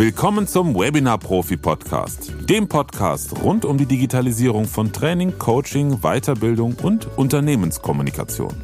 Willkommen 0.00 0.46
zum 0.46 0.74
Webinar 0.76 1.18
Profi 1.18 1.58
Podcast, 1.58 2.32
dem 2.48 2.68
Podcast 2.68 3.36
rund 3.42 3.66
um 3.66 3.76
die 3.76 3.84
Digitalisierung 3.84 4.64
von 4.64 4.94
Training, 4.94 5.38
Coaching, 5.38 5.98
Weiterbildung 6.00 6.74
und 6.82 7.06
Unternehmenskommunikation. 7.18 8.54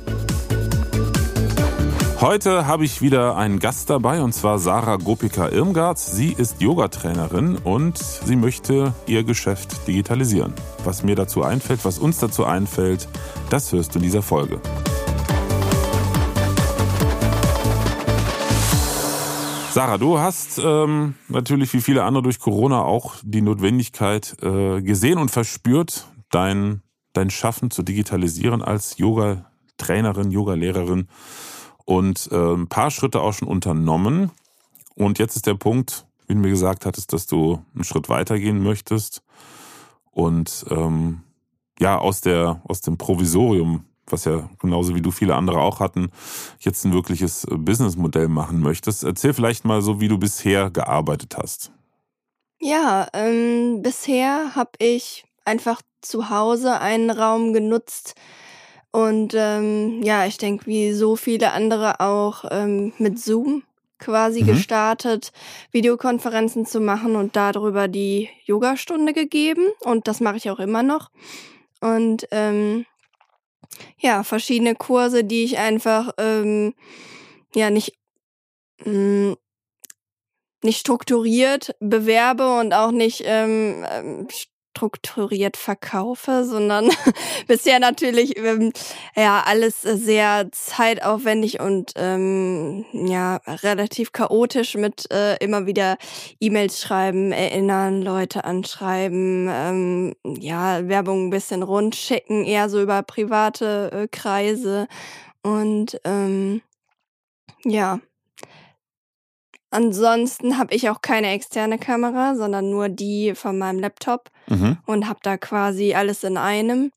Heute 2.23 2.67
habe 2.67 2.87
ich 2.87 3.03
wieder 3.03 3.37
einen 3.37 3.59
Gast 3.59 3.91
dabei 3.91 4.23
und 4.23 4.33
zwar 4.33 4.59
Sarah 4.59 4.97
Gopika 4.97 5.51
Irmgard. 5.51 5.99
Sie 5.99 6.33
ist 6.33 6.63
Yogatrainerin 6.63 7.57
und 7.57 7.99
sie 7.99 8.37
möchte 8.37 8.95
ihr 9.07 9.23
Geschäft 9.23 9.87
digitalisieren. 9.87 10.55
Was 10.85 11.03
mir 11.03 11.17
dazu 11.17 11.43
einfällt, 11.43 11.85
was 11.85 11.99
uns 11.99 12.19
dazu 12.19 12.47
einfällt, 12.47 13.09
das 13.51 13.71
hörst 13.73 13.95
du 13.95 13.99
in 13.99 14.05
dieser 14.05 14.23
Folge. 14.23 14.59
Sarah, 19.77 19.99
du 19.99 20.19
hast 20.19 20.59
ähm, 20.65 21.17
natürlich 21.29 21.75
wie 21.75 21.83
viele 21.83 22.05
andere 22.05 22.23
durch 22.23 22.39
Corona 22.39 22.81
auch 22.81 23.17
die 23.23 23.43
Notwendigkeit 23.43 24.35
äh, 24.43 24.81
gesehen 24.81 25.19
und 25.19 25.31
verspürt, 25.31 26.11
dein, 26.31 26.81
dein 27.13 27.29
Schaffen 27.29 27.71
zu 27.71 27.83
digitalisieren 27.83 28.63
als 28.63 28.97
Yoga-Trainerin, 28.97 30.31
Yoga-Lehrerin 30.31 31.09
und 31.85 32.27
äh, 32.33 32.55
ein 32.55 32.69
paar 32.69 32.91
Schritte 32.91 33.21
auch 33.21 33.35
schon 33.35 33.49
unternommen. 33.49 34.31
Und 34.95 35.19
jetzt 35.19 35.37
ist 35.37 35.47
der 35.47 35.57
Punkt, 35.57 36.07
wie 36.27 36.33
du 36.33 36.41
mir 36.41 36.49
gesagt 36.49 36.87
hattest, 36.87 37.13
dass 37.13 37.27
du 37.27 37.63
einen 37.75 37.85
Schritt 37.85 38.09
weitergehen 38.09 38.63
möchtest 38.63 39.23
und 40.11 40.65
ähm, 40.71 41.21
ja 41.79 41.99
aus 41.99 42.23
der 42.23 42.63
aus 42.65 42.81
dem 42.81 42.97
Provisorium 42.97 43.85
was 44.09 44.25
ja 44.25 44.49
genauso 44.59 44.95
wie 44.95 45.03
du 45.03 45.11
viele 45.11 45.35
andere 45.35 45.61
auch 45.61 45.81
hatten, 45.81 46.11
jetzt 46.61 46.85
ein 46.85 46.93
wirkliches 46.93 47.47
Businessmodell 47.51 48.29
machen 48.29 48.61
möchtest. 48.61 49.05
Erzähl 49.05 49.35
vielleicht 49.35 49.65
mal 49.65 49.83
so, 49.83 50.01
wie 50.01 50.09
du 50.09 50.19
bisher 50.19 50.71
gearbeitet 50.71 51.37
hast. 51.37 51.73
Ja, 52.61 53.09
ähm, 53.13 53.83
bisher 53.83 54.55
habe 54.55 54.71
ich 54.79 55.25
einfach 55.45 55.83
zu 56.01 56.31
Hause 56.31 56.81
einen 56.81 57.11
Raum 57.11 57.53
genutzt 57.53 58.15
und 58.97 59.35
ähm, 59.37 60.03
ja, 60.03 60.25
ich 60.25 60.39
denke, 60.39 60.65
wie 60.65 60.93
so 60.93 61.17
viele 61.17 61.53
andere 61.53 62.01
auch 62.01 62.47
ähm, 62.51 62.95
mit 62.97 63.19
Zoom 63.19 63.63
quasi 63.99 64.43
mhm. 64.43 64.47
gestartet, 64.47 65.33
Videokonferenzen 65.71 66.65
zu 66.65 66.81
machen 66.81 67.15
und 67.15 67.37
darüber 67.37 67.89
die 67.89 68.31
Yogastunde 68.47 69.13
gegeben 69.13 69.67
und 69.81 70.09
das 70.09 70.21
mache 70.21 70.39
ich 70.39 70.51
auch 70.51 70.61
immer 70.61 70.83
noch. 70.83 71.11
Und 71.83 72.27
ähm, 72.31 72.87
ja, 73.99 74.23
verschiedene 74.23 74.75
Kurse, 74.75 75.25
die 75.25 75.45
ich 75.45 75.59
einfach 75.59 76.13
ähm, 76.19 76.75
ja 77.55 77.71
nicht 77.71 77.95
mh, 78.85 78.93
hm, 78.93 79.37
nicht 80.63 80.81
strukturiert 80.81 81.77
bewerbe 81.81 82.59
und 82.59 82.73
auch 82.73 82.91
nicht 82.91 83.23
ähm, 83.25 83.85
ähm 83.89 84.29
strukturiert 84.77 85.57
verkaufe, 85.57 86.45
sondern 86.45 86.91
bisher 87.49 87.79
natürlich 87.79 88.37
ähm, 88.37 88.73
ja 89.15 89.43
alles 89.47 89.81
sehr 89.81 90.49
zeitaufwendig 90.53 91.61
und 91.61 91.93
ähm, 91.97 92.85
ja 92.93 93.41
relativ 93.47 94.13
chaotisch 94.13 94.75
mit 94.75 95.11
äh, 95.11 95.37
immer 95.37 95.67
wieder 95.67 95.97
E-Mails 96.41 96.81
schreiben, 96.83 97.33
erinnern, 97.33 98.03
Leute 98.03 98.45
anschreiben, 98.45 99.49
ähm, 99.51 100.15
ja 100.25 100.87
Werbung 100.87 101.29
ein 101.29 101.31
bisschen 101.31 101.63
rund 101.63 101.97
schicken, 101.97 102.45
eher 102.45 102.69
so 102.69 102.83
über 102.83 103.03
private 103.03 103.91
äh, 103.93 104.09
Kreise. 104.09 104.89
Und 105.43 106.01
ähm, 106.05 106.61
ja 107.65 108.01
Ansonsten 109.77 110.57
habe 110.57 110.75
ich 110.75 110.89
auch 110.89 111.03
keine 111.03 111.33
externe 111.33 111.79
Kamera, 111.79 112.35
sondern 112.35 112.71
nur 112.71 112.89
die 112.89 113.35
von 113.35 113.59
meinem 113.59 113.79
Laptop 113.79 114.31
mhm. 114.47 114.79
und 114.87 115.07
habe 115.07 115.21
da 115.23 115.37
quasi 115.37 115.93
alles 115.93 116.25
in 116.25 116.39
einem. 116.39 116.93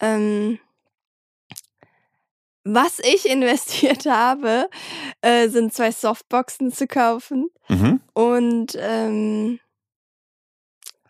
Ähm, 0.00 0.58
was 2.64 2.98
ich 2.98 3.26
investiert 3.30 4.06
habe, 4.06 4.68
äh, 5.20 5.48
sind 5.50 5.72
zwei 5.72 5.92
Softboxen 5.92 6.72
zu 6.72 6.88
kaufen. 6.88 7.48
Mhm. 7.68 8.00
Und 8.12 8.76
ähm, 8.76 9.60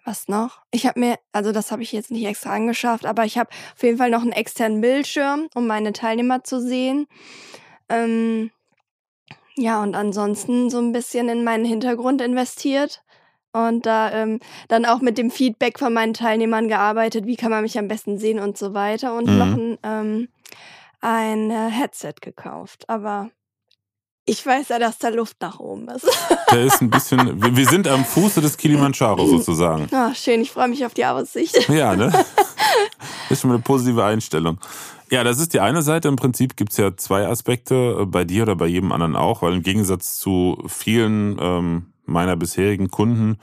was 0.05 0.29
noch? 0.29 0.61
Ich 0.71 0.85
habe 0.87 1.01
mir, 1.01 1.19
also 1.33 1.51
das 1.51 1.73
habe 1.73 1.83
ich 1.83 1.93
jetzt 1.93 2.11
nicht 2.11 2.27
extra 2.27 2.51
angeschafft, 2.51 3.07
aber 3.07 3.25
ich 3.25 3.39
habe 3.39 3.49
auf 3.75 3.83
jeden 3.83 3.97
Fall 3.97 4.11
noch 4.11 4.21
einen 4.21 4.33
externen 4.33 4.83
Bildschirm, 4.83 5.49
um 5.55 5.67
meine 5.67 5.95
Teilnehmer 5.95 6.45
zu 6.45 6.61
sehen. 6.61 7.07
Ähm, 7.89 8.51
ja, 9.57 9.83
und 9.83 9.95
ansonsten 9.95 10.71
so 10.71 10.79
ein 10.79 10.93
bisschen 10.93 11.29
in 11.29 11.45
meinen 11.45 11.65
Hintergrund 11.65 12.21
investiert 12.21 13.03
und 13.53 13.87
da 13.87 14.13
ähm, 14.13 14.41
dann 14.69 14.85
auch 14.85 15.01
mit 15.01 15.19
dem 15.19 15.31
Feedback 15.31 15.79
von 15.79 15.93
meinen 15.93 16.15
Teilnehmern 16.15 16.69
gearbeitet, 16.69 17.27
wie 17.27 17.37
kann 17.37 17.51
man 17.51 17.63
mich 17.63 17.79
am 17.79 17.89
besten 17.89 18.19
sehen 18.19 18.39
und 18.39 18.57
so 18.57 18.75
weiter 18.75 19.15
und 19.15 19.27
mhm. 19.27 19.39
noch 19.39 19.47
ein, 19.47 19.79
ähm, 19.83 20.29
ein 21.01 21.51
äh, 21.51 21.71
Headset 21.71 22.15
gekauft. 22.21 22.89
Aber 22.89 23.31
ich 24.27 24.47
weiß 24.47 24.69
ja, 24.69 24.79
dass 24.79 24.99
da 24.99 25.09
Luft 25.09 25.39
nach 25.41 25.59
oben 25.59 25.89
ist. 25.89 26.07
Der 26.53 26.65
ist 26.65 26.81
ein 26.81 26.91
bisschen, 26.91 27.57
wir 27.57 27.67
sind 27.67 27.89
am 27.89 28.05
Fuße 28.05 28.41
des 28.41 28.57
Kilimanjaro 28.59 29.27
sozusagen. 29.27 29.89
Ach, 29.93 30.15
schön, 30.15 30.41
ich 30.41 30.53
freue 30.53 30.69
mich 30.69 30.87
auf 30.87 30.95
die 30.95 31.05
Aussicht. 31.05 31.69
Ja, 31.69 31.97
ne? 31.97 32.13
Ist 33.31 33.43
schon 33.43 33.51
eine 33.51 33.61
positive 33.61 34.05
Einstellung. 34.05 34.59
Ja, 35.11 35.25
das 35.25 35.41
ist 35.41 35.55
die 35.55 35.61
eine 35.61 35.83
Seite. 35.83 36.07
Im 36.07 36.17
Prinzip 36.17 36.57
gibt's 36.57 36.77
ja 36.77 36.97
zwei 36.97 37.27
Aspekte, 37.27 37.99
äh, 38.01 38.07
bei 38.07 38.25
dir 38.25 38.45
oder 38.45 38.55
bei 38.55 38.67
jedem 38.67 38.93
anderen 38.93 39.17
auch, 39.17 39.43
weil 39.43 39.55
im 39.55 39.63
Gegensatz 39.63 40.19
zu 40.19 40.63
vielen 40.69 41.37
ähm, 41.41 41.87
meiner 42.07 42.37
bisherigen 42.37 42.91
Kunden, 42.91 43.39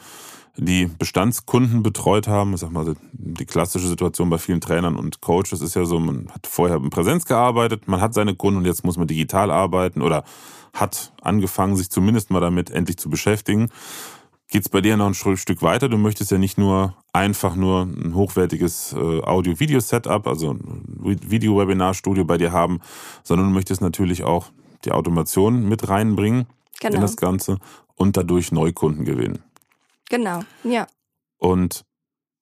die 0.56 0.88
Bestandskunden 0.88 1.84
betreut 1.84 2.28
haben, 2.28 2.54
ich 2.54 2.62
sag 2.62 2.72
mal, 2.72 2.96
die 3.12 3.46
klassische 3.46 3.88
Situation 3.88 4.30
bei 4.30 4.40
vielen 4.40 4.62
Trainern 4.62 4.96
und 4.96 5.22
Coaches 5.22 5.62
ist 5.62 5.76
ja 5.76 5.86
so, 5.86 6.00
man 6.00 6.30
hat 6.32 6.48
vorher 6.48 6.78
in 6.78 6.90
Präsenz 6.90 7.26
gearbeitet, 7.26 7.88
man 7.88 8.02
hat 8.02 8.16
seine 8.16 8.34
Kunden 8.34 8.60
und 8.60 8.66
jetzt 8.66 8.84
muss 8.84 8.98
man 8.98 9.06
digital 9.06 9.52
arbeiten 9.52 10.02
oder 10.02 10.24
hat 10.74 11.14
angefangen, 11.22 11.76
sich 11.76 11.92
zumindest 11.92 12.32
mal 12.32 12.40
damit 12.40 12.72
endlich 12.72 12.98
zu 12.98 13.10
beschäftigen 13.10 13.70
geht 14.50 14.62
es 14.64 14.70
bei 14.70 14.82
dir 14.82 14.98
noch 14.98 15.08
ein 15.08 15.38
Stück 15.38 15.62
weiter. 15.62 15.90
Du 15.90 15.98
möchtest 15.98 16.32
ja 16.32 16.38
nicht 16.38 16.58
nur 16.58 16.96
einfach 17.14 17.56
nur 17.56 17.82
ein 17.82 18.14
hochwertiges 18.16 18.94
äh, 18.94 19.22
Audio-Video-Setup, 19.22 20.26
also 20.28 20.52
ein 20.52 20.84
Video-Webinar-Studio 20.96 22.24
bei 22.24 22.38
dir 22.38 22.52
haben, 22.52 22.80
sondern 23.24 23.48
du 23.48 23.54
möchtest 23.54 23.82
natürlich 23.82 24.24
auch 24.24 24.48
die 24.86 24.92
Automation 24.92 25.68
mit 25.68 25.90
reinbringen 25.90 26.48
genau. 26.80 26.96
in 26.96 27.02
das 27.02 27.18
Ganze 27.18 27.58
und 27.96 28.16
dadurch 28.16 28.52
Neukunden 28.52 29.04
gewinnen. 29.04 29.44
Genau, 30.10 30.42
ja. 30.64 30.88
Und 31.38 31.84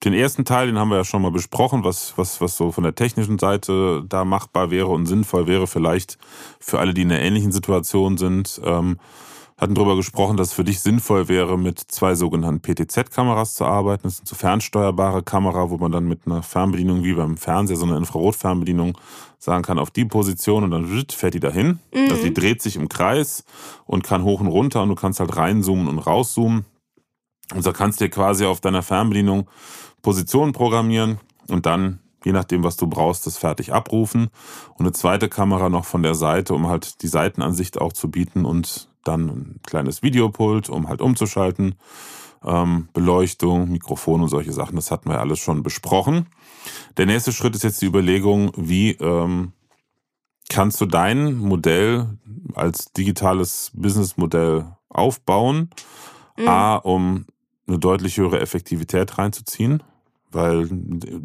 den 0.04 0.14
ersten 0.14 0.46
Teil, 0.46 0.68
den 0.68 0.78
haben 0.78 0.90
wir 0.90 0.98
ja 0.98 1.04
schon 1.04 1.24
mal 1.24 1.32
besprochen, 1.32 1.84
was, 1.84 2.16
was, 2.18 2.40
was 2.40 2.56
so 2.56 2.72
von 2.72 2.84
der 2.84 2.94
technischen 2.94 3.40
Seite 3.40 4.04
da 4.08 4.24
machbar 4.24 4.70
wäre 4.70 4.88
und 4.88 5.08
sinnvoll 5.08 5.48
wäre, 5.48 5.66
vielleicht 5.66 6.20
für 6.60 6.80
alle, 6.80 6.94
die 6.94 7.02
in 7.02 7.12
einer 7.12 7.22
ähnlichen 7.22 7.52
Situation 7.52 8.18
sind. 8.18 8.62
Ähm, 8.64 9.00
hatten 9.58 9.74
darüber 9.74 9.96
gesprochen, 9.96 10.36
dass 10.36 10.50
es 10.50 10.54
für 10.54 10.66
dich 10.66 10.82
sinnvoll 10.82 11.30
wäre, 11.30 11.58
mit 11.58 11.80
zwei 11.80 12.16
sogenannten 12.16 12.62
PTZ-Kameras 12.62 13.54
zu 13.54 13.64
arbeiten. 13.64 14.04
Das 14.04 14.18
sind 14.18 14.28
so 14.28 14.36
fernsteuerbare 14.36 15.24
Kamera, 15.24 15.70
wo 15.70 15.78
man 15.78 15.94
dann 15.94 16.08
mit 16.08 16.26
einer 16.26 16.44
Fernbedienung 16.44 17.04
wie 17.04 17.14
beim 17.14 17.38
Fernseher, 17.38 17.78
so 17.78 17.86
einer 17.86 17.98
Infrarotfernbedienung 17.98 18.98
sagen 19.40 19.64
kann, 19.64 19.80
auf 19.80 19.92
die 19.92 20.06
Position 20.06 20.66
und 20.66 20.72
dann 20.72 21.06
fährt 21.10 21.36
die 21.36 21.40
dahin. 21.40 21.80
Mhm. 21.94 22.10
Also 22.10 22.24
die 22.24 22.34
dreht 22.34 22.62
sich 22.62 22.76
im 22.76 22.90
Kreis 22.90 23.46
und 23.86 24.04
kann 24.04 24.24
hoch 24.24 24.42
und 24.42 24.48
runter 24.48 24.84
und 24.84 24.90
du 24.90 24.96
kannst 24.96 25.22
halt 25.22 25.36
reinzoomen 25.38 25.88
und 25.88 26.00
rauszoomen. 26.00 26.66
Und 27.54 27.64
so 27.64 27.72
kannst 27.72 28.02
du 28.02 28.06
dir 28.06 28.10
quasi 28.10 28.46
auf 28.46 28.60
deiner 28.60 28.84
Fernbedienung 28.84 29.48
Positionen 30.02 30.52
programmieren 30.52 31.20
und 31.48 31.66
dann 31.66 32.00
je 32.26 32.32
nachdem, 32.32 32.64
was 32.64 32.76
du 32.76 32.88
brauchst, 32.88 33.26
das 33.28 33.38
fertig 33.38 33.72
abrufen. 33.72 34.30
Und 34.74 34.86
eine 34.86 34.92
zweite 34.92 35.30
Kamera 35.30 35.70
noch 35.70 35.86
von 35.86 36.04
der 36.04 36.16
Seite, 36.16 36.56
um 36.56 36.68
halt 36.68 37.04
die 37.04 37.08
Seitenansicht 37.08 37.80
auch 37.80 37.94
zu 37.94 38.10
bieten 38.10 38.46
und 38.46 38.90
dann 39.08 39.28
ein 39.28 39.60
kleines 39.66 40.04
Videopult, 40.04 40.70
um 40.70 40.88
halt 40.90 41.02
umzuschalten, 41.02 41.76
ähm, 42.44 42.90
Beleuchtung, 42.94 43.72
Mikrofon 43.72 44.22
und 44.22 44.30
solche 44.30 44.54
Sachen. 44.54 44.76
Das 44.76 44.92
hatten 44.92 45.10
wir 45.10 45.20
alles 45.20 45.40
schon 45.40 45.64
besprochen. 45.64 46.28
Der 46.98 47.06
nächste 47.06 47.32
Schritt 47.32 47.56
ist 47.56 47.64
jetzt 47.64 47.82
die 47.82 47.88
Überlegung, 47.88 48.52
wie 48.56 48.92
ähm, 48.92 49.54
kannst 50.50 50.80
du 50.82 50.86
dein 50.86 51.36
Modell 51.36 52.18
als 52.54 52.92
digitales 52.94 53.72
Businessmodell 53.74 54.66
aufbauen? 54.90 55.70
Mhm. 56.38 56.48
A, 56.48 56.76
um 56.76 57.26
eine 57.68 57.80
deutlich 57.80 58.18
höhere 58.18 58.40
Effektivität 58.40 59.18
reinzuziehen, 59.18 59.82
weil 60.32 60.70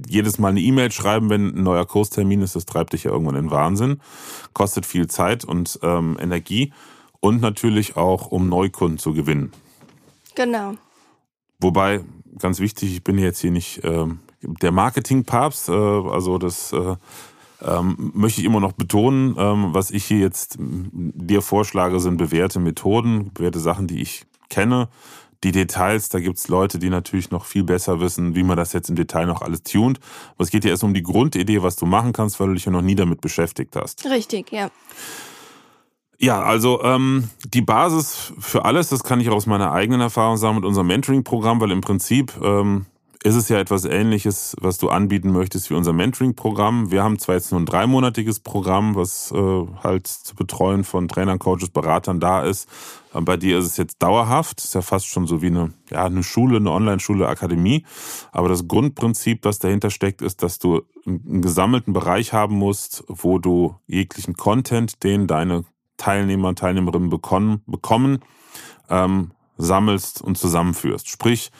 jedes 0.09 0.39
Mal 0.39 0.49
eine 0.49 0.61
E-Mail 0.61 0.91
schreiben, 0.91 1.29
wenn 1.29 1.55
ein 1.55 1.63
neuer 1.63 1.87
Kurstermin 1.87 2.43
ist, 2.43 2.57
das 2.57 2.65
treibt 2.65 2.93
dich 2.93 3.05
ja 3.05 3.11
irgendwann 3.11 3.37
in 3.37 3.51
Wahnsinn, 3.51 4.01
kostet 4.55 4.87
viel 4.87 5.09
Zeit 5.09 5.45
und 5.45 5.79
ähm, 5.83 6.17
Energie 6.21 6.73
und 7.21 7.41
natürlich 7.41 7.97
auch, 7.97 8.27
um 8.27 8.49
Neukunden 8.49 8.99
zu 8.99 9.13
gewinnen. 9.13 9.53
Genau. 10.35 10.75
Wobei, 11.61 12.03
ganz 12.39 12.61
wichtig, 12.61 12.93
ich 12.93 13.05
bin 13.05 13.19
jetzt 13.19 13.41
hier 13.41 13.51
nicht 13.51 13.85
äh, 13.85 14.07
der 14.43 14.73
Marketingpapst, 14.73 15.69
äh, 15.69 15.73
also 15.73 16.39
das 16.39 16.73
äh, 16.73 16.97
ähm, 17.63 18.11
möchte 18.15 18.41
ich 18.41 18.47
immer 18.47 18.61
noch 18.61 18.73
betonen. 18.73 19.35
Ähm, 19.39 19.75
was 19.75 19.91
ich 19.91 20.07
hier 20.07 20.21
jetzt 20.21 20.57
dir 20.59 21.43
vorschlage, 21.43 22.01
sind 22.01 22.17
bewährte 22.17 22.59
Methoden, 22.59 23.31
bewährte 23.35 23.61
Sachen, 23.61 23.87
die 23.87 24.01
ich 24.01 24.25
kenne, 24.49 24.89
Die 25.43 25.53
Details, 25.53 26.11
da 26.11 26.21
gibt's 26.21 26.49
Leute, 26.49 26.79
die 26.79 26.91
natürlich 26.91 27.31
noch 27.31 27.47
viel 27.47 27.65
besser 27.65 27.99
wissen, 28.01 28.35
wie 28.35 28.43
man 28.43 28.59
das 28.59 28.75
jetzt 28.75 28.91
im 28.91 28.97
Detail 28.97 29.25
noch 29.25 29.41
alles 29.41 29.63
tunt. 29.63 29.99
Aber 30.35 30.45
es 30.45 30.51
geht 30.51 30.65
ja 30.65 30.71
erst 30.71 30.85
um 30.85 30.93
die 30.93 31.03
Grundidee, 31.03 31.63
was 31.63 31.77
du 31.77 31.87
machen 31.87 32.13
kannst, 32.13 32.39
weil 32.41 32.49
du 32.49 32.55
dich 32.55 32.67
ja 32.67 32.73
noch 32.73 32.83
nie 32.83 32.95
damit 32.95 33.23
beschäftigt 33.23 33.75
hast. 33.75 34.05
Richtig, 34.05 34.53
ja. 34.53 34.71
Ja, 36.23 36.43
also 36.43 36.83
ähm, 36.83 37.31
die 37.47 37.63
Basis 37.63 38.35
für 38.39 38.67
alles, 38.67 38.91
das 38.91 39.05
kann 39.05 39.21
ich 39.21 39.31
auch 39.31 39.37
aus 39.37 39.47
meiner 39.47 39.73
eigenen 39.73 40.03
Erfahrung 40.03 40.37
sagen 40.37 40.57
mit 40.57 40.67
unserem 40.67 40.87
Mentoring-Programm, 40.89 41.63
weil 41.63 41.71
im 41.71 41.81
Prinzip 41.81 42.35
ähm, 42.45 42.85
ist 43.23 43.37
es 43.37 43.49
ja 43.49 43.59
etwas 43.59 43.87
Ähnliches, 43.87 44.55
was 44.61 44.77
du 44.77 44.91
anbieten 44.91 45.33
möchtest 45.33 45.71
wie 45.71 45.75
unser 45.75 45.95
Mentoring-Programm. 45.95 46.91
Wir 46.91 47.03
haben 47.03 47.19
zwar 47.19 47.37
jetzt 47.37 47.53
nur 47.53 47.61
ein 47.63 47.65
dreimonatiges 47.65 48.41
Programm, 48.41 48.97
was 48.97 49.33
äh, 49.33 49.67
halt 49.83 50.09
zu 50.09 50.35
betreuen 50.35 50.85
von 50.85 51.09
Trainern, 51.09 51.39
Coaches, 51.39 51.71
Beratern 51.71 52.21
da 52.21 52.43
ist. 52.43 52.69
Aber 53.15 53.25
bei 53.25 53.37
dir 53.39 53.59
ist 53.59 53.65
es 53.65 53.79
jetzt 53.79 54.03
dauerhaft. 54.03 54.61
Ist 54.63 54.75
ja 54.75 54.83
fast 54.83 55.07
schon 55.07 55.27
so 55.27 55.41
wie 55.41 55.47
eine, 55.47 55.73
ja, 55.91 56.05
eine 56.05 56.23
Schule, 56.23 56.59
eine 56.59 56.71
Online-Schule, 56.71 57.29
Akademie. 57.29 57.87
Aber 58.31 58.51
das 58.51 58.69
Grundprinzip, 58.69 59.47
was 59.47 59.59
dahinter 59.59 59.89
steckt, 59.89 60.21
ist, 60.21 60.43
dass 60.43 60.59
du 60.59 60.83
einen 61.07 61.41
gesammelten 61.41 61.95
Bereich 61.95 62.35
haben 62.35 62.57
musst, 62.57 63.05
wo 63.09 63.39
du 63.39 63.77
jeglichen 63.87 64.35
Content, 64.35 65.03
den 65.03 65.27
deine 65.27 65.65
Teilnehmer 66.01 66.49
und 66.49 66.59
Teilnehmerinnen 66.59 67.11
bekommen, 67.11 67.63
bekommen 67.67 68.21
ähm, 68.89 69.33
sammelst 69.59 70.23
und 70.23 70.39
zusammenführst. 70.39 71.09
Sprich, 71.09 71.51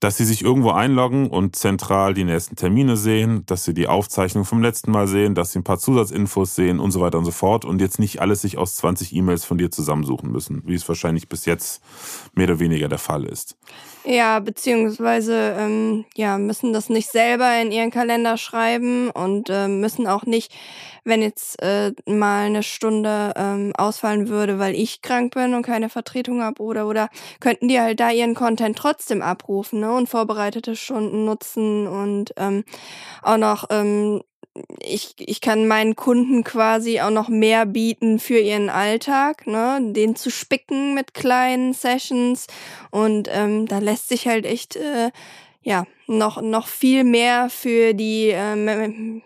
dass 0.00 0.16
sie 0.16 0.24
sich 0.24 0.42
irgendwo 0.42 0.70
einloggen 0.70 1.28
und 1.28 1.56
zentral 1.56 2.14
die 2.14 2.24
nächsten 2.24 2.54
Termine 2.54 2.96
sehen, 2.96 3.44
dass 3.46 3.64
sie 3.64 3.74
die 3.74 3.88
Aufzeichnung 3.88 4.44
vom 4.44 4.62
letzten 4.62 4.92
Mal 4.92 5.08
sehen, 5.08 5.34
dass 5.34 5.52
sie 5.52 5.58
ein 5.58 5.64
paar 5.64 5.78
Zusatzinfos 5.78 6.54
sehen 6.54 6.78
und 6.78 6.92
so 6.92 7.00
weiter 7.00 7.18
und 7.18 7.24
so 7.24 7.32
fort 7.32 7.64
und 7.64 7.80
jetzt 7.80 7.98
nicht 7.98 8.20
alles 8.20 8.42
sich 8.42 8.58
aus 8.58 8.76
20 8.76 9.12
E-Mails 9.14 9.44
von 9.44 9.58
dir 9.58 9.70
zusammensuchen 9.70 10.30
müssen, 10.30 10.62
wie 10.66 10.74
es 10.74 10.88
wahrscheinlich 10.88 11.28
bis 11.28 11.46
jetzt 11.46 11.82
mehr 12.34 12.46
oder 12.46 12.60
weniger 12.60 12.88
der 12.88 12.98
Fall 12.98 13.24
ist. 13.24 13.56
Ja, 14.10 14.38
beziehungsweise 14.40 15.54
ähm, 15.58 16.06
ja, 16.16 16.38
müssen 16.38 16.72
das 16.72 16.88
nicht 16.88 17.10
selber 17.10 17.60
in 17.60 17.70
ihren 17.70 17.90
Kalender 17.90 18.38
schreiben 18.38 19.10
und 19.10 19.50
äh, 19.50 19.68
müssen 19.68 20.06
auch 20.06 20.24
nicht, 20.24 20.50
wenn 21.04 21.20
jetzt 21.20 21.60
äh, 21.60 21.92
mal 22.06 22.46
eine 22.46 22.62
Stunde 22.62 23.34
ähm, 23.36 23.74
ausfallen 23.76 24.28
würde, 24.28 24.58
weil 24.58 24.74
ich 24.74 25.02
krank 25.02 25.34
bin 25.34 25.52
und 25.52 25.62
keine 25.62 25.90
Vertretung 25.90 26.42
habe 26.42 26.62
oder 26.62 26.86
oder 26.86 27.10
könnten 27.40 27.68
die 27.68 27.78
halt 27.80 28.00
da 28.00 28.10
ihren 28.10 28.34
Content 28.34 28.78
trotzdem 28.78 29.20
abrufen 29.20 29.80
ne, 29.80 29.92
und 29.92 30.08
vorbereitete 30.08 30.74
Stunden 30.74 31.26
nutzen 31.26 31.86
und 31.86 32.32
ähm, 32.38 32.64
auch 33.22 33.36
noch 33.36 33.66
ähm, 33.68 34.22
ich, 34.80 35.14
ich 35.18 35.40
kann 35.40 35.68
meinen 35.68 35.96
Kunden 35.96 36.44
quasi 36.44 37.00
auch 37.00 37.10
noch 37.10 37.28
mehr 37.28 37.66
bieten 37.66 38.18
für 38.18 38.38
ihren 38.38 38.70
Alltag, 38.70 39.46
ne, 39.46 39.80
den 39.82 40.16
zu 40.16 40.30
spicken 40.30 40.94
mit 40.94 41.14
kleinen 41.14 41.72
Sessions 41.72 42.46
und 42.90 43.28
ähm, 43.30 43.66
da 43.66 43.78
lässt 43.78 44.08
sich 44.08 44.26
halt 44.26 44.46
echt 44.46 44.76
äh, 44.76 45.10
ja 45.62 45.86
noch 46.06 46.40
noch 46.40 46.66
viel 46.66 47.04
mehr 47.04 47.50
für 47.50 47.94
die 47.94 48.28
ähm, 48.32 49.22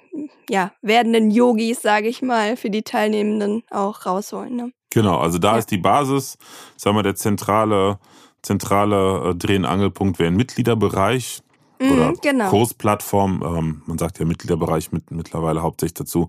ja 0.49 0.73
werdenden 0.82 1.31
Yogis, 1.31 1.82
sage 1.82 2.08
ich 2.08 2.23
mal, 2.23 2.56
für 2.56 2.70
die 2.70 2.82
Teilnehmenden 2.82 3.62
auch 3.70 4.06
rausholen. 4.06 4.56
Ne? 4.56 4.73
Genau, 4.90 5.19
also 5.19 5.38
da 5.38 5.52
ja. 5.52 5.58
ist 5.58 5.70
die 5.70 5.79
Basis, 5.79 6.37
sagen 6.76 6.96
wir 6.96 7.02
der 7.02 7.14
zentrale 7.17 7.99
zentrale 8.43 9.31
äh, 9.31 9.34
Dreh- 9.34 9.56
und 9.56 9.64
Angelpunkt 9.64 10.19
wäre 10.19 10.31
ein 10.31 10.37
Mitgliederbereich 10.37 11.43
oder 11.82 12.11
mhm, 12.11 12.19
genau. 12.23 12.50
Kursplattform, 12.50 13.43
ähm, 13.44 13.82
man 13.87 13.99
sagt 13.99 14.19
ja 14.19 14.25
Mitgliederbereich 14.25 14.93
mit, 14.93 15.11
mittlerweile 15.11 15.62
hauptsächlich 15.62 15.94
dazu, 15.94 16.29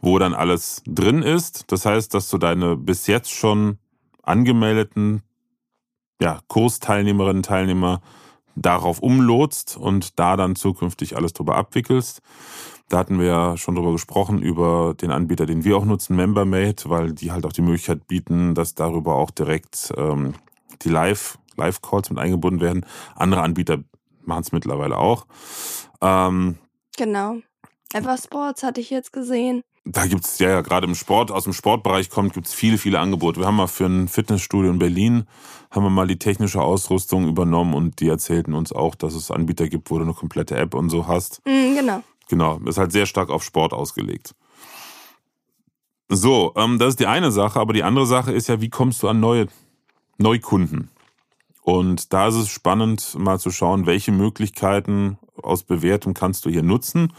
wo 0.00 0.18
dann 0.18 0.34
alles 0.34 0.82
drin 0.86 1.22
ist. 1.22 1.64
Das 1.72 1.86
heißt, 1.86 2.14
dass 2.14 2.28
du 2.28 2.38
deine 2.38 2.76
bis 2.76 3.06
jetzt 3.06 3.30
schon 3.30 3.78
angemeldeten 4.22 5.22
ja, 6.20 6.40
Kursteilnehmerinnen 6.48 7.38
und 7.38 7.46
Teilnehmer 7.46 8.00
darauf 8.54 9.00
umlotst 9.00 9.76
und 9.76 10.18
da 10.18 10.36
dann 10.36 10.56
zukünftig 10.56 11.16
alles 11.16 11.32
drüber 11.32 11.56
abwickelst. 11.56 12.20
Da 12.88 12.98
hatten 12.98 13.20
wir 13.20 13.26
ja 13.26 13.56
schon 13.56 13.76
drüber 13.76 13.92
gesprochen, 13.92 14.42
über 14.42 14.94
den 15.00 15.12
Anbieter, 15.12 15.46
den 15.46 15.64
wir 15.64 15.76
auch 15.76 15.84
nutzen, 15.84 16.16
MemberMate, 16.16 16.90
weil 16.90 17.12
die 17.12 17.30
halt 17.30 17.46
auch 17.46 17.52
die 17.52 17.62
Möglichkeit 17.62 18.06
bieten, 18.08 18.54
dass 18.54 18.74
darüber 18.74 19.14
auch 19.14 19.30
direkt 19.30 19.92
ähm, 19.96 20.34
die 20.82 20.88
Live, 20.88 21.38
Live-Calls 21.56 22.10
mit 22.10 22.18
eingebunden 22.18 22.60
werden. 22.60 22.84
Andere 23.14 23.42
Anbieter 23.42 23.78
machen 24.30 24.42
es 24.42 24.52
mittlerweile 24.52 24.96
auch. 24.96 25.26
Ähm, 26.00 26.56
genau. 26.96 27.36
Eversports 27.92 28.62
hatte 28.62 28.80
ich 28.80 28.90
jetzt 28.90 29.12
gesehen. 29.12 29.62
Da 29.84 30.06
gibt 30.06 30.24
es 30.24 30.38
ja, 30.38 30.50
ja 30.50 30.60
gerade 30.60 30.86
im 30.86 30.94
Sport, 30.94 31.30
aus 31.30 31.44
dem 31.44 31.52
Sportbereich 31.52 32.10
kommt, 32.10 32.34
gibt 32.34 32.46
es 32.46 32.54
viele, 32.54 32.78
viele 32.78 33.00
Angebote. 33.00 33.40
Wir 33.40 33.46
haben 33.46 33.56
mal 33.56 33.66
für 33.66 33.86
ein 33.86 34.08
Fitnessstudio 34.08 34.70
in 34.70 34.78
Berlin, 34.78 35.24
haben 35.70 35.84
wir 35.84 35.90
mal 35.90 36.06
die 36.06 36.18
technische 36.18 36.60
Ausrüstung 36.60 37.26
übernommen 37.26 37.74
und 37.74 38.00
die 38.00 38.08
erzählten 38.08 38.54
uns 38.54 38.72
auch, 38.72 38.94
dass 38.94 39.14
es 39.14 39.30
Anbieter 39.30 39.68
gibt, 39.68 39.90
wo 39.90 39.96
du 39.96 40.04
eine 40.04 40.14
komplette 40.14 40.56
App 40.56 40.74
und 40.74 40.90
so 40.90 41.06
hast. 41.06 41.42
Mm, 41.46 41.74
genau. 41.74 42.02
Genau, 42.28 42.60
ist 42.66 42.78
halt 42.78 42.92
sehr 42.92 43.06
stark 43.06 43.30
auf 43.30 43.42
Sport 43.42 43.72
ausgelegt. 43.72 44.34
So, 46.08 46.52
ähm, 46.56 46.78
das 46.78 46.90
ist 46.90 47.00
die 47.00 47.06
eine 47.06 47.32
Sache, 47.32 47.58
aber 47.58 47.72
die 47.72 47.82
andere 47.82 48.06
Sache 48.06 48.32
ist 48.32 48.48
ja, 48.48 48.60
wie 48.60 48.68
kommst 48.68 49.02
du 49.02 49.08
an 49.08 49.18
neue 49.18 49.46
Neukunden? 50.18 50.90
Und 51.62 52.12
da 52.12 52.28
ist 52.28 52.36
es 52.36 52.48
spannend, 52.48 53.16
mal 53.18 53.38
zu 53.38 53.50
schauen, 53.50 53.86
welche 53.86 54.12
Möglichkeiten 54.12 55.18
aus 55.42 55.62
Bewertung 55.62 56.14
kannst 56.14 56.44
du 56.44 56.50
hier 56.50 56.62
nutzen. 56.62 57.12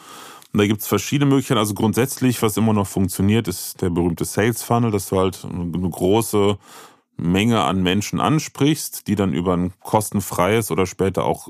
Und 0.54 0.58
da 0.60 0.68
gibt 0.68 0.82
es 0.82 0.88
verschiedene 0.88 1.30
Möglichkeiten. 1.30 1.60
Also 1.60 1.74
grundsätzlich, 1.74 2.42
was 2.42 2.58
immer 2.58 2.74
noch 2.74 2.88
funktioniert, 2.88 3.48
ist 3.48 3.82
der 3.82 3.90
berühmte 3.90 4.26
Sales 4.26 4.64
Funnel, 4.64 4.92
dass 4.92 5.08
du 5.10 5.18
halt 5.18 5.46
eine 5.46 5.90
große 5.90 6.58
Menge 7.18 7.62
an 7.64 7.84
Menschen 7.84 8.20
ansprichst, 8.20 9.08
die 9.08 9.16
dann 9.16 9.34
über 9.34 9.56
ein 9.56 9.74
kostenfreies 9.80 10.72
oder 10.72 10.86
später 10.86 11.24
auch 11.24 11.48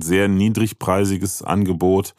sehr 0.00 0.28
niedrigpreisiges 0.28 1.42
Angebot 1.42 2.14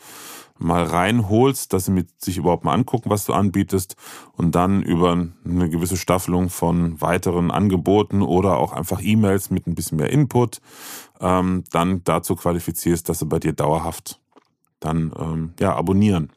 mal 0.59 0.83
reinholst, 0.83 1.73
dass 1.73 1.85
sie 1.85 1.91
mit 1.91 2.21
sich 2.21 2.37
überhaupt 2.37 2.63
mal 2.63 2.73
angucken, 2.73 3.09
was 3.09 3.25
du 3.25 3.33
anbietest 3.33 3.95
und 4.33 4.55
dann 4.55 4.83
über 4.83 5.27
eine 5.45 5.69
gewisse 5.69 5.97
Staffelung 5.97 6.49
von 6.49 7.01
weiteren 7.01 7.51
Angeboten 7.51 8.21
oder 8.21 8.57
auch 8.57 8.73
einfach 8.73 9.01
E-Mails 9.01 9.49
mit 9.49 9.67
ein 9.67 9.75
bisschen 9.75 9.97
mehr 9.97 10.11
Input 10.11 10.61
ähm, 11.19 11.63
dann 11.71 12.03
dazu 12.03 12.35
qualifizierst, 12.35 13.07
dass 13.09 13.19
sie 13.19 13.25
bei 13.25 13.39
dir 13.39 13.53
dauerhaft 13.53 14.19
dann 14.79 15.11
ähm, 15.17 15.53
ja 15.59 15.75
abonnieren. 15.75 16.29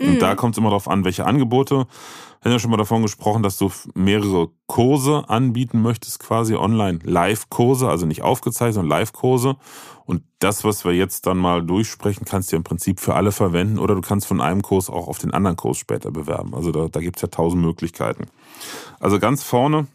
Und 0.00 0.14
mhm. 0.14 0.18
da 0.20 0.34
kommt 0.34 0.54
es 0.54 0.58
immer 0.58 0.70
darauf 0.70 0.88
an, 0.88 1.04
welche 1.04 1.26
Angebote. 1.26 1.86
Wir 2.40 2.50
haben 2.50 2.52
ja 2.52 2.58
schon 2.60 2.70
mal 2.70 2.76
davon 2.76 3.02
gesprochen, 3.02 3.42
dass 3.42 3.56
du 3.56 3.70
mehrere 3.94 4.50
Kurse 4.66 5.24
anbieten 5.28 5.82
möchtest, 5.82 6.20
quasi 6.20 6.54
online 6.54 7.00
Live-Kurse, 7.02 7.88
also 7.88 8.06
nicht 8.06 8.22
aufgezeichnet, 8.22 8.74
sondern 8.74 8.90
Live-Kurse. 8.90 9.56
Und 10.04 10.22
das, 10.38 10.64
was 10.64 10.84
wir 10.84 10.92
jetzt 10.92 11.26
dann 11.26 11.36
mal 11.36 11.62
durchsprechen, 11.62 12.24
kannst 12.24 12.52
du 12.52 12.56
im 12.56 12.64
Prinzip 12.64 13.00
für 13.00 13.14
alle 13.14 13.32
verwenden 13.32 13.78
oder 13.78 13.94
du 13.94 14.00
kannst 14.00 14.26
von 14.26 14.40
einem 14.40 14.62
Kurs 14.62 14.88
auch 14.88 15.08
auf 15.08 15.18
den 15.18 15.34
anderen 15.34 15.56
Kurs 15.56 15.78
später 15.78 16.10
bewerben. 16.10 16.54
Also 16.54 16.70
da, 16.70 16.88
da 16.88 17.00
gibt 17.00 17.16
es 17.16 17.22
ja 17.22 17.28
tausend 17.28 17.62
Möglichkeiten. 17.62 18.26
Also 19.00 19.18
ganz 19.18 19.42
vorne 19.42 19.86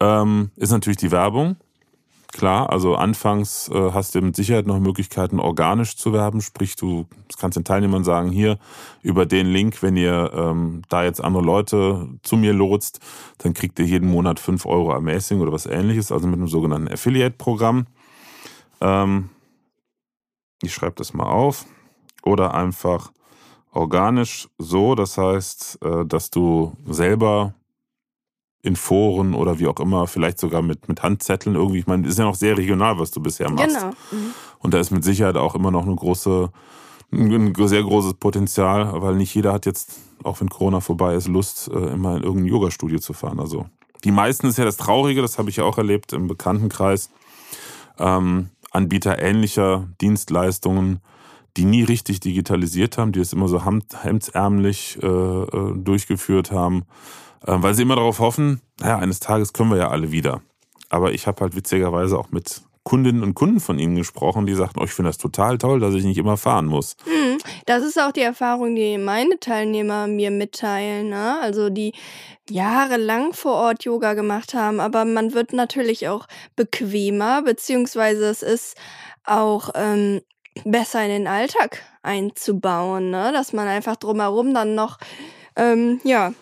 ähm, 0.00 0.50
ist 0.56 0.72
natürlich 0.72 0.98
die 0.98 1.12
Werbung. 1.12 1.56
Klar, 2.36 2.68
also 2.68 2.96
anfangs 2.96 3.70
äh, 3.70 3.92
hast 3.92 4.14
du 4.14 4.20
mit 4.20 4.36
Sicherheit 4.36 4.66
noch 4.66 4.78
Möglichkeiten, 4.78 5.40
organisch 5.40 5.96
zu 5.96 6.12
werben. 6.12 6.42
Sprich, 6.42 6.76
du 6.76 7.06
kannst 7.38 7.56
den 7.56 7.64
Teilnehmern 7.64 8.04
sagen, 8.04 8.30
hier 8.30 8.58
über 9.00 9.24
den 9.24 9.46
Link, 9.46 9.82
wenn 9.82 9.96
ihr 9.96 10.30
ähm, 10.34 10.82
da 10.90 11.02
jetzt 11.02 11.24
andere 11.24 11.42
Leute 11.42 12.06
zu 12.22 12.36
mir 12.36 12.52
lotst, 12.52 13.00
dann 13.38 13.54
kriegt 13.54 13.78
ihr 13.78 13.86
jeden 13.86 14.10
Monat 14.10 14.38
fünf 14.38 14.66
Euro 14.66 14.92
Ermäßigung 14.92 15.42
oder 15.42 15.52
was 15.52 15.64
ähnliches, 15.64 16.12
also 16.12 16.26
mit 16.26 16.36
einem 16.38 16.48
sogenannten 16.48 16.92
Affiliate-Programm. 16.92 17.86
Ähm, 18.82 19.30
ich 20.60 20.74
schreibe 20.74 20.96
das 20.96 21.14
mal 21.14 21.24
auf. 21.24 21.64
Oder 22.22 22.52
einfach 22.52 23.12
organisch 23.72 24.46
so, 24.58 24.94
das 24.94 25.16
heißt, 25.16 25.78
äh, 25.82 26.04
dass 26.04 26.28
du 26.28 26.74
selber 26.84 27.54
in 28.66 28.74
Foren 28.74 29.34
oder 29.34 29.60
wie 29.60 29.68
auch 29.68 29.78
immer, 29.78 30.08
vielleicht 30.08 30.40
sogar 30.40 30.60
mit, 30.60 30.88
mit 30.88 31.02
Handzetteln 31.04 31.54
irgendwie. 31.54 31.78
Ich 31.78 31.86
meine, 31.86 32.06
ist 32.06 32.18
ja 32.18 32.24
noch 32.24 32.34
sehr 32.34 32.58
regional, 32.58 32.98
was 32.98 33.12
du 33.12 33.20
bisher 33.20 33.48
machst. 33.48 33.76
Genau. 33.76 33.90
Mhm. 34.10 34.34
Und 34.58 34.74
da 34.74 34.80
ist 34.80 34.90
mit 34.90 35.04
Sicherheit 35.04 35.36
auch 35.36 35.54
immer 35.54 35.70
noch 35.70 35.86
eine 35.86 35.94
große, 35.94 36.50
ein 37.12 37.54
sehr 37.54 37.82
großes 37.84 38.14
Potenzial, 38.14 39.00
weil 39.00 39.14
nicht 39.14 39.32
jeder 39.36 39.52
hat 39.52 39.66
jetzt, 39.66 40.00
auch 40.24 40.40
wenn 40.40 40.48
Corona 40.48 40.80
vorbei 40.80 41.14
ist, 41.14 41.28
Lust, 41.28 41.70
äh, 41.72 41.92
immer 41.92 42.16
in 42.16 42.24
irgendein 42.24 42.46
Yoga-Studio 42.46 42.98
zu 42.98 43.12
fahren. 43.12 43.38
Also 43.38 43.66
die 44.02 44.10
meisten 44.10 44.48
ist 44.48 44.58
ja 44.58 44.64
das 44.64 44.76
Traurige, 44.76 45.22
das 45.22 45.38
habe 45.38 45.48
ich 45.48 45.56
ja 45.56 45.64
auch 45.64 45.78
erlebt 45.78 46.12
im 46.12 46.26
Bekanntenkreis. 46.26 47.10
Ähm, 48.00 48.50
Anbieter 48.72 49.20
ähnlicher 49.20 49.86
Dienstleistungen, 50.00 50.98
die 51.56 51.64
nie 51.64 51.84
richtig 51.84 52.18
digitalisiert 52.18 52.98
haben, 52.98 53.12
die 53.12 53.20
es 53.20 53.32
immer 53.32 53.46
so 53.46 53.64
hemdsärmlich 53.64 54.98
äh, 55.00 55.06
äh 55.06 55.72
durchgeführt 55.76 56.50
haben 56.50 56.82
weil 57.42 57.74
sie 57.74 57.82
immer 57.82 57.96
darauf 57.96 58.18
hoffen, 58.18 58.60
naja, 58.80 58.98
eines 58.98 59.20
Tages 59.20 59.52
können 59.52 59.70
wir 59.70 59.78
ja 59.78 59.88
alle 59.88 60.12
wieder. 60.12 60.42
Aber 60.88 61.12
ich 61.12 61.26
habe 61.26 61.40
halt 61.40 61.56
witzigerweise 61.56 62.18
auch 62.18 62.30
mit 62.30 62.62
Kundinnen 62.86 63.24
und 63.24 63.34
Kunden 63.34 63.58
von 63.58 63.80
Ihnen 63.80 63.96
gesprochen, 63.96 64.46
die 64.46 64.54
sagten, 64.54 64.78
oh, 64.80 64.84
ich 64.84 64.92
finde 64.92 65.08
das 65.08 65.18
total 65.18 65.58
toll, 65.58 65.80
dass 65.80 65.94
ich 65.94 66.04
nicht 66.04 66.18
immer 66.18 66.36
fahren 66.36 66.66
muss. 66.66 66.96
Hm, 67.02 67.38
das 67.66 67.82
ist 67.82 68.00
auch 68.00 68.12
die 68.12 68.20
Erfahrung, 68.20 68.76
die 68.76 68.96
meine 68.96 69.40
Teilnehmer 69.40 70.06
mir 70.06 70.30
mitteilen. 70.30 71.08
Ne? 71.08 71.36
Also 71.42 71.68
die 71.68 71.94
jahrelang 72.48 73.32
vor 73.32 73.54
Ort 73.54 73.82
Yoga 73.82 74.14
gemacht 74.14 74.54
haben, 74.54 74.78
aber 74.78 75.04
man 75.04 75.34
wird 75.34 75.52
natürlich 75.52 76.06
auch 76.06 76.28
bequemer, 76.54 77.42
beziehungsweise 77.42 78.26
es 78.26 78.44
ist 78.44 78.76
auch 79.24 79.70
ähm, 79.74 80.20
besser 80.64 81.02
in 81.02 81.10
den 81.10 81.26
Alltag 81.26 81.82
einzubauen, 82.04 83.10
ne? 83.10 83.32
dass 83.32 83.52
man 83.52 83.66
einfach 83.66 83.96
drumherum 83.96 84.54
dann 84.54 84.76
noch 84.76 84.98
ähm, 85.56 86.00
ja 86.04 86.32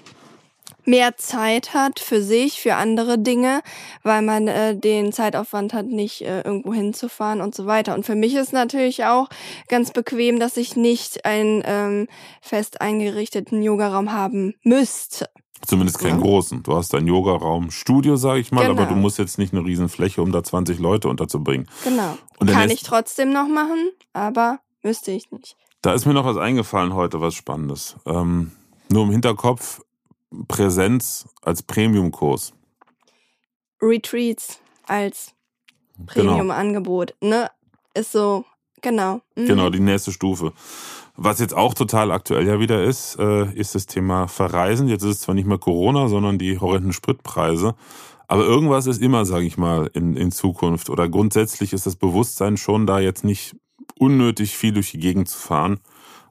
mehr 0.85 1.17
Zeit 1.17 1.75
hat 1.75 2.01
für 2.01 2.23
sich, 2.23 2.61
für 2.61 2.75
andere 2.75 3.19
Dinge, 3.19 3.63
weil 4.03 4.23
man 4.23 4.49
äh, 4.49 4.77
den 4.77 5.13
Zeitaufwand 5.13 5.73
hat, 5.73 5.87
nicht 5.87 6.23
äh, 6.23 6.43
irgendwo 6.43 6.73
hinzufahren 6.73 7.41
und 7.41 7.55
so 7.55 7.67
weiter. 7.67 7.95
Und 7.95 8.07
für 8.07 8.15
mich 8.15 8.35
ist 8.35 8.53
natürlich 8.53 9.05
auch 9.05 9.29
ganz 9.69 9.93
bequem, 9.93 10.39
dass 10.39 10.57
ich 10.57 10.77
nicht 10.77 11.25
einen 11.25 11.63
ähm, 11.65 12.09
fest 12.41 12.81
eingerichteten 12.81 13.63
Yogaraum 13.63 14.13
haben 14.13 14.55
müsste. 14.63 15.29
Zumindest 15.67 15.99
keinen 15.99 16.19
ja. 16.19 16.23
großen. 16.23 16.63
Du 16.63 16.77
hast 16.77 16.95
ein 16.95 17.07
Yogaraum, 17.07 17.71
Studio, 17.71 18.17
sage 18.17 18.41
ich 18.41 18.53
mal, 18.53 18.67
genau. 18.67 18.83
aber 18.83 18.91
du 18.91 18.97
musst 18.97 19.19
jetzt 19.19 19.39
nicht 19.39 19.55
eine 19.55 19.65
riesen 19.65 19.89
Fläche, 19.89 20.21
um 20.21 20.31
da 20.31 20.43
20 20.43 20.79
Leute 20.79 21.09
unterzubringen. 21.09 21.69
Genau. 21.85 22.19
Kann 22.47 22.71
ich 22.71 22.83
trotzdem 22.83 23.33
noch 23.33 23.49
machen, 23.49 23.91
aber 24.13 24.59
müsste 24.83 25.13
ich 25.13 25.31
nicht. 25.31 25.57
Da 25.81 25.95
ist 25.95 26.07
mir 26.07 26.15
noch 26.15 26.27
was 26.27 26.37
eingefallen 26.37 26.95
heute, 26.95 27.21
was 27.21 27.35
Spannendes. 27.35 27.97
Ähm, 28.05 28.53
nur 28.91 29.05
im 29.05 29.11
Hinterkopf, 29.11 29.81
Präsenz 30.49 31.27
als 31.43 31.63
Premium-Kurs. 31.63 32.53
Retreats 33.81 34.61
als 34.87 35.35
genau. 35.99 36.33
Premium-Angebot, 36.33 37.15
ne? 37.21 37.51
Ist 37.95 38.13
so, 38.13 38.45
genau. 38.81 39.21
Mhm. 39.37 39.47
Genau, 39.47 39.71
die 39.71 39.81
nächste 39.81 40.13
Stufe. 40.13 40.53
Was 41.17 41.39
jetzt 41.39 41.55
auch 41.55 41.75
total 41.75 42.11
aktuell 42.11 42.47
ja 42.47 42.59
wieder 42.59 42.83
ist, 42.83 43.17
äh, 43.19 43.53
ist 43.55 43.75
das 43.75 43.87
Thema 43.87 44.27
Verreisen. 44.27 44.89
Jetzt 44.89 45.05
ist 45.05 45.11
es 45.11 45.21
zwar 45.21 45.35
nicht 45.35 45.47
mehr 45.47 45.59
Corona, 45.59 46.09
sondern 46.09 46.39
die 46.39 46.59
horrenden 46.59 46.93
Spritpreise. 46.93 47.77
Aber 48.27 48.45
irgendwas 48.45 48.87
ist 48.87 49.01
immer, 49.01 49.25
sage 49.25 49.45
ich 49.45 49.57
mal, 49.57 49.89
in, 49.93 50.17
in 50.17 50.33
Zukunft. 50.33 50.91
Oder 50.91 51.09
grundsätzlich 51.09 51.73
ist 51.73 51.87
das 51.87 51.95
Bewusstsein 51.95 52.57
schon 52.57 52.87
da, 52.87 52.99
jetzt 52.99 53.23
nicht 53.23 53.55
unnötig 53.99 54.57
viel 54.57 54.73
durch 54.73 54.91
die 54.91 54.99
Gegend 54.99 55.29
zu 55.29 55.39
fahren. 55.39 55.79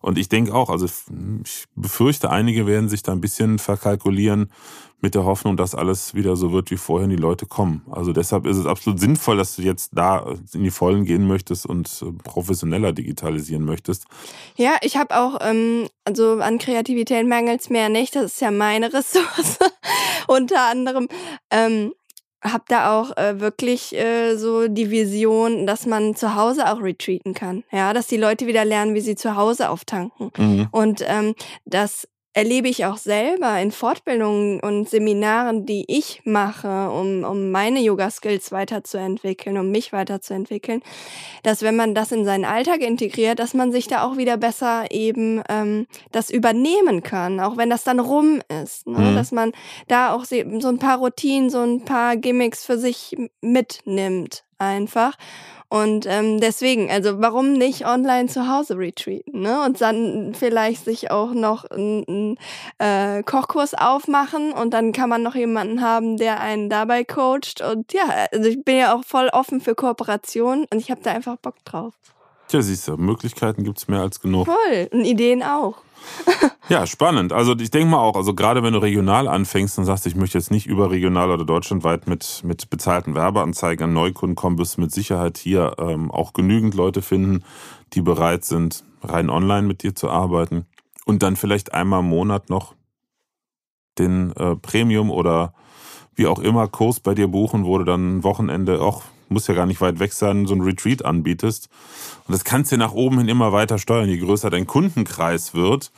Und 0.04 0.18
ich 0.18 0.28
denke 0.28 0.54
auch, 0.54 0.70
also 0.70 0.86
ich 0.86 1.64
befürchte, 1.76 2.30
einige 2.30 2.68
werden 2.68 2.90
sich 2.90 3.04
da 3.04 3.14
ein 3.14 3.22
bisschen 3.22 3.58
verkalkulieren 3.58 4.52
mit 5.00 5.16
der 5.16 5.24
Hoffnung, 5.24 5.56
dass 5.56 5.76
alles 5.76 6.14
wieder 6.14 6.36
so 6.36 6.52
wird 6.52 6.72
wie 6.72 6.78
vorher 6.78 7.06
und 7.06 7.10
die 7.10 7.16
Leute 7.16 7.46
kommen. 7.46 7.86
Also 7.90 8.12
deshalb 8.12 8.46
ist 8.46 8.58
es 8.58 8.66
absolut 8.66 9.00
sinnvoll, 9.00 9.38
dass 9.38 9.56
du 9.56 9.62
jetzt 9.62 9.92
da 9.94 10.36
in 10.54 10.64
die 10.64 10.72
Vollen 10.72 11.06
gehen 11.06 11.26
möchtest 11.26 11.66
und 11.66 12.04
professioneller 12.26 12.92
digitalisieren 12.92 13.64
möchtest. 13.64 14.06
Ja, 14.58 14.76
ich 14.82 14.98
habe 14.98 15.18
auch, 15.18 15.40
ähm, 15.42 15.88
also 16.04 16.40
an 16.40 16.58
Kreativität 16.58 17.26
mangelt 17.26 17.62
es 17.62 17.70
mir 17.70 17.88
nicht, 17.88 18.16
das 18.18 18.34
ist 18.34 18.42
ja 18.42 18.52
meine 18.52 18.92
Ressource 18.94 19.58
unter 20.28 20.70
anderem. 20.70 21.08
Ähm, 21.50 21.94
habe 22.44 22.64
da 22.68 23.00
auch 23.00 23.16
äh, 23.18 23.40
wirklich 23.40 23.96
äh, 23.96 24.36
so 24.36 24.68
die 24.68 24.92
Vision, 24.92 25.66
dass 25.66 25.86
man 25.86 26.16
zu 26.16 26.36
Hause 26.36 26.72
auch 26.72 26.82
retreaten 26.82 27.34
kann. 27.34 27.64
Ja, 27.72 27.94
dass 27.94 28.08
die 28.08 28.18
Leute 28.18 28.48
wieder 28.48 28.66
lernen, 28.66 28.94
wie 28.96 29.02
sie 29.02 29.16
zu 29.16 29.36
Hause 29.36 29.70
auftanken. 29.70 30.32
Mhm. 30.38 30.68
Und 30.72 31.04
ähm, 31.08 31.36
dass 31.66 32.08
erlebe 32.34 32.68
ich 32.68 32.86
auch 32.86 32.98
selber 32.98 33.60
in 33.60 33.72
Fortbildungen 33.72 34.60
und 34.60 34.90
Seminaren, 34.90 35.66
die 35.66 35.86
ich 35.88 36.22
mache, 36.26 36.90
um, 36.90 37.24
um 37.24 37.52
meine 37.52 37.80
Yoga-Skills 37.80 38.52
weiterzuentwickeln, 38.52 39.58
um 39.58 39.70
mich 39.70 39.94
weiterzuentwickeln, 39.94 40.82
dass 41.44 41.62
wenn 41.62 41.76
man 41.76 41.94
das 41.94 42.12
in 42.12 42.26
seinen 42.26 42.46
Alltag 42.46 42.82
integriert, 42.82 43.40
dass 43.40 43.54
man 43.54 43.72
sich 43.72 43.88
da 43.88 44.04
auch 44.04 44.18
wieder 44.18 44.38
besser 44.38 44.92
eben 44.92 45.44
ähm, 45.48 45.86
das 46.12 46.32
übernehmen 46.32 47.04
kann, 47.04 47.40
auch 47.40 47.58
wenn 47.58 47.70
das 47.70 47.84
dann 47.84 48.00
rum 48.00 48.42
ist. 48.64 48.88
Ne? 48.88 49.12
Mhm. 49.12 49.16
Dass 49.16 49.32
man 49.32 49.52
da 49.88 50.14
auch 50.14 50.26
so 50.26 50.36
ein 50.36 50.80
paar 50.80 50.98
Routinen, 50.98 51.50
so 51.50 51.60
ein 51.60 51.86
paar 51.86 52.18
Gimmicks 52.18 52.66
für 52.66 52.78
sich 52.78 53.16
mitnimmt 53.42 54.44
einfach 54.58 55.18
und 55.74 56.06
ähm, 56.08 56.40
deswegen, 56.40 56.92
also 56.92 57.20
warum 57.20 57.54
nicht 57.54 57.88
online 57.88 58.28
zu 58.28 58.48
Hause 58.48 58.78
retreaten, 58.78 59.42
ne? 59.42 59.66
Und 59.66 59.82
dann 59.82 60.36
vielleicht 60.36 60.86
sich 60.86 61.10
auch 61.10 61.34
noch 61.34 61.66
einen 61.66 62.38
äh, 62.78 63.24
Kochkurs 63.24 63.74
aufmachen 63.74 64.54
und 64.54 64.72
dann 64.72 64.92
kann 64.92 65.10
man 65.10 65.24
noch 65.24 65.34
jemanden 65.34 65.82
haben, 65.82 66.18
der 66.18 66.42
einen 66.42 66.70
dabei 66.70 67.04
coacht. 67.04 67.62
Und 67.68 67.92
ja, 67.92 68.04
also 68.32 68.48
ich 68.48 68.64
bin 68.64 68.78
ja 68.78 68.96
auch 68.96 69.04
voll 69.04 69.30
offen 69.34 69.62
für 69.62 69.74
Kooperationen 69.74 70.68
und 70.72 70.78
ich 70.78 70.92
habe 70.92 71.02
da 71.02 71.12
einfach 71.12 71.38
Bock 71.38 71.56
drauf. 71.66 71.96
Tja, 72.50 72.62
siehst 72.62 72.88
du, 72.88 72.96
Möglichkeiten 72.98 73.64
gibt 73.64 73.80
es 73.80 73.88
mehr 73.88 74.02
als 74.02 74.20
genug. 74.20 74.46
Voll, 74.46 74.90
und 74.92 75.06
Ideen 75.06 75.42
auch. 75.42 75.78
Ja, 76.70 76.86
spannend. 76.86 77.34
Also 77.34 77.56
ich 77.58 77.72
denke 77.72 77.90
mal 77.90 78.00
auch, 78.00 78.16
also 78.16 78.34
gerade 78.34 78.64
wenn 78.64 78.74
du 78.74 78.80
regional 78.80 79.28
anfängst 79.28 79.78
und 79.78 79.86
sagst, 79.86 80.06
ich 80.08 80.16
möchte 80.16 80.38
jetzt 80.38 80.52
nicht 80.52 80.68
überregional 80.68 81.32
oder 81.32 81.46
deutschlandweit 81.46 82.08
mit, 82.08 82.42
mit 82.44 82.70
bezahlten 82.70 83.16
Werbeanzeigen 83.16 83.86
an 83.86 83.94
Neukunden 83.94 84.36
kommen, 84.36 84.58
wirst 84.58 84.78
du 84.78 84.82
mit 84.82 84.92
Sicherheit 84.92 85.38
hier 85.38 85.76
ähm, 85.80 86.12
auch 86.12 86.34
genügend 86.34 86.74
Leute 86.74 87.02
finden, 87.02 87.44
die 87.94 88.02
bereit 88.02 88.46
sind, 88.46 88.84
rein 89.02 89.30
online 89.30 89.68
mit 89.68 89.84
dir 89.84 89.96
zu 89.96 90.10
arbeiten 90.10 90.66
und 91.06 91.24
dann 91.24 91.36
vielleicht 91.36 91.74
einmal 91.74 92.00
im 92.00 92.10
Monat 92.10 92.50
noch 92.50 92.76
den 93.98 94.32
äh, 94.36 94.56
Premium 94.56 95.12
oder 95.12 95.54
wie 96.16 96.28
auch 96.28 96.40
immer 96.40 96.68
Kurs 96.68 97.00
bei 97.00 97.14
dir 97.14 97.28
buchen, 97.28 97.66
wo 97.66 97.78
du 97.78 97.84
dann 97.84 98.18
ein 98.18 98.24
Wochenende 98.24 98.82
auch 98.82 99.04
muss 99.30 99.48
ja 99.48 99.54
gar 99.54 99.66
nicht 99.66 99.82
weit 99.82 100.00
weg 100.00 100.14
sein, 100.14 100.46
so 100.46 100.54
ein 100.54 100.62
Retreat 100.62 101.04
anbietest. 101.04 101.70
Und 102.28 102.34
das 102.34 102.44
kannst 102.44 102.72
du 102.72 102.78
nach 102.78 102.94
oben 102.94 103.20
hin 103.20 103.28
immer 103.28 103.52
weiter 103.52 103.78
steuern. 103.78 104.10
Je 104.10 104.18
größer 104.18 104.50
dein 104.50 104.68
Kundenkreis 104.68 105.54
wird, 105.54 105.92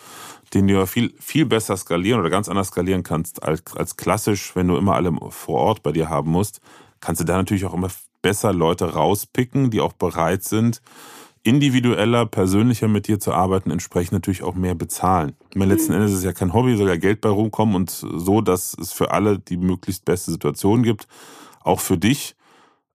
den 0.54 0.68
du 0.68 0.76
ja 0.76 0.86
viel, 0.86 1.14
viel 1.20 1.46
besser 1.46 1.76
skalieren 1.78 2.20
oder 2.20 2.30
ganz 2.30 2.50
anders 2.50 2.68
skalieren 2.68 3.04
kannst 3.04 3.44
als, 3.44 3.64
als 3.76 3.98
klassisch, 3.98 4.56
wenn 4.56 4.68
du 4.68 4.78
immer 4.78 4.96
alle 4.96 5.12
vor 5.30 5.60
Ort 5.60 5.84
bei 5.84 5.92
dir 5.92 6.10
haben 6.10 6.32
musst, 6.32 6.62
kannst 7.00 7.22
du 7.22 7.26
da 7.26 7.38
natürlich 7.38 7.66
auch 7.66 7.74
immer 7.74 7.90
besser 8.22 8.54
Leute 8.54 8.94
rauspicken, 8.94 9.70
die 9.70 9.82
auch 9.82 9.94
bereit 9.94 10.44
sind, 10.44 10.82
individueller, 11.44 12.26
persönlicher 12.26 12.88
mit 12.88 13.08
dir 13.08 13.20
zu 13.20 13.32
arbeiten, 13.34 13.70
entsprechend 13.70 14.14
natürlich 14.14 14.42
auch 14.42 14.56
mehr 14.56 14.74
bezahlen. 14.74 15.34
Meine, 15.54 15.74
letzten 15.74 15.92
mhm. 15.92 15.98
Endes 16.00 16.14
ist 16.14 16.18
es 16.20 16.24
ja 16.24 16.34
kein 16.34 16.54
Hobby, 16.54 16.76
soll 16.76 16.88
ja 16.88 16.98
Geld 16.98 17.22
bei 17.22 17.30
rumkommen 17.30 17.76
und 17.76 17.92
so, 17.92 18.42
dass 18.42 18.76
es 18.80 18.92
für 18.92 19.12
alle 19.12 19.38
die 19.38 19.58
möglichst 19.58 20.06
beste 20.06 20.32
Situation 20.32 20.82
gibt. 20.82 21.08
Auch 21.64 21.82
für 21.82 22.00
dich. 22.00 22.36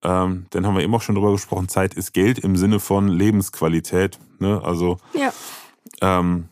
Ähm, 0.02 0.46
dann 0.50 0.66
haben 0.66 0.74
wir 0.76 0.82
eben 0.82 0.94
auch 0.94 1.02
schon 1.02 1.14
drüber 1.14 1.32
gesprochen, 1.32 1.68
Zeit 1.68 1.94
ist 1.94 2.12
Geld 2.12 2.38
im 2.38 2.56
Sinne 2.56 2.80
von 2.80 3.08
Lebensqualität. 3.08 4.18
Ne? 4.38 4.60
Also 4.64 4.98
ja. 5.12 5.32
Ähm, 6.00 6.48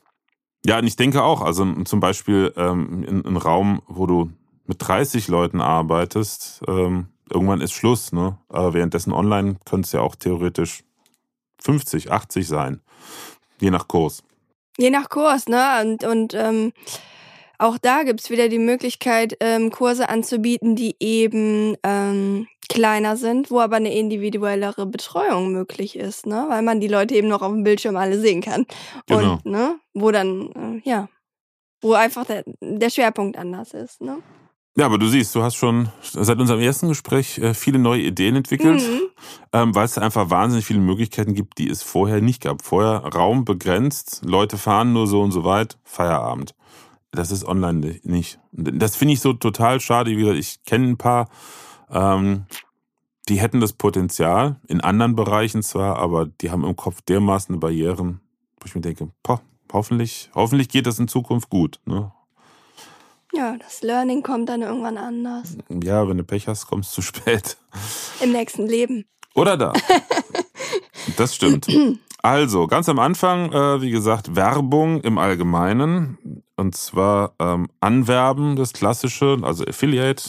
ja, 0.64 0.78
und 0.78 0.86
ich 0.86 0.96
denke 0.96 1.22
auch, 1.22 1.40
also 1.40 1.64
zum 1.84 2.00
Beispiel 2.00 2.52
ähm, 2.56 3.04
in 3.04 3.24
einem 3.24 3.36
Raum, 3.36 3.80
wo 3.86 4.06
du 4.06 4.30
mit 4.66 4.76
30 4.86 5.28
Leuten 5.28 5.60
arbeitest, 5.60 6.60
ähm, 6.68 7.06
irgendwann 7.30 7.60
ist 7.60 7.72
Schluss, 7.72 8.12
ne? 8.12 8.36
Aber 8.48 8.74
währenddessen 8.74 9.12
online 9.12 9.56
könnte 9.64 9.86
es 9.86 9.92
ja 9.92 10.00
auch 10.00 10.14
theoretisch 10.14 10.84
50, 11.60 12.12
80 12.12 12.46
sein. 12.46 12.80
Je 13.60 13.70
nach 13.70 13.88
Kurs. 13.88 14.22
Je 14.76 14.90
nach 14.90 15.08
Kurs, 15.08 15.48
ne? 15.48 15.80
Und, 15.82 16.04
und 16.04 16.34
ähm, 16.34 16.72
auch 17.58 17.78
da 17.78 18.04
gibt's 18.04 18.30
wieder 18.30 18.48
die 18.48 18.58
Möglichkeit, 18.58 19.36
ähm, 19.40 19.70
Kurse 19.70 20.08
anzubieten, 20.08 20.76
die 20.76 20.96
eben 21.00 21.76
ähm, 21.82 22.46
kleiner 22.68 23.16
sind, 23.16 23.50
wo 23.50 23.60
aber 23.60 23.76
eine 23.76 23.94
individuellere 23.94 24.86
Betreuung 24.86 25.52
möglich 25.52 25.96
ist, 25.96 26.26
ne? 26.26 26.46
Weil 26.48 26.62
man 26.62 26.80
die 26.80 26.88
Leute 26.88 27.14
eben 27.14 27.28
noch 27.28 27.42
auf 27.42 27.52
dem 27.52 27.64
Bildschirm 27.64 27.96
alle 27.96 28.20
sehen 28.20 28.42
kann. 28.42 28.66
Genau. 29.06 29.32
Und, 29.32 29.46
ne, 29.46 29.78
wo 29.94 30.10
dann, 30.10 30.82
äh, 30.84 30.88
ja, 30.88 31.08
wo 31.80 31.94
einfach 31.94 32.26
der, 32.26 32.44
der 32.60 32.90
Schwerpunkt 32.90 33.36
anders 33.36 33.74
ist, 33.74 34.00
ne? 34.00 34.18
Ja, 34.76 34.86
aber 34.86 34.98
du 34.98 35.08
siehst, 35.08 35.34
du 35.34 35.42
hast 35.42 35.56
schon 35.56 35.88
seit 36.02 36.38
unserem 36.38 36.60
ersten 36.60 36.86
Gespräch 36.86 37.38
äh, 37.38 37.52
viele 37.52 37.80
neue 37.80 38.02
Ideen 38.02 38.36
entwickelt, 38.36 38.80
mhm. 38.80 39.00
ähm, 39.52 39.74
weil 39.74 39.86
es 39.86 39.98
einfach 39.98 40.30
wahnsinnig 40.30 40.66
viele 40.66 40.78
Möglichkeiten 40.78 41.34
gibt, 41.34 41.58
die 41.58 41.68
es 41.68 41.82
vorher 41.82 42.20
nicht 42.20 42.42
gab. 42.42 42.62
Vorher 42.62 42.98
Raum 42.98 43.44
begrenzt, 43.44 44.22
Leute 44.24 44.56
fahren 44.56 44.92
nur 44.92 45.08
so 45.08 45.20
und 45.20 45.32
so 45.32 45.42
weit, 45.42 45.78
Feierabend. 45.82 46.54
Das 47.10 47.30
ist 47.30 47.44
online 47.44 48.00
nicht. 48.02 48.38
Das 48.52 48.96
finde 48.96 49.14
ich 49.14 49.20
so 49.20 49.32
total 49.32 49.80
schade. 49.80 50.10
Wie 50.10 50.16
gesagt, 50.16 50.38
ich 50.38 50.62
kenne 50.64 50.88
ein 50.88 50.98
paar 50.98 51.28
ähm, 51.90 52.46
die 53.28 53.40
hätten 53.40 53.60
das 53.60 53.72
Potenzial, 53.72 54.56
in 54.68 54.80
anderen 54.80 55.14
Bereichen 55.14 55.62
zwar, 55.62 55.98
aber 55.98 56.26
die 56.26 56.50
haben 56.50 56.64
im 56.64 56.76
Kopf 56.76 57.02
dermaßen 57.02 57.60
Barrieren, 57.60 58.20
wo 58.58 58.66
ich 58.66 58.74
mir 58.74 58.80
denke, 58.80 59.10
poh, 59.22 59.40
hoffentlich, 59.72 60.30
hoffentlich 60.34 60.68
geht 60.68 60.86
das 60.86 60.98
in 60.98 61.08
Zukunft 61.08 61.50
gut. 61.50 61.78
Ne? 61.84 62.10
Ja, 63.34 63.56
das 63.58 63.82
Learning 63.82 64.22
kommt 64.22 64.48
dann 64.48 64.62
irgendwann 64.62 64.96
anders. 64.96 65.58
Ja, 65.68 66.08
wenn 66.08 66.16
du 66.16 66.24
Pech 66.24 66.48
hast, 66.48 66.66
kommst 66.66 66.92
du 66.92 66.94
zu 66.96 67.02
spät. 67.08 67.58
Im 68.20 68.32
nächsten 68.32 68.66
Leben. 68.66 69.04
Oder 69.34 69.56
da. 69.56 69.72
das 71.16 71.34
stimmt. 71.34 71.66
Also, 72.22 72.66
ganz 72.66 72.88
am 72.88 72.98
Anfang, 72.98 73.52
äh, 73.52 73.80
wie 73.80 73.90
gesagt, 73.90 74.34
Werbung 74.34 75.00
im 75.02 75.18
Allgemeinen. 75.18 76.42
Und 76.56 76.76
zwar 76.76 77.34
ähm, 77.38 77.68
Anwerben, 77.80 78.56
das 78.56 78.72
Klassische, 78.72 79.38
also 79.42 79.64
Affiliate, 79.64 80.24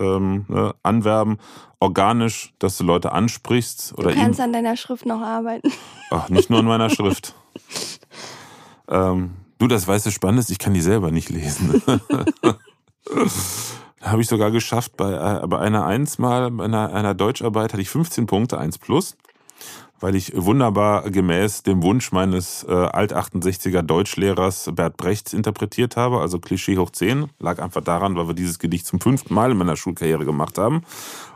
ähm, 0.00 0.44
ne, 0.48 0.74
anwerben, 0.82 1.38
organisch, 1.78 2.52
dass 2.58 2.78
du 2.78 2.84
Leute 2.84 3.12
ansprichst. 3.12 3.94
Oder 3.96 4.10
du 4.10 4.16
kannst 4.16 4.40
an 4.40 4.52
deiner 4.52 4.76
Schrift 4.76 5.06
noch 5.06 5.20
arbeiten. 5.20 5.70
Ach, 6.10 6.28
nicht 6.28 6.50
nur 6.50 6.58
an 6.58 6.66
meiner 6.66 6.90
Schrift. 6.90 7.34
ähm, 8.88 9.32
du, 9.58 9.68
das 9.68 9.86
weiße 9.86 10.10
Spannend 10.10 10.40
ist, 10.40 10.50
ich 10.50 10.58
kann 10.58 10.74
die 10.74 10.80
selber 10.80 11.12
nicht 11.12 11.28
lesen. 11.28 11.80
habe 14.02 14.20
ich 14.20 14.28
sogar 14.28 14.50
geschafft, 14.50 14.96
bei, 14.96 15.12
äh, 15.12 15.46
bei 15.46 15.58
einer 15.58 15.86
Eins 15.86 16.18
mal, 16.18 16.50
bei 16.50 16.64
einer, 16.64 16.92
einer 16.92 17.14
Deutscharbeit 17.14 17.72
hatte 17.72 17.82
ich 17.82 17.90
15 17.90 18.26
Punkte, 18.26 18.58
1 18.58 18.78
plus, 18.78 19.16
weil 20.02 20.16
ich 20.16 20.32
wunderbar 20.34 21.08
gemäß 21.10 21.62
dem 21.62 21.82
Wunsch 21.82 22.10
meines 22.10 22.64
äh, 22.64 22.72
Alt-68er 22.72 23.82
Deutschlehrers 23.82 24.70
Bert 24.74 24.96
Brechts 24.96 25.32
interpretiert 25.32 25.96
habe, 25.96 26.20
also 26.20 26.40
Klischee 26.40 26.76
hoch 26.76 26.90
10. 26.90 27.30
Lag 27.38 27.60
einfach 27.60 27.82
daran, 27.82 28.16
weil 28.16 28.26
wir 28.26 28.34
dieses 28.34 28.58
Gedicht 28.58 28.84
zum 28.84 29.00
fünften 29.00 29.32
Mal 29.32 29.52
in 29.52 29.56
meiner 29.56 29.76
Schulkarriere 29.76 30.24
gemacht 30.24 30.58
haben. 30.58 30.82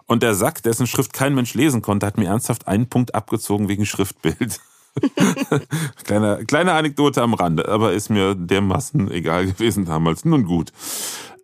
Und 0.07 0.23
der 0.23 0.35
Sack, 0.35 0.63
dessen 0.65 0.87
Schrift 0.87 1.13
kein 1.13 1.35
Mensch 1.35 1.55
lesen 1.55 1.81
konnte, 1.81 2.07
hat 2.07 2.19
mir 2.19 2.27
ernsthaft 2.27 2.67
einen 2.67 2.89
Punkt 2.89 3.15
abgezogen 3.15 3.69
wegen 3.69 3.87
Schriftbild. 3.87 4.61
kleine, 6.05 6.45
kleine 6.47 6.73
Anekdote 6.73 7.23
am 7.23 7.35
Rande, 7.35 7.69
aber 7.69 7.93
ist 7.93 8.09
mir 8.09 8.35
dermaßen 8.35 9.11
egal 9.13 9.47
gewesen 9.47 9.85
damals. 9.85 10.25
Nun 10.25 10.45
gut. 10.45 10.73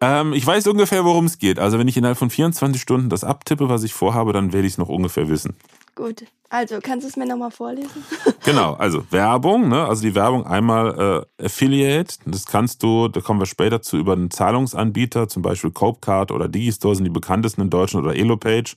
Ähm, 0.00 0.32
ich 0.32 0.44
weiß 0.44 0.66
ungefähr, 0.66 1.04
worum 1.04 1.26
es 1.26 1.38
geht. 1.38 1.60
Also 1.60 1.78
wenn 1.78 1.86
ich 1.86 1.96
innerhalb 1.96 2.18
von 2.18 2.30
24 2.30 2.82
Stunden 2.82 3.08
das 3.08 3.22
abtippe, 3.22 3.68
was 3.68 3.84
ich 3.84 3.94
vorhabe, 3.94 4.32
dann 4.32 4.52
werde 4.52 4.66
ich 4.66 4.74
es 4.74 4.78
noch 4.78 4.88
ungefähr 4.88 5.28
wissen. 5.28 5.54
Gut. 5.94 6.24
Also, 6.48 6.80
kannst 6.82 7.04
du 7.04 7.08
es 7.08 7.16
mir 7.16 7.26
nochmal 7.26 7.50
vorlesen? 7.50 8.04
genau, 8.44 8.74
also 8.74 9.04
Werbung, 9.10 9.68
ne? 9.68 9.86
also 9.86 10.02
die 10.02 10.14
Werbung 10.14 10.46
einmal 10.46 11.26
äh, 11.38 11.44
Affiliate, 11.46 12.16
das 12.26 12.46
kannst 12.46 12.82
du, 12.82 13.08
da 13.08 13.20
kommen 13.20 13.40
wir 13.40 13.46
später 13.46 13.80
zu, 13.82 13.96
über 13.96 14.12
einen 14.12 14.30
Zahlungsanbieter, 14.30 15.28
zum 15.28 15.42
Beispiel 15.42 15.70
Copecard 15.70 16.30
oder 16.30 16.48
Digistore 16.48 16.94
sind 16.94 17.04
die 17.04 17.10
bekanntesten 17.10 17.62
in 17.62 17.70
Deutschland 17.70 18.04
oder 18.06 18.16
Elopage. 18.16 18.76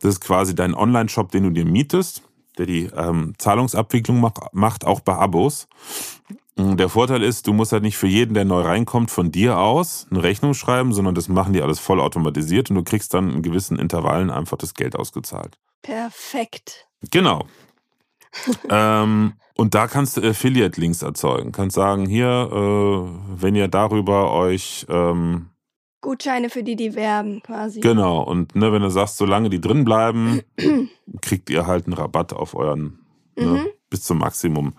Das 0.00 0.14
ist 0.14 0.20
quasi 0.20 0.54
dein 0.54 0.74
Online-Shop, 0.74 1.30
den 1.30 1.44
du 1.44 1.50
dir 1.50 1.64
mietest, 1.64 2.22
der 2.58 2.66
die 2.66 2.90
ähm, 2.94 3.34
Zahlungsabwicklung 3.38 4.20
macht, 4.52 4.84
auch 4.84 5.00
bei 5.00 5.14
Abos. 5.14 5.68
Der 6.56 6.90
Vorteil 6.90 7.22
ist, 7.22 7.46
du 7.46 7.54
musst 7.54 7.72
halt 7.72 7.82
nicht 7.82 7.96
für 7.96 8.06
jeden, 8.06 8.34
der 8.34 8.44
neu 8.44 8.60
reinkommt, 8.60 9.10
von 9.10 9.30
dir 9.30 9.58
aus 9.58 10.06
eine 10.10 10.22
Rechnung 10.22 10.52
schreiben, 10.52 10.92
sondern 10.92 11.14
das 11.14 11.28
machen 11.28 11.54
die 11.54 11.62
alles 11.62 11.78
vollautomatisiert 11.78 12.68
und 12.70 12.76
du 12.76 12.82
kriegst 12.82 13.14
dann 13.14 13.30
in 13.30 13.42
gewissen 13.42 13.78
Intervallen 13.78 14.30
einfach 14.30 14.58
das 14.58 14.74
Geld 14.74 14.96
ausgezahlt. 14.96 15.56
Perfekt. 15.82 16.88
Genau. 17.10 17.46
ähm, 18.70 19.34
und 19.56 19.74
da 19.74 19.86
kannst 19.88 20.16
du 20.16 20.22
Affiliate-Links 20.22 21.02
erzeugen. 21.02 21.52
Kannst 21.52 21.76
sagen, 21.76 22.06
hier, 22.06 22.48
äh, 22.50 23.42
wenn 23.42 23.54
ihr 23.54 23.68
darüber 23.68 24.32
euch 24.32 24.86
ähm, 24.88 25.50
Gutscheine 26.00 26.48
für 26.48 26.62
die, 26.62 26.76
die 26.76 26.94
werben, 26.94 27.42
quasi. 27.42 27.80
Genau. 27.80 28.22
Und 28.22 28.54
ne, 28.54 28.72
wenn 28.72 28.82
du 28.82 28.90
sagst, 28.90 29.18
solange 29.18 29.50
die 29.50 29.60
drin 29.60 29.84
bleiben, 29.84 30.40
kriegt 31.20 31.50
ihr 31.50 31.66
halt 31.66 31.86
einen 31.86 31.94
Rabatt 31.94 32.32
auf 32.32 32.54
euren 32.54 33.00
ne, 33.36 33.44
mhm. 33.44 33.66
bis 33.90 34.04
zum 34.04 34.18
Maximum. 34.18 34.74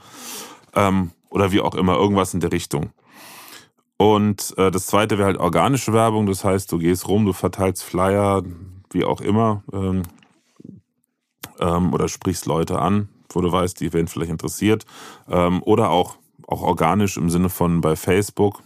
Ähm, 0.74 1.12
oder 1.30 1.52
wie 1.52 1.62
auch 1.62 1.76
immer, 1.76 1.96
irgendwas 1.96 2.34
in 2.34 2.40
der 2.40 2.52
Richtung. 2.52 2.90
Und 3.98 4.56
äh, 4.58 4.72
das 4.72 4.88
zweite 4.88 5.20
wäre 5.20 5.28
halt 5.28 5.38
organische 5.38 5.94
Werbung, 5.94 6.26
das 6.26 6.44
heißt, 6.44 6.72
du 6.72 6.80
gehst 6.80 7.08
rum, 7.08 7.26
du 7.26 7.34
verteilst 7.34 7.84
Flyer, 7.84 8.42
wie 8.90 9.06
auch 9.06 9.22
immer, 9.22 9.64
ähm, 9.72 10.02
ähm, 11.62 11.94
oder 11.94 12.08
sprichst 12.08 12.46
Leute 12.46 12.80
an, 12.80 13.10
wo 13.30 13.42
du 13.42 13.52
weißt, 13.52 13.80
die 13.80 13.94
werden 13.94 14.08
vielleicht 14.08 14.32
interessiert. 14.32 14.86
Ähm, 15.30 15.62
oder 15.64 15.90
auch, 15.90 16.18
auch 16.48 16.62
organisch 16.62 17.18
im 17.18 17.30
Sinne 17.30 17.50
von 17.50 17.82
bei 17.82 17.96
Facebook, 17.96 18.62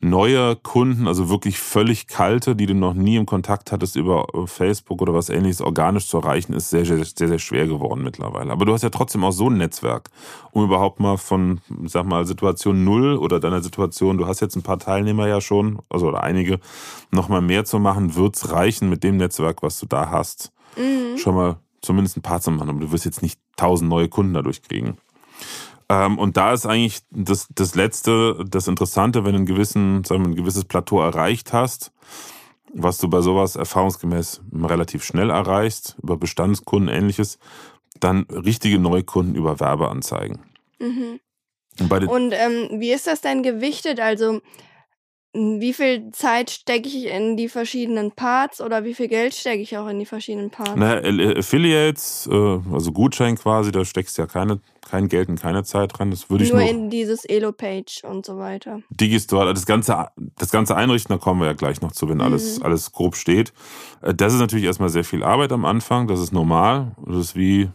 neue 0.00 0.56
Kunden, 0.56 1.08
also 1.08 1.30
wirklich 1.30 1.58
völlig 1.58 2.06
kalte, 2.06 2.54
die 2.54 2.66
du 2.66 2.74
noch 2.74 2.92
nie 2.92 3.16
im 3.16 3.24
Kontakt 3.24 3.72
hattest 3.72 3.96
über 3.96 4.26
Facebook 4.46 5.00
oder 5.00 5.14
was 5.14 5.30
ähnliches 5.30 5.62
organisch 5.62 6.06
zu 6.06 6.18
erreichen, 6.18 6.52
ist 6.52 6.70
sehr, 6.70 6.84
sehr, 6.84 7.02
sehr, 7.02 7.28
sehr 7.28 7.38
schwer 7.38 7.66
geworden 7.66 8.02
mittlerweile. 8.04 8.52
Aber 8.52 8.66
du 8.66 8.72
hast 8.72 8.82
ja 8.82 8.90
trotzdem 8.90 9.24
auch 9.24 9.32
so 9.32 9.48
ein 9.48 9.56
Netzwerk, 9.56 10.10
um 10.52 10.64
überhaupt 10.64 11.00
mal 11.00 11.16
von, 11.16 11.60
sag 11.86 12.06
mal, 12.06 12.26
Situation 12.26 12.84
null 12.84 13.16
oder 13.16 13.40
deiner 13.40 13.62
Situation, 13.62 14.18
du 14.18 14.26
hast 14.26 14.40
jetzt 14.40 14.56
ein 14.56 14.62
paar 14.62 14.78
Teilnehmer 14.78 15.28
ja 15.28 15.40
schon, 15.40 15.78
also 15.88 16.08
oder 16.08 16.22
einige, 16.22 16.60
nochmal 17.10 17.40
mehr 17.40 17.64
zu 17.64 17.78
machen, 17.78 18.14
wird's 18.16 18.52
reichen 18.52 18.90
mit 18.90 19.02
dem 19.02 19.16
Netzwerk, 19.16 19.62
was 19.62 19.80
du 19.80 19.86
da 19.86 20.10
hast. 20.10 20.52
Mhm. 20.76 21.16
Schon 21.16 21.34
mal 21.34 21.56
zumindest 21.86 22.16
ein 22.16 22.22
paar 22.22 22.40
zu 22.40 22.50
machen, 22.50 22.68
aber 22.68 22.80
du 22.80 22.92
wirst 22.92 23.04
jetzt 23.04 23.22
nicht 23.22 23.40
tausend 23.56 23.88
neue 23.88 24.08
Kunden 24.08 24.34
dadurch 24.34 24.62
kriegen. 24.62 24.98
Ähm, 25.88 26.18
und 26.18 26.36
da 26.36 26.52
ist 26.52 26.66
eigentlich 26.66 27.00
das, 27.10 27.48
das 27.54 27.74
Letzte, 27.74 28.44
das 28.48 28.68
Interessante, 28.68 29.24
wenn 29.24 29.32
du 29.32 29.38
ein, 29.40 29.46
gewissen, 29.46 30.04
sagen 30.04 30.24
wir, 30.24 30.30
ein 30.30 30.36
gewisses 30.36 30.64
Plateau 30.64 31.00
erreicht 31.00 31.52
hast, 31.52 31.92
was 32.74 32.98
du 32.98 33.08
bei 33.08 33.20
sowas 33.20 33.56
erfahrungsgemäß 33.56 34.42
relativ 34.52 35.04
schnell 35.04 35.30
erreichst, 35.30 35.96
über 36.02 36.16
Bestandskunden 36.16 36.94
ähnliches, 36.94 37.38
dann 38.00 38.24
richtige 38.24 38.78
Neukunden 38.78 39.34
über 39.34 39.60
Werbeanzeigen. 39.60 40.40
Mhm. 40.78 41.20
Und, 41.78 42.08
und 42.08 42.32
ähm, 42.32 42.80
wie 42.80 42.92
ist 42.92 43.06
das 43.06 43.20
denn 43.20 43.42
gewichtet? 43.42 44.00
Also 44.00 44.40
wie 45.32 45.72
viel 45.72 46.10
Zeit 46.12 46.50
stecke 46.50 46.88
ich 46.88 47.06
in 47.06 47.36
die 47.36 47.48
verschiedenen 47.48 48.12
Parts 48.12 48.60
oder 48.60 48.84
wie 48.84 48.94
viel 48.94 49.08
Geld 49.08 49.34
stecke 49.34 49.60
ich 49.60 49.76
auch 49.76 49.86
in 49.86 49.98
die 49.98 50.06
verschiedenen 50.06 50.50
Parts? 50.50 50.72
Na, 50.76 50.96
Affiliates, 50.96 52.28
äh, 52.30 52.58
also 52.72 52.92
Gutschein 52.92 53.36
quasi, 53.36 53.70
da 53.70 53.84
steckst 53.84 54.16
du 54.16 54.22
ja 54.22 54.26
keine, 54.26 54.60
kein 54.88 55.08
Geld 55.08 55.28
und 55.28 55.40
keine 55.40 55.62
Zeit 55.64 55.98
dran. 55.98 56.10
Das 56.10 56.30
würde 56.30 56.44
ich 56.44 56.52
nur 56.52 56.62
in 56.62 56.88
dieses 56.88 57.24
Elo-Page 57.24 58.04
und 58.04 58.24
so 58.24 58.38
weiter. 58.38 58.80
Digistore, 58.90 59.52
das 59.52 59.66
ganze, 59.66 60.08
das 60.38 60.50
ganze 60.50 60.74
Einrichten, 60.76 61.14
da 61.14 61.18
kommen 61.18 61.40
wir 61.40 61.46
ja 61.46 61.54
gleich 61.54 61.82
noch 61.82 61.92
zu, 61.92 62.08
wenn 62.08 62.16
mhm. 62.16 62.22
alles, 62.22 62.62
alles 62.62 62.92
grob 62.92 63.16
steht. 63.16 63.52
Äh, 64.00 64.14
das 64.14 64.32
ist 64.32 64.40
natürlich 64.40 64.64
erstmal 64.64 64.88
sehr 64.88 65.04
viel 65.04 65.22
Arbeit 65.22 65.52
am 65.52 65.64
Anfang, 65.64 66.08
das 66.08 66.20
ist 66.20 66.32
normal. 66.32 66.96
Das 67.04 67.16
ist 67.18 67.36
wie 67.36 67.68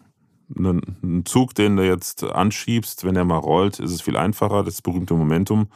ein 0.58 1.24
Zug, 1.26 1.56
den 1.56 1.78
du 1.78 1.86
jetzt 1.86 2.24
anschiebst, 2.24 3.06
wenn 3.06 3.16
er 3.16 3.24
mal 3.24 3.38
rollt, 3.38 3.80
ist 3.80 3.92
es 3.92 4.02
viel 4.02 4.18
einfacher, 4.18 4.64
das 4.64 4.82
berühmte 4.82 5.14
Momentum. 5.14 5.68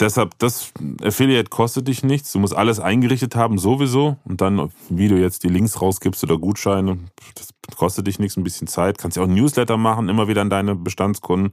Deshalb, 0.00 0.38
das 0.38 0.72
Affiliate 1.02 1.50
kostet 1.50 1.88
dich 1.88 2.04
nichts. 2.04 2.30
Du 2.32 2.38
musst 2.38 2.54
alles 2.54 2.78
eingerichtet 2.78 3.34
haben, 3.34 3.58
sowieso. 3.58 4.16
Und 4.24 4.40
dann, 4.40 4.70
wie 4.88 5.08
du 5.08 5.16
jetzt 5.16 5.42
die 5.42 5.48
Links 5.48 5.82
rausgibst 5.82 6.22
oder 6.22 6.38
Gutscheine, 6.38 6.98
das 7.34 7.48
kostet 7.76 8.06
dich 8.06 8.20
nichts, 8.20 8.36
ein 8.36 8.44
bisschen 8.44 8.68
Zeit. 8.68 8.98
Kannst 8.98 9.16
ja 9.16 9.24
auch 9.24 9.28
Newsletter 9.28 9.76
machen, 9.76 10.08
immer 10.08 10.28
wieder 10.28 10.42
an 10.42 10.50
deine 10.50 10.76
Bestandskunden. 10.76 11.52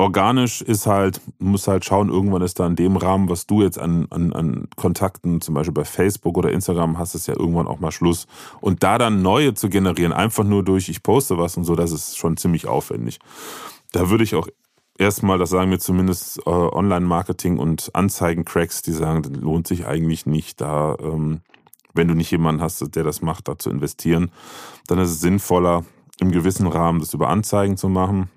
Organisch 0.00 0.62
ist 0.62 0.86
halt, 0.86 1.20
muss 1.38 1.66
halt 1.66 1.84
schauen, 1.84 2.08
irgendwann 2.08 2.42
ist 2.42 2.60
da 2.60 2.66
in 2.68 2.76
dem 2.76 2.96
Rahmen, 2.96 3.28
was 3.28 3.46
du 3.46 3.62
jetzt 3.62 3.80
an, 3.80 4.06
an, 4.10 4.32
an 4.32 4.68
Kontakten, 4.76 5.40
zum 5.40 5.54
Beispiel 5.54 5.72
bei 5.72 5.84
Facebook 5.84 6.36
oder 6.38 6.52
Instagram 6.52 6.98
hast, 6.98 7.16
ist 7.16 7.26
ja 7.26 7.34
irgendwann 7.34 7.66
auch 7.66 7.80
mal 7.80 7.90
Schluss. 7.90 8.26
Und 8.60 8.84
da 8.84 8.98
dann 8.98 9.22
neue 9.22 9.54
zu 9.54 9.68
generieren, 9.68 10.12
einfach 10.12 10.44
nur 10.44 10.62
durch, 10.62 10.88
ich 10.88 11.02
poste 11.02 11.36
was 11.36 11.56
und 11.56 11.64
so, 11.64 11.74
das 11.74 11.90
ist 11.90 12.16
schon 12.16 12.36
ziemlich 12.36 12.68
aufwendig. 12.68 13.18
Da 13.90 14.08
würde 14.08 14.22
ich 14.22 14.36
auch 14.36 14.46
erstmal, 14.98 15.38
das 15.38 15.50
sagen 15.50 15.70
mir 15.70 15.78
zumindest 15.78 16.38
äh, 16.46 16.50
Online-Marketing 16.50 17.58
und 17.58 17.90
Anzeigen-Cracks, 17.94 18.82
die 18.82 18.92
sagen, 18.92 19.22
das 19.22 19.32
lohnt 19.32 19.66
sich 19.66 19.86
eigentlich 19.86 20.26
nicht, 20.26 20.60
da, 20.60 20.96
ähm, 21.00 21.40
wenn 21.94 22.08
du 22.08 22.14
nicht 22.14 22.30
jemanden 22.30 22.60
hast, 22.60 22.94
der 22.94 23.04
das 23.04 23.22
macht, 23.22 23.48
da 23.48 23.58
zu 23.58 23.70
investieren, 23.70 24.30
dann 24.88 24.98
ist 24.98 25.10
es 25.10 25.20
sinnvoller, 25.20 25.84
im 26.20 26.32
gewissen 26.32 26.66
Rahmen 26.66 27.00
das 27.00 27.14
über 27.14 27.28
Anzeigen 27.28 27.76
zu 27.76 27.88
machen. 27.88 28.28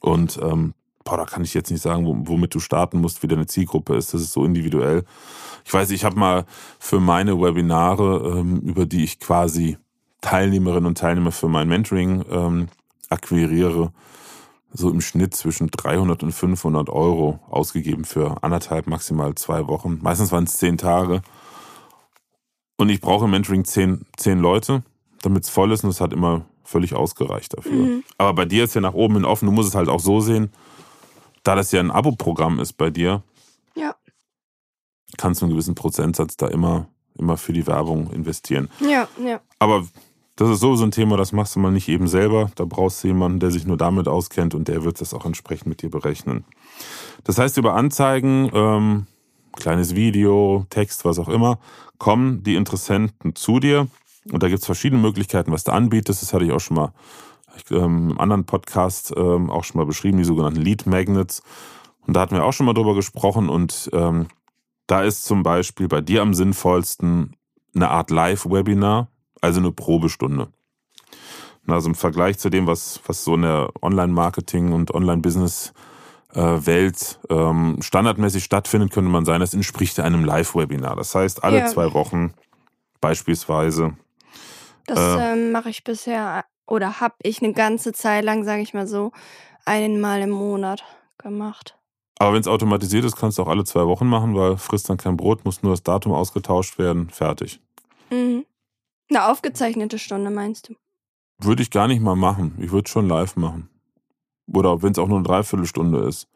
Und 0.00 0.38
ähm, 0.40 0.72
boah, 1.04 1.16
da 1.16 1.24
kann 1.24 1.42
ich 1.42 1.54
jetzt 1.54 1.70
nicht 1.70 1.82
sagen, 1.82 2.28
womit 2.28 2.54
du 2.54 2.60
starten 2.60 3.00
musst, 3.00 3.22
wie 3.22 3.28
deine 3.28 3.46
Zielgruppe 3.46 3.96
ist. 3.96 4.14
Das 4.14 4.20
ist 4.20 4.32
so 4.32 4.44
individuell. 4.44 5.04
Ich 5.64 5.74
weiß, 5.74 5.90
ich 5.90 6.04
habe 6.04 6.18
mal 6.18 6.44
für 6.78 7.00
meine 7.00 7.40
Webinare, 7.40 8.38
ähm, 8.38 8.60
über 8.60 8.86
die 8.86 9.02
ich 9.02 9.18
quasi 9.18 9.78
Teilnehmerinnen 10.20 10.86
und 10.86 10.98
Teilnehmer 10.98 11.32
für 11.32 11.48
mein 11.48 11.68
Mentoring 11.68 12.24
ähm, 12.30 12.68
akquiriere, 13.08 13.92
so 14.76 14.90
im 14.90 15.00
Schnitt 15.00 15.34
zwischen 15.34 15.68
300 15.68 16.22
und 16.22 16.32
500 16.32 16.90
Euro 16.90 17.40
ausgegeben 17.48 18.04
für 18.04 18.42
anderthalb, 18.42 18.86
maximal 18.86 19.34
zwei 19.34 19.66
Wochen. 19.66 19.98
Meistens 20.02 20.32
waren 20.32 20.44
es 20.44 20.58
zehn 20.58 20.76
Tage. 20.76 21.22
Und 22.76 22.90
ich 22.90 23.00
brauche 23.00 23.24
im 23.24 23.30
Mentoring 23.30 23.64
zehn, 23.64 24.04
zehn 24.16 24.38
Leute, 24.38 24.82
damit 25.22 25.44
es 25.44 25.50
voll 25.50 25.72
ist 25.72 25.82
und 25.82 25.90
es 25.90 26.00
hat 26.00 26.12
immer 26.12 26.44
völlig 26.62 26.94
ausgereicht 26.94 27.56
dafür. 27.56 27.72
Mhm. 27.72 28.04
Aber 28.18 28.34
bei 28.34 28.44
dir 28.44 28.64
ist 28.64 28.74
ja 28.74 28.80
nach 28.80 28.94
oben 28.94 29.14
hin 29.14 29.24
offen. 29.24 29.46
Du 29.46 29.52
musst 29.52 29.70
es 29.70 29.74
halt 29.74 29.88
auch 29.88 30.00
so 30.00 30.20
sehen, 30.20 30.52
da 31.42 31.54
das 31.54 31.72
ja 31.72 31.80
ein 31.80 31.90
Abo-Programm 31.90 32.58
ist 32.58 32.74
bei 32.74 32.90
dir. 32.90 33.22
Ja. 33.74 33.94
Kannst 35.16 35.40
du 35.40 35.46
einen 35.46 35.54
gewissen 35.54 35.74
Prozentsatz 35.74 36.36
da 36.36 36.48
immer, 36.48 36.88
immer 37.16 37.36
für 37.36 37.52
die 37.52 37.66
Werbung 37.66 38.12
investieren. 38.12 38.68
Ja, 38.80 39.08
ja. 39.24 39.40
Aber 39.58 39.86
das 40.36 40.50
ist 40.50 40.60
sowieso 40.60 40.84
ein 40.84 40.90
Thema, 40.90 41.16
das 41.16 41.32
machst 41.32 41.56
du 41.56 41.60
mal 41.60 41.72
nicht 41.72 41.88
eben 41.88 42.06
selber. 42.08 42.50
Da 42.54 42.66
brauchst 42.66 43.02
du 43.02 43.08
jemanden, 43.08 43.40
der 43.40 43.50
sich 43.50 43.66
nur 43.66 43.78
damit 43.78 44.06
auskennt 44.06 44.54
und 44.54 44.68
der 44.68 44.84
wird 44.84 45.00
das 45.00 45.14
auch 45.14 45.24
entsprechend 45.24 45.66
mit 45.66 45.82
dir 45.82 45.90
berechnen. 45.90 46.44
Das 47.24 47.38
heißt, 47.38 47.56
über 47.56 47.74
Anzeigen, 47.74 48.50
ähm, 48.52 49.06
kleines 49.52 49.94
Video, 49.94 50.66
Text, 50.68 51.06
was 51.06 51.18
auch 51.18 51.30
immer, 51.30 51.58
kommen 51.98 52.42
die 52.42 52.54
Interessenten 52.54 53.34
zu 53.34 53.60
dir. 53.60 53.88
Und 54.30 54.42
da 54.42 54.48
gibt 54.48 54.60
es 54.60 54.66
verschiedene 54.66 55.00
Möglichkeiten, 55.00 55.52
was 55.52 55.64
du 55.64 55.72
anbietest. 55.72 56.20
Das 56.20 56.34
hatte 56.34 56.44
ich 56.44 56.52
auch 56.52 56.60
schon 56.60 56.76
mal 56.76 56.92
ähm, 57.70 58.10
im 58.10 58.20
anderen 58.20 58.44
Podcast 58.44 59.14
ähm, 59.16 59.50
auch 59.50 59.64
schon 59.64 59.78
mal 59.78 59.86
beschrieben, 59.86 60.18
die 60.18 60.24
sogenannten 60.24 60.60
Lead 60.60 60.86
Magnets. 60.86 61.42
Und 62.06 62.14
da 62.14 62.20
hatten 62.20 62.34
wir 62.34 62.44
auch 62.44 62.52
schon 62.52 62.66
mal 62.66 62.74
drüber 62.74 62.94
gesprochen. 62.94 63.48
Und 63.48 63.88
ähm, 63.94 64.26
da 64.86 65.02
ist 65.02 65.24
zum 65.24 65.42
Beispiel 65.42 65.88
bei 65.88 66.02
dir 66.02 66.22
am 66.22 66.34
sinnvollsten, 66.34 67.36
eine 67.74 67.90
Art 67.90 68.10
Live-Webinar, 68.10 69.08
also 69.40 69.60
eine 69.60 69.72
Probestunde. 69.72 70.48
Also 71.66 71.88
im 71.88 71.94
Vergleich 71.94 72.38
zu 72.38 72.50
dem, 72.50 72.66
was, 72.66 73.00
was 73.06 73.24
so 73.24 73.34
in 73.34 73.42
der 73.42 73.70
Online-Marketing 73.82 74.72
und 74.72 74.94
Online-Business-Welt 74.94 77.20
ähm, 77.28 77.78
standardmäßig 77.80 78.44
stattfindet, 78.44 78.92
könnte 78.92 79.10
man 79.10 79.24
sagen, 79.24 79.40
das 79.40 79.54
entspricht 79.54 79.98
einem 79.98 80.24
Live-Webinar. 80.24 80.96
Das 80.96 81.14
heißt, 81.14 81.42
alle 81.42 81.58
ja. 81.58 81.66
zwei 81.66 81.92
Wochen 81.92 82.34
beispielsweise. 83.00 83.96
Das 84.86 84.98
äh, 84.98 85.32
ähm, 85.32 85.52
mache 85.52 85.70
ich 85.70 85.82
bisher 85.82 86.44
oder 86.66 87.00
habe 87.00 87.14
ich 87.22 87.42
eine 87.42 87.52
ganze 87.52 87.92
Zeit 87.92 88.24
lang, 88.24 88.44
sage 88.44 88.62
ich 88.62 88.74
mal 88.74 88.86
so, 88.86 89.12
einmal 89.64 90.20
im 90.20 90.30
Monat 90.30 90.84
gemacht. 91.18 91.76
Aber 92.18 92.32
wenn 92.32 92.40
es 92.40 92.48
automatisiert 92.48 93.04
ist, 93.04 93.16
kannst 93.16 93.38
du 93.38 93.42
auch 93.42 93.48
alle 93.48 93.64
zwei 93.64 93.86
Wochen 93.86 94.06
machen, 94.06 94.34
weil 94.34 94.56
frisst 94.56 94.88
dann 94.88 94.96
kein 94.96 95.16
Brot, 95.16 95.44
muss 95.44 95.62
nur 95.62 95.72
das 95.72 95.82
Datum 95.82 96.12
ausgetauscht 96.12 96.78
werden, 96.78 97.10
fertig. 97.10 97.60
Mhm. 98.10 98.46
Eine 99.08 99.26
aufgezeichnete 99.26 99.98
Stunde 99.98 100.30
meinst 100.30 100.68
du? 100.68 100.74
Würde 101.38 101.62
ich 101.62 101.70
gar 101.70 101.86
nicht 101.86 102.00
mal 102.00 102.16
machen. 102.16 102.56
Ich 102.60 102.72
würde 102.72 102.88
schon 102.88 103.08
live 103.08 103.36
machen. 103.36 103.68
Oder 104.52 104.82
wenn 104.82 104.92
es 104.92 104.98
auch 104.98 105.08
nur 105.08 105.18
eine 105.18 105.26
Dreiviertelstunde 105.26 106.00
ist. 106.06 106.28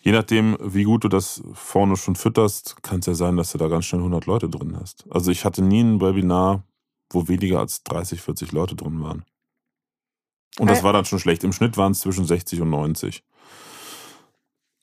Je 0.00 0.12
nachdem, 0.12 0.56
wie 0.60 0.84
gut 0.84 1.04
du 1.04 1.08
das 1.08 1.42
vorne 1.52 1.96
schon 1.96 2.14
fütterst, 2.14 2.82
kann 2.82 3.00
es 3.00 3.06
ja 3.06 3.14
sein, 3.14 3.36
dass 3.36 3.52
du 3.52 3.58
da 3.58 3.68
ganz 3.68 3.86
schnell 3.86 4.00
100 4.00 4.26
Leute 4.26 4.48
drin 4.48 4.76
hast. 4.80 5.04
Also 5.10 5.30
ich 5.30 5.44
hatte 5.44 5.60
nie 5.60 5.80
ein 5.80 6.00
Webinar, 6.00 6.62
wo 7.10 7.26
weniger 7.26 7.58
als 7.58 7.82
30, 7.82 8.20
40 8.20 8.52
Leute 8.52 8.76
drin 8.76 9.02
waren. 9.02 9.24
Und 10.58 10.70
das 10.70 10.82
war 10.82 10.92
dann 10.92 11.04
schon 11.04 11.18
schlecht. 11.18 11.44
Im 11.44 11.52
Schnitt 11.52 11.76
waren 11.76 11.92
es 11.92 12.00
zwischen 12.00 12.24
60 12.24 12.60
und 12.60 12.70
90. 12.70 13.22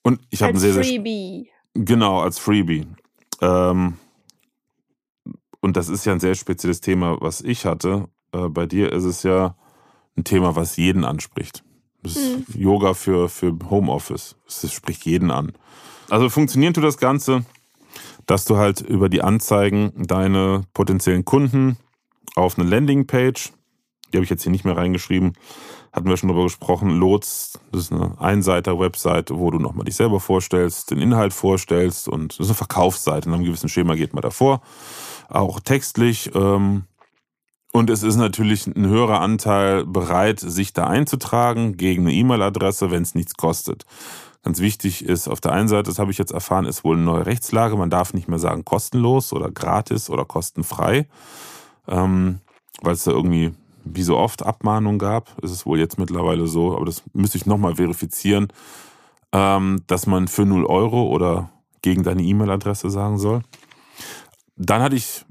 Und 0.03 0.21
ich 0.29 0.41
habe 0.41 0.53
ein 0.53 0.59
sehr, 0.59 0.73
sehr. 0.73 0.83
Freebie. 0.83 1.49
Genau, 1.73 2.21
als 2.21 2.39
Freebie. 2.39 2.87
Ähm, 3.41 3.97
und 5.65 5.75
das 5.75 5.89
ist 5.89 6.05
ja 6.05 6.13
ein 6.13 6.19
sehr 6.19 6.35
spezielles 6.35 6.79
Thema, 6.79 7.17
was 7.21 7.41
ich 7.41 7.65
hatte. 7.65 8.07
Äh, 8.31 8.49
bei 8.49 8.67
dir 8.67 8.93
ist 8.93 9.03
es 9.03 9.23
ja 9.23 9.55
ein 10.15 10.23
Thema, 10.23 10.55
was 10.55 10.77
jeden 10.77 11.03
anspricht. 11.03 11.63
Das 12.03 12.15
ist 12.15 12.49
mhm. 12.49 12.61
Yoga 12.61 12.93
für, 12.93 13.29
für 13.29 13.57
Homeoffice. 13.67 14.35
Das 14.45 14.71
spricht 14.71 15.07
jeden 15.07 15.31
an. 15.31 15.53
Also 16.11 16.29
funktioniert 16.29 16.75
tut 16.75 16.83
das 16.83 16.99
Ganze, 16.99 17.45
dass 18.27 18.45
du 18.45 18.57
halt 18.57 18.81
über 18.81 19.09
die 19.09 19.23
Anzeigen 19.23 19.91
deine 19.95 20.65
potenziellen 20.75 21.25
Kunden 21.25 21.77
auf 22.35 22.59
eine 22.59 22.69
Landingpage 22.69 23.51
die 24.15 24.17
habe 24.17 24.23
ich 24.23 24.29
jetzt 24.29 24.43
hier 24.43 24.51
nicht 24.51 24.63
mehr 24.63 24.77
reingeschrieben, 24.77 25.33
hatten 25.91 26.07
wir 26.07 26.15
schon 26.15 26.29
darüber 26.29 26.45
gesprochen, 26.45 26.89
Lots, 26.89 27.59
das 27.71 27.81
ist 27.81 27.91
eine 27.91 28.19
Einseiter-Webseite, 28.19 29.37
wo 29.37 29.51
du 29.51 29.59
nochmal 29.59 29.83
dich 29.83 29.97
selber 29.97 30.21
vorstellst, 30.21 30.91
den 30.91 30.99
Inhalt 30.99 31.33
vorstellst 31.33 32.07
und 32.07 32.31
das 32.31 32.39
ist 32.45 32.47
eine 32.47 32.55
Verkaufsseite, 32.55 33.27
in 33.27 33.35
einem 33.35 33.43
gewissen 33.43 33.67
Schema 33.67 33.95
geht 33.95 34.13
man 34.13 34.21
davor, 34.21 34.61
auch 35.29 35.59
textlich. 35.59 36.31
Ähm, 36.35 36.83
und 37.71 37.89
es 37.89 38.03
ist 38.03 38.15
natürlich 38.15 38.67
ein 38.67 38.87
höherer 38.87 39.19
Anteil 39.19 39.85
bereit, 39.85 40.39
sich 40.39 40.71
da 40.71 40.87
einzutragen 40.87 41.75
gegen 41.75 42.03
eine 42.03 42.13
E-Mail-Adresse, 42.13 42.89
wenn 42.89 43.03
es 43.03 43.15
nichts 43.15 43.35
kostet. 43.35 43.85
Ganz 44.43 44.59
wichtig 44.59 45.03
ist, 45.03 45.27
auf 45.27 45.41
der 45.41 45.51
einen 45.51 45.67
Seite, 45.67 45.89
das 45.89 45.99
habe 45.99 46.11
ich 46.11 46.17
jetzt 46.17 46.31
erfahren, 46.31 46.65
ist 46.65 46.83
wohl 46.83 46.95
eine 46.95 47.03
neue 47.03 47.25
Rechtslage. 47.25 47.75
Man 47.75 47.89
darf 47.89 48.13
nicht 48.13 48.27
mehr 48.27 48.39
sagen 48.39 48.63
kostenlos 48.63 49.33
oder 49.33 49.51
gratis 49.51 50.09
oder 50.09 50.23
kostenfrei, 50.23 51.07
ähm, 51.87 52.39
weil 52.81 52.93
es 52.93 53.03
da 53.03 53.11
irgendwie 53.11 53.53
wie 53.83 54.03
so 54.03 54.17
oft 54.17 54.45
Abmahnungen 54.45 54.99
gab, 54.99 55.37
ist 55.41 55.51
es 55.51 55.65
wohl 55.65 55.79
jetzt 55.79 55.99
mittlerweile 55.99 56.47
so, 56.47 56.75
aber 56.75 56.85
das 56.85 57.03
müsste 57.13 57.37
ich 57.37 57.45
nochmal 57.45 57.75
verifizieren, 57.75 58.47
ähm, 59.31 59.81
dass 59.87 60.07
man 60.07 60.27
für 60.27 60.45
0 60.45 60.65
Euro 60.65 61.07
oder 61.07 61.49
gegen 61.81 62.03
deine 62.03 62.23
E-Mail-Adresse 62.23 62.89
sagen 62.89 63.17
soll. 63.17 63.41
Dann 64.57 64.81
hatte 64.81 64.95
ich 64.95 65.25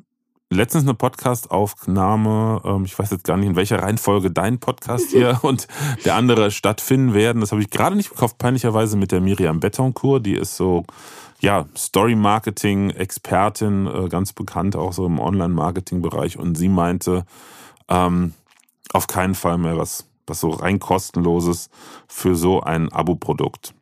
letztens 0.50 0.84
eine 0.84 0.94
Podcast-Aufnahme, 0.94 2.62
ähm, 2.64 2.84
ich 2.84 2.96
weiß 2.98 3.10
jetzt 3.10 3.24
gar 3.24 3.36
nicht, 3.36 3.48
in 3.48 3.56
welcher 3.56 3.82
Reihenfolge 3.82 4.30
dein 4.30 4.60
Podcast 4.60 5.10
hier 5.10 5.40
und 5.42 5.66
der 6.04 6.14
andere 6.14 6.50
stattfinden 6.50 7.12
werden. 7.14 7.40
Das 7.40 7.52
habe 7.52 7.62
ich 7.62 7.70
gerade 7.70 7.96
nicht 7.96 8.10
gekauft, 8.10 8.36
peinlicherweise 8.38 8.96
mit 8.96 9.12
der 9.12 9.20
Miriam 9.20 9.60
Betoncourt, 9.60 10.26
die 10.26 10.34
ist 10.34 10.56
so, 10.56 10.84
ja, 11.40 11.66
Story-Marketing-Expertin, 11.76 13.86
äh, 13.86 14.08
ganz 14.08 14.32
bekannt 14.32 14.76
auch 14.76 14.92
so 14.92 15.06
im 15.06 15.18
Online-Marketing-Bereich 15.18 16.38
und 16.38 16.56
sie 16.56 16.68
meinte, 16.68 17.24
ähm, 17.88 18.34
auf 18.92 19.06
keinen 19.06 19.34
Fall 19.34 19.56
mehr 19.58 19.78
was, 19.78 20.06
was 20.26 20.40
so 20.40 20.50
rein 20.50 20.78
kostenloses 20.78 21.70
für 22.06 22.36
so 22.36 22.60
ein 22.60 22.92
Abo-Produkt. 22.92 23.74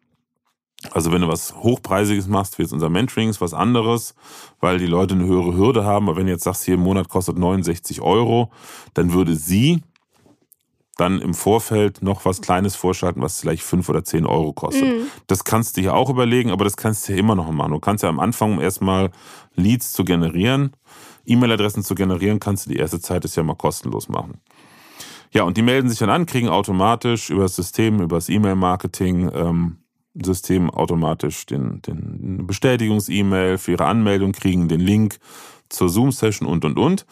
Also 0.90 1.12
wenn 1.12 1.22
du 1.22 1.28
was 1.28 1.54
Hochpreisiges 1.54 2.26
machst, 2.26 2.58
wie 2.58 2.62
jetzt 2.62 2.72
unser 2.72 2.88
Mentoring, 2.88 3.28
ist 3.28 3.40
was 3.40 3.54
anderes, 3.54 4.14
weil 4.60 4.78
die 4.78 4.86
Leute 4.86 5.14
eine 5.14 5.24
höhere 5.24 5.54
Hürde 5.56 5.84
haben. 5.84 6.08
Aber 6.08 6.18
wenn 6.18 6.26
du 6.26 6.32
jetzt 6.32 6.44
sagst, 6.44 6.64
hier 6.64 6.74
im 6.74 6.80
Monat 6.80 7.08
kostet 7.08 7.38
69 7.38 8.00
Euro, 8.00 8.50
dann 8.94 9.12
würde 9.12 9.36
sie 9.36 9.82
dann 10.96 11.20
im 11.20 11.34
Vorfeld 11.34 12.02
noch 12.02 12.24
was 12.24 12.42
Kleines 12.42 12.76
vorschalten, 12.76 13.22
was 13.22 13.40
vielleicht 13.40 13.62
5 13.62 13.88
oder 13.88 14.04
10 14.04 14.26
Euro 14.26 14.52
kostet. 14.52 14.84
Mhm. 14.84 15.06
Das 15.26 15.44
kannst 15.44 15.76
du 15.76 15.80
hier 15.80 15.94
auch 15.94 16.10
überlegen, 16.10 16.50
aber 16.50 16.64
das 16.64 16.76
kannst 16.76 17.08
du 17.08 17.12
ja 17.12 17.18
immer 17.18 17.34
noch 17.34 17.50
machen. 17.50 17.72
Du 17.72 17.80
kannst 17.80 18.02
ja 18.02 18.10
am 18.10 18.20
Anfang 18.20 18.60
erstmal 18.60 19.10
Leads 19.54 19.92
zu 19.92 20.04
generieren, 20.04 20.72
E-Mail-Adressen 21.24 21.82
zu 21.82 21.94
generieren, 21.94 22.40
kannst 22.40 22.66
du 22.66 22.70
die 22.70 22.76
erste 22.76 23.00
Zeit 23.00 23.24
das 23.24 23.36
ja 23.36 23.42
mal 23.42 23.54
kostenlos 23.54 24.08
machen. 24.08 24.40
Ja, 25.32 25.44
und 25.44 25.56
die 25.56 25.62
melden 25.62 25.88
sich 25.88 25.98
dann 25.98 26.10
an, 26.10 26.26
kriegen 26.26 26.48
automatisch 26.48 27.30
über 27.30 27.42
das 27.42 27.56
System, 27.56 28.02
über 28.02 28.16
das 28.16 28.28
E-Mail-Marketing, 28.28 29.30
ähm, 29.34 29.76
System 30.14 30.70
automatisch 30.70 31.46
den, 31.46 31.80
den 31.82 32.46
Bestätigungs-E-Mail 32.46 33.58
für 33.58 33.72
ihre 33.72 33.86
Anmeldung, 33.86 34.32
kriegen 34.32 34.68
den 34.68 34.80
Link 34.80 35.18
zur 35.68 35.88
Zoom-Session 35.88 36.48
und, 36.48 36.64
und, 36.64 36.78
und. 36.78 37.06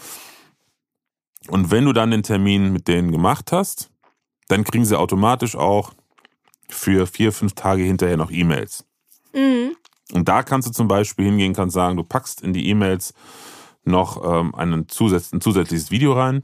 Und 1.48 1.70
wenn 1.70 1.86
du 1.86 1.92
dann 1.92 2.10
den 2.10 2.22
Termin 2.22 2.72
mit 2.72 2.88
denen 2.88 3.10
gemacht 3.10 3.52
hast, 3.52 3.90
dann 4.48 4.64
kriegen 4.64 4.84
sie 4.84 4.98
automatisch 4.98 5.56
auch 5.56 5.92
für 6.68 7.06
vier, 7.06 7.32
fünf 7.32 7.54
Tage 7.54 7.82
hinterher 7.82 8.16
noch 8.16 8.30
E-Mails. 8.30 8.84
Mhm. 9.32 9.74
Und 10.12 10.28
da 10.28 10.42
kannst 10.42 10.68
du 10.68 10.72
zum 10.72 10.88
Beispiel 10.88 11.26
hingehen, 11.26 11.54
kannst 11.54 11.74
sagen, 11.74 11.96
du 11.96 12.04
packst 12.04 12.42
in 12.42 12.52
die 12.52 12.68
E-Mails 12.68 13.14
noch 13.84 14.22
ähm, 14.24 14.54
einen 14.54 14.88
zusatz 14.88 15.32
ein 15.32 15.40
zusätzliches 15.40 15.90
Video 15.90 16.12
rein, 16.12 16.42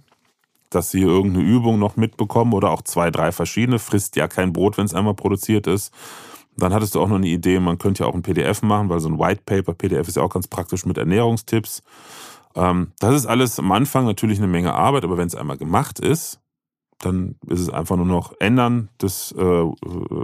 dass 0.71 0.91
sie 0.91 1.03
irgendeine 1.03 1.45
Übung 1.45 1.79
noch 1.79 1.97
mitbekommen 1.97 2.55
oder 2.55 2.71
auch 2.71 2.83
zwei, 2.83 3.11
drei 3.11 3.33
verschiedene. 3.33 3.79
Frisst 3.79 4.17
ja 4.17 4.29
kein 4.29 4.53
Brot, 4.53 4.79
wenn 4.79 4.87
es 4.87 4.95
einmal 4.95 5.15
produziert 5.15 5.67
ist. 5.67 5.93
Dann 6.57 6.73
hattest 6.73 6.95
du 6.95 7.01
auch 7.01 7.09
noch 7.09 7.17
eine 7.17 7.29
Idee, 7.29 7.61
man 7.61 7.79
könnte 7.79 8.05
ja 8.05 8.09
auch 8.09 8.15
ein 8.15 8.23
PDF 8.23 8.63
machen, 8.63 8.89
weil 8.89 9.01
so 9.01 9.09
ein 9.09 9.19
White 9.19 9.43
Paper, 9.45 9.75
PDF 9.75 10.09
ist 10.09 10.17
ja 10.17 10.23
auch 10.23 10.33
ganz 10.33 10.49
praktisch 10.49 10.87
mit 10.87 10.97
Ernährungstipps. 10.97 11.83
Ähm, 12.55 12.93
das 12.99 13.15
ist 13.15 13.27
alles 13.27 13.59
am 13.59 13.71
Anfang 13.73 14.07
natürlich 14.07 14.39
eine 14.39 14.47
Menge 14.47 14.75
Arbeit, 14.75 15.05
aber 15.05 15.19
wenn 15.19 15.27
es 15.27 15.35
einmal 15.35 15.59
gemacht 15.59 16.01
ist, 16.01 16.41
dann 16.99 17.37
ist 17.47 17.61
es 17.61 17.69
einfach 17.69 17.97
nur 17.97 18.07
noch 18.07 18.33
Ändern 18.41 18.89
des 19.03 19.33
äh, 19.33 19.65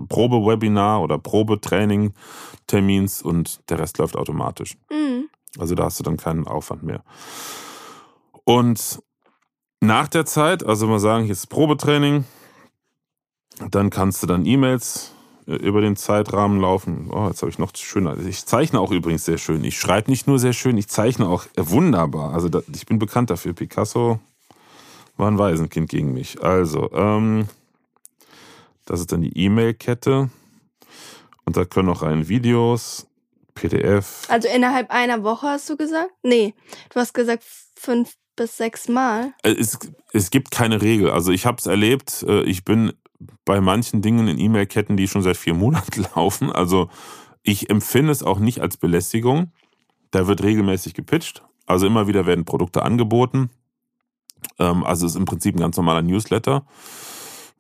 Probewebinar 0.09 1.03
oder 1.03 1.19
Probetraining-Termins 1.19 3.21
und 3.21 3.61
der 3.69 3.79
Rest 3.79 3.99
läuft 3.99 4.17
automatisch. 4.17 4.79
Mhm. 4.91 5.29
Also 5.59 5.75
da 5.75 5.85
hast 5.85 6.01
du 6.01 6.05
dann 6.05 6.17
keinen 6.17 6.47
Aufwand 6.47 6.83
mehr. 6.83 7.05
Und 8.45 9.03
nach 9.81 10.09
der 10.09 10.25
Zeit, 10.25 10.65
also 10.65 10.87
mal 10.87 10.99
sagen, 10.99 11.25
hier 11.25 11.33
ist 11.33 11.49
Probetraining, 11.49 12.25
dann 13.71 13.91
kannst 13.91 14.23
du 14.23 14.27
dann 14.27 14.47
E-Mails 14.47 15.13
über 15.47 15.81
den 15.81 15.97
Zeitrahmen 15.97 16.61
laufen. 16.61 17.11
Oh, 17.13 17.27
jetzt 17.29 17.43
habe 17.43 17.51
ich 17.51 17.59
noch 17.59 17.75
schöner. 17.75 18.17
Ich 18.19 18.47
zeichne 18.47 18.81
auch 18.81 18.91
übrigens 18.91 19.25
sehr 19.25 19.39
schön. 19.39 19.65
Ich 19.65 19.79
schreibe 19.79 20.11
nicht 20.11 20.27
nur 20.27 20.39
sehr 20.39 20.53
schön, 20.53 20.77
ich 20.79 20.89
zeichne 20.89 21.29
auch 21.29 21.47
wunderbar. 21.57 22.33
Also 22.33 22.49
da, 22.49 22.63
ich 22.73 22.87
bin 22.87 22.99
bekannt 22.99 23.31
dafür. 23.31 23.53
Picasso 23.53 24.21
war 25.17 25.29
ein 25.29 25.39
Waisenkind 25.39 25.89
gegen 25.89 26.13
mich. 26.13 26.43
Also, 26.43 26.91
ähm, 26.93 27.49
das 28.87 29.01
ist 29.01 29.13
dann 29.13 29.23
die 29.23 29.37
E-Mail-Kette. 29.37 30.31
Und 31.45 31.57
da 31.57 31.65
können 31.65 31.89
auch 31.89 32.03
rein 32.03 32.29
Videos, 32.29 33.07
PDF. 33.55 34.23
Also 34.29 34.49
innerhalb 34.49 34.91
einer 34.91 35.23
Woche 35.23 35.49
hast 35.49 35.69
du 35.69 35.77
gesagt? 35.77 36.11
Nee, 36.23 36.55
du 36.91 37.01
hast 37.01 37.13
gesagt 37.13 37.45
fünf 37.77 38.17
bis 38.37 38.57
sechs 38.57 38.89
Mal? 38.89 39.35
Äh, 39.43 39.53
es, 39.53 39.79
es 40.13 40.31
gibt 40.31 40.51
keine 40.51 40.81
Regel. 40.83 41.11
Also 41.11 41.33
ich 41.33 41.47
habe 41.47 41.59
es 41.59 41.67
erlebt. 41.67 42.25
Äh, 42.27 42.43
ich 42.43 42.65
bin 42.65 42.93
bei 43.45 43.61
manchen 43.61 44.03
Dingen 44.03 44.29
in 44.29 44.39
E-Mail-Ketten, 44.39 44.97
die 44.97 45.09
schon 45.09 45.23
seit 45.23 45.37
vier 45.37 45.55
Monaten 45.55 46.05
laufen. 46.17 46.51
Also 46.53 46.89
ich 47.43 47.71
empfinde 47.71 48.13
es 48.13 48.23
auch 48.23 48.39
nicht 48.39 48.61
als 48.61 48.77
Belästigung. 48.77 49.53
Da 50.11 50.27
wird 50.27 50.43
regelmäßig 50.43 50.95
gepitcht. 50.95 51.43
Also 51.67 51.87
immer 51.87 52.07
wieder 52.07 52.27
werden 52.27 52.45
Produkte 52.45 52.83
angeboten. 52.83 53.51
Ähm, 54.59 54.85
also 54.85 55.07
es 55.07 55.13
ist 55.13 55.19
im 55.19 55.25
Prinzip 55.25 55.55
ein 55.57 55.61
ganz 55.61 55.77
normaler 55.77 56.03
Newsletter, 56.03 56.65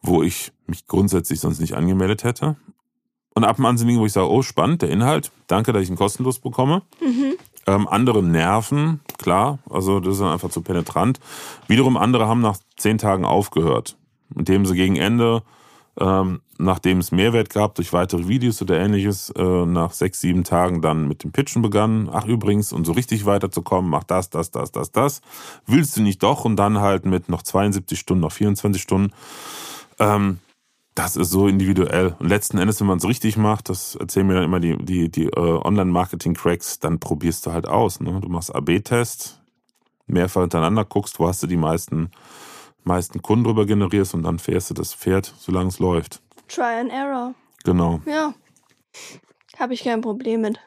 wo 0.02 0.22
ich 0.22 0.52
mich 0.66 0.86
grundsätzlich 0.86 1.40
sonst 1.40 1.60
nicht 1.60 1.74
angemeldet 1.74 2.24
hätte. 2.24 2.56
Und 3.34 3.44
ab 3.44 3.56
dem 3.56 3.64
Ansinnen, 3.64 3.98
wo 3.98 4.06
ich 4.06 4.12
sage, 4.12 4.30
oh, 4.30 4.42
spannend, 4.42 4.82
der 4.82 4.90
Inhalt, 4.90 5.32
danke, 5.46 5.72
dass 5.72 5.82
ich 5.82 5.88
ihn 5.88 5.96
kostenlos 5.96 6.38
bekomme. 6.38 6.82
Mhm. 7.00 7.34
Ähm, 7.66 7.88
andere 7.88 8.22
nerven, 8.22 9.00
klar, 9.18 9.60
also 9.70 10.00
das 10.00 10.14
ist 10.14 10.20
dann 10.20 10.32
einfach 10.32 10.50
zu 10.50 10.62
penetrant. 10.62 11.20
Wiederum 11.68 11.96
andere 11.96 12.26
haben 12.26 12.40
nach 12.40 12.58
zehn 12.76 12.98
Tagen 12.98 13.24
aufgehört, 13.24 13.96
indem 14.36 14.66
sie 14.66 14.74
gegen 14.74 14.96
Ende 14.96 15.42
ähm, 16.00 16.40
nachdem 16.58 16.98
es 16.98 17.12
Mehrwert 17.12 17.50
gab 17.50 17.74
durch 17.74 17.92
weitere 17.92 18.26
Videos 18.28 18.62
oder 18.62 18.78
ähnliches, 18.78 19.30
äh, 19.30 19.66
nach 19.66 19.92
sechs, 19.92 20.20
sieben 20.20 20.44
Tagen 20.44 20.80
dann 20.80 21.06
mit 21.06 21.22
dem 21.22 21.32
Pitchen 21.32 21.60
begann. 21.60 22.08
Ach 22.10 22.24
übrigens, 22.24 22.72
um 22.72 22.84
so 22.84 22.92
richtig 22.92 23.26
weiterzukommen, 23.26 23.90
mach 23.90 24.04
das, 24.04 24.30
das, 24.30 24.50
das, 24.50 24.72
das, 24.72 24.90
das. 24.92 25.20
Willst 25.66 25.96
du 25.96 26.02
nicht 26.02 26.22
doch? 26.22 26.44
Und 26.44 26.56
dann 26.56 26.78
halt 26.78 27.04
mit 27.04 27.28
noch 27.28 27.42
72 27.42 27.98
Stunden, 27.98 28.22
noch 28.22 28.32
24 28.32 28.80
Stunden. 28.80 29.12
Ähm, 29.98 30.38
das 30.94 31.16
ist 31.16 31.30
so 31.30 31.46
individuell. 31.46 32.16
Und 32.18 32.28
letzten 32.28 32.58
Endes, 32.58 32.80
wenn 32.80 32.86
man 32.86 32.98
es 32.98 33.06
richtig 33.06 33.36
macht, 33.36 33.68
das 33.68 33.94
erzählen 33.94 34.26
mir 34.26 34.34
dann 34.34 34.44
immer 34.44 34.60
die, 34.60 34.76
die, 34.78 35.10
die 35.10 35.26
äh, 35.26 35.38
Online-Marketing-Cracks, 35.38 36.78
dann 36.80 37.00
probierst 37.00 37.44
du 37.46 37.52
halt 37.52 37.66
aus. 37.66 38.00
Ne? 38.00 38.18
Du 38.20 38.28
machst 38.28 38.54
AB-Test, 38.54 39.42
mehrfach 40.06 40.42
hintereinander, 40.42 40.84
guckst, 40.84 41.18
wo 41.18 41.28
hast 41.28 41.42
du 41.42 41.46
die 41.46 41.56
meisten 41.56 42.10
meisten 42.84 43.22
Kunden 43.22 43.44
drüber 43.44 43.66
generierst 43.66 44.14
und 44.14 44.22
dann 44.22 44.38
fährst 44.38 44.70
du 44.70 44.74
das 44.74 44.94
Pferd, 44.94 45.32
solange 45.38 45.68
es 45.68 45.78
läuft. 45.78 46.20
Try 46.48 46.80
and 46.80 46.90
Error. 46.90 47.34
Genau. 47.64 48.00
Ja. 48.06 48.34
Habe 49.58 49.74
ich 49.74 49.84
kein 49.84 50.00
Problem 50.00 50.42
mit. 50.42 50.58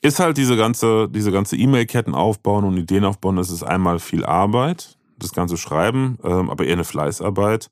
Ist 0.00 0.18
halt 0.18 0.36
diese 0.36 0.56
ganze, 0.56 1.08
diese 1.08 1.30
ganze 1.30 1.56
E-Mail-Ketten 1.56 2.14
aufbauen 2.14 2.64
und 2.64 2.76
Ideen 2.76 3.04
aufbauen, 3.04 3.36
das 3.36 3.50
ist 3.50 3.62
einmal 3.62 3.98
viel 3.98 4.24
Arbeit, 4.24 4.96
das 5.18 5.32
ganze 5.32 5.56
Schreiben, 5.56 6.18
ähm, 6.24 6.50
aber 6.50 6.64
eher 6.64 6.72
eine 6.72 6.84
Fleißarbeit. 6.84 7.70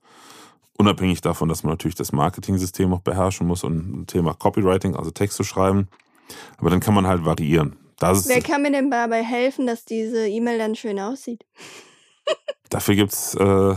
Unabhängig 0.78 1.20
davon, 1.20 1.48
dass 1.48 1.62
man 1.62 1.72
natürlich 1.72 1.96
das 1.96 2.12
Marketing-System 2.12 2.92
auch 2.94 3.00
beherrschen 3.00 3.46
muss 3.46 3.64
und 3.64 4.02
ein 4.02 4.06
Thema 4.06 4.34
Copywriting, 4.34 4.94
also 4.94 5.10
Text 5.10 5.36
zu 5.36 5.44
schreiben. 5.44 5.88
Aber 6.58 6.70
dann 6.70 6.80
kann 6.80 6.94
man 6.94 7.06
halt 7.06 7.24
variieren. 7.24 7.76
Wer 8.00 8.40
kann 8.40 8.62
mir 8.62 8.72
denn 8.72 8.90
dabei 8.90 9.22
helfen, 9.22 9.66
dass 9.66 9.84
diese 9.84 10.26
E-Mail 10.26 10.58
dann 10.58 10.74
schön 10.74 10.98
aussieht? 10.98 11.44
Dafür 12.70 12.94
gibt 12.94 13.12
es 13.12 13.34
äh, 13.34 13.74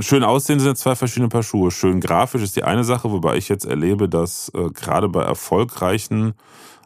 schön 0.00 0.24
aussehen 0.24 0.60
sind 0.60 0.78
zwei 0.78 0.96
verschiedene 0.96 1.28
Paar 1.28 1.42
Schuhe. 1.42 1.70
Schön 1.70 2.00
grafisch 2.00 2.42
ist 2.42 2.56
die 2.56 2.64
eine 2.64 2.84
Sache, 2.84 3.10
wobei 3.10 3.36
ich 3.36 3.48
jetzt 3.48 3.66
erlebe, 3.66 4.08
dass 4.08 4.50
äh, 4.54 4.70
gerade 4.70 5.08
bei 5.08 5.22
erfolgreichen 5.22 6.34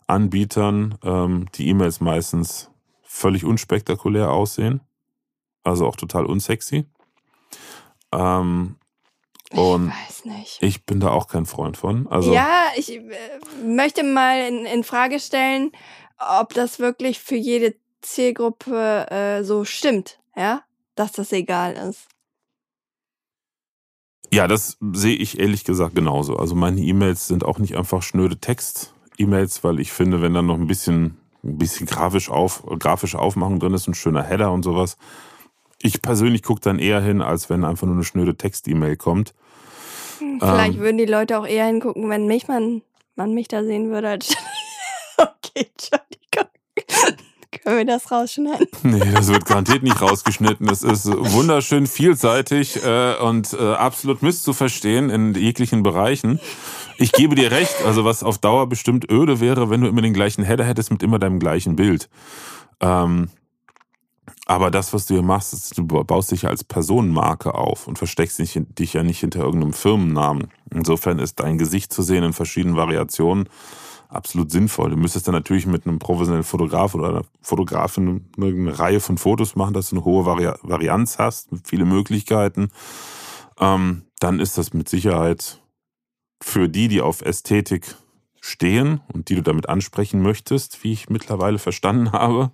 Anbietern 0.06 0.98
ähm, 1.04 1.46
die 1.54 1.68
E-Mails 1.68 2.00
meistens 2.00 2.70
völlig 3.02 3.44
unspektakulär 3.44 4.30
aussehen. 4.30 4.80
Also 5.64 5.86
auch 5.86 5.96
total 5.96 6.26
unsexy. 6.26 6.86
Ähm, 8.12 8.76
und 9.50 9.88
ich 9.88 10.08
weiß 10.08 10.24
nicht. 10.24 10.58
Ich 10.62 10.84
bin 10.84 11.00
da 11.00 11.10
auch 11.10 11.28
kein 11.28 11.46
Freund 11.46 11.76
von. 11.76 12.06
Also 12.08 12.32
ja, 12.32 12.66
ich 12.76 12.90
äh, 12.90 13.02
möchte 13.64 14.02
mal 14.02 14.46
in, 14.46 14.66
in, 14.66 14.84
Frage 14.84 15.20
stellen, 15.20 15.72
ob 16.18 16.52
das 16.54 16.78
wirklich 16.78 17.18
für 17.18 17.36
jede 17.36 17.74
Zielgruppe 18.00 19.10
äh, 19.10 19.44
so 19.44 19.64
stimmt. 19.64 20.18
Ja, 20.36 20.62
dass 20.98 21.12
das 21.12 21.32
egal 21.32 21.74
ist. 21.74 22.08
Ja, 24.32 24.46
das 24.46 24.76
sehe 24.92 25.16
ich 25.16 25.38
ehrlich 25.38 25.64
gesagt 25.64 25.94
genauso. 25.94 26.36
Also 26.36 26.54
meine 26.54 26.80
E-Mails 26.80 27.28
sind 27.28 27.44
auch 27.44 27.58
nicht 27.58 27.76
einfach 27.76 28.02
schnöde 28.02 28.38
Text-E-Mails, 28.38 29.64
weil 29.64 29.80
ich 29.80 29.92
finde, 29.92 30.20
wenn 30.20 30.34
dann 30.34 30.46
noch 30.46 30.58
ein 30.58 30.66
bisschen, 30.66 31.16
ein 31.42 31.56
bisschen 31.56 31.86
grafisch 31.86 32.28
auf, 32.28 32.62
grafische 32.78 33.18
Aufmachung 33.18 33.58
drin 33.58 33.72
ist, 33.72 33.88
ein 33.88 33.94
schöner 33.94 34.22
Header 34.22 34.52
und 34.52 34.64
sowas. 34.64 34.98
Ich 35.80 36.02
persönlich 36.02 36.42
gucke 36.42 36.60
dann 36.60 36.78
eher 36.78 37.00
hin, 37.00 37.22
als 37.22 37.48
wenn 37.48 37.64
einfach 37.64 37.86
nur 37.86 37.94
eine 37.94 38.04
schnöde 38.04 38.36
Text-E-Mail 38.36 38.96
kommt. 38.96 39.34
Hm, 40.18 40.40
vielleicht 40.40 40.74
ähm, 40.74 40.80
würden 40.80 40.98
die 40.98 41.06
Leute 41.06 41.38
auch 41.38 41.46
eher 41.46 41.66
hingucken, 41.66 42.10
wenn 42.10 42.26
mich 42.26 42.48
man, 42.48 42.82
man 43.16 43.32
mich 43.32 43.48
da 43.48 43.64
sehen 43.64 43.88
würde. 43.88 44.08
Als 44.08 44.28
okay, 45.16 45.68
Entschuldigung. 45.70 47.27
Können 47.68 47.86
wir 47.86 47.94
das 47.96 48.10
rausschneiden? 48.10 48.66
Nee, 48.82 49.12
das 49.12 49.28
wird 49.28 49.44
garantiert 49.44 49.82
nicht 49.82 50.00
rausgeschnitten. 50.00 50.70
Es 50.70 50.82
ist 50.82 51.04
wunderschön 51.06 51.86
vielseitig 51.86 52.82
äh, 52.82 53.16
und 53.16 53.52
äh, 53.52 53.74
absolut 53.74 54.22
misszuverstehen 54.22 55.10
in 55.10 55.34
jeglichen 55.34 55.82
Bereichen. 55.82 56.40
Ich 56.96 57.12
gebe 57.12 57.34
dir 57.34 57.50
recht, 57.50 57.74
also 57.84 58.06
was 58.06 58.22
auf 58.22 58.38
Dauer 58.38 58.70
bestimmt 58.70 59.10
öde 59.10 59.40
wäre, 59.40 59.68
wenn 59.68 59.82
du 59.82 59.88
immer 59.88 60.00
den 60.00 60.14
gleichen 60.14 60.44
Header 60.44 60.64
hättest 60.64 60.90
mit 60.90 61.02
immer 61.02 61.18
deinem 61.18 61.38
gleichen 61.40 61.76
Bild. 61.76 62.08
Ähm, 62.80 63.28
aber 64.46 64.70
das, 64.70 64.94
was 64.94 65.04
du 65.04 65.14
hier 65.14 65.22
machst, 65.22 65.52
ist, 65.52 65.76
du 65.76 65.84
baust 65.84 66.30
dich 66.30 66.42
ja 66.42 66.48
als 66.48 66.64
Personenmarke 66.64 67.54
auf 67.54 67.86
und 67.86 67.98
versteckst 67.98 68.38
dich, 68.38 68.58
dich 68.78 68.94
ja 68.94 69.02
nicht 69.02 69.20
hinter 69.20 69.40
irgendeinem 69.40 69.74
Firmennamen. 69.74 70.48
Insofern 70.70 71.18
ist 71.18 71.38
dein 71.40 71.58
Gesicht 71.58 71.92
zu 71.92 72.00
sehen 72.00 72.24
in 72.24 72.32
verschiedenen 72.32 72.76
Variationen 72.76 73.46
absolut 74.08 74.50
sinnvoll. 74.50 74.90
Du 74.90 74.96
müsstest 74.96 75.28
dann 75.28 75.34
natürlich 75.34 75.66
mit 75.66 75.86
einem 75.86 75.98
professionellen 75.98 76.44
Fotograf 76.44 76.94
oder 76.94 77.08
einer 77.08 77.24
Fotografin 77.40 78.30
eine 78.36 78.78
Reihe 78.78 79.00
von 79.00 79.18
Fotos 79.18 79.54
machen, 79.54 79.74
dass 79.74 79.90
du 79.90 79.96
eine 79.96 80.04
hohe 80.04 80.24
Vari 80.24 80.50
Varianz 80.62 81.18
hast, 81.18 81.50
viele 81.64 81.84
Möglichkeiten. 81.84 82.70
Ähm, 83.60 84.02
dann 84.18 84.40
ist 84.40 84.58
das 84.58 84.72
mit 84.72 84.88
Sicherheit 84.88 85.60
für 86.42 86.68
die, 86.68 86.88
die 86.88 87.00
auf 87.00 87.22
Ästhetik 87.22 87.94
stehen 88.48 89.00
und 89.12 89.28
die 89.28 89.34
du 89.34 89.42
damit 89.42 89.68
ansprechen 89.68 90.20
möchtest, 90.22 90.82
wie 90.82 90.92
ich 90.92 91.08
mittlerweile 91.08 91.58
verstanden 91.58 92.12
habe. 92.12 92.50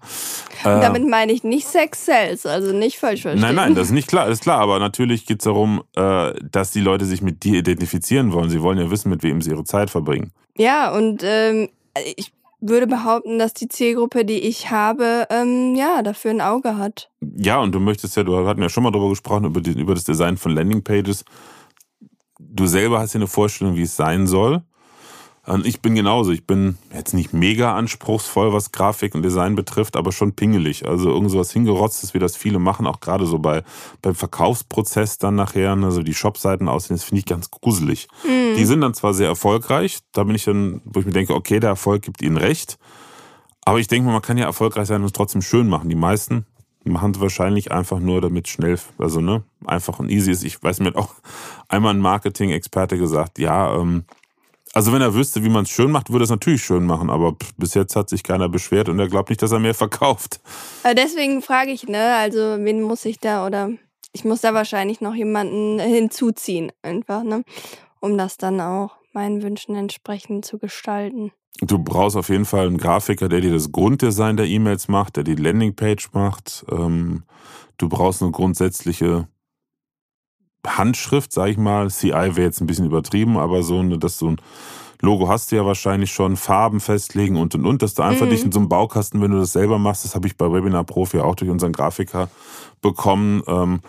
Äh, 0.61 0.81
damit 0.81 1.09
meine 1.09 1.33
ich 1.33 1.45
nicht 1.45 1.67
Sex 1.67 2.07
Sales, 2.07 2.47
also 2.47 2.73
nicht 2.73 2.99
falsch 2.99 3.23
verstehen. 3.23 3.43
Nein, 3.43 3.55
nein, 3.55 3.75
das 3.75 3.89
ist 3.89 3.93
nicht 3.93 4.09
klar, 4.09 4.29
ist 4.29 4.43
klar, 4.43 4.61
aber 4.61 4.79
natürlich 4.79 5.27
geht 5.27 5.41
es 5.41 5.45
darum, 5.45 5.83
äh, 5.95 6.33
dass 6.43 6.71
die 6.73 6.81
Leute 6.81 7.05
sich 7.05 7.23
mit 7.23 7.45
dir 7.45 7.59
identifizieren 7.59 8.33
wollen. 8.33 8.51
Sie 8.51 8.63
wollen 8.63 8.79
ja 8.79 8.91
wissen, 8.91 9.11
mit 9.11 9.23
wem 9.23 9.41
sie 9.41 9.51
ihre 9.51 9.65
Zeit 9.65 9.91
verbringen. 9.91 10.33
Ja, 10.57 10.91
und 10.93 11.23
ähm, 11.25 11.69
ich 12.17 12.33
würde 12.61 12.87
behaupten, 12.87 13.39
dass 13.39 13.53
die 13.53 13.69
Zielgruppe, 13.69 14.25
die 14.25 14.39
ich 14.39 14.71
habe, 14.71 15.27
ähm, 15.31 15.75
ja, 15.75 16.03
dafür 16.03 16.31
ein 16.31 16.41
Auge 16.41 16.79
hat. 16.79 17.11
Ja, 17.21 17.59
und 17.61 17.73
du 17.73 17.81
möchtest 17.81 18.17
ja, 18.17 18.23
du 18.23 18.47
hatten 18.47 18.63
ja 18.63 18.69
schon 18.69 18.83
mal 18.83 18.91
darüber 18.91 19.11
gesprochen, 19.11 19.45
über, 19.45 19.61
die, 19.61 19.73
über 19.73 19.95
das 19.95 20.05
Design 20.05 20.37
von 20.37 20.53
Landingpages. 20.53 21.25
Du 22.39 22.67
selber 22.67 23.01
hast 23.01 23.13
ja 23.13 23.19
eine 23.19 23.27
Vorstellung, 23.27 23.77
wie 23.77 23.83
es 23.83 23.97
sein 23.97 24.27
soll. 24.27 24.63
Und 25.47 25.67
ich 25.67 25.83
bin 25.83 25.95
genauso. 25.95 26.33
Ich 26.33 26.47
bin 26.47 26.79
jetzt 26.95 27.13
nicht 27.13 27.35
mega 27.35 27.75
anspruchsvoll, 27.77 28.53
was 28.53 28.73
Grafik 28.73 29.15
und 29.15 29.23
Design 29.23 29.55
betrifft, 29.55 29.97
aber 29.97 30.11
schon 30.11 30.33
pingelig. 30.33 30.87
Also 30.87 31.11
irgend 31.11 31.31
sowas 31.31 31.53
hingerotztes, 31.53 32.15
wie 32.15 32.19
das 32.19 32.37
viele 32.37 32.59
machen, 32.59 32.87
auch 32.87 33.01
gerade 33.01 33.27
so 33.27 33.39
bei, 33.39 33.63
beim 34.01 34.15
Verkaufsprozess 34.15 35.19
dann 35.19 35.35
nachher, 35.35 35.73
also 35.73 36.03
die 36.03 36.15
Shopseiten 36.15 36.69
aussehen, 36.69 36.97
das 36.97 37.05
finde 37.05 37.19
ich 37.19 37.27
ganz 37.27 37.51
gruselig. 37.51 38.09
Mhm. 38.25 38.57
Die 38.57 38.65
sind 38.65 38.81
dann 38.81 38.95
zwar 38.95 39.13
sehr 39.13 39.29
erfolgreich, 39.29 39.99
da 40.13 40.25
bin 40.25 40.35
ich 40.35 40.45
dann, 40.45 40.81
wo 40.85 41.01
ich 41.01 41.07
mir 41.07 41.13
denke, 41.13 41.35
okay, 41.35 41.61
der 41.61 41.71
Erfolg 41.71 42.03
gibt 42.03 42.23
ihnen 42.23 42.39
recht. 42.39 42.79
Aber 43.67 43.79
ich 43.79 43.87
denke 43.87 44.07
mal, 44.07 44.13
man 44.13 44.23
kann 44.23 44.39
ja 44.39 44.47
erfolgreich 44.47 44.89
sein 44.89 45.01
und 45.01 45.07
es 45.07 45.13
trotzdem 45.13 45.43
schön 45.43 45.69
machen. 45.69 45.89
Die 45.89 45.95
meisten 45.95 46.47
machen 46.85 47.13
es 47.13 47.21
wahrscheinlich 47.21 47.73
einfach 47.73 47.99
nur, 47.99 48.21
damit 48.21 48.49
schnell, 48.49 48.79
also 48.99 49.21
ne, 49.21 49.43
einfach 49.65 49.99
und 49.99 50.11
easy 50.11 50.31
ist. 50.31 50.45
Ich 50.45 50.63
weiß 50.63 50.81
mir 50.81 50.95
auch 50.97 51.15
einmal 51.69 51.95
ein 51.95 52.01
Marketing-Experte 52.01 52.99
gesagt, 52.99 53.39
ja, 53.39 53.75
ähm, 53.77 54.05
also 54.75 54.93
wenn 54.93 55.01
er 55.01 55.15
wüsste, 55.15 55.45
wie 55.45 55.49
man 55.49 55.65
es 55.65 55.71
schön 55.71 55.91
macht, 55.91 56.11
würde 56.11 56.25
es 56.25 56.31
natürlich 56.31 56.63
schön 56.63 56.85
machen, 56.85 57.09
aber 57.09 57.37
bis 57.57 57.75
jetzt 57.75 57.97
hat 57.97 58.09
sich 58.09 58.23
keiner 58.23 58.49
beschwert 58.49 58.89
und 58.89 58.99
er 58.99 59.09
glaubt 59.09 59.31
nicht, 59.31 59.41
dass 59.41 59.53
er 59.53 59.61
mehr 59.61 59.75
verkauft. 59.75 60.41
Deswegen 60.97 61.43
frage 61.43 61.71
ich, 61.71 61.87
ne, 61.87 62.17
also 62.17 62.57
wen 62.59 62.83
muss 62.83 63.05
ich 63.05 63.19
da 63.19 63.47
oder 63.47 63.71
ich 64.13 64.25
muss 64.25 64.41
da 64.41 64.53
wahrscheinlich 64.53 65.01
noch 65.01 65.15
jemanden 65.15 65.79
hinzuziehen, 65.79 66.73
einfach, 66.83 67.23
ne, 67.23 67.45
um 68.01 68.19
das 68.19 68.37
dann 68.37 68.61
auch 68.61 68.97
meinen 69.13 69.43
Wünschen 69.43 69.77
entsprechend 69.77 70.45
zu 70.45 70.59
gestalten. 70.59 71.31
Du 71.61 71.79
brauchst 71.79 72.17
auf 72.17 72.29
jeden 72.29 72.45
Fall 72.45 72.67
einen 72.67 72.79
Grafiker, 72.79 73.29
der 73.29 73.41
dir 73.41 73.53
das 73.53 73.71
Grunddesign 73.71 74.37
der 74.37 74.47
E-Mails 74.47 74.89
macht, 74.89 75.17
der 75.17 75.25
die 75.25 75.37
Landingpage 75.37 76.13
macht. 76.13 76.65
Ähm, 76.71 77.23
du 77.79 77.89
brauchst 77.89 78.23
eine 78.23 78.33
grundsätzliche 78.33 79.29
Handschrift, 80.67 81.33
sag 81.33 81.49
ich 81.49 81.57
mal. 81.57 81.91
CI 81.91 82.11
wäre 82.11 82.43
jetzt 82.43 82.61
ein 82.61 82.67
bisschen 82.67 82.87
übertrieben, 82.87 83.37
aber 83.37 83.63
so, 83.63 83.83
dass 83.83 84.19
so 84.19 84.31
ein 84.31 84.37
Logo 85.01 85.29
hast 85.29 85.53
du 85.53 85.57
ja 85.57 85.67
wahrscheinlich 85.67 86.13
schon, 86.13 86.37
Farben 86.37 86.81
festlegen 86.81 87.37
und 87.37 87.55
und 87.55 87.67
und, 87.67 87.83
dass 87.83 87.95
du 87.95 88.03
einfach 88.03 88.27
mhm. 88.27 88.31
dich 88.31 88.45
in 88.45 88.53
so 88.53 88.59
einem 88.59 88.69
Baukasten, 88.69 89.21
wenn 89.21 89.31
du 89.31 89.39
das 89.39 89.53
selber 89.53 89.79
machst, 89.79 90.05
das 90.05 90.15
habe 90.15 90.27
ich 90.27 90.37
bei 90.37 90.51
Webinar 90.51 90.85
Profi 90.85 91.19
auch 91.21 91.35
durch 91.35 91.51
unseren 91.51 91.73
Grafiker 91.73 92.29
bekommen. 92.81 93.43
Ähm, 93.47 93.81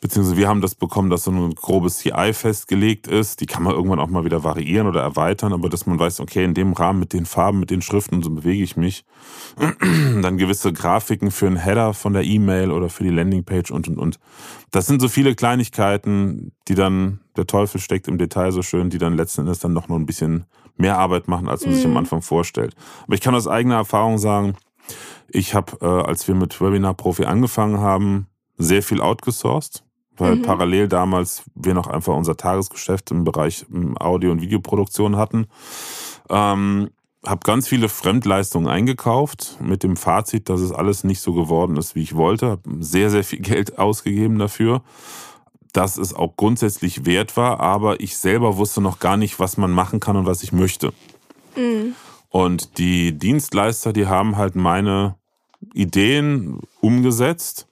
beziehungsweise 0.00 0.36
wir 0.36 0.48
haben 0.48 0.60
das 0.60 0.74
bekommen, 0.74 1.10
dass 1.10 1.24
so 1.24 1.30
ein 1.30 1.54
grobes 1.54 1.98
CI 1.98 2.32
festgelegt 2.32 3.06
ist. 3.06 3.40
Die 3.40 3.46
kann 3.46 3.62
man 3.62 3.74
irgendwann 3.74 3.98
auch 3.98 4.08
mal 4.08 4.24
wieder 4.24 4.44
variieren 4.44 4.86
oder 4.86 5.00
erweitern, 5.00 5.52
aber 5.52 5.68
dass 5.68 5.86
man 5.86 5.98
weiß, 5.98 6.20
okay, 6.20 6.44
in 6.44 6.54
dem 6.54 6.72
Rahmen 6.72 7.00
mit 7.00 7.12
den 7.12 7.26
Farben, 7.26 7.60
mit 7.60 7.70
den 7.70 7.82
Schriften, 7.82 8.22
so 8.22 8.30
bewege 8.30 8.62
ich 8.62 8.76
mich. 8.76 9.04
Dann 10.22 10.36
gewisse 10.38 10.72
Grafiken 10.72 11.30
für 11.30 11.46
einen 11.46 11.56
Header 11.56 11.94
von 11.94 12.12
der 12.12 12.24
E-Mail 12.24 12.70
oder 12.70 12.88
für 12.88 13.04
die 13.04 13.10
Landingpage 13.10 13.70
und 13.70 13.88
und 13.88 13.98
und. 13.98 14.18
Das 14.70 14.86
sind 14.86 15.00
so 15.00 15.08
viele 15.08 15.34
Kleinigkeiten, 15.34 16.52
die 16.68 16.74
dann, 16.74 17.20
der 17.36 17.46
Teufel 17.46 17.80
steckt 17.80 18.08
im 18.08 18.18
Detail 18.18 18.52
so 18.52 18.62
schön, 18.62 18.90
die 18.90 18.98
dann 18.98 19.16
letzten 19.16 19.42
Endes 19.42 19.60
dann 19.60 19.72
noch 19.72 19.88
nur 19.88 19.98
ein 19.98 20.06
bisschen 20.06 20.44
mehr 20.76 20.98
Arbeit 20.98 21.28
machen, 21.28 21.48
als 21.48 21.62
man 21.62 21.70
mhm. 21.70 21.76
sich 21.76 21.84
am 21.84 21.92
mhm. 21.92 21.96
Anfang 21.98 22.22
vorstellt. 22.22 22.74
Aber 23.04 23.14
ich 23.14 23.20
kann 23.20 23.34
aus 23.34 23.48
eigener 23.48 23.76
Erfahrung 23.76 24.18
sagen, 24.18 24.56
ich 25.28 25.54
habe, 25.54 25.78
äh, 25.80 25.86
als 25.86 26.28
wir 26.28 26.34
mit 26.34 26.60
Webinar 26.60 26.94
Profi 26.94 27.24
angefangen 27.24 27.80
haben, 27.80 28.26
sehr 28.58 28.82
viel 28.82 29.00
outgesourced 29.00 29.85
weil 30.16 30.36
mhm. 30.36 30.42
parallel 30.42 30.88
damals 30.88 31.44
wir 31.54 31.74
noch 31.74 31.86
einfach 31.86 32.14
unser 32.14 32.36
Tagesgeschäft 32.36 33.10
im 33.10 33.24
Bereich 33.24 33.66
ähm, 33.72 33.96
Audio- 33.98 34.32
und 34.32 34.40
Videoproduktion 34.40 35.16
hatten. 35.16 35.46
Ähm, 36.28 36.90
habe 37.24 37.40
ganz 37.42 37.66
viele 37.66 37.88
Fremdleistungen 37.88 38.68
eingekauft 38.68 39.58
mit 39.60 39.82
dem 39.82 39.96
Fazit, 39.96 40.48
dass 40.48 40.60
es 40.60 40.72
alles 40.72 41.02
nicht 41.02 41.20
so 41.20 41.32
geworden 41.32 41.76
ist, 41.76 41.94
wie 41.94 42.02
ich 42.02 42.14
wollte. 42.14 42.50
Habe 42.50 42.62
sehr, 42.80 43.10
sehr 43.10 43.24
viel 43.24 43.40
Geld 43.40 43.78
ausgegeben 43.78 44.38
dafür. 44.38 44.82
dass 45.72 45.98
es 45.98 46.14
auch 46.14 46.36
grundsätzlich 46.36 47.04
wert 47.04 47.36
war, 47.36 47.60
aber 47.60 48.00
ich 48.00 48.16
selber 48.16 48.56
wusste 48.56 48.80
noch 48.80 48.98
gar 48.98 49.18
nicht, 49.18 49.38
was 49.38 49.58
man 49.58 49.70
machen 49.72 50.00
kann 50.00 50.16
und 50.16 50.24
was 50.24 50.42
ich 50.42 50.52
möchte. 50.52 50.94
Mhm. 51.54 51.94
Und 52.30 52.78
die 52.78 53.12
Dienstleister, 53.12 53.92
die 53.92 54.06
haben 54.06 54.36
halt 54.36 54.56
meine 54.56 55.16
Ideen 55.74 56.60
umgesetzt 56.80 57.66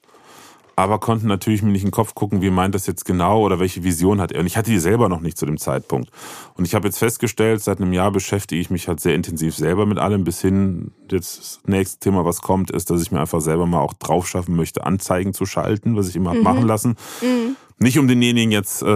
aber 0.76 0.98
konnten 0.98 1.28
natürlich 1.28 1.62
mir 1.62 1.70
nicht 1.70 1.82
in 1.82 1.88
den 1.88 1.92
Kopf 1.92 2.14
gucken, 2.14 2.42
wie 2.42 2.50
meint 2.50 2.74
das 2.74 2.86
jetzt 2.86 3.04
genau 3.04 3.42
oder 3.42 3.60
welche 3.60 3.84
Vision 3.84 4.20
hat 4.20 4.32
er. 4.32 4.40
Und 4.40 4.46
ich 4.46 4.56
hatte 4.56 4.70
die 4.70 4.78
selber 4.78 5.08
noch 5.08 5.20
nicht 5.20 5.38
zu 5.38 5.46
dem 5.46 5.58
Zeitpunkt. 5.58 6.10
Und 6.56 6.64
ich 6.64 6.74
habe 6.74 6.86
jetzt 6.86 6.98
festgestellt, 6.98 7.62
seit 7.62 7.80
einem 7.80 7.92
Jahr 7.92 8.10
beschäftige 8.10 8.60
ich 8.60 8.70
mich 8.70 8.88
halt 8.88 9.00
sehr 9.00 9.14
intensiv 9.14 9.54
selber 9.54 9.86
mit 9.86 9.98
allem, 9.98 10.24
bis 10.24 10.40
hin, 10.40 10.92
jetzt 11.10 11.38
das 11.38 11.60
nächste 11.66 12.00
Thema, 12.00 12.24
was 12.24 12.42
kommt, 12.42 12.70
ist, 12.70 12.90
dass 12.90 13.02
ich 13.02 13.12
mir 13.12 13.20
einfach 13.20 13.40
selber 13.40 13.66
mal 13.66 13.80
auch 13.80 13.94
drauf 13.94 14.26
schaffen 14.26 14.56
möchte, 14.56 14.84
Anzeigen 14.84 15.34
zu 15.34 15.46
schalten, 15.46 15.96
was 15.96 16.08
ich 16.08 16.16
immer 16.16 16.34
mhm. 16.34 16.42
machen 16.42 16.66
lassen. 16.66 16.96
Mhm. 17.22 17.56
Nicht 17.78 17.98
um 17.98 18.06
denjenigen 18.06 18.52
jetzt 18.52 18.82
äh, 18.82 18.86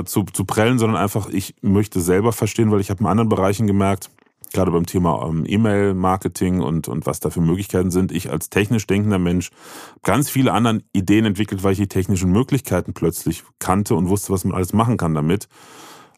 äh, 0.00 0.04
zu, 0.04 0.24
zu 0.24 0.44
prellen, 0.44 0.78
sondern 0.78 1.00
einfach, 1.00 1.28
ich 1.30 1.54
möchte 1.62 2.00
selber 2.00 2.32
verstehen, 2.32 2.70
weil 2.70 2.80
ich 2.80 2.90
habe 2.90 3.00
in 3.00 3.06
anderen 3.06 3.28
Bereichen 3.28 3.66
gemerkt, 3.66 4.10
gerade 4.52 4.70
beim 4.70 4.86
Thema 4.86 5.26
ähm, 5.28 5.44
E-Mail-Marketing 5.46 6.60
und, 6.60 6.88
und 6.88 7.06
was 7.06 7.20
da 7.20 7.30
für 7.30 7.40
Möglichkeiten 7.40 7.90
sind. 7.90 8.12
Ich 8.12 8.30
als 8.30 8.50
technisch 8.50 8.86
denkender 8.86 9.18
Mensch 9.18 9.50
ganz 10.02 10.30
viele 10.30 10.52
andere 10.52 10.80
Ideen 10.92 11.24
entwickelt, 11.24 11.62
weil 11.62 11.72
ich 11.72 11.78
die 11.78 11.88
technischen 11.88 12.30
Möglichkeiten 12.30 12.94
plötzlich 12.94 13.44
kannte 13.58 13.94
und 13.94 14.08
wusste, 14.08 14.32
was 14.32 14.44
man 14.44 14.54
alles 14.54 14.72
machen 14.72 14.96
kann 14.96 15.14
damit 15.14 15.48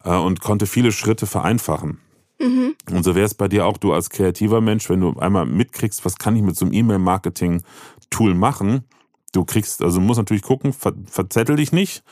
äh, 0.03 0.15
und 0.15 0.41
konnte 0.41 0.65
viele 0.65 0.91
Schritte 0.91 1.25
vereinfachen. 1.25 1.99
Mhm. 2.39 2.75
Und 2.91 3.03
so 3.03 3.15
wäre 3.15 3.25
es 3.25 3.33
bei 3.33 3.47
dir 3.47 3.65
auch, 3.65 3.77
du 3.77 3.93
als 3.93 4.09
kreativer 4.09 4.61
Mensch, 4.61 4.89
wenn 4.89 5.01
du 5.01 5.19
einmal 5.19 5.45
mitkriegst, 5.45 6.05
was 6.05 6.17
kann 6.17 6.35
ich 6.35 6.41
mit 6.41 6.55
so 6.55 6.65
einem 6.65 6.73
E-Mail-Marketing-Tool 6.73 8.33
machen, 8.33 8.85
du 9.31 9.45
kriegst, 9.45 9.81
also 9.81 9.99
musst 9.99 10.17
natürlich 10.17 10.43
gucken, 10.43 10.73
ver, 10.73 10.93
verzettel 11.05 11.55
dich 11.55 11.71
nicht, 11.71 12.03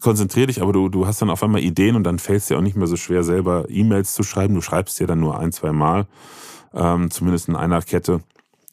konzentrier 0.00 0.46
dich, 0.46 0.62
aber 0.62 0.72
du, 0.72 0.88
du 0.88 1.06
hast 1.06 1.22
dann 1.22 1.30
auf 1.30 1.42
einmal 1.42 1.62
Ideen 1.62 1.96
und 1.96 2.04
dann 2.04 2.18
fällt 2.18 2.40
es 2.42 2.46
dir 2.46 2.58
auch 2.58 2.62
nicht 2.62 2.76
mehr 2.76 2.86
so 2.86 2.96
schwer, 2.96 3.22
selber 3.22 3.66
E-Mails 3.68 4.14
zu 4.14 4.22
schreiben. 4.22 4.54
Du 4.54 4.60
schreibst 4.60 4.98
dir 5.00 5.06
dann 5.06 5.20
nur 5.20 5.38
ein, 5.38 5.52
zwei 5.52 5.72
Mal, 5.72 6.06
ähm, 6.74 7.10
zumindest 7.10 7.48
in 7.48 7.56
einer 7.56 7.82
Kette. 7.82 8.22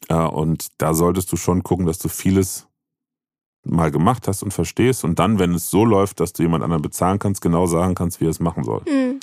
Äh, 0.08 0.14
und 0.14 0.68
da 0.78 0.94
solltest 0.94 1.30
du 1.32 1.36
schon 1.36 1.62
gucken, 1.62 1.86
dass 1.86 1.98
du 1.98 2.08
vieles 2.08 2.66
mal 3.62 3.90
gemacht 3.90 4.26
hast 4.26 4.42
und 4.42 4.52
verstehst 4.52 5.04
und 5.04 5.18
dann, 5.18 5.38
wenn 5.38 5.54
es 5.54 5.70
so 5.70 5.84
läuft, 5.84 6.20
dass 6.20 6.32
du 6.32 6.42
jemand 6.42 6.64
anderen 6.64 6.82
bezahlen 6.82 7.18
kannst, 7.18 7.42
genau 7.42 7.66
sagen 7.66 7.94
kannst, 7.94 8.20
wie 8.20 8.26
er 8.26 8.30
es 8.30 8.40
machen 8.40 8.64
soll. 8.64 8.82
Hm. 8.86 9.20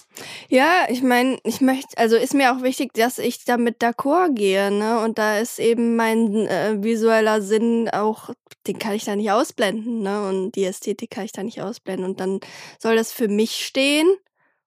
Ja, 0.47 0.85
ich 0.89 1.01
meine, 1.01 1.39
ich 1.43 1.59
möchte, 1.59 1.97
also 1.97 2.15
ist 2.15 2.35
mir 2.35 2.53
auch 2.53 2.61
wichtig, 2.61 2.93
dass 2.93 3.17
ich 3.17 3.45
damit 3.45 3.81
d'accord 3.81 4.35
gehe, 4.35 4.71
ne? 4.71 4.99
Und 4.99 5.17
da 5.17 5.39
ist 5.39 5.59
eben 5.59 5.95
mein 5.95 6.35
äh, 6.47 6.77
visueller 6.81 7.41
Sinn 7.41 7.89
auch, 7.89 8.29
den 8.67 8.77
kann 8.77 8.93
ich 8.93 9.05
da 9.05 9.15
nicht 9.15 9.31
ausblenden, 9.31 10.01
ne? 10.01 10.27
Und 10.27 10.51
die 10.51 10.65
Ästhetik 10.65 11.09
kann 11.09 11.25
ich 11.25 11.31
da 11.31 11.41
nicht 11.41 11.61
ausblenden. 11.61 12.05
Und 12.05 12.19
dann 12.19 12.39
soll 12.79 12.95
das 12.95 13.11
für 13.11 13.27
mich 13.27 13.65
stehen 13.65 14.07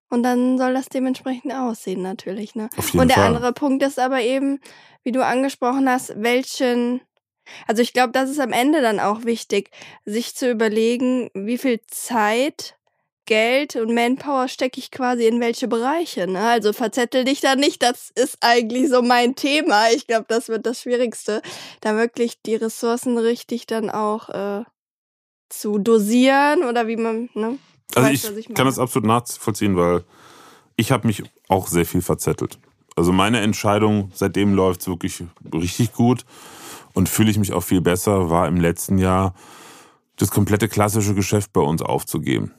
und 0.09 0.24
dann 0.24 0.59
soll 0.59 0.74
das 0.74 0.88
dementsprechend 0.88 1.54
aussehen, 1.54 2.02
natürlich, 2.02 2.56
ne? 2.56 2.68
Auf 2.76 2.88
jeden 2.88 3.00
und 3.00 3.09
der 3.09 3.18
Fall. 3.18 3.26
andere 3.26 3.52
Punkt 3.52 3.85
ist 3.85 4.00
aber 4.00 4.20
eben, 4.20 4.59
wie 5.04 5.12
du 5.12 5.24
angesprochen 5.24 5.88
hast, 5.88 6.12
welchen 6.16 7.00
also 7.66 7.82
ich 7.82 7.92
glaube, 7.92 8.12
das 8.12 8.30
ist 8.30 8.40
am 8.40 8.52
Ende 8.52 8.80
dann 8.80 9.00
auch 9.00 9.24
wichtig, 9.24 9.70
sich 10.04 10.34
zu 10.34 10.50
überlegen, 10.50 11.30
wie 11.34 11.58
viel 11.58 11.80
Zeit, 11.86 12.76
Geld 13.30 13.76
und 13.76 13.94
Manpower 13.94 14.48
stecke 14.48 14.80
ich 14.80 14.90
quasi 14.90 15.26
in 15.26 15.38
welche 15.38 15.68
Bereiche. 15.68 16.26
Ne? 16.26 16.40
Also 16.40 16.72
verzettel 16.72 17.24
dich 17.24 17.40
da 17.40 17.54
nicht, 17.54 17.80
das 17.80 18.10
ist 18.16 18.38
eigentlich 18.40 18.88
so 18.88 19.02
mein 19.02 19.36
Thema. 19.36 19.88
Ich 19.94 20.08
glaube, 20.08 20.24
das 20.26 20.48
wird 20.48 20.66
das 20.66 20.80
Schwierigste, 20.80 21.40
da 21.80 21.96
wirklich 21.96 22.42
die 22.42 22.56
Ressourcen 22.56 23.16
richtig 23.18 23.66
dann 23.66 23.88
auch 23.88 24.30
äh, 24.30 24.64
zu 25.48 25.78
dosieren 25.78 26.64
oder 26.64 26.88
wie 26.88 26.96
man, 26.96 27.30
ne? 27.34 27.58
Also 27.94 28.08
weiß, 28.08 28.30
ich, 28.30 28.48
ich 28.48 28.54
kann 28.54 28.66
das 28.66 28.80
absolut 28.80 29.06
nachvollziehen, 29.06 29.76
weil 29.76 30.02
ich 30.74 30.90
habe 30.90 31.06
mich 31.06 31.22
auch 31.48 31.68
sehr 31.68 31.86
viel 31.86 32.02
verzettelt. 32.02 32.58
Also 32.96 33.12
meine 33.12 33.40
Entscheidung, 33.40 34.10
seitdem 34.12 34.54
läuft 34.54 34.80
es 34.80 34.88
wirklich 34.88 35.22
richtig 35.52 35.92
gut 35.92 36.24
und 36.94 37.09
fühle 37.09 37.31
ich 37.31 37.38
mich 37.38 37.53
auch 37.53 37.62
viel 37.62 37.81
besser, 37.81 38.31
war 38.31 38.48
im 38.48 38.61
letzten 38.61 38.98
Jahr 38.98 39.35
das 40.16 40.31
komplette 40.31 40.68
klassische 40.68 41.14
Geschäft 41.14 41.53
bei 41.53 41.61
uns 41.61 41.83
aufzugeben. 41.83 42.53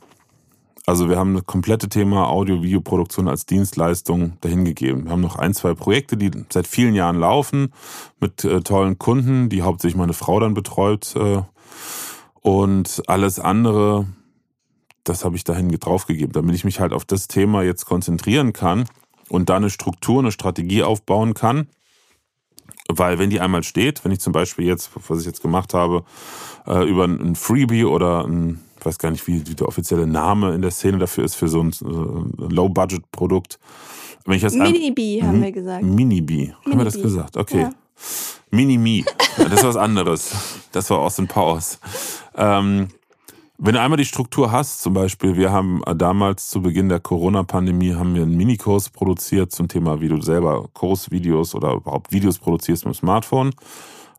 Also 0.88 1.10
wir 1.10 1.18
haben 1.18 1.36
das 1.36 1.46
komplette 1.46 1.90
Thema 1.90 2.28
Audio-Video-Produktion 2.30 3.28
als 3.28 3.46
Dienstleistung 3.46 4.34
dahingegeben. 4.42 5.06
Wir 5.06 5.12
haben 5.12 5.22
noch 5.22 5.36
ein, 5.36 5.54
zwei 5.54 5.76
Projekte, 5.76 6.18
die 6.18 6.32
seit 6.50 6.66
vielen 6.66 6.96
Jahren 6.96 7.18
laufen, 7.20 7.72
mit 8.20 8.44
äh, 8.44 8.62
tollen 8.62 8.98
Kunden, 8.98 9.50
die 9.50 9.62
hauptsächlich 9.62 9.98
meine 9.98 10.14
Frau 10.14 10.40
dann 10.40 10.56
betreut. 10.56 11.16
Äh, 11.16 11.44
und 12.42 13.04
alles 13.06 13.40
andere, 13.40 14.08
das 15.04 15.24
habe 15.24 15.36
ich 15.36 15.44
dahin 15.44 15.70
draufgegeben, 15.70 16.34
damit 16.34 16.56
ich 16.56 16.64
mich 16.64 16.80
halt 16.80 16.94
auf 16.94 17.06
das 17.06 17.28
Thema 17.28 17.62
jetzt 17.62 17.86
konzentrieren 17.86 18.52
kann 18.52 18.86
und 19.30 19.50
da 19.50 19.58
eine 19.58 19.70
Struktur, 19.70 20.20
eine 20.20 20.32
Strategie 20.32 20.82
aufbauen 20.82 21.36
kann, 21.36 21.68
weil 22.98 23.20
wenn 23.20 23.30
die 23.30 23.40
einmal 23.40 23.64
steht, 23.64 24.04
wenn 24.04 24.12
ich 24.12 24.20
zum 24.20 24.34
Beispiel 24.34 24.66
jetzt, 24.66 24.92
was 25.08 25.20
ich 25.20 25.26
jetzt 25.26 25.42
gemacht 25.42 25.74
habe, 25.74 26.04
äh, 26.68 26.88
über 26.88 27.06
ein 27.06 27.36
Freebie 27.36 27.86
oder 27.86 28.26
ein, 28.26 28.62
ich 28.80 28.86
weiß 28.86 28.98
gar 28.98 29.12
nicht, 29.12 29.28
wie, 29.28 29.40
der 29.40 29.68
offizielle 29.68 30.08
Name 30.08 30.54
in 30.54 30.62
der 30.62 30.72
Szene 30.72 30.98
dafür 30.98 31.24
ist, 31.24 31.36
für 31.36 31.48
so 31.48 31.62
ein 31.62 31.70
äh, 31.70 32.54
Low-Budget-Produkt. 32.54 33.60
Mini-B 34.26 35.24
haben 35.24 35.40
mhm. 35.40 35.44
wir 35.44 35.52
gesagt. 35.52 35.84
Mini-B. 35.84 36.52
Haben 36.66 36.78
wir 36.78 36.86
das 36.86 37.02
gesagt? 37.02 37.38
Okay. 37.38 37.62
Ja. 37.62 37.70
Mini-Me. 38.52 39.04
Das 39.38 39.54
ist 39.54 39.64
was 39.64 39.78
anderes. 39.78 40.34
Das 40.72 40.90
war 40.90 41.00
Austin 41.00 41.28
Powers. 41.28 41.80
Ähm, 42.36 42.90
wenn 43.64 43.76
du 43.76 43.80
einmal 43.80 43.98
die 43.98 44.06
Struktur 44.06 44.52
hast, 44.52 44.82
zum 44.82 44.96
Beispiel, 44.96 45.38
wir 45.38 45.52
haben 45.52 45.84
äh, 45.86 45.96
damals 45.96 46.48
zu 46.48 46.64
Beginn 46.64 46.90
der 46.90 47.00
Corona-Pandemie 47.00 47.94
haben 47.94 48.16
wir 48.16 48.24
einen 48.24 48.36
Minikurs 48.36 48.90
produziert 48.90 49.52
zum 49.52 49.68
Thema, 49.68 50.02
wie 50.02 50.08
du 50.08 50.20
selber 50.20 50.68
Kursvideos 50.74 51.54
oder 51.54 51.74
überhaupt 51.74 52.12
Videos 52.12 52.40
produzierst 52.40 52.86
mit 52.86 52.96
dem 52.96 52.98
Smartphone. 52.98 53.52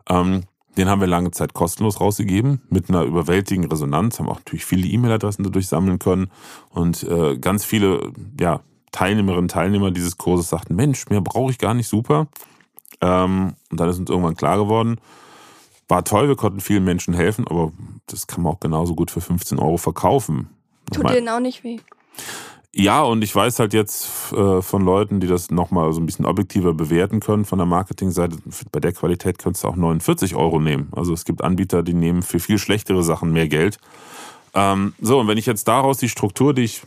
Ähm, 0.09 0.42
den 0.76 0.88
haben 0.88 1.00
wir 1.00 1.09
lange 1.09 1.33
Zeit 1.33 1.55
kostenlos 1.55 2.00
rausgegeben, 2.00 2.62
mit 2.70 2.88
einer 2.88 3.02
überwältigenden 3.02 3.70
Resonanz, 3.72 4.20
haben 4.20 4.28
auch 4.28 4.38
natürlich 4.38 4.64
viele 4.64 4.87
E-Mail-Adressen 4.87 5.42
dadurch 5.42 5.66
sammeln 5.66 5.98
können 5.98 6.31
und 6.70 7.02
äh, 7.02 7.37
ganz 7.37 7.64
viele 7.64 8.12
ja, 8.38 8.61
Teilnehmerinnen 8.92 9.46
und 9.46 9.50
Teilnehmer 9.50 9.90
dieses 9.90 10.18
Kurses 10.18 10.50
sagten, 10.50 10.76
Mensch, 10.76 11.09
mehr 11.09 11.20
brauche 11.20 11.50
ich 11.50 11.59
gar 11.59 11.74
nicht, 11.74 11.88
super. 11.88 12.28
Ähm, 13.00 13.55
und 13.72 13.81
dann 13.81 13.88
ist 13.88 13.98
uns 13.98 14.09
irgendwann 14.09 14.37
klar 14.37 14.57
geworden, 14.57 14.98
war 15.92 16.05
toll, 16.05 16.26
wir 16.26 16.37
konnten 16.37 16.61
vielen 16.61 16.85
Menschen 16.85 17.12
helfen, 17.12 17.46
aber 17.46 17.70
das 18.07 18.26
kann 18.26 18.42
man 18.42 18.55
auch 18.55 18.61
genauso 18.61 18.94
gut 18.94 19.11
für 19.11 19.20
15 19.20 19.59
Euro 19.59 19.76
verkaufen. 19.76 20.48
Tut 20.90 21.11
denen 21.11 21.28
auch 21.28 21.38
nicht 21.38 21.64
weh. 21.64 21.81
Ja, 22.74 23.02
und 23.02 23.22
ich 23.22 23.35
weiß 23.35 23.59
halt 23.59 23.74
jetzt 23.74 24.33
äh, 24.33 24.62
von 24.62 24.83
Leuten, 24.83 25.20
die 25.20 25.26
das 25.26 25.50
nochmal 25.50 25.92
so 25.92 26.00
ein 26.00 26.07
bisschen 26.07 26.24
objektiver 26.24 26.72
bewerten 26.72 27.20
können 27.20 27.44
von 27.44 27.59
der 27.59 27.66
Marketingseite, 27.66 28.38
bei 28.72 28.81
der 28.81 28.94
Qualität 28.94 29.38
könntest 29.38 29.64
du 29.64 29.68
auch 29.68 29.76
49 29.76 30.35
Euro 30.35 30.59
nehmen. 30.59 30.88
Also 30.96 31.12
es 31.12 31.26
gibt 31.26 31.44
Anbieter, 31.44 31.83
die 31.83 31.92
nehmen 31.92 32.22
für 32.22 32.40
viel 32.40 32.57
schlechtere 32.57 33.02
Sachen 33.02 33.31
mehr 33.31 33.48
Geld. 33.48 33.76
Ähm, 34.55 34.94
so, 34.98 35.20
und 35.20 35.28
wenn 35.28 35.37
ich 35.37 35.44
jetzt 35.44 35.68
daraus 35.68 35.98
die 35.98 36.09
Struktur, 36.09 36.55
die 36.55 36.62
ich 36.62 36.81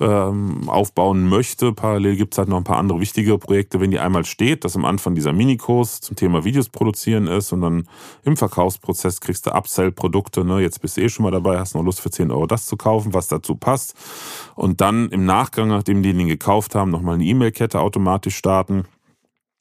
ähm, 0.00 0.68
aufbauen 0.68 1.28
möchte. 1.28 1.72
Parallel 1.72 2.16
gibt 2.16 2.34
es 2.34 2.38
halt 2.38 2.48
noch 2.48 2.56
ein 2.56 2.64
paar 2.64 2.78
andere 2.78 3.00
wichtige 3.00 3.38
Projekte, 3.38 3.80
wenn 3.80 3.90
die 3.90 3.98
einmal 3.98 4.24
steht, 4.24 4.64
dass 4.64 4.76
am 4.76 4.84
Anfang 4.84 5.14
dieser 5.14 5.32
Minikurs 5.32 6.00
zum 6.00 6.16
Thema 6.16 6.44
Videos 6.44 6.68
produzieren 6.68 7.26
ist 7.26 7.52
und 7.52 7.62
dann 7.62 7.88
im 8.24 8.36
Verkaufsprozess 8.36 9.20
kriegst 9.20 9.46
du 9.46 9.50
Upsell-Produkte. 9.50 10.44
Ne? 10.44 10.60
Jetzt 10.60 10.80
bist 10.80 10.96
du 10.96 11.02
eh 11.02 11.08
schon 11.08 11.24
mal 11.24 11.32
dabei, 11.32 11.58
hast 11.58 11.74
noch 11.74 11.82
Lust 11.82 12.00
für 12.00 12.10
10 12.10 12.30
Euro 12.30 12.46
das 12.46 12.66
zu 12.66 12.76
kaufen, 12.76 13.14
was 13.14 13.28
dazu 13.28 13.54
passt. 13.54 13.94
Und 14.54 14.80
dann 14.80 15.08
im 15.10 15.24
Nachgang, 15.24 15.68
nachdem 15.68 16.02
die 16.02 16.12
den 16.12 16.28
gekauft 16.28 16.74
haben, 16.74 16.90
nochmal 16.90 17.14
eine 17.14 17.24
E-Mail-Kette 17.24 17.80
automatisch 17.80 18.36
starten. 18.36 18.84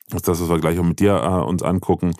Das 0.10 0.21
ist 0.21 0.28
das, 0.28 0.41
was 0.41 0.50
wir 0.50 0.60
gleich 0.60 0.80
auch 0.80 0.84
mit 0.84 1.02
dir 1.02 1.15
äh, 1.15 1.45
uns 1.45 1.63
angucken, 1.63 2.13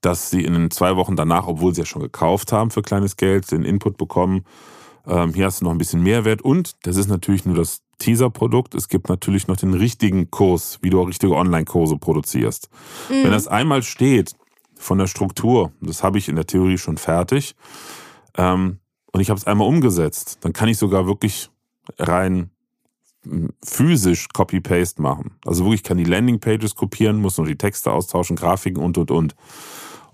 dass 0.00 0.30
sie 0.30 0.44
in 0.44 0.54
den 0.54 0.70
zwei 0.70 0.96
Wochen 0.96 1.14
danach, 1.14 1.46
obwohl 1.46 1.74
sie 1.74 1.82
ja 1.82 1.86
schon 1.86 2.00
gekauft 2.00 2.52
haben 2.52 2.70
für 2.70 2.80
kleines 2.80 3.16
Geld, 3.16 3.50
den 3.50 3.64
Input 3.64 3.98
bekommen, 3.98 4.44
ähm, 5.06 5.34
hier 5.34 5.46
hast 5.46 5.60
du 5.60 5.64
noch 5.64 5.72
ein 5.72 5.78
bisschen 5.78 6.02
Mehrwert 6.02 6.42
und 6.42 6.74
das 6.86 6.96
ist 6.96 7.08
natürlich 7.08 7.44
nur 7.44 7.56
das 7.56 7.82
Teaser-Produkt. 7.98 8.74
Es 8.74 8.88
gibt 8.88 9.08
natürlich 9.08 9.46
noch 9.46 9.56
den 9.56 9.74
richtigen 9.74 10.30
Kurs, 10.30 10.78
wie 10.82 10.90
du 10.90 11.00
auch 11.00 11.08
richtige 11.08 11.34
Online-Kurse 11.34 11.96
produzierst. 11.96 12.68
Mhm. 13.08 13.24
Wenn 13.24 13.30
das 13.30 13.48
einmal 13.48 13.82
steht 13.82 14.34
von 14.76 14.98
der 14.98 15.06
Struktur, 15.06 15.72
das 15.80 16.02
habe 16.02 16.18
ich 16.18 16.28
in 16.28 16.36
der 16.36 16.46
Theorie 16.46 16.78
schon 16.78 16.98
fertig, 16.98 17.54
ähm, 18.36 18.78
und 19.12 19.20
ich 19.20 19.30
habe 19.30 19.38
es 19.38 19.46
einmal 19.46 19.68
umgesetzt, 19.68 20.38
dann 20.40 20.52
kann 20.52 20.68
ich 20.68 20.76
sogar 20.76 21.06
wirklich 21.06 21.48
rein 21.98 22.50
hm, 23.22 23.50
physisch 23.64 24.28
Copy-Paste 24.32 25.00
machen. 25.00 25.36
Also 25.46 25.64
wirklich 25.64 25.84
kann 25.84 25.98
die 25.98 26.04
Landing-Pages 26.04 26.74
kopieren, 26.74 27.20
muss 27.20 27.38
nur 27.38 27.46
die 27.46 27.56
Texte 27.56 27.92
austauschen, 27.92 28.34
Grafiken 28.34 28.82
und, 28.82 28.98
und, 28.98 29.12
und. 29.12 29.36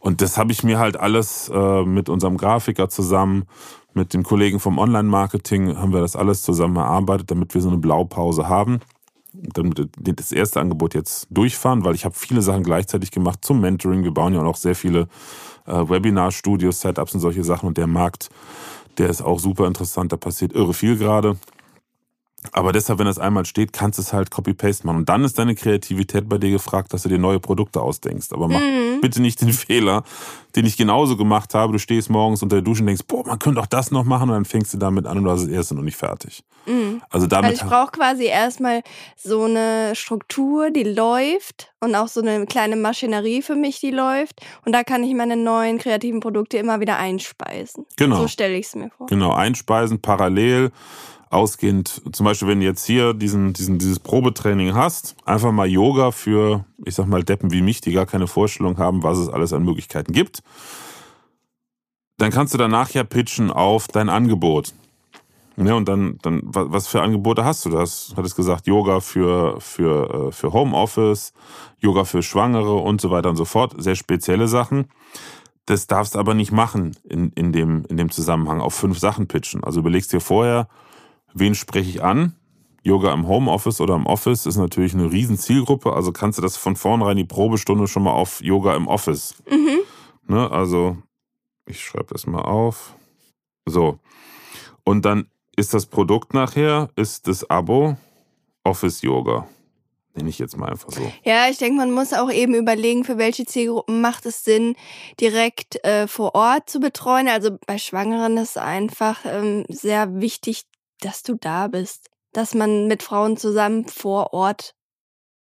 Und 0.01 0.21
das 0.21 0.37
habe 0.37 0.53
ich 0.53 0.63
mir 0.63 0.79
halt 0.79 0.99
alles 0.99 1.51
äh, 1.53 1.83
mit 1.85 2.09
unserem 2.09 2.37
Grafiker 2.37 2.89
zusammen, 2.91 3.45
mit 3.95 4.15
den 4.15 4.23
Kollegen 4.23 4.61
vom 4.61 4.79
Online-Marketing, 4.79 5.77
haben 5.77 5.93
wir 5.93 6.01
das 6.01 6.17
alles 6.17 6.43
zusammen 6.43 6.77
erarbeitet, 6.77 7.31
damit 7.31 7.55
wir 7.55 7.61
so 7.61 7.69
eine 7.69 7.79
Blaupause 7.79 8.49
haben. 8.49 8.81
Damit 9.33 9.89
das 9.97 10.33
erste 10.33 10.61
Angebot 10.61 10.95
jetzt 10.95 11.29
durchfahren, 11.31 11.85
weil 11.85 11.95
ich 11.95 12.05
habe 12.05 12.15
viele 12.17 12.43
Sachen 12.43 12.65
gleichzeitig 12.65 13.11
gemacht 13.11 13.45
zum 13.45 13.61
Mentoring. 13.61 14.03
Wir 14.03 14.13
bauen 14.13 14.35
ja 14.35 14.43
auch 14.43 14.57
sehr 14.57 14.75
viele 14.75 15.09
äh, 15.67 15.89
Webinar-Studios, 15.89 16.81
Setups 16.81 17.15
und 17.15 17.21
solche 17.21 17.45
Sachen. 17.45 17.69
Und 17.69 17.79
der 17.79 17.87
Markt, 17.87 18.31
Der 18.99 19.09
ist 19.09 19.23
auch 19.23 19.39
super 19.39 19.67
interessant, 19.67 20.13
da 20.13 20.17
passiert 20.17 20.53
irre 20.53 20.75
viel 20.75 20.97
gerade. 20.97 21.37
Aber 22.53 22.73
deshalb, 22.73 22.99
wenn 22.99 23.07
das 23.07 23.19
einmal 23.19 23.45
steht, 23.45 23.73
kannst 23.73 23.99
du 23.99 24.03
es 24.03 24.15
halt 24.15 24.31
Copy-Paste 24.31 24.87
machen. 24.87 24.99
Und 24.99 25.09
dann 25.11 25.25
ist 25.25 25.39
deine 25.39 25.55
Kreativität 25.55 26.27
bei 26.27 26.39
dir 26.39 26.51
gefragt, 26.51 26.93
dass 26.93 27.03
du 27.03 27.11
dir 27.11 27.19
neue 27.19 27.39
Produkte 27.39 27.83
ausdenkst. 27.83 28.33
Aber 28.33 28.49
mach 28.49 28.61
mhm. 28.61 29.01
bitte 29.03 29.21
nicht 29.21 29.43
den 29.43 29.53
Fehler, 29.53 30.05
den 30.57 30.65
ich 30.65 30.79
genauso 30.79 31.19
gemacht 31.19 31.53
habe. 31.53 31.75
Du 31.75 31.79
stehst 31.79 32.09
morgens 32.09 32.43
unter 32.43 32.57
der 32.57 32.63
Dusche 32.63 32.81
und 32.81 32.87
denkst, 32.87 33.05
boah, 33.07 33.27
man 33.27 33.39
könnte 33.39 33.61
auch 33.61 33.67
das 33.67 33.91
noch 33.91 34.05
machen 34.05 34.31
und 34.31 34.35
dann 34.35 34.45
fängst 34.47 34.73
du 34.73 34.79
damit 34.79 35.07
an 35.07 35.19
und 35.19 35.25
du 35.25 35.31
hast 35.31 35.43
das 35.43 35.51
erste 35.51 35.75
noch 35.75 35.83
nicht 35.83 35.99
fertig. 35.99 36.43
Mhm. 36.65 37.03
Also 37.11 37.27
damit. 37.27 37.51
Also 37.51 37.65
ich 37.65 37.71
brauche 37.71 37.93
quasi 37.93 38.25
erstmal 38.25 38.83
so 39.17 39.45
eine 39.45 39.95
Struktur, 39.95 40.71
die 40.71 40.85
läuft 40.85 41.73
und 41.81 41.95
auch 41.95 42.09
so 42.09 42.23
eine 42.23 42.47
kleine 42.47 42.77
Maschinerie 42.77 43.43
für 43.43 43.55
mich, 43.55 43.81
die 43.81 43.91
läuft. 43.91 44.41
Und 44.65 44.73
da 44.73 44.83
kann 44.83 45.05
ich 45.05 45.15
meine 45.15 45.37
neuen 45.37 45.77
kreativen 45.77 46.21
Produkte 46.21 46.57
immer 46.57 46.81
wieder 46.81 46.97
einspeisen. 46.97 47.85
Genau. 47.97 48.17
So 48.17 48.29
stelle 48.29 48.57
ich 48.57 48.67
es 48.67 48.75
mir 48.75 48.91
vor. 48.97 49.09
Genau, 49.09 49.35
einspeisen, 49.35 50.01
parallel 50.01 50.73
ausgehend, 51.31 52.03
zum 52.13 52.25
Beispiel, 52.25 52.49
wenn 52.49 52.61
du 52.61 52.67
jetzt 52.67 52.85
hier 52.85 53.15
diesen, 53.15 53.53
diesen, 53.53 53.79
dieses 53.79 54.01
Probetraining 54.01 54.75
hast, 54.75 55.15
einfach 55.25 55.53
mal 55.53 55.69
Yoga 55.69 56.11
für, 56.11 56.65
ich 56.85 56.97
sag 56.97 57.07
mal, 57.07 57.23
Deppen 57.23 57.53
wie 57.53 57.63
mich, 57.63 57.81
die 57.81 57.93
gar 57.93 58.07
keine 58.07 58.27
Vorstellung 58.27 58.79
haben, 58.79 59.03
was 59.05 59.17
es 59.17 59.29
alles 59.29 59.53
an 59.53 59.65
Möglichkeiten 59.65 60.13
gibt, 60.13 60.43
dann 62.19 62.31
kannst 62.31 62.53
du 62.53 62.59
danach 62.59 62.91
ja 62.91 63.05
pitchen 63.05 63.51
auf 63.51 63.87
dein 63.87 64.09
Angebot. 64.09 64.75
Ja, 65.57 65.75
und 65.75 65.89
dann, 65.89 66.19
dann, 66.23 66.41
was 66.45 66.89
für 66.89 67.03
Angebote 67.03 67.45
hast 67.45 67.65
du? 67.65 67.71
Du 67.71 67.79
hattest 67.79 68.37
gesagt, 68.37 68.67
Yoga 68.67 69.01
für, 69.01 69.61
für, 69.61 70.29
äh, 70.29 70.33
für 70.33 70.53
Homeoffice, 70.53 71.33
Yoga 71.79 72.05
für 72.05 72.23
Schwangere 72.23 72.77
und 72.77 73.01
so 73.01 73.11
weiter 73.11 73.29
und 73.29 73.37
so 73.37 73.45
fort. 73.45 73.75
Sehr 73.77 73.95
spezielle 73.95 74.49
Sachen. 74.49 74.87
Das 75.67 75.87
darfst 75.87 76.15
du 76.15 76.19
aber 76.19 76.35
nicht 76.35 76.51
machen 76.51 76.97
in, 77.05 77.31
in, 77.33 77.53
dem, 77.53 77.85
in 77.89 77.97
dem 77.99 78.11
Zusammenhang 78.11 78.61
auf 78.61 78.75
fünf 78.75 78.99
Sachen 78.99 79.29
pitchen. 79.29 79.63
Also 79.63 79.81
überlegst 79.81 80.13
dir 80.13 80.21
vorher, 80.21 80.69
wen 81.35 81.55
spreche 81.55 81.91
ich 81.91 82.03
an? 82.03 82.35
Yoga 82.83 83.13
im 83.13 83.29
Homeoffice 83.29 83.81
oder 83.81 83.95
im 83.95 84.07
Office 84.07 84.47
ist 84.47 84.57
natürlich 84.57 84.95
eine 84.95 85.13
riesen 85.13 85.37
Zielgruppe, 85.37 85.93
also 85.93 86.13
kannst 86.13 86.39
du 86.39 86.43
das 86.43 86.57
von 86.57 86.77
vornherein 86.77 87.17
die 87.17 87.25
Probestunde 87.25 87.87
schon 87.87 88.05
mal 88.05 88.13
auf 88.13 88.41
Yoga 88.43 88.75
im 88.75 88.89
Office. 88.89 89.35
Mhm. 89.51 89.81
Ne, 90.27 90.51
also, 90.51 90.97
ich 91.67 91.85
schreibe 91.85 92.13
das 92.13 92.27
mal 92.27 92.43
auf. 92.43 92.95
So. 93.67 93.99
Und 94.85 95.05
dann 95.05 95.29
ist 95.57 95.75
das 95.75 95.87
Produkt 95.87 96.33
nachher, 96.33 96.89
ist 96.97 97.27
das 97.27 97.49
Abo 97.51 97.97
Office 98.65 99.03
Yoga. 99.03 99.47
Nenne 100.15 100.29
ich 100.29 100.39
jetzt 100.39 100.57
mal 100.57 100.71
einfach 100.71 100.91
so. 100.91 101.01
Ja, 101.23 101.49
ich 101.49 101.59
denke, 101.59 101.77
man 101.77 101.93
muss 101.93 102.13
auch 102.13 102.33
eben 102.33 102.55
überlegen, 102.55 103.05
für 103.05 103.17
welche 103.17 103.45
Zielgruppen 103.45 104.01
macht 104.01 104.27
es 104.27 104.43
Sinn, 104.43 104.75
direkt 105.21 105.85
äh, 105.85 106.09
vor 106.09 106.35
Ort 106.35 106.69
zu 106.69 106.81
betreuen. 106.81 107.29
Also 107.29 107.59
bei 107.67 107.79
Schwangeren 107.79 108.37
ist 108.37 108.59
einfach 108.59 109.21
ähm, 109.25 109.65
sehr 109.69 110.21
wichtig, 110.21 110.65
dass 111.01 111.23
du 111.23 111.35
da 111.35 111.69
bist, 111.69 112.09
dass 112.33 112.55
man 112.55 112.87
mit 112.87 113.03
Frauen 113.03 113.37
zusammen 113.37 113.87
vor 113.87 114.33
Ort 114.33 114.75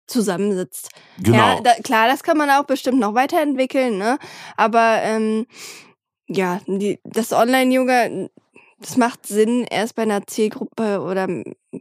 zusammensitzt. 0.08 0.90
Genau. 1.18 1.38
Ja, 1.38 1.62
da, 1.62 1.74
klar, 1.76 2.08
das 2.08 2.24
kann 2.24 2.38
man 2.38 2.50
auch 2.50 2.66
bestimmt 2.66 3.00
noch 3.00 3.16
weiterentwickeln, 3.16 3.98
ne? 3.98 4.20
Aber 4.56 5.00
ähm, 5.02 5.48
ja, 6.28 6.62
die, 6.68 7.00
das 7.04 7.32
Online-Yoga, 7.32 8.28
das 8.80 8.98
macht 8.98 9.26
Sinn, 9.26 9.66
erst 9.70 9.96
bei 9.96 10.04
einer 10.04 10.28
Zielgruppe 10.28 11.02
oder 11.02 11.28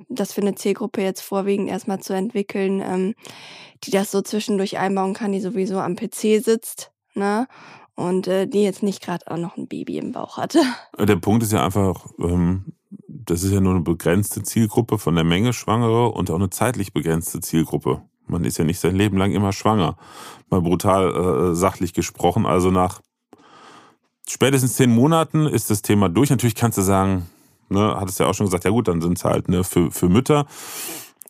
das 0.09 0.33
für 0.33 0.41
eine 0.41 0.55
Zielgruppe 0.55 1.03
jetzt 1.03 1.21
vorwiegend 1.21 1.69
erstmal 1.69 2.01
zu 2.01 2.15
entwickeln, 2.15 2.81
ähm, 2.81 3.15
die 3.85 3.91
das 3.91 4.11
so 4.11 4.23
zwischendurch 4.23 4.79
einbauen 4.79 5.15
kann, 5.15 5.33
die 5.33 5.41
sowieso 5.41 5.79
am 5.81 5.97
PC 5.97 6.43
sitzt, 6.43 6.93
ne? 7.15 7.47
Und 7.97 8.27
äh, 8.27 8.49
die 8.49 8.65
jetzt 8.65 8.83
nicht 8.83 9.03
gerade 9.03 9.31
auch 9.31 9.37
noch 9.37 9.57
ein 9.57 9.69
Baby 9.69 9.99
im 9.99 10.11
Bauch 10.11 10.37
hatte. 10.37 10.63
Der 10.99 11.15
Punkt 11.15 11.45
ist 11.45 11.53
ja 11.53 11.65
einfach, 11.65 12.07
ähm, 12.19 12.75
das 13.27 13.43
ist 13.43 13.53
ja 13.53 13.61
nur 13.61 13.75
eine 13.75 13.83
begrenzte 13.83 14.43
Zielgruppe 14.43 14.99
von 14.99 15.15
der 15.15 15.25
Menge 15.25 15.53
Schwangere 15.53 16.09
und 16.09 16.31
auch 16.31 16.37
eine 16.37 16.51
zeitlich 16.51 16.93
begrenzte 16.93 17.41
Zielgruppe. 17.41 18.03
Man 18.27 18.45
ist 18.45 18.59
ja 18.59 18.65
nicht 18.65 18.81
sein 18.81 18.97
Leben 18.97 19.19
lang 19.19 19.33
immer 19.33 19.53
schwanger. 19.53 19.97
Mal 20.51 20.63
brutal 20.63 21.51
äh, 21.51 21.55
sachlich 21.55 21.93
gesprochen. 21.93 22.47
Also 22.47 22.71
nach 22.71 23.01
spätestens 24.29 24.77
zehn 24.77 24.91
Monaten 24.91 25.47
ist 25.47 25.71
das 25.71 25.83
Thema 25.83 26.09
durch. 26.09 26.31
Natürlich 26.31 26.55
kannst 26.55 26.79
du 26.79 26.83
sagen, 26.83 27.29
ne, 27.69 27.97
hattest 27.99 28.21
ja 28.21 28.27
auch 28.27 28.35
schon 28.35 28.47
gesagt, 28.47 28.65
ja 28.65 28.71
gut, 28.71 28.89
dann 28.89 29.03
sind 29.03 29.19
es 29.19 29.25
halt 29.25 29.49
ne, 29.49 29.65
für, 29.65 29.91
für 29.91 30.09
Mütter. 30.09 30.47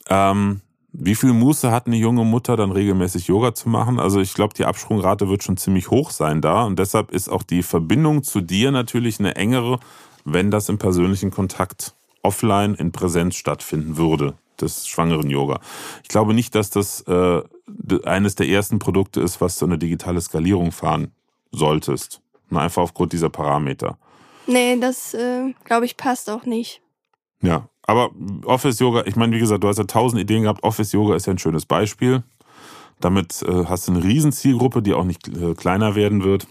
Ähm, 0.09 0.61
wie 0.97 1.17
viel 1.17 1.33
Muße 1.33 1.73
hat 1.73 1.87
eine 1.89 1.97
junge 1.97 2.25
Mutter 2.25 2.57
dann 2.57 2.71
regelmäßig 2.71 3.27
Yoga 3.27 3.53
zu 3.53 3.69
machen? 3.69 3.99
Also 3.99 4.21
ich 4.21 4.33
glaube, 4.33 4.55
die 4.55 4.65
Absprungrate 4.65 5.29
wird 5.29 5.43
schon 5.43 5.57
ziemlich 5.57 5.91
hoch 5.91 6.11
sein 6.11 6.41
da 6.41 6.63
und 6.63 6.79
deshalb 6.79 7.11
ist 7.11 7.29
auch 7.29 7.43
die 7.43 7.65
Verbindung 7.65 8.23
zu 8.23 8.41
dir 8.41 8.71
natürlich 8.71 9.19
eine 9.19 9.35
engere, 9.35 9.81
wenn 10.25 10.53
das 10.53 10.69
im 10.69 10.79
persönlichen 10.79 11.33
Kontakt 11.33 11.95
offline 12.23 12.75
in 12.75 12.93
Präsenz 12.93 13.35
stattfinden 13.35 13.97
würde, 13.97 14.35
des 14.61 14.87
schwangeren 14.87 15.29
Yoga. 15.31 15.59
Ich 16.05 16.09
glaube 16.09 16.33
nicht, 16.33 16.55
dass 16.55 16.71
das 16.71 17.01
äh, 17.03 17.43
eines 18.05 18.37
der 18.37 18.49
ersten 18.49 18.79
Produkte 18.79 19.21
ist, 19.21 19.41
was 19.41 19.59
du 19.59 19.67
eine 19.67 19.79
digitale 19.79 20.21
Skalierung 20.21 20.71
fahren 20.71 21.11
solltest. 21.51 22.21
einfach 22.51 22.83
aufgrund 22.83 23.13
dieser 23.13 23.31
Parameter. 23.31 23.99
Nee, 24.47 24.79
das 24.79 25.13
äh, 25.15 25.55
glaube 25.65 25.87
ich 25.87 25.97
passt 25.97 26.31
auch 26.31 26.45
nicht. 26.45 26.83
Ja, 27.43 27.69
aber 27.87 28.11
Office 28.45 28.79
Yoga, 28.79 29.03
ich 29.07 29.17
meine, 29.17 29.35
wie 29.37 29.41
gesagt, 29.41 29.63
du 29.63 29.69
hast 29.69 29.79
ja 29.79 29.85
tausend 29.85 30.21
Ideen 30.21 30.45
gehabt. 30.45 30.63
Office 30.63 30.93
Yoga 30.93 31.15
ist 31.15 31.27
ja 31.27 31.33
ein 31.33 31.39
schönes 31.39 31.67
Beispiel. 31.67 32.23
Damit 33.01 33.43
äh, 33.43 33.67
hast 33.67 33.89
du 33.89 33.93
eine 33.93 34.03
riesen 34.03 34.33
Zielgruppe, 34.33 34.81
die 34.81 34.95
auch 34.95 35.05
nicht 35.05 35.29
äh, 35.29 35.55
kleiner 35.55 35.95
werden 35.95 36.25
wird. 36.25 36.47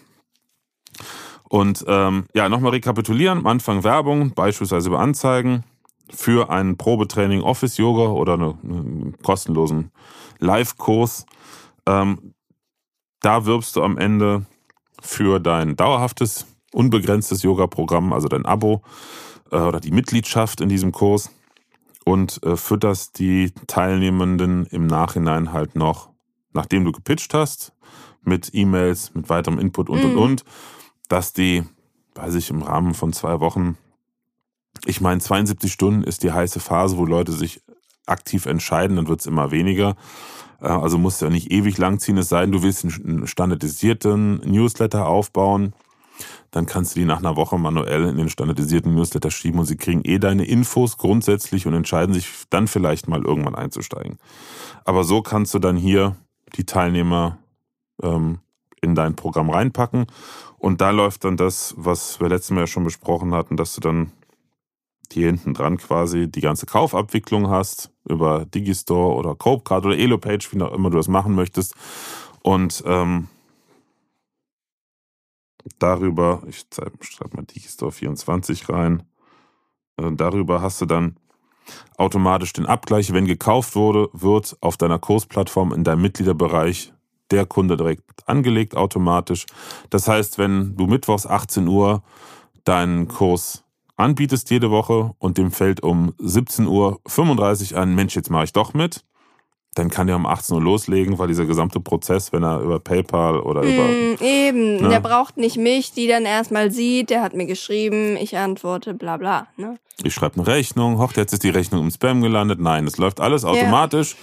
Und 1.49 1.83
ähm, 1.87 2.25
ja, 2.35 2.49
nochmal 2.49 2.71
rekapitulieren. 2.71 3.39
Am 3.39 3.47
Anfang 3.47 3.83
Werbung, 3.83 4.33
beispielsweise 4.33 4.89
über 4.89 4.99
Anzeigen 4.99 5.63
für 6.09 6.49
ein 6.49 6.77
Probetraining 6.77 7.41
Office 7.41 7.77
Yoga 7.77 8.11
oder 8.11 8.33
eine, 8.33 8.57
einen 8.63 9.15
kostenlosen 9.23 9.91
Live-Kurs. 10.39 11.25
Ähm, 11.87 12.33
da 13.21 13.45
wirbst 13.45 13.75
du 13.75 13.83
am 13.83 13.97
Ende 13.97 14.45
für 15.01 15.39
dein 15.39 15.75
dauerhaftes, 15.75 16.45
unbegrenztes 16.71 17.41
Yoga-Programm, 17.41 18.13
also 18.13 18.27
dein 18.27 18.45
Abo 18.45 18.83
äh, 19.53 19.57
oder 19.57 19.79
die 19.79 19.91
Mitgliedschaft 19.91 20.59
in 20.59 20.69
diesem 20.69 20.91
Kurs 20.91 21.29
und 22.05 22.43
äh, 22.43 22.57
fütterst 22.57 23.19
die 23.19 23.53
Teilnehmenden 23.67 24.65
im 24.65 24.87
Nachhinein 24.87 25.53
halt 25.53 25.75
noch, 25.75 26.09
nachdem 26.51 26.83
du 26.83 26.91
gepitcht 26.91 27.33
hast, 27.33 27.71
mit 28.23 28.49
E-Mails, 28.53 29.13
mit 29.13 29.29
weiterem 29.29 29.59
Input 29.59 29.89
und 29.89 29.99
mhm. 29.99 30.11
und 30.11 30.17
und 30.17 30.45
dass 31.09 31.33
die, 31.33 31.63
weiß 32.15 32.35
ich, 32.35 32.49
im 32.49 32.61
Rahmen 32.61 32.93
von 32.93 33.13
zwei 33.13 33.39
Wochen, 33.39 33.77
ich 34.85 34.99
meine, 35.01 35.21
72 35.21 35.71
Stunden 35.71 36.03
ist 36.03 36.23
die 36.23 36.31
heiße 36.31 36.59
Phase, 36.59 36.97
wo 36.97 37.05
Leute 37.05 37.31
sich 37.31 37.61
aktiv 38.05 38.45
entscheiden, 38.45 38.97
dann 38.97 39.07
wird 39.07 39.21
es 39.21 39.27
immer 39.27 39.51
weniger. 39.51 39.95
Äh, 40.61 40.67
also 40.67 40.97
musst 40.97 41.21
du 41.21 41.25
ja 41.25 41.31
nicht 41.31 41.51
ewig 41.51 41.77
lang 41.77 41.99
ziehen, 41.99 42.17
es 42.17 42.29
sei 42.29 42.41
denn, 42.41 42.51
du 42.51 42.63
willst 42.63 42.83
einen 42.83 43.27
standardisierten 43.27 44.37
Newsletter 44.39 45.07
aufbauen. 45.07 45.73
Dann 46.53 46.67
kannst 46.67 46.95
du 46.95 46.99
die 46.99 47.05
nach 47.05 47.17
einer 47.17 47.35
Woche 47.35 47.57
manuell 47.57 48.03
in 48.03 48.17
den 48.17 48.29
standardisierten 48.29 48.93
Newsletter 48.93 49.31
schieben 49.31 49.59
und 49.59 49.65
sie 49.65 49.75
kriegen 49.75 50.01
eh 50.05 50.19
deine 50.19 50.45
Infos 50.45 50.97
grundsätzlich 50.97 51.65
und 51.65 51.73
entscheiden 51.73 52.13
sich 52.13 52.29
dann 52.51 52.67
vielleicht 52.67 53.07
mal 53.07 53.23
irgendwann 53.23 53.55
einzusteigen. 53.55 54.19
Aber 54.85 55.03
so 55.03 55.23
kannst 55.23 55.55
du 55.55 55.59
dann 55.59 55.75
hier 55.75 56.15
die 56.55 56.65
Teilnehmer 56.65 57.39
ähm, 58.03 58.39
in 58.81 58.93
dein 58.93 59.15
Programm 59.15 59.49
reinpacken 59.49 60.05
und 60.59 60.79
da 60.79 60.91
läuft 60.91 61.23
dann 61.23 61.37
das, 61.37 61.73
was 61.75 62.19
wir 62.19 62.29
letztes 62.29 62.51
Mal 62.51 62.61
ja 62.61 62.67
schon 62.67 62.83
besprochen 62.83 63.33
hatten, 63.33 63.57
dass 63.57 63.73
du 63.73 63.81
dann 63.81 64.11
hier 65.11 65.25
hinten 65.25 65.55
dran 65.55 65.77
quasi 65.77 66.29
die 66.29 66.41
ganze 66.41 66.67
Kaufabwicklung 66.67 67.49
hast 67.49 67.91
über 68.07 68.45
Digistore 68.45 69.15
oder 69.15 69.33
Copecard 69.33 69.85
oder 69.87 69.97
Elopage, 69.97 70.49
wie 70.51 70.61
auch 70.61 70.73
immer 70.73 70.91
du 70.91 70.97
das 70.97 71.07
machen 71.07 71.33
möchtest. 71.33 71.73
Und 72.43 72.83
ähm, 72.85 73.27
darüber, 75.79 76.43
ich 76.47 76.65
schreibe 77.01 77.35
mal 77.37 77.45
Digistore 77.45 77.91
24 77.91 78.69
rein, 78.69 79.03
äh, 79.97 80.11
darüber 80.11 80.61
hast 80.61 80.81
du 80.81 80.85
dann 80.85 81.17
automatisch 81.97 82.53
den 82.53 82.65
Abgleich, 82.65 83.13
wenn 83.13 83.25
gekauft 83.25 83.75
wurde, 83.75 84.09
wird 84.13 84.57
auf 84.61 84.77
deiner 84.77 84.99
Kursplattform 84.99 85.73
in 85.73 85.83
deinem 85.83 86.01
Mitgliederbereich 86.01 86.93
der 87.31 87.45
Kunde 87.45 87.77
direkt 87.77 88.03
angelegt 88.27 88.75
automatisch. 88.75 89.45
Das 89.89 90.07
heißt, 90.07 90.37
wenn 90.37 90.75
du 90.75 90.87
mittwochs 90.87 91.25
18 91.25 91.67
Uhr 91.67 92.03
deinen 92.63 93.07
Kurs 93.07 93.63
anbietest 93.95 94.49
jede 94.49 94.71
Woche 94.71 95.13
und 95.19 95.37
dem 95.37 95.51
fällt 95.51 95.81
um 95.81 96.11
17.35 96.19 97.73
Uhr 97.73 97.79
ein, 97.79 97.95
Mensch, 97.95 98.15
jetzt 98.15 98.29
mache 98.29 98.45
ich 98.45 98.53
doch 98.53 98.73
mit, 98.73 99.05
dann 99.75 99.89
kann 99.89 100.07
der 100.07 100.15
um 100.15 100.25
18 100.25 100.55
Uhr 100.55 100.61
loslegen, 100.61 101.17
weil 101.17 101.27
dieser 101.27 101.45
gesamte 101.45 101.79
Prozess, 101.79 102.31
wenn 102.31 102.43
er 102.43 102.59
über 102.59 102.79
PayPal 102.79 103.39
oder 103.39 103.63
mm, 103.63 103.67
über. 103.67 104.21
Eben, 104.21 104.81
ne? 104.81 104.89
der 104.89 104.99
braucht 104.99 105.37
nicht 105.37 105.57
mich, 105.57 105.93
die 105.93 106.07
dann 106.07 106.25
erstmal 106.25 106.71
sieht, 106.71 107.09
der 107.09 107.21
hat 107.21 107.33
mir 107.33 107.45
geschrieben, 107.45 108.15
ich 108.17 108.37
antworte, 108.37 108.93
bla 108.93 109.17
bla. 109.17 109.47
Ne? 109.57 109.77
Ich 110.03 110.13
schreibe 110.13 110.35
eine 110.35 110.47
Rechnung, 110.47 110.99
hoch, 110.99 111.13
jetzt 111.15 111.33
ist 111.33 111.43
die 111.43 111.49
Rechnung 111.49 111.81
im 111.81 111.91
Spam 111.91 112.21
gelandet. 112.21 112.59
Nein, 112.59 112.85
es 112.85 112.97
läuft 112.97 113.19
alles 113.19 113.45
automatisch. 113.45 114.11
Ja. 114.11 114.17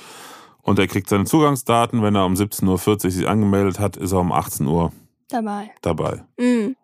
Und 0.63 0.79
er 0.79 0.87
kriegt 0.87 1.09
seine 1.09 1.25
Zugangsdaten. 1.25 2.03
Wenn 2.03 2.15
er 2.15 2.27
um 2.27 2.35
17.40 2.35 3.05
Uhr 3.05 3.11
sich 3.11 3.29
angemeldet 3.29 3.81
hat, 3.81 3.97
ist 3.97 4.13
er 4.13 4.21
um 4.21 4.31
18 4.31 4.67
Uhr 4.67 4.93
dabei. 5.29 5.71
dabei. 5.81 6.25
Mhm. 6.39 6.77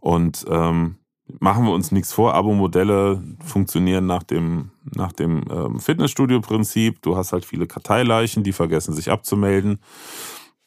Und 0.00 0.44
ähm, 0.50 0.96
machen 1.40 1.64
wir 1.64 1.72
uns 1.72 1.92
nichts 1.92 2.12
vor. 2.12 2.34
Abo-Modelle 2.34 3.22
funktionieren 3.44 4.06
nach 4.06 4.22
dem, 4.22 4.70
nach 4.84 5.12
dem 5.12 5.44
ähm, 5.50 5.80
Fitnessstudio-Prinzip. 5.80 7.02
Du 7.02 7.16
hast 7.16 7.32
halt 7.32 7.44
viele 7.44 7.66
Karteileichen, 7.66 8.44
die 8.44 8.52
vergessen 8.52 8.94
sich 8.94 9.10
abzumelden. 9.10 9.80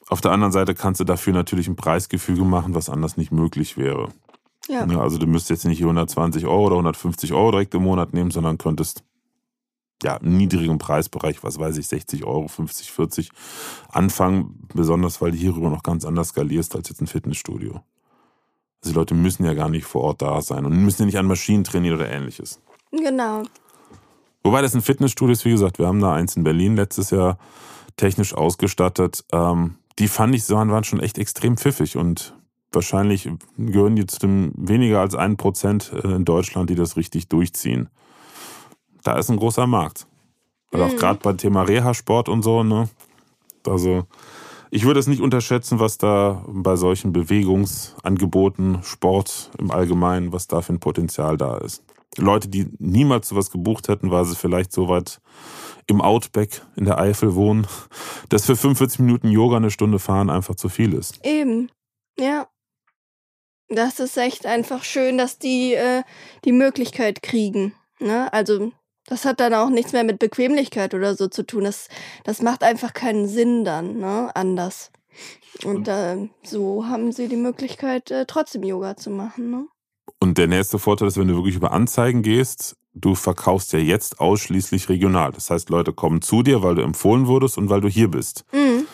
Auf 0.07 0.21
der 0.21 0.31
anderen 0.31 0.51
Seite 0.51 0.73
kannst 0.73 0.99
du 0.99 1.03
dafür 1.03 1.33
natürlich 1.33 1.67
ein 1.67 1.75
Preisgefüge 1.75 2.43
machen, 2.43 2.75
was 2.75 2.89
anders 2.89 3.17
nicht 3.17 3.31
möglich 3.31 3.77
wäre. 3.77 4.09
Ja. 4.67 4.85
ja 4.85 4.99
also 4.99 5.17
du 5.17 5.27
müsstest 5.27 5.49
jetzt 5.49 5.65
nicht 5.65 5.81
120 5.81 6.45
Euro 6.45 6.67
oder 6.67 6.75
150 6.75 7.33
Euro 7.33 7.51
direkt 7.51 7.73
im 7.73 7.83
Monat 7.83 8.13
nehmen, 8.13 8.31
sondern 8.31 8.57
könntest 8.57 9.03
ja, 10.03 10.17
einen 10.17 10.37
niedrigen 10.37 10.77
Preisbereich, 10.77 11.43
was 11.43 11.59
weiß 11.59 11.77
ich, 11.77 11.87
60 11.87 12.23
Euro, 12.23 12.47
50, 12.47 12.91
40 12.91 13.29
anfangen, 13.89 14.67
besonders 14.73 15.21
weil 15.21 15.31
du 15.31 15.37
hierüber 15.37 15.69
noch 15.69 15.83
ganz 15.83 16.05
anders 16.05 16.29
skalierst 16.29 16.75
als 16.75 16.89
jetzt 16.89 17.01
ein 17.01 17.07
Fitnessstudio. 17.07 17.81
Also 18.81 18.93
die 18.93 18.99
Leute 18.99 19.13
müssen 19.13 19.45
ja 19.45 19.53
gar 19.53 19.69
nicht 19.69 19.85
vor 19.85 20.01
Ort 20.01 20.21
da 20.21 20.41
sein 20.41 20.65
und 20.65 20.75
müssen 20.83 21.03
ja 21.03 21.05
nicht 21.05 21.17
an 21.17 21.27
Maschinen 21.27 21.63
trainieren 21.63 21.95
oder 21.95 22.09
ähnliches. 22.09 22.59
Genau. 22.91 23.43
Wobei 24.43 24.61
das 24.61 24.73
ein 24.73 24.81
Fitnessstudio 24.81 25.33
ist, 25.33 25.45
wie 25.45 25.51
gesagt, 25.51 25.77
wir 25.77 25.87
haben 25.87 25.99
da 25.99 26.13
eins 26.13 26.35
in 26.35 26.43
Berlin 26.43 26.75
letztes 26.75 27.11
Jahr 27.11 27.37
technisch 27.95 28.33
ausgestattet. 28.33 29.23
Ähm, 29.31 29.75
die 29.99 30.07
fand 30.07 30.33
ich, 30.33 30.49
waren 30.49 30.83
schon 30.83 30.99
echt 30.99 31.17
extrem 31.17 31.57
pfiffig 31.57 31.95
und 31.95 32.35
wahrscheinlich 32.71 33.29
gehören 33.57 33.95
die 33.95 34.07
zu 34.07 34.19
dem 34.19 34.53
weniger 34.55 35.01
als 35.01 35.13
ein 35.13 35.37
Prozent 35.37 35.91
äh, 35.93 36.15
in 36.15 36.25
Deutschland, 36.25 36.69
die 36.69 36.75
das 36.75 36.97
richtig 36.97 37.27
durchziehen. 37.27 37.89
Da 39.03 39.17
ist 39.17 39.29
ein 39.29 39.37
großer 39.37 39.67
Markt. 39.67 40.07
Also 40.71 40.85
mhm. 40.85 40.91
auch 40.91 40.95
gerade 40.97 41.19
beim 41.21 41.37
Thema 41.37 41.63
Reha-Sport 41.63 42.29
und 42.29 42.41
so, 42.41 42.63
ne? 42.63 42.89
Also 43.67 44.05
ich 44.71 44.85
würde 44.85 45.01
es 45.01 45.07
nicht 45.07 45.21
unterschätzen, 45.21 45.79
was 45.79 45.97
da 45.97 46.45
bei 46.47 46.77
solchen 46.77 47.11
Bewegungsangeboten, 47.11 48.81
Sport 48.83 49.51
im 49.59 49.69
Allgemeinen, 49.69 50.31
was 50.31 50.47
da 50.47 50.61
für 50.61 50.73
ein 50.73 50.79
Potenzial 50.79 51.35
da 51.35 51.57
ist. 51.57 51.83
Leute, 52.17 52.47
die 52.47 52.67
niemals 52.79 53.27
sowas 53.27 53.51
gebucht 53.51 53.89
hätten, 53.89 54.11
weil 54.11 54.25
sie 54.25 54.35
vielleicht 54.35 54.71
so 54.71 54.87
weit 54.87 55.21
im 55.87 56.01
Outback 56.01 56.61
in 56.77 56.85
der 56.85 56.99
Eifel 56.99 57.35
wohnen, 57.35 57.67
dass 58.29 58.45
für 58.45 58.55
45 58.55 58.99
Minuten 58.99 59.29
Yoga 59.29 59.57
eine 59.57 59.71
Stunde 59.71 59.99
fahren 59.99 60.29
einfach 60.29 60.55
zu 60.55 60.69
viel 60.69 60.93
ist. 60.93 61.19
Eben, 61.25 61.69
ja. 62.17 62.47
Das 63.67 63.99
ist 63.99 64.17
echt 64.17 64.45
einfach 64.45 64.83
schön, 64.83 65.17
dass 65.17 65.37
die 65.37 65.73
äh, 65.73 66.03
die 66.43 66.51
Möglichkeit 66.51 67.21
kriegen. 67.21 67.73
Ne? 67.99 68.31
Also 68.33 68.71
das 69.11 69.25
hat 69.25 69.41
dann 69.41 69.53
auch 69.53 69.69
nichts 69.69 69.91
mehr 69.91 70.05
mit 70.05 70.19
Bequemlichkeit 70.19 70.93
oder 70.93 71.15
so 71.15 71.27
zu 71.27 71.45
tun. 71.45 71.65
Das, 71.65 71.89
das 72.23 72.41
macht 72.41 72.63
einfach 72.63 72.93
keinen 72.93 73.27
Sinn 73.27 73.65
dann, 73.65 73.97
ne? 73.97 74.33
Anders. 74.35 74.89
Und 75.65 75.89
äh, 75.89 76.29
so 76.43 76.87
haben 76.87 77.11
sie 77.11 77.27
die 77.27 77.35
Möglichkeit, 77.35 78.09
äh, 78.09 78.25
trotzdem 78.25 78.63
Yoga 78.63 78.95
zu 78.95 79.09
machen, 79.09 79.51
ne? 79.51 79.67
Und 80.19 80.37
der 80.37 80.47
nächste 80.47 80.79
Vorteil 80.79 81.09
ist, 81.09 81.17
wenn 81.17 81.27
du 81.27 81.35
wirklich 81.35 81.57
über 81.57 81.73
Anzeigen 81.73 82.21
gehst, 82.21 82.77
du 82.93 83.13
verkaufst 83.13 83.73
ja 83.73 83.79
jetzt 83.79 84.21
ausschließlich 84.21 84.87
regional. 84.87 85.33
Das 85.33 85.49
heißt, 85.49 85.69
Leute 85.69 85.91
kommen 85.91 86.21
zu 86.21 86.41
dir, 86.41 86.63
weil 86.63 86.75
du 86.75 86.81
empfohlen 86.81 87.27
wurdest 87.27 87.57
und 87.57 87.69
weil 87.69 87.81
du 87.81 87.89
hier 87.89 88.07
bist. 88.07 88.45
Mhm. 88.53 88.87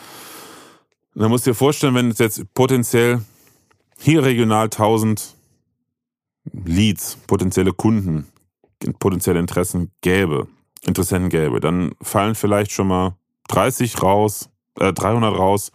Und 1.14 1.22
dann 1.22 1.30
musst 1.30 1.46
du 1.46 1.50
dir 1.50 1.54
vorstellen, 1.54 1.94
wenn 1.94 2.10
es 2.10 2.18
jetzt 2.18 2.42
potenziell 2.54 3.22
hier 4.00 4.24
regional 4.24 4.64
1000 4.64 5.36
Leads, 6.64 7.18
potenzielle 7.28 7.72
Kunden 7.72 8.26
potenzielle 8.98 9.40
Interessen 9.40 9.92
gäbe, 10.00 10.46
Interessenten 10.86 11.28
gäbe, 11.28 11.60
dann 11.60 11.92
fallen 12.02 12.34
vielleicht 12.34 12.72
schon 12.72 12.88
mal 12.88 13.16
30 13.48 14.02
raus, 14.02 14.48
äh, 14.78 14.92
300 14.92 15.36
raus, 15.36 15.72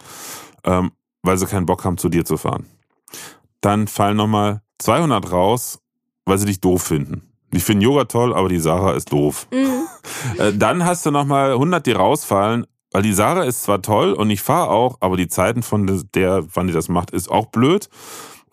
ähm, 0.64 0.92
weil 1.22 1.38
sie 1.38 1.46
keinen 1.46 1.66
Bock 1.66 1.84
haben, 1.84 1.98
zu 1.98 2.10
dir 2.10 2.26
zu 2.26 2.38
fahren. 2.38 2.66
Dann 3.62 3.88
fallen 3.88 4.18
nochmal 4.18 4.62
200 4.80 5.32
raus, 5.32 5.80
weil 6.26 6.38
sie 6.38 6.46
dich 6.46 6.62
doof 6.62 6.84
finden. 6.84 7.34
Die 7.52 7.60
finden 7.60 7.82
Yoga 7.84 8.06
toll, 8.06 8.34
aber 8.34 8.50
die 8.50 8.60
Sarah 8.60 8.94
ist 8.94 9.12
doof. 9.12 9.48
Mhm. 9.52 9.84
Äh, 10.38 10.54
dann 10.54 10.86
hast 10.86 11.06
du 11.06 11.12
nochmal 11.12 11.52
100, 11.52 11.86
die 11.86 11.92
rausfallen, 11.92 12.66
weil 12.92 13.02
die 13.02 13.12
Sarah 13.12 13.44
ist 13.44 13.64
zwar 13.64 13.82
toll 13.82 14.14
und 14.14 14.30
ich 14.30 14.42
fahre 14.42 14.70
auch, 14.70 14.98
aber 15.02 15.18
die 15.18 15.28
Zeiten 15.28 15.64
von 15.64 16.08
der, 16.16 16.46
wann 16.54 16.68
die 16.68 16.74
das 16.74 16.88
macht, 16.88 17.12
ist 17.12 17.30
auch 17.30 17.48
blöd. 17.48 17.90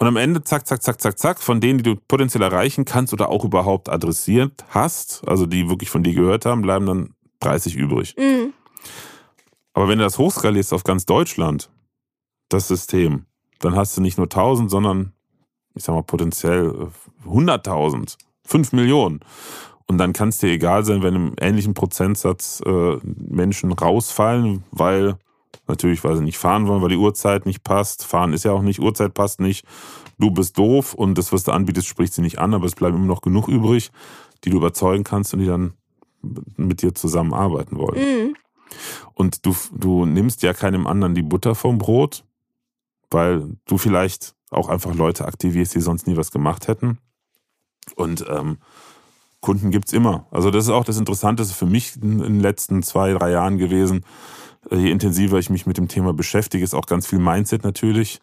Und 0.01 0.07
am 0.07 0.17
Ende, 0.17 0.43
zack, 0.43 0.67
zack, 0.67 0.83
zack, 0.83 0.99
zack, 0.99 1.19
zack, 1.19 1.43
von 1.43 1.61
denen, 1.61 1.77
die 1.77 1.83
du 1.83 1.95
potenziell 1.95 2.43
erreichen 2.43 2.87
kannst 2.87 3.13
oder 3.13 3.29
auch 3.29 3.45
überhaupt 3.45 3.91
adressiert 3.91 4.65
hast, 4.71 5.23
also 5.29 5.45
die 5.45 5.69
wirklich 5.69 5.91
von 5.91 6.03
dir 6.03 6.15
gehört 6.15 6.47
haben, 6.47 6.63
bleiben 6.63 6.87
dann 6.87 7.15
30 7.41 7.77
übrig. 7.77 8.17
Mhm. 8.19 8.55
Aber 9.75 9.89
wenn 9.89 9.99
du 9.99 10.05
das 10.05 10.17
hochskalierst 10.17 10.73
auf 10.73 10.85
ganz 10.85 11.05
Deutschland, 11.05 11.71
das 12.49 12.67
System, 12.67 13.27
dann 13.59 13.77
hast 13.77 13.95
du 13.95 14.01
nicht 14.01 14.17
nur 14.17 14.25
1000, 14.25 14.71
sondern, 14.71 15.13
ich 15.75 15.85
sag 15.85 15.95
mal, 15.95 16.03
potenziell 16.03 16.89
100.000, 17.27 18.17
5 18.47 18.73
Millionen. 18.73 19.21
Und 19.87 19.99
dann 19.99 20.15
kann 20.15 20.31
es 20.31 20.39
dir 20.39 20.51
egal 20.51 20.83
sein, 20.83 21.03
wenn 21.03 21.15
im 21.15 21.35
ähnlichen 21.39 21.75
Prozentsatz 21.75 22.63
äh, 22.65 22.97
Menschen 23.05 23.71
rausfallen, 23.71 24.65
weil 24.71 25.19
Natürlich, 25.71 26.03
weil 26.03 26.17
sie 26.17 26.25
nicht 26.25 26.37
fahren 26.37 26.67
wollen, 26.67 26.83
weil 26.83 26.89
die 26.89 26.97
Uhrzeit 26.97 27.47
nicht 27.47 27.63
passt. 27.63 28.05
Fahren 28.05 28.33
ist 28.33 28.45
ja 28.45 28.51
auch 28.51 28.63
nicht, 28.63 28.81
Uhrzeit 28.81 29.15
passt 29.15 29.41
nicht. 29.41 29.65
Du 30.19 30.33
bist 30.33 30.59
doof 30.59 30.95
und 30.95 31.17
das, 31.17 31.33
was 31.33 31.45
du 31.45 31.53
anbietest, 31.53 31.87
spricht 31.87 32.13
sie 32.13 32.23
nicht 32.23 32.41
an, 32.41 32.55
aber 32.55 32.67
es 32.67 32.75
bleiben 32.75 32.97
immer 32.97 33.07
noch 33.07 33.23
genug 33.23 33.47
übrig, 33.47 33.93
die 34.43 34.51
du 34.51 34.57
überzeugen 34.57 35.05
kannst 35.05 35.33
und 35.33 35.41
die 35.41 35.47
dann 35.47 35.75
mit 36.57 36.83
dir 36.83 36.93
zusammenarbeiten 36.93 37.79
wollen. 37.79 38.01
Mhm. 38.01 38.37
Und 39.15 39.47
du, 39.47 39.55
du 39.73 40.07
nimmst 40.07 40.43
ja 40.43 40.53
keinem 40.53 40.89
anderen 40.89 41.15
die 41.15 41.23
Butter 41.23 41.55
vom 41.55 41.79
Brot, 41.79 42.25
weil 43.13 43.57
du 43.67 43.79
vielleicht 43.79 44.35
auch 44.51 44.69
einfach 44.69 44.93
Leute 44.93 45.25
aktivierst, 45.25 45.75
die 45.77 45.81
sonst 45.81 46.09
nie 46.09 46.17
was 46.17 46.33
gemacht 46.33 46.67
hätten. 46.67 46.99
Und 47.95 48.25
ähm, 48.29 48.59
Kunden 49.41 49.71
gibt's 49.71 49.93
immer. 49.93 50.27
Also 50.33 50.51
das 50.51 50.65
ist 50.65 50.71
auch 50.71 50.85
das 50.85 50.99
Interessanteste 50.99 51.55
für 51.55 51.67
mich 51.67 51.95
in 51.97 52.19
den 52.19 52.41
letzten 52.41 52.83
zwei, 52.83 53.13
drei 53.13 53.31
Jahren 53.31 53.57
gewesen 53.57 54.05
je 54.71 54.91
intensiver 54.91 55.39
ich 55.39 55.51
mich 55.51 55.67
mit 55.67 55.79
dem 55.79 55.89
Thema 55.89 56.13
beschäftige, 56.13 56.65
ist 56.65 56.75
auch 56.75 56.87
ganz 56.87 57.07
viel 57.07 57.19
Mindset 57.19 57.65
natürlich. 57.65 58.21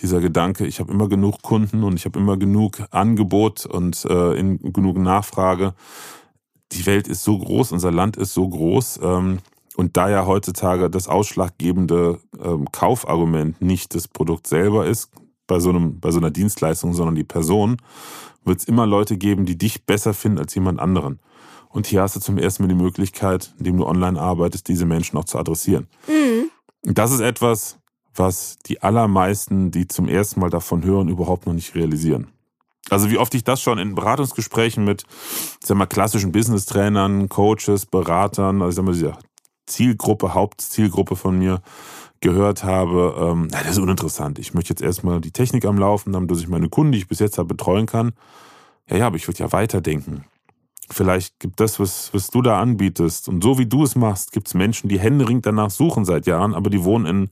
Dieser 0.00 0.20
Gedanke, 0.20 0.66
ich 0.66 0.80
habe 0.80 0.92
immer 0.92 1.08
genug 1.08 1.42
Kunden 1.42 1.84
und 1.84 1.94
ich 1.94 2.04
habe 2.04 2.18
immer 2.18 2.36
genug 2.36 2.82
Angebot 2.90 3.64
und 3.66 4.04
äh, 4.06 4.34
in, 4.34 4.58
genug 4.72 4.98
Nachfrage. 4.98 5.74
Die 6.72 6.84
Welt 6.86 7.06
ist 7.06 7.22
so 7.22 7.38
groß, 7.38 7.72
unser 7.72 7.92
Land 7.92 8.16
ist 8.16 8.34
so 8.34 8.48
groß. 8.48 9.00
Ähm, 9.02 9.38
und 9.76 9.96
da 9.96 10.08
ja 10.08 10.26
heutzutage 10.26 10.90
das 10.90 11.08
ausschlaggebende 11.08 12.20
ähm, 12.42 12.70
Kaufargument 12.70 13.60
nicht 13.60 13.94
das 13.94 14.08
Produkt 14.08 14.46
selber 14.46 14.86
ist, 14.86 15.10
bei 15.46 15.60
so, 15.60 15.70
einem, 15.70 16.00
bei 16.00 16.10
so 16.10 16.18
einer 16.18 16.30
Dienstleistung, 16.30 16.94
sondern 16.94 17.14
die 17.14 17.24
Person, 17.24 17.76
wird 18.44 18.60
es 18.60 18.64
immer 18.64 18.86
Leute 18.86 19.16
geben, 19.16 19.46
die 19.46 19.58
dich 19.58 19.84
besser 19.84 20.14
finden 20.14 20.38
als 20.38 20.54
jemand 20.54 20.78
anderen. 20.78 21.18
Und 21.74 21.88
hier 21.88 22.02
hast 22.02 22.14
du 22.14 22.20
zum 22.20 22.38
ersten 22.38 22.62
Mal 22.62 22.68
die 22.68 22.80
Möglichkeit, 22.80 23.52
indem 23.58 23.78
du 23.78 23.84
online 23.84 24.20
arbeitest, 24.20 24.68
diese 24.68 24.86
Menschen 24.86 25.18
auch 25.18 25.24
zu 25.24 25.38
adressieren. 25.38 25.88
Mhm. 26.06 26.48
Das 26.94 27.10
ist 27.10 27.18
etwas, 27.18 27.78
was 28.14 28.58
die 28.66 28.80
allermeisten, 28.80 29.72
die 29.72 29.88
zum 29.88 30.06
ersten 30.06 30.38
Mal 30.38 30.50
davon 30.50 30.84
hören, 30.84 31.08
überhaupt 31.08 31.46
noch 31.46 31.52
nicht 31.52 31.74
realisieren. 31.74 32.28
Also 32.90 33.10
wie 33.10 33.18
oft 33.18 33.34
ich 33.34 33.42
das 33.42 33.60
schon 33.60 33.78
in 33.78 33.96
Beratungsgesprächen 33.96 34.84
mit, 34.84 35.02
ich 35.02 35.66
sag 35.66 35.76
mal, 35.76 35.86
klassischen 35.86 36.30
Business-Trainern, 36.30 37.28
Coaches, 37.28 37.86
Beratern, 37.86 38.62
also 38.62 38.68
ich 38.68 38.76
sag 38.76 38.84
mal, 38.84 38.92
dieser 38.92 39.18
Zielgruppe, 39.66 40.32
Hauptzielgruppe 40.32 41.16
von 41.16 41.40
mir 41.40 41.60
gehört 42.20 42.62
habe, 42.62 43.16
ähm, 43.18 43.48
das 43.50 43.66
ist 43.66 43.78
uninteressant. 43.78 44.38
Ich 44.38 44.54
möchte 44.54 44.70
jetzt 44.70 44.82
erstmal 44.82 45.20
die 45.20 45.32
Technik 45.32 45.64
am 45.64 45.78
Laufen 45.78 46.14
haben, 46.14 46.28
dass 46.28 46.38
ich 46.38 46.46
meine 46.46 46.68
Kunden, 46.68 46.92
die 46.92 46.98
ich 46.98 47.08
bis 47.08 47.18
jetzt 47.18 47.36
habe, 47.36 47.48
betreuen 47.48 47.86
kann. 47.86 48.12
Ja, 48.88 48.96
ja, 48.96 49.06
aber 49.08 49.16
ich 49.16 49.26
würde 49.26 49.40
ja 49.40 49.50
weiterdenken. 49.50 50.24
Vielleicht 50.90 51.38
gibt 51.40 51.60
das, 51.60 51.80
was, 51.80 52.12
was 52.12 52.28
du 52.28 52.42
da 52.42 52.60
anbietest. 52.60 53.28
Und 53.28 53.42
so 53.42 53.58
wie 53.58 53.66
du 53.66 53.84
es 53.84 53.96
machst, 53.96 54.32
gibt 54.32 54.48
es 54.48 54.54
Menschen, 54.54 54.88
die 54.88 54.98
händeringend 54.98 55.46
danach 55.46 55.70
suchen 55.70 56.04
seit 56.04 56.26
Jahren, 56.26 56.54
aber 56.54 56.70
die 56.70 56.84
wohnen 56.84 57.06
in, 57.06 57.30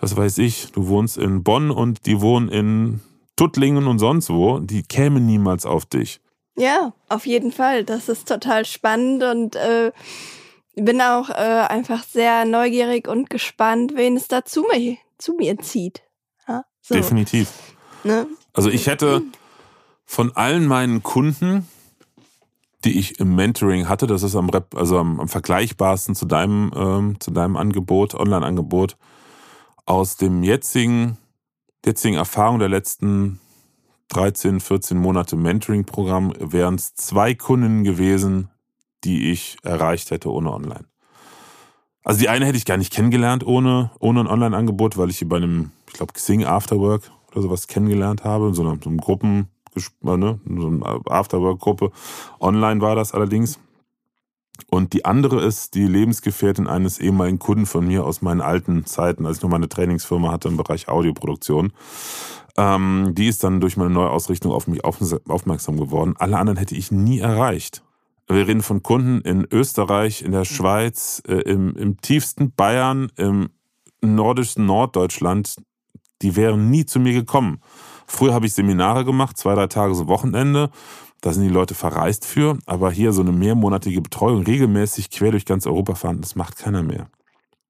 was 0.00 0.16
weiß 0.16 0.38
ich, 0.38 0.72
du 0.72 0.88
wohnst 0.88 1.16
in 1.16 1.42
Bonn 1.42 1.70
und 1.70 2.06
die 2.06 2.20
wohnen 2.20 2.48
in 2.48 3.00
Tuttlingen 3.36 3.86
und 3.86 3.98
sonst 3.98 4.30
wo. 4.30 4.58
Die 4.58 4.82
kämen 4.82 5.26
niemals 5.26 5.64
auf 5.64 5.86
dich. 5.86 6.20
Ja, 6.56 6.92
auf 7.08 7.26
jeden 7.26 7.52
Fall. 7.52 7.84
Das 7.84 8.08
ist 8.08 8.28
total 8.28 8.64
spannend 8.64 9.22
und 9.22 9.56
äh, 9.56 9.92
bin 10.74 11.00
auch 11.00 11.30
äh, 11.30 11.32
einfach 11.32 12.02
sehr 12.04 12.44
neugierig 12.44 13.08
und 13.08 13.30
gespannt, 13.30 13.92
wen 13.94 14.16
es 14.16 14.28
da 14.28 14.44
zu 14.44 14.64
mir, 14.70 14.96
zu 15.18 15.34
mir 15.34 15.58
zieht. 15.58 16.02
Ja, 16.46 16.64
so. 16.80 16.94
Definitiv. 16.94 17.50
Ne? 18.04 18.26
Also 18.52 18.70
ich 18.70 18.86
hätte 18.86 19.22
von 20.04 20.36
allen 20.36 20.66
meinen 20.66 21.02
Kunden, 21.02 21.68
die 22.84 22.98
ich 22.98 23.20
im 23.20 23.34
Mentoring 23.34 23.88
hatte. 23.88 24.06
Das 24.06 24.22
ist 24.22 24.36
am 24.36 24.48
Rep, 24.48 24.74
also 24.74 24.98
am, 24.98 25.20
am 25.20 25.28
vergleichbarsten 25.28 26.14
zu 26.14 26.26
deinem, 26.26 26.72
ähm, 26.74 27.20
zu 27.20 27.30
deinem 27.30 27.56
Angebot, 27.56 28.14
Online-Angebot. 28.14 28.96
Aus 29.86 30.16
dem 30.16 30.42
jetzigen, 30.42 31.18
jetzigen 31.84 32.16
Erfahrung 32.16 32.58
der 32.58 32.68
letzten 32.68 33.40
13, 34.08 34.60
14 34.60 34.98
Monate 34.98 35.36
Mentoring-Programm 35.36 36.32
wären 36.38 36.74
es 36.74 36.94
zwei 36.94 37.34
Kunden 37.34 37.84
gewesen, 37.84 38.50
die 39.04 39.30
ich 39.30 39.56
erreicht 39.62 40.10
hätte 40.10 40.30
ohne 40.30 40.52
Online. 40.52 40.84
Also 42.02 42.20
die 42.20 42.28
eine 42.28 42.46
hätte 42.46 42.56
ich 42.56 42.64
gar 42.64 42.76
nicht 42.76 42.92
kennengelernt 42.92 43.46
ohne, 43.46 43.90
ohne 44.00 44.20
ein 44.20 44.26
Online-Angebot, 44.26 44.96
weil 44.96 45.10
ich 45.10 45.18
sie 45.18 45.26
bei 45.26 45.36
einem, 45.36 45.70
ich 45.86 45.94
glaube, 45.94 46.12
Xing 46.12 46.44
Afterwork 46.44 47.10
oder 47.30 47.42
sowas 47.42 47.66
kennengelernt 47.66 48.24
habe, 48.24 48.54
so 48.54 48.62
einem, 48.62 48.80
so 48.82 48.88
einem 48.88 48.98
Gruppen, 48.98 49.48
ne, 50.02 50.40
so 50.46 50.66
eine 50.66 51.00
Afterwork-Gruppe. 51.06 51.90
Online 52.40 52.80
war 52.80 52.96
das 52.96 53.12
allerdings. 53.12 53.58
Und 54.68 54.92
die 54.92 55.04
andere 55.04 55.42
ist 55.42 55.74
die 55.74 55.86
Lebensgefährtin 55.86 56.66
eines 56.66 56.98
ehemaligen 56.98 57.38
Kunden 57.38 57.66
von 57.66 57.86
mir 57.86 58.04
aus 58.04 58.22
meinen 58.22 58.40
alten 58.40 58.84
Zeiten, 58.84 59.26
als 59.26 59.38
ich 59.38 59.42
noch 59.42 59.50
meine 59.50 59.68
Trainingsfirma 59.68 60.30
hatte 60.30 60.48
im 60.48 60.56
Bereich 60.56 60.88
Audioproduktion. 60.88 61.72
Ähm, 62.56 63.14
die 63.14 63.28
ist 63.28 63.42
dann 63.42 63.60
durch 63.60 63.76
meine 63.76 63.90
Neuausrichtung 63.90 64.52
auf 64.52 64.66
mich 64.66 64.84
aufmerksam 64.84 65.78
geworden. 65.78 66.14
Alle 66.18 66.38
anderen 66.38 66.58
hätte 66.58 66.74
ich 66.74 66.90
nie 66.90 67.20
erreicht. 67.20 67.82
Wir 68.28 68.46
reden 68.46 68.62
von 68.62 68.82
Kunden 68.82 69.22
in 69.22 69.46
Österreich, 69.50 70.22
in 70.22 70.32
der 70.32 70.44
Schweiz, 70.44 71.22
äh, 71.26 71.40
im, 71.40 71.74
im 71.76 72.00
tiefsten 72.00 72.52
Bayern, 72.52 73.10
im 73.16 73.50
nordischsten 74.02 74.66
Norddeutschland. 74.66 75.56
Die 76.22 76.36
wären 76.36 76.70
nie 76.70 76.86
zu 76.86 77.00
mir 77.00 77.12
gekommen. 77.12 77.60
Früher 78.10 78.34
habe 78.34 78.44
ich 78.44 78.54
Seminare 78.54 79.04
gemacht, 79.04 79.38
zwei, 79.38 79.54
drei 79.54 79.68
Tage 79.68 79.94
so 79.94 80.08
Wochenende. 80.08 80.70
Da 81.20 81.32
sind 81.32 81.44
die 81.44 81.48
Leute 81.48 81.76
verreist 81.76 82.26
für. 82.26 82.58
Aber 82.66 82.90
hier 82.90 83.12
so 83.12 83.20
eine 83.20 83.30
mehrmonatige 83.30 84.00
Betreuung, 84.00 84.42
regelmäßig 84.42 85.10
quer 85.10 85.30
durch 85.30 85.46
ganz 85.46 85.64
Europa 85.64 85.94
fahren, 85.94 86.20
das 86.20 86.34
macht 86.34 86.56
keiner 86.56 86.82
mehr. 86.82 87.08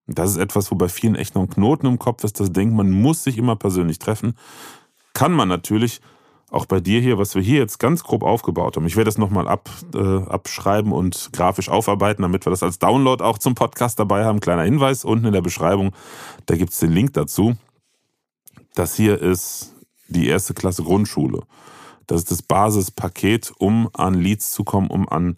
Das 0.07 0.31
ist 0.31 0.39
etwas, 0.39 0.71
wo 0.71 0.77
bei 0.77 0.89
vielen 0.89 1.15
echt 1.15 1.35
noch 1.35 1.43
ein 1.43 1.51
Knoten 1.51 1.87
im 1.87 1.99
Kopf 1.99 2.25
ist, 2.25 2.41
das 2.41 2.53
denkt, 2.53 2.75
man 2.75 2.91
muss 2.91 3.23
sich 3.23 3.37
immer 3.37 3.55
persönlich 3.55 3.99
treffen. 3.99 4.35
Kann 5.13 5.33
man 5.33 5.47
natürlich, 5.47 6.01
auch 6.51 6.65
bei 6.65 6.81
dir 6.81 7.01
hier, 7.01 7.19
was 7.19 7.35
wir 7.35 7.43
hier 7.43 7.59
jetzt 7.59 7.79
ganz 7.79 8.03
grob 8.03 8.23
aufgebaut 8.23 8.77
haben. 8.77 8.87
Ich 8.87 8.97
werde 8.97 9.09
das 9.09 9.19
nochmal 9.19 9.47
ab, 9.47 9.69
äh, 9.95 9.99
abschreiben 9.99 10.91
und 10.91 11.31
grafisch 11.35 11.69
aufarbeiten, 11.69 12.23
damit 12.23 12.47
wir 12.47 12.51
das 12.51 12.63
als 12.63 12.79
Download 12.79 13.23
auch 13.23 13.37
zum 13.37 13.55
Podcast 13.55 13.99
dabei 13.99 14.25
haben. 14.25 14.41
Kleiner 14.41 14.63
Hinweis 14.63 15.05
unten 15.05 15.27
in 15.27 15.33
der 15.33 15.43
Beschreibung, 15.43 15.93
da 16.47 16.57
gibt 16.57 16.73
es 16.73 16.79
den 16.79 16.93
Link 16.93 17.13
dazu. 17.13 17.57
Das 18.75 18.95
hier 18.95 19.21
ist 19.21 19.75
die 20.11 20.29
erste 20.29 20.55
Klasse 20.55 20.83
Grundschule. 20.83 21.43
Das 22.07 22.23
ist 22.23 22.31
das 22.31 22.43
Basispaket, 22.43 23.53
um 23.59 23.89
an 23.93 24.15
Leads 24.15 24.51
zu 24.51 24.65
kommen, 24.65 24.89
um 24.89 25.09
an 25.09 25.37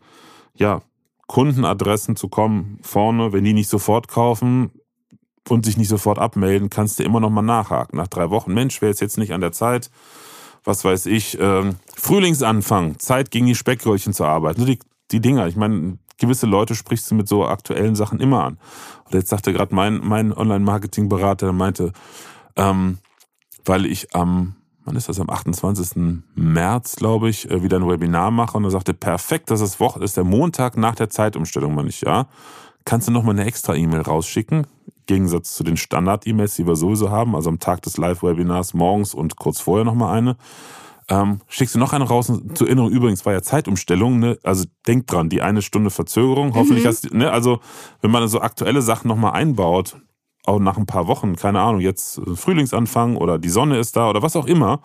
ja, 0.55 0.83
Kundenadressen 1.27 2.16
zu 2.16 2.29
kommen. 2.29 2.79
Vorne, 2.83 3.33
wenn 3.33 3.45
die 3.45 3.53
nicht 3.53 3.68
sofort 3.68 4.09
kaufen 4.09 4.70
und 5.49 5.66
sich 5.66 5.77
nicht 5.77 5.89
sofort 5.89 6.18
abmelden, 6.18 6.70
kannst 6.70 6.99
du 6.99 7.03
immer 7.03 7.20
noch 7.20 7.31
mal 7.31 7.43
nachhaken. 7.43 7.99
Nach 7.99 8.09
drei 8.09 8.31
Wochen, 8.31 8.55
Mensch, 8.55 8.81
wäre 8.81 8.93
es 8.93 9.01
jetzt 9.01 9.18
nicht 9.18 9.33
an 9.33 9.41
der 9.41 9.53
Zeit, 9.53 9.91
was 10.64 10.85
weiß 10.85 11.07
ich, 11.07 11.39
äh, 11.39 11.73
Frühlingsanfang, 11.95 12.99
Zeit 12.99 13.31
gegen 13.31 13.47
die 13.47 13.55
Speckröllchen 13.55 14.12
zu 14.12 14.25
arbeiten. 14.25 14.64
Die, 14.64 14.79
die 15.11 15.20
Dinger, 15.20 15.49
ich 15.49 15.57
meine, 15.57 15.99
gewisse 16.18 16.47
Leute 16.47 16.75
sprichst 16.75 17.11
du 17.11 17.14
mit 17.16 17.29
so 17.29 17.45
aktuellen 17.45 17.97
Sachen 17.97 18.20
immer 18.20 18.45
an. 18.45 18.59
Und 19.05 19.14
jetzt 19.14 19.29
sagte 19.29 19.53
gerade 19.53 19.75
mein, 19.75 20.01
mein 20.03 20.33
Online-Marketing-Berater, 20.33 21.47
der 21.47 21.53
meinte, 21.53 21.93
ähm, 22.57 22.99
weil 23.64 23.87
ich 23.87 24.14
am 24.14 24.55
wann 24.85 24.97
ist 24.97 25.09
das, 25.09 25.20
am 25.20 25.30
28. 25.30 26.22
März, 26.35 26.97
glaube 26.97 27.28
ich, 27.28 27.51
äh, 27.51 27.62
wieder 27.62 27.78
ein 27.78 27.89
Webinar 27.89 28.30
mache 28.30 28.57
und 28.57 28.64
er 28.64 28.70
sagte, 28.70 28.95
perfekt, 28.95 29.51
das 29.51 29.61
ist, 29.61 29.80
Woche, 29.80 30.03
ist 30.03 30.16
der 30.16 30.24
Montag 30.24 30.76
nach 30.76 30.95
der 30.95 31.11
Zeitumstellung, 31.11 31.74
meine 31.74 31.89
ich, 31.89 32.01
ja. 32.03 32.26
Kannst 32.85 33.07
du 33.07 33.12
nochmal 33.12 33.35
eine 33.35 33.45
extra 33.45 33.74
E-Mail 33.74 34.01
rausschicken? 34.01 34.66
Im 34.87 35.07
Gegensatz 35.07 35.55
zu 35.55 35.62
den 35.62 35.76
Standard-E-Mails, 35.76 36.57
die 36.57 36.66
wir 36.66 36.76
sowieso 36.76 37.11
haben, 37.11 37.37
also 37.37 37.49
am 37.49 37.59
Tag 37.59 37.83
des 37.83 37.97
Live-Webinars 37.97 38.74
morgens 38.74 39.14
und 39.14 39.37
kurz 39.37 39.61
vorher 39.61 39.85
nochmal 39.85 40.16
eine. 40.16 40.37
Ähm, 41.09 41.41
schickst 41.49 41.74
du 41.74 41.78
noch 41.78 41.93
eine 41.93 42.05
raus 42.05 42.33
zur 42.55 42.66
Erinnerung, 42.66 42.91
übrigens 42.91 43.26
war 43.26 43.33
ja 43.33 43.43
Zeitumstellung, 43.43 44.18
ne? 44.18 44.39
also 44.43 44.64
denk 44.87 45.07
dran, 45.07 45.28
die 45.28 45.43
eine 45.43 45.61
Stunde 45.61 45.91
Verzögerung, 45.91 46.55
hoffentlich 46.55 46.85
mhm. 46.85 46.89
hast 46.89 47.11
du, 47.11 47.16
ne? 47.16 47.30
also 47.30 47.61
wenn 48.01 48.11
man 48.11 48.26
so 48.28 48.41
aktuelle 48.41 48.83
Sachen 48.83 49.09
nochmal 49.09 49.33
einbaut, 49.33 49.97
auch 50.45 50.59
nach 50.59 50.76
ein 50.76 50.86
paar 50.86 51.07
Wochen, 51.07 51.36
keine 51.36 51.61
Ahnung, 51.61 51.80
jetzt 51.80 52.20
Frühlingsanfang 52.34 53.16
oder 53.16 53.38
die 53.38 53.49
Sonne 53.49 53.78
ist 53.78 53.97
da 53.97 54.11
oder 54.11 54.22
was 54.22 54.36
auch 54.36 54.47
immer, 54.47 54.80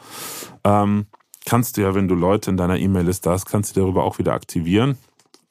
ähm, 0.63 1.07
kannst 1.45 1.77
du 1.77 1.81
ja, 1.81 1.95
wenn 1.95 2.07
du 2.07 2.15
Leute 2.15 2.51
in 2.51 2.57
deiner 2.57 2.77
E-Mail-Liste 2.77 3.29
hast, 3.29 3.45
kannst 3.45 3.75
du 3.75 3.81
darüber 3.81 4.03
auch 4.03 4.19
wieder 4.19 4.33
aktivieren. 4.33 4.97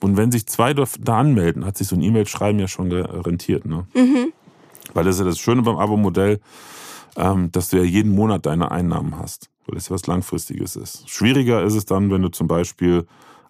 Und 0.03 0.17
wenn 0.17 0.31
sich 0.31 0.47
zwei 0.47 0.75
da 0.75 1.19
anmelden, 1.19 1.65
hat 1.65 1.79
sich 1.79 1.89
so 1.89 1.97
ein 1.97 2.03
E-Mail-Schreiben 2.03 2.59
ja 2.59 2.69
schon 2.69 2.93
rentiert. 2.93 3.65
Ne? 3.65 3.87
Mhm. 3.95 4.33
Weil 4.93 5.05
das 5.05 5.17
ist 5.17 5.21
ja 5.21 5.25
das 5.25 5.39
Schöne 5.39 5.63
beim 5.63 5.79
Abo-Modell, 5.79 6.41
ähm, 7.17 7.51
dass 7.51 7.71
du 7.71 7.79
ja 7.79 7.83
jeden 7.83 8.15
Monat 8.15 8.47
deine 8.47 8.71
Einnahmen 8.71 9.19
hast, 9.19 9.49
weil 9.67 9.75
das 9.77 9.89
ja 9.89 9.95
was 9.95 10.07
Langfristiges 10.07 10.77
ist. 10.77 11.09
Schwieriger 11.09 11.63
ist 11.63 11.75
es 11.75 11.87
dann, 11.87 12.11
wenn 12.11 12.23
du 12.23 12.29
zum 12.29 12.47
Beispiel 12.47 13.07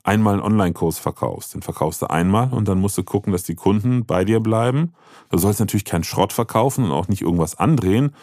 einmal 0.06 0.34
einen 0.34 0.42
Online-Kurs 0.42 0.98
verkaufst. 0.98 1.54
Den 1.54 1.62
verkaufst 1.62 2.02
du 2.02 2.06
einmal 2.06 2.52
und 2.52 2.68
dann 2.68 2.80
musst 2.80 2.96
du 2.96 3.02
gucken, 3.02 3.32
dass 3.32 3.42
die 3.42 3.54
Kunden 3.54 4.06
bei 4.06 4.24
dir 4.24 4.40
bleiben. 4.40 4.94
Du 5.30 5.38
sollst 5.38 5.60
natürlich 5.60 5.84
keinen 5.84 6.04
Schrott 6.04 6.32
verkaufen 6.32 6.84
und 6.84 6.92
auch 6.92 7.08
nicht 7.08 7.22
irgendwas 7.22 7.56
andrehen, 7.56 8.14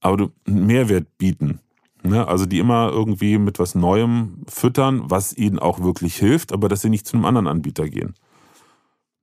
aber 0.00 0.16
du 0.16 0.32
einen 0.46 0.66
Mehrwert 0.66 1.18
bieten. 1.18 1.60
Ne? 2.02 2.26
Also 2.26 2.46
die 2.46 2.58
immer 2.58 2.90
irgendwie 2.90 3.38
mit 3.38 3.58
was 3.58 3.74
Neuem 3.74 4.44
füttern, 4.48 5.02
was 5.06 5.36
ihnen 5.36 5.58
auch 5.58 5.80
wirklich 5.80 6.16
hilft, 6.16 6.52
aber 6.52 6.68
dass 6.68 6.82
sie 6.82 6.90
nicht 6.90 7.06
zu 7.06 7.16
einem 7.16 7.24
anderen 7.24 7.46
Anbieter 7.46 7.88
gehen. 7.88 8.14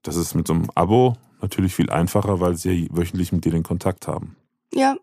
Das 0.01 0.16
ist 0.16 0.34
mit 0.34 0.47
so 0.47 0.53
einem 0.53 0.70
Abo 0.76 1.16
natürlich 1.41 1.76
viel 1.76 1.89
einfacher, 1.89 2.39
weil 2.39 2.55
sie 2.55 2.72
ja 2.72 2.88
wöchentlich 2.91 3.32
mit 3.32 3.45
dir 3.45 3.51
den 3.51 3.64
Kontakt 3.64 4.07
haben. 4.07 4.36
Ja. 4.74 4.95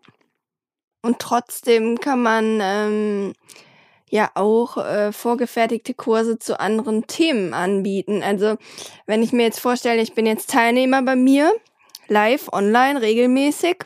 Und 1.03 1.19
trotzdem 1.19 1.99
kann 1.99 2.23
man 2.23 2.59
ähm, 2.61 3.33
ja 4.09 4.31
auch 4.35 4.77
äh, 4.77 5.11
vorgefertigte 5.11 5.93
Kurse 5.93 6.39
zu 6.39 6.59
anderen 6.59 7.07
Themen 7.07 7.53
anbieten. 7.53 8.23
Also 8.23 8.57
wenn 9.05 9.23
ich 9.23 9.33
mir 9.33 9.43
jetzt 9.43 9.59
vorstelle, 9.59 10.01
ich 10.01 10.13
bin 10.13 10.25
jetzt 10.25 10.49
Teilnehmer 10.49 11.01
bei 11.01 11.15
mir, 11.15 11.53
live, 12.07 12.49
online, 12.51 13.01
regelmäßig, 13.01 13.77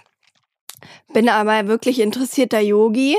bin 1.14 1.30
aber 1.30 1.68
wirklich 1.68 2.00
interessierter 2.00 2.60
Yogi 2.60 3.18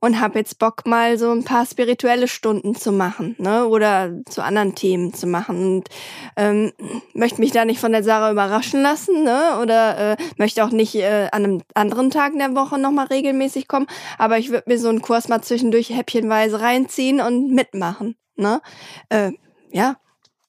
und 0.00 0.20
habe 0.20 0.40
jetzt 0.40 0.58
Bock 0.58 0.84
mal 0.86 1.16
so 1.16 1.30
ein 1.30 1.44
paar 1.44 1.64
spirituelle 1.64 2.26
Stunden 2.26 2.74
zu 2.74 2.90
machen, 2.90 3.36
ne? 3.38 3.66
Oder 3.66 4.10
zu 4.28 4.42
anderen 4.42 4.74
Themen 4.74 5.14
zu 5.14 5.26
machen 5.26 5.76
und 5.76 5.88
ähm, 6.36 6.72
möchte 7.14 7.40
mich 7.40 7.52
da 7.52 7.64
nicht 7.64 7.80
von 7.80 7.92
der 7.92 8.02
Sarah 8.02 8.32
überraschen 8.32 8.82
lassen, 8.82 9.22
ne? 9.22 9.58
Oder 9.62 10.12
äh, 10.12 10.16
möchte 10.38 10.64
auch 10.64 10.70
nicht 10.70 10.96
äh, 10.96 11.28
an 11.30 11.44
einem 11.44 11.62
anderen 11.74 12.10
Tag 12.10 12.32
in 12.32 12.40
der 12.40 12.56
Woche 12.56 12.78
nochmal 12.78 13.06
regelmäßig 13.06 13.68
kommen, 13.68 13.86
aber 14.18 14.38
ich 14.38 14.50
würde 14.50 14.64
mir 14.66 14.78
so 14.78 14.88
einen 14.88 15.02
Kurs 15.02 15.28
mal 15.28 15.42
zwischendurch 15.42 15.90
häppchenweise 15.90 16.60
reinziehen 16.60 17.20
und 17.20 17.52
mitmachen, 17.52 18.16
ne? 18.36 18.60
Äh, 19.08 19.32
ja. 19.70 19.96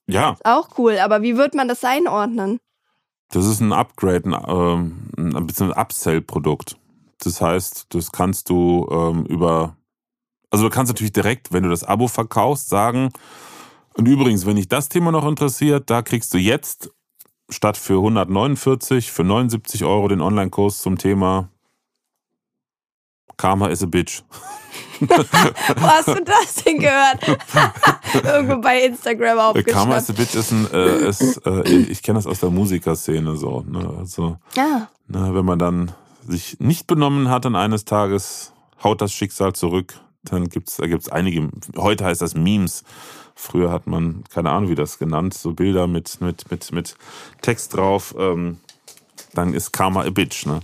Ja. 0.07 0.31
Ist 0.31 0.45
auch 0.45 0.69
cool, 0.77 0.97
aber 0.97 1.21
wie 1.21 1.37
wird 1.37 1.53
man 1.53 1.67
das 1.67 1.83
einordnen? 1.83 2.59
Das 3.33 3.47
ist 3.47 3.61
ein 3.61 3.73
Upgrade, 3.73 4.29
ein, 4.29 4.33
äh, 4.33 5.37
ein 5.37 5.47
bisschen 5.47 5.71
ein 5.71 5.81
Upsell-Produkt. 5.81 6.77
Das 7.17 7.41
heißt, 7.41 7.87
das 7.89 8.11
kannst 8.11 8.47
du 8.49 8.87
ähm, 8.91 9.25
über, 9.25 9.75
also 10.51 10.65
du 10.65 10.69
kannst 10.69 10.91
natürlich 10.91 11.13
direkt, 11.13 11.51
wenn 11.51 11.63
du 11.63 11.69
das 11.69 11.83
Abo 11.83 12.07
verkaufst, 12.07 12.69
sagen, 12.69 13.09
und 13.95 14.07
übrigens, 14.07 14.45
wenn 14.45 14.55
dich 14.55 14.67
das 14.67 14.87
Thema 14.87 15.11
noch 15.11 15.25
interessiert, 15.27 15.89
da 15.89 16.03
kriegst 16.03 16.31
du 16.33 16.37
jetzt 16.37 16.91
statt 17.49 17.75
für 17.75 17.95
149, 17.95 19.11
für 19.11 19.23
79 19.23 19.83
Euro 19.83 20.07
den 20.07 20.21
Online-Kurs 20.21 20.83
zum 20.83 20.99
Thema 20.99 21.49
Karma 23.37 23.67
is 23.67 23.83
a 23.83 23.85
Bitch. 23.85 24.23
Wo 24.99 25.81
hast 25.81 26.07
du 26.07 26.23
das 26.23 26.63
denn 26.63 26.79
gehört? 26.79 27.19
Irgendwo 28.23 28.61
bei 28.61 28.83
Instagram 28.83 29.39
aufgeschrieben. 29.39 29.73
Karma 29.73 29.97
is 29.97 30.09
a 30.09 30.13
Bitch 30.13 30.35
ist 30.35 30.51
ein, 30.51 30.71
äh, 30.71 31.07
ist, 31.07 31.45
äh, 31.45 31.67
ich 31.67 32.01
kenne 32.03 32.17
das 32.17 32.27
aus 32.27 32.39
der 32.39 32.49
Musikerszene 32.49 33.35
so. 33.35 33.63
Ne? 33.67 33.93
Also, 33.99 34.37
ja. 34.55 34.87
ne, 35.07 35.31
wenn 35.33 35.45
man 35.45 35.59
dann 35.59 35.91
sich 36.27 36.59
nicht 36.59 36.87
benommen 36.87 37.29
hat 37.29 37.45
und 37.45 37.55
eines 37.55 37.85
Tages 37.85 38.53
haut 38.83 39.01
das 39.01 39.11
Schicksal 39.11 39.53
zurück, 39.53 39.95
dann 40.23 40.47
gibt's, 40.49 40.77
da 40.77 40.87
gibt's 40.87 41.09
einige, 41.09 41.49
heute 41.77 42.05
heißt 42.05 42.21
das 42.21 42.35
Memes. 42.35 42.83
Früher 43.35 43.71
hat 43.71 43.87
man, 43.87 44.23
keine 44.29 44.51
Ahnung, 44.51 44.69
wie 44.69 44.75
das 44.75 44.99
genannt, 44.99 45.33
so 45.33 45.53
Bilder 45.53 45.87
mit, 45.87 46.21
mit, 46.21 46.49
mit, 46.51 46.71
mit 46.71 46.95
Text 47.41 47.75
drauf. 47.75 48.15
Ähm, 48.17 48.59
dann 49.33 49.53
ist 49.53 49.71
Karma 49.71 50.03
a 50.03 50.09
Bitch, 50.09 50.45
ne? 50.45 50.61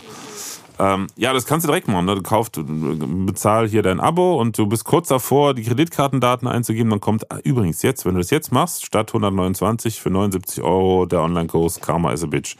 Ähm, 0.80 1.07
ja, 1.17 1.34
das 1.34 1.45
kannst 1.45 1.65
du 1.65 1.67
direkt 1.67 1.89
machen. 1.89 2.05
Ne? 2.05 2.15
Du 2.15 2.23
kaufst, 2.23 2.57
bezahl 2.65 3.67
hier 3.67 3.84
dein 3.84 3.99
Abo 3.99 4.39
und 4.39 4.57
du 4.57 4.65
bist 4.65 4.86
kurz 4.86 5.09
davor, 5.09 5.53
die 5.53 5.63
Kreditkartendaten 5.63 6.47
einzugeben. 6.47 6.89
Dann 6.89 7.01
kommt 7.01 7.30
ah, 7.30 7.39
übrigens 7.43 7.82
jetzt, 7.82 8.05
wenn 8.05 8.13
du 8.13 8.21
das 8.21 8.30
jetzt 8.30 8.53
machst, 8.53 8.86
statt 8.86 9.09
129 9.09 9.99
für 10.01 10.09
79 10.09 10.63
Euro 10.63 11.05
der 11.05 11.21
Online-Kurs 11.21 11.82
Karma 11.82 12.13
is 12.13 12.23
a 12.23 12.27
Bitch. 12.27 12.55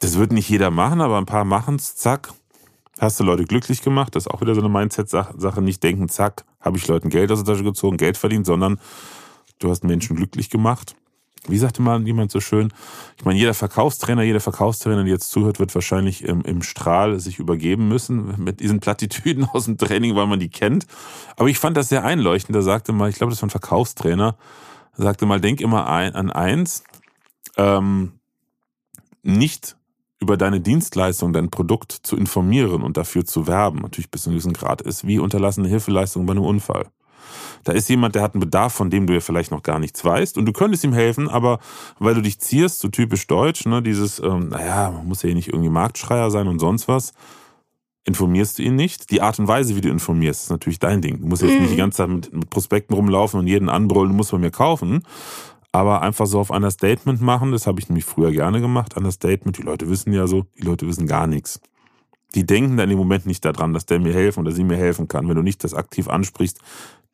Das 0.00 0.18
wird 0.18 0.32
nicht 0.32 0.50
jeder 0.50 0.70
machen, 0.70 1.00
aber 1.00 1.16
ein 1.16 1.24
paar 1.24 1.44
machen 1.44 1.76
es, 1.76 1.96
zack. 1.96 2.32
Hast 3.00 3.18
du 3.18 3.24
Leute 3.24 3.44
glücklich 3.44 3.80
gemacht? 3.80 4.14
Das 4.14 4.26
ist 4.26 4.30
auch 4.30 4.42
wieder 4.42 4.54
so 4.54 4.60
eine 4.60 4.68
Mindset-Sache. 4.68 5.62
Nicht 5.62 5.82
denken, 5.82 6.10
zack, 6.10 6.44
habe 6.60 6.76
ich 6.76 6.86
Leuten 6.86 7.08
Geld 7.08 7.32
aus 7.32 7.42
der 7.42 7.54
Tasche 7.54 7.64
gezogen, 7.64 7.96
Geld 7.96 8.18
verdient, 8.18 8.44
sondern 8.44 8.78
du 9.58 9.70
hast 9.70 9.84
Menschen 9.84 10.16
glücklich 10.16 10.50
gemacht. 10.50 10.94
Wie 11.46 11.58
sagte 11.58 11.82
mal 11.82 12.02
jemand 12.06 12.30
so 12.30 12.40
schön? 12.40 12.72
Ich 13.18 13.24
meine, 13.24 13.38
jeder 13.38 13.52
Verkaufstrainer, 13.52 14.22
jeder 14.22 14.40
Verkaufstrainer, 14.40 15.04
der 15.04 15.12
jetzt 15.12 15.30
zuhört, 15.30 15.58
wird 15.58 15.74
wahrscheinlich 15.74 16.24
im, 16.24 16.40
im 16.42 16.62
Strahl 16.62 17.20
sich 17.20 17.38
übergeben 17.38 17.86
müssen 17.88 18.42
mit 18.42 18.60
diesen 18.60 18.80
Plattitüden 18.80 19.44
aus 19.52 19.66
dem 19.66 19.76
Training, 19.76 20.16
weil 20.16 20.26
man 20.26 20.40
die 20.40 20.48
kennt. 20.48 20.86
Aber 21.36 21.48
ich 21.48 21.58
fand 21.58 21.76
das 21.76 21.90
sehr 21.90 22.04
einleuchtend. 22.04 22.56
Da 22.56 22.62
sagte 22.62 22.92
mal, 22.92 23.10
ich 23.10 23.16
glaube, 23.16 23.30
das 23.30 23.42
war 23.42 23.48
ein 23.48 23.50
Verkaufstrainer, 23.50 24.36
sagte 24.94 25.26
mal, 25.26 25.40
denk 25.40 25.60
immer 25.60 25.86
ein, 25.86 26.14
an 26.14 26.30
eins, 26.30 26.84
ähm, 27.56 28.12
nicht 29.22 29.76
über 30.20 30.38
deine 30.38 30.60
Dienstleistung, 30.60 31.34
dein 31.34 31.50
Produkt 31.50 31.92
zu 31.92 32.16
informieren 32.16 32.82
und 32.82 32.96
dafür 32.96 33.26
zu 33.26 33.46
werben, 33.46 33.80
natürlich 33.80 34.10
bis 34.10 34.22
zu 34.22 34.30
einem 34.30 34.38
gewissen 34.38 34.54
Grad, 34.54 34.80
ist 34.80 35.06
wie 35.06 35.18
unterlassene 35.18 35.68
Hilfeleistung 35.68 36.24
bei 36.24 36.32
einem 36.32 36.44
Unfall. 36.44 36.86
Da 37.64 37.72
ist 37.72 37.88
jemand, 37.88 38.14
der 38.14 38.22
hat 38.22 38.34
einen 38.34 38.40
Bedarf, 38.40 38.72
von 38.72 38.90
dem 38.90 39.06
du 39.06 39.14
ja 39.14 39.20
vielleicht 39.20 39.50
noch 39.50 39.62
gar 39.62 39.78
nichts 39.78 40.04
weißt 40.04 40.38
und 40.38 40.46
du 40.46 40.52
könntest 40.52 40.84
ihm 40.84 40.92
helfen, 40.92 41.28
aber 41.28 41.58
weil 41.98 42.14
du 42.14 42.22
dich 42.22 42.38
zierst, 42.40 42.80
so 42.80 42.88
typisch 42.88 43.26
deutsch, 43.26 43.66
ne, 43.66 43.82
dieses, 43.82 44.20
ähm, 44.20 44.48
naja, 44.48 44.90
man 44.90 45.06
muss 45.06 45.22
ja 45.22 45.32
nicht 45.32 45.48
irgendwie 45.48 45.70
Marktschreier 45.70 46.30
sein 46.30 46.48
und 46.48 46.58
sonst 46.58 46.88
was, 46.88 47.12
informierst 48.04 48.58
du 48.58 48.62
ihn 48.62 48.76
nicht. 48.76 49.10
Die 49.10 49.22
Art 49.22 49.38
und 49.38 49.48
Weise, 49.48 49.76
wie 49.76 49.80
du 49.80 49.88
informierst, 49.88 50.44
ist 50.44 50.50
natürlich 50.50 50.78
dein 50.78 51.00
Ding. 51.00 51.20
Du 51.20 51.26
musst 51.26 51.42
jetzt 51.42 51.54
mhm. 51.54 51.60
nicht 51.62 51.72
die 51.72 51.76
ganze 51.76 51.98
Zeit 51.98 52.08
mit, 52.08 52.32
mit 52.32 52.50
Prospekten 52.50 52.94
rumlaufen 52.94 53.40
und 53.40 53.46
jeden 53.46 53.68
anbrüllen, 53.68 54.10
du 54.10 54.14
musst 54.14 54.30
bei 54.30 54.38
mir 54.38 54.50
kaufen. 54.50 55.02
Aber 55.72 56.02
einfach 56.02 56.26
so 56.26 56.38
auf 56.38 56.52
einer 56.52 56.70
Statement 56.70 57.20
machen, 57.20 57.50
das 57.50 57.66
habe 57.66 57.80
ich 57.80 57.88
nämlich 57.88 58.04
früher 58.04 58.30
gerne 58.30 58.60
gemacht, 58.60 58.96
einer 58.96 59.10
Statement. 59.10 59.58
Die 59.58 59.62
Leute 59.62 59.88
wissen 59.88 60.12
ja 60.12 60.28
so, 60.28 60.44
die 60.56 60.62
Leute 60.62 60.86
wissen 60.86 61.08
gar 61.08 61.26
nichts. 61.26 61.60
Die 62.34 62.46
denken 62.46 62.76
dann 62.76 62.90
im 62.90 62.98
Moment 62.98 63.26
nicht 63.26 63.44
daran, 63.44 63.72
dass 63.72 63.86
der 63.86 63.98
mir 63.98 64.12
helfen 64.12 64.40
oder 64.40 64.52
sie 64.52 64.62
mir 64.62 64.76
helfen 64.76 65.08
kann. 65.08 65.28
Wenn 65.28 65.34
du 65.34 65.42
nicht 65.42 65.64
das 65.64 65.74
aktiv 65.74 66.08
ansprichst, 66.08 66.60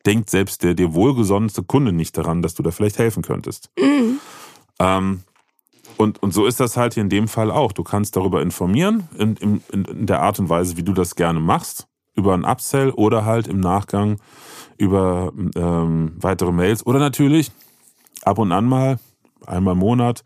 denkt 0.05 0.29
selbst 0.29 0.63
der 0.63 0.73
dir 0.73 0.93
wohlgesonnenste 0.93 1.63
Kunde 1.63 1.93
nicht 1.93 2.17
daran, 2.17 2.41
dass 2.41 2.53
du 2.53 2.63
da 2.63 2.71
vielleicht 2.71 2.97
helfen 2.97 3.23
könntest. 3.23 3.69
Mhm. 3.79 4.19
Ähm, 4.79 5.23
und, 5.97 6.21
und 6.23 6.33
so 6.33 6.45
ist 6.45 6.59
das 6.59 6.77
halt 6.77 6.95
hier 6.95 7.03
in 7.03 7.09
dem 7.09 7.27
Fall 7.27 7.51
auch. 7.51 7.71
Du 7.73 7.83
kannst 7.83 8.15
darüber 8.15 8.41
informieren, 8.41 9.07
in, 9.17 9.35
in, 9.35 9.61
in 9.71 10.05
der 10.07 10.21
Art 10.21 10.39
und 10.39 10.49
Weise, 10.49 10.77
wie 10.77 10.83
du 10.83 10.93
das 10.93 11.15
gerne 11.15 11.39
machst, 11.39 11.87
über 12.15 12.33
ein 12.33 12.43
Upsell 12.43 12.89
oder 12.89 13.25
halt 13.25 13.47
im 13.47 13.59
Nachgang 13.59 14.19
über 14.77 15.31
ähm, 15.55 16.13
weitere 16.17 16.51
Mails 16.51 16.85
oder 16.85 16.99
natürlich 16.99 17.51
ab 18.23 18.39
und 18.39 18.51
an 18.51 18.65
mal, 18.65 18.99
einmal 19.45 19.73
im 19.73 19.79
Monat. 19.79 20.23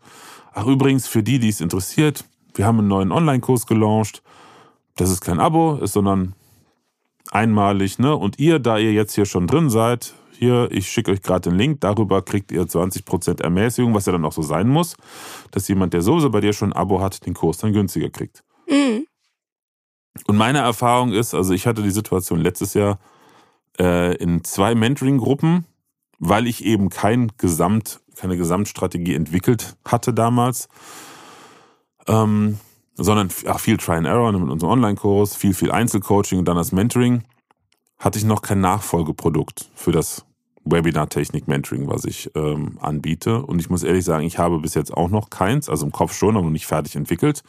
Ach, 0.54 0.66
übrigens, 0.66 1.06
für 1.06 1.22
die, 1.22 1.38
die 1.38 1.50
es 1.50 1.60
interessiert, 1.60 2.24
wir 2.54 2.66
haben 2.66 2.78
einen 2.78 2.88
neuen 2.88 3.12
Online-Kurs 3.12 3.66
gelauncht. 3.66 4.22
Das 4.96 5.10
ist 5.10 5.20
kein 5.20 5.40
Abo, 5.40 5.76
ist 5.76 5.92
sondern 5.92 6.34
einmalig, 7.32 7.98
ne? 7.98 8.14
Und 8.14 8.38
ihr, 8.38 8.58
da 8.58 8.78
ihr 8.78 8.92
jetzt 8.92 9.14
hier 9.14 9.26
schon 9.26 9.46
drin 9.46 9.70
seid, 9.70 10.14
hier, 10.38 10.68
ich 10.70 10.90
schicke 10.90 11.12
euch 11.12 11.22
gerade 11.22 11.48
den 11.48 11.58
Link, 11.58 11.80
darüber 11.80 12.22
kriegt 12.22 12.52
ihr 12.52 12.62
20% 12.62 13.42
Ermäßigung, 13.42 13.94
was 13.94 14.06
ja 14.06 14.12
dann 14.12 14.24
auch 14.24 14.32
so 14.32 14.42
sein 14.42 14.68
muss, 14.68 14.96
dass 15.50 15.68
jemand, 15.68 15.94
der 15.94 16.02
sowieso 16.02 16.30
bei 16.30 16.40
dir 16.40 16.52
schon 16.52 16.72
ein 16.72 16.78
Abo 16.78 17.00
hat, 17.00 17.24
den 17.26 17.34
Kurs 17.34 17.58
dann 17.58 17.72
günstiger 17.72 18.10
kriegt. 18.10 18.44
Mhm. 18.68 19.06
Und 20.26 20.36
meine 20.36 20.58
Erfahrung 20.58 21.12
ist, 21.12 21.34
also 21.34 21.52
ich 21.52 21.66
hatte 21.66 21.82
die 21.82 21.90
Situation 21.90 22.40
letztes 22.40 22.74
Jahr 22.74 22.98
äh, 23.78 24.14
in 24.16 24.44
zwei 24.44 24.74
Mentoring-Gruppen, 24.74 25.66
weil 26.18 26.46
ich 26.46 26.64
eben 26.64 26.88
kein 26.88 27.32
Gesamt, 27.38 28.00
keine 28.16 28.36
Gesamtstrategie 28.36 29.14
entwickelt 29.14 29.76
hatte 29.84 30.14
damals, 30.14 30.68
ähm, 32.06 32.58
sondern 32.96 33.28
ach, 33.46 33.60
viel 33.60 33.76
Try 33.76 33.94
and 33.94 34.06
Error 34.06 34.32
mit 34.32 34.50
unserem 34.50 34.72
Online-Kurs, 34.72 35.36
viel, 35.36 35.54
viel 35.54 35.70
Einzelcoaching 35.70 36.38
und 36.38 36.46
dann 36.46 36.56
das 36.56 36.72
Mentoring 36.72 37.22
hatte 37.98 38.18
ich 38.18 38.24
noch 38.24 38.42
kein 38.42 38.60
Nachfolgeprodukt 38.60 39.70
für 39.74 39.92
das 39.92 40.26
Webinar-Technik-Mentoring, 40.64 41.88
was 41.88 42.04
ich 42.04 42.30
ähm, 42.34 42.78
anbiete. 42.80 43.42
Und 43.42 43.60
ich 43.60 43.70
muss 43.70 43.82
ehrlich 43.82 44.04
sagen, 44.04 44.26
ich 44.26 44.38
habe 44.38 44.58
bis 44.58 44.74
jetzt 44.74 44.92
auch 44.92 45.08
noch 45.08 45.30
keins, 45.30 45.68
also 45.68 45.86
im 45.86 45.92
Kopf 45.92 46.12
schon, 46.12 46.36
aber 46.36 46.44
noch 46.44 46.50
nicht 46.50 46.66
fertig 46.66 46.96
entwickelt. 46.96 47.42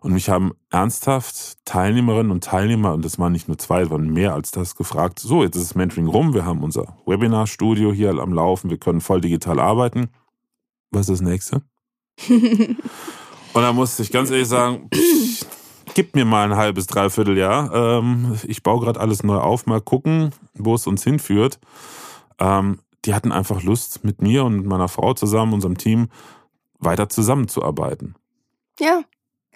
Und 0.00 0.12
mich 0.12 0.28
haben 0.28 0.52
ernsthaft 0.70 1.64
Teilnehmerinnen 1.64 2.30
und 2.30 2.44
Teilnehmer, 2.44 2.92
und 2.94 3.04
das 3.04 3.18
waren 3.18 3.32
nicht 3.32 3.48
nur 3.48 3.58
zwei, 3.58 3.84
sondern 3.84 4.12
mehr 4.12 4.34
als 4.34 4.50
das, 4.50 4.76
gefragt, 4.76 5.18
so, 5.18 5.42
jetzt 5.42 5.56
ist 5.56 5.70
das 5.70 5.74
Mentoring 5.74 6.06
rum, 6.06 6.34
wir 6.34 6.44
haben 6.44 6.62
unser 6.62 6.96
Webinar-Studio 7.06 7.92
hier 7.92 8.10
am 8.10 8.32
Laufen, 8.32 8.70
wir 8.70 8.78
können 8.78 9.00
voll 9.00 9.20
digital 9.20 9.58
arbeiten. 9.58 10.10
Was 10.90 11.08
ist 11.08 11.20
das 11.20 11.20
nächste? 11.20 11.62
und 13.52 13.62
da 13.62 13.72
musste 13.72 14.02
ich 14.02 14.12
ganz 14.12 14.30
ehrlich 14.30 14.48
sagen, 14.48 14.88
pff, 14.94 15.46
gib 15.94 16.14
mir 16.14 16.24
mal 16.24 16.50
ein 16.50 16.56
halbes, 16.56 16.86
dreiviertel 16.86 17.36
Jahr. 17.36 17.72
Ähm, 17.74 18.38
ich 18.46 18.62
baue 18.62 18.80
gerade 18.80 19.00
alles 19.00 19.22
neu 19.22 19.38
auf, 19.38 19.66
mal 19.66 19.80
gucken, 19.80 20.32
wo 20.54 20.74
es 20.74 20.86
uns 20.86 21.04
hinführt. 21.04 21.58
Ähm, 22.38 22.80
die 23.04 23.14
hatten 23.14 23.32
einfach 23.32 23.62
Lust, 23.62 24.04
mit 24.04 24.22
mir 24.22 24.44
und 24.44 24.66
meiner 24.66 24.88
Frau 24.88 25.14
zusammen, 25.14 25.54
unserem 25.54 25.78
Team, 25.78 26.08
weiter 26.78 27.08
zusammenzuarbeiten. 27.08 28.14
Ja. 28.78 29.02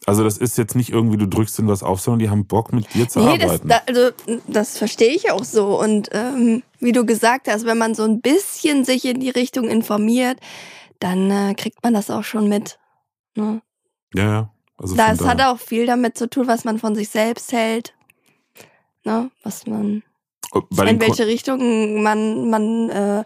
Also 0.05 0.25
das 0.25 0.37
ist 0.37 0.59
jetzt 0.59 0.75
nicht 0.75 0.91
irgendwie, 0.91 1.17
du 1.17 1.29
drückst 1.29 1.59
ihnen 1.61 1.69
was 1.69 1.85
auf, 1.85 2.01
sondern 2.01 2.19
die 2.19 2.31
haben 2.31 2.47
Bock, 2.47 2.73
mit 2.73 2.93
dir 2.93 3.09
zu 3.09 3.21
nee, 3.21 3.41
arbeiten. 3.41 3.69
Das, 3.69 3.83
also 3.87 4.11
das 4.49 4.79
verstehe 4.79 5.15
ich 5.15 5.31
auch 5.31 5.45
so. 5.45 5.79
Und 5.79 6.09
ähm, 6.13 6.65
wie 6.81 6.93
du 6.93 7.07
gesagt 7.07 7.47
hast, 7.47 7.67
wenn 7.67 7.79
man 7.79 7.95
so 7.95 8.03
ein 8.03 8.21
bisschen 8.21 8.85
sich 8.85 9.05
in 9.05 9.21
die 9.21 9.31
Richtung 9.31 9.69
informiert, 9.69 10.39
dann 10.99 11.31
äh, 11.31 11.55
kriegt 11.55 11.85
man 11.85 11.95
das 11.95 12.11
auch 12.11 12.25
schon 12.25 12.49
mit. 12.49 12.81
Ne? 13.37 13.63
Ja, 14.15 14.25
ja. 14.25 14.51
Also 14.79 14.97
das 14.97 15.25
hat 15.25 15.41
auch 15.41 15.59
viel 15.59 15.87
damit 15.87 16.19
zu 16.19 16.29
tun, 16.29 16.49
was 16.49 16.65
man 16.65 16.79
von 16.79 16.95
sich 16.95 17.09
selbst 17.09 17.53
hält. 17.53 17.95
Ne? 19.05 19.31
Was 19.43 19.67
man. 19.67 20.03
Oh, 20.53 20.63
in 20.83 21.01
welche 21.01 21.27
Richtung 21.27 22.03
man, 22.03 22.51
man 22.51 22.91
äh, 22.91 23.25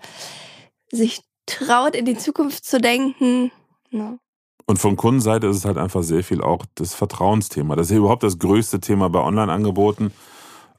sich 0.92 1.22
traut, 1.46 1.96
in 1.96 2.04
die 2.04 2.16
Zukunft 2.16 2.64
zu 2.64 2.80
denken. 2.80 3.50
Ne? 3.90 4.18
Und 4.66 4.78
von 4.78 4.96
Kundenseite 4.96 5.46
ist 5.46 5.56
es 5.56 5.64
halt 5.64 5.78
einfach 5.78 6.02
sehr 6.02 6.24
viel 6.24 6.42
auch 6.42 6.64
das 6.74 6.94
Vertrauensthema. 6.94 7.76
Das 7.76 7.86
ist 7.86 7.92
ja 7.92 7.98
überhaupt 7.98 8.22
das 8.22 8.38
größte 8.38 8.80
Thema 8.80 9.08
bei 9.08 9.20
Online-Angeboten. 9.20 10.12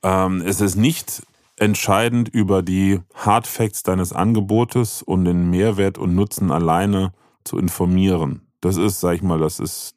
Ähm, 0.03 0.41
es 0.45 0.61
ist 0.61 0.75
nicht 0.75 1.23
entscheidend 1.57 2.29
über 2.29 2.61
die 2.61 2.99
Hard 3.15 3.47
Facts 3.47 3.83
deines 3.83 4.13
Angebotes 4.13 5.01
und 5.01 5.25
den 5.25 5.49
Mehrwert 5.49 5.97
und 5.97 6.15
Nutzen 6.15 6.51
alleine 6.51 7.13
zu 7.43 7.57
informieren. 7.57 8.47
Das 8.61 8.77
ist, 8.77 8.99
sag 8.99 9.15
ich 9.15 9.23
mal, 9.23 9.39
das 9.39 9.59
ist 9.59 9.96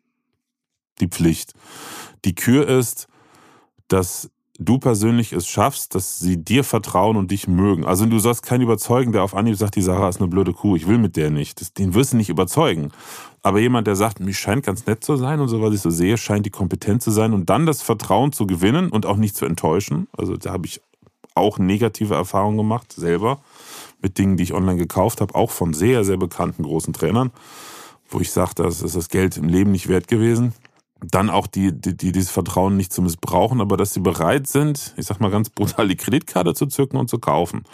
die 1.00 1.08
Pflicht. 1.08 1.54
Die 2.24 2.34
Kür 2.34 2.68
ist, 2.68 3.08
dass 3.88 4.30
du 4.60 4.78
persönlich 4.78 5.32
es 5.32 5.48
schaffst, 5.48 5.94
dass 5.94 6.18
sie 6.18 6.36
dir 6.36 6.64
vertrauen 6.64 7.16
und 7.16 7.30
dich 7.30 7.48
mögen. 7.48 7.86
Also 7.86 8.04
du 8.04 8.18
sollst 8.18 8.42
keinen 8.42 8.60
überzeugen, 8.60 9.12
der 9.12 9.22
auf 9.22 9.34
Anhieb 9.34 9.56
sagt, 9.56 9.74
die 9.74 9.82
Sarah 9.82 10.10
ist 10.10 10.20
eine 10.20 10.28
blöde 10.28 10.52
Kuh, 10.52 10.76
ich 10.76 10.86
will 10.86 10.98
mit 10.98 11.16
der 11.16 11.30
nicht. 11.30 11.78
Den 11.78 11.94
wirst 11.94 12.12
du 12.12 12.18
nicht 12.18 12.28
überzeugen. 12.28 12.92
Aber 13.42 13.58
jemand, 13.58 13.86
der 13.86 13.96
sagt, 13.96 14.20
mich 14.20 14.38
scheint 14.38 14.66
ganz 14.66 14.84
nett 14.86 15.02
zu 15.02 15.16
sein 15.16 15.40
und 15.40 15.48
so, 15.48 15.62
was 15.62 15.74
ich 15.74 15.80
so 15.80 15.88
sehe, 15.88 16.18
scheint 16.18 16.44
die 16.44 16.50
kompetent 16.50 17.02
zu 17.02 17.10
sein 17.10 17.32
und 17.32 17.48
dann 17.48 17.64
das 17.64 17.80
Vertrauen 17.80 18.32
zu 18.32 18.46
gewinnen 18.46 18.90
und 18.90 19.06
auch 19.06 19.16
nicht 19.16 19.34
zu 19.34 19.46
enttäuschen. 19.46 20.08
Also 20.16 20.36
da 20.36 20.52
habe 20.52 20.66
ich 20.66 20.82
auch 21.34 21.58
negative 21.58 22.14
Erfahrungen 22.14 22.58
gemacht, 22.58 22.92
selber, 22.92 23.40
mit 24.02 24.18
Dingen, 24.18 24.36
die 24.36 24.42
ich 24.42 24.52
online 24.52 24.76
gekauft 24.76 25.22
habe, 25.22 25.34
auch 25.34 25.50
von 25.50 25.72
sehr, 25.72 26.04
sehr 26.04 26.18
bekannten 26.18 26.64
großen 26.64 26.92
Trainern, 26.92 27.30
wo 28.10 28.20
ich 28.20 28.30
sagte, 28.30 28.62
das 28.62 28.82
ist 28.82 28.96
das 28.96 29.08
Geld 29.08 29.38
im 29.38 29.48
Leben 29.48 29.72
nicht 29.72 29.88
wert 29.88 30.06
gewesen 30.06 30.52
dann 31.02 31.30
auch 31.30 31.46
die, 31.46 31.72
die, 31.72 31.96
die 31.96 32.12
dieses 32.12 32.30
Vertrauen 32.30 32.76
nicht 32.76 32.92
zu 32.92 33.02
missbrauchen, 33.02 33.60
aber 33.60 33.76
dass 33.76 33.94
sie 33.94 34.00
bereit 34.00 34.46
sind, 34.46 34.94
ich 34.96 35.06
sag 35.06 35.20
mal 35.20 35.30
ganz 35.30 35.50
brutal, 35.50 35.88
die 35.88 35.96
Kreditkarte 35.96 36.54
zu 36.54 36.66
zücken 36.66 36.96
und 36.96 37.08
zu 37.08 37.18
kaufen. 37.18 37.64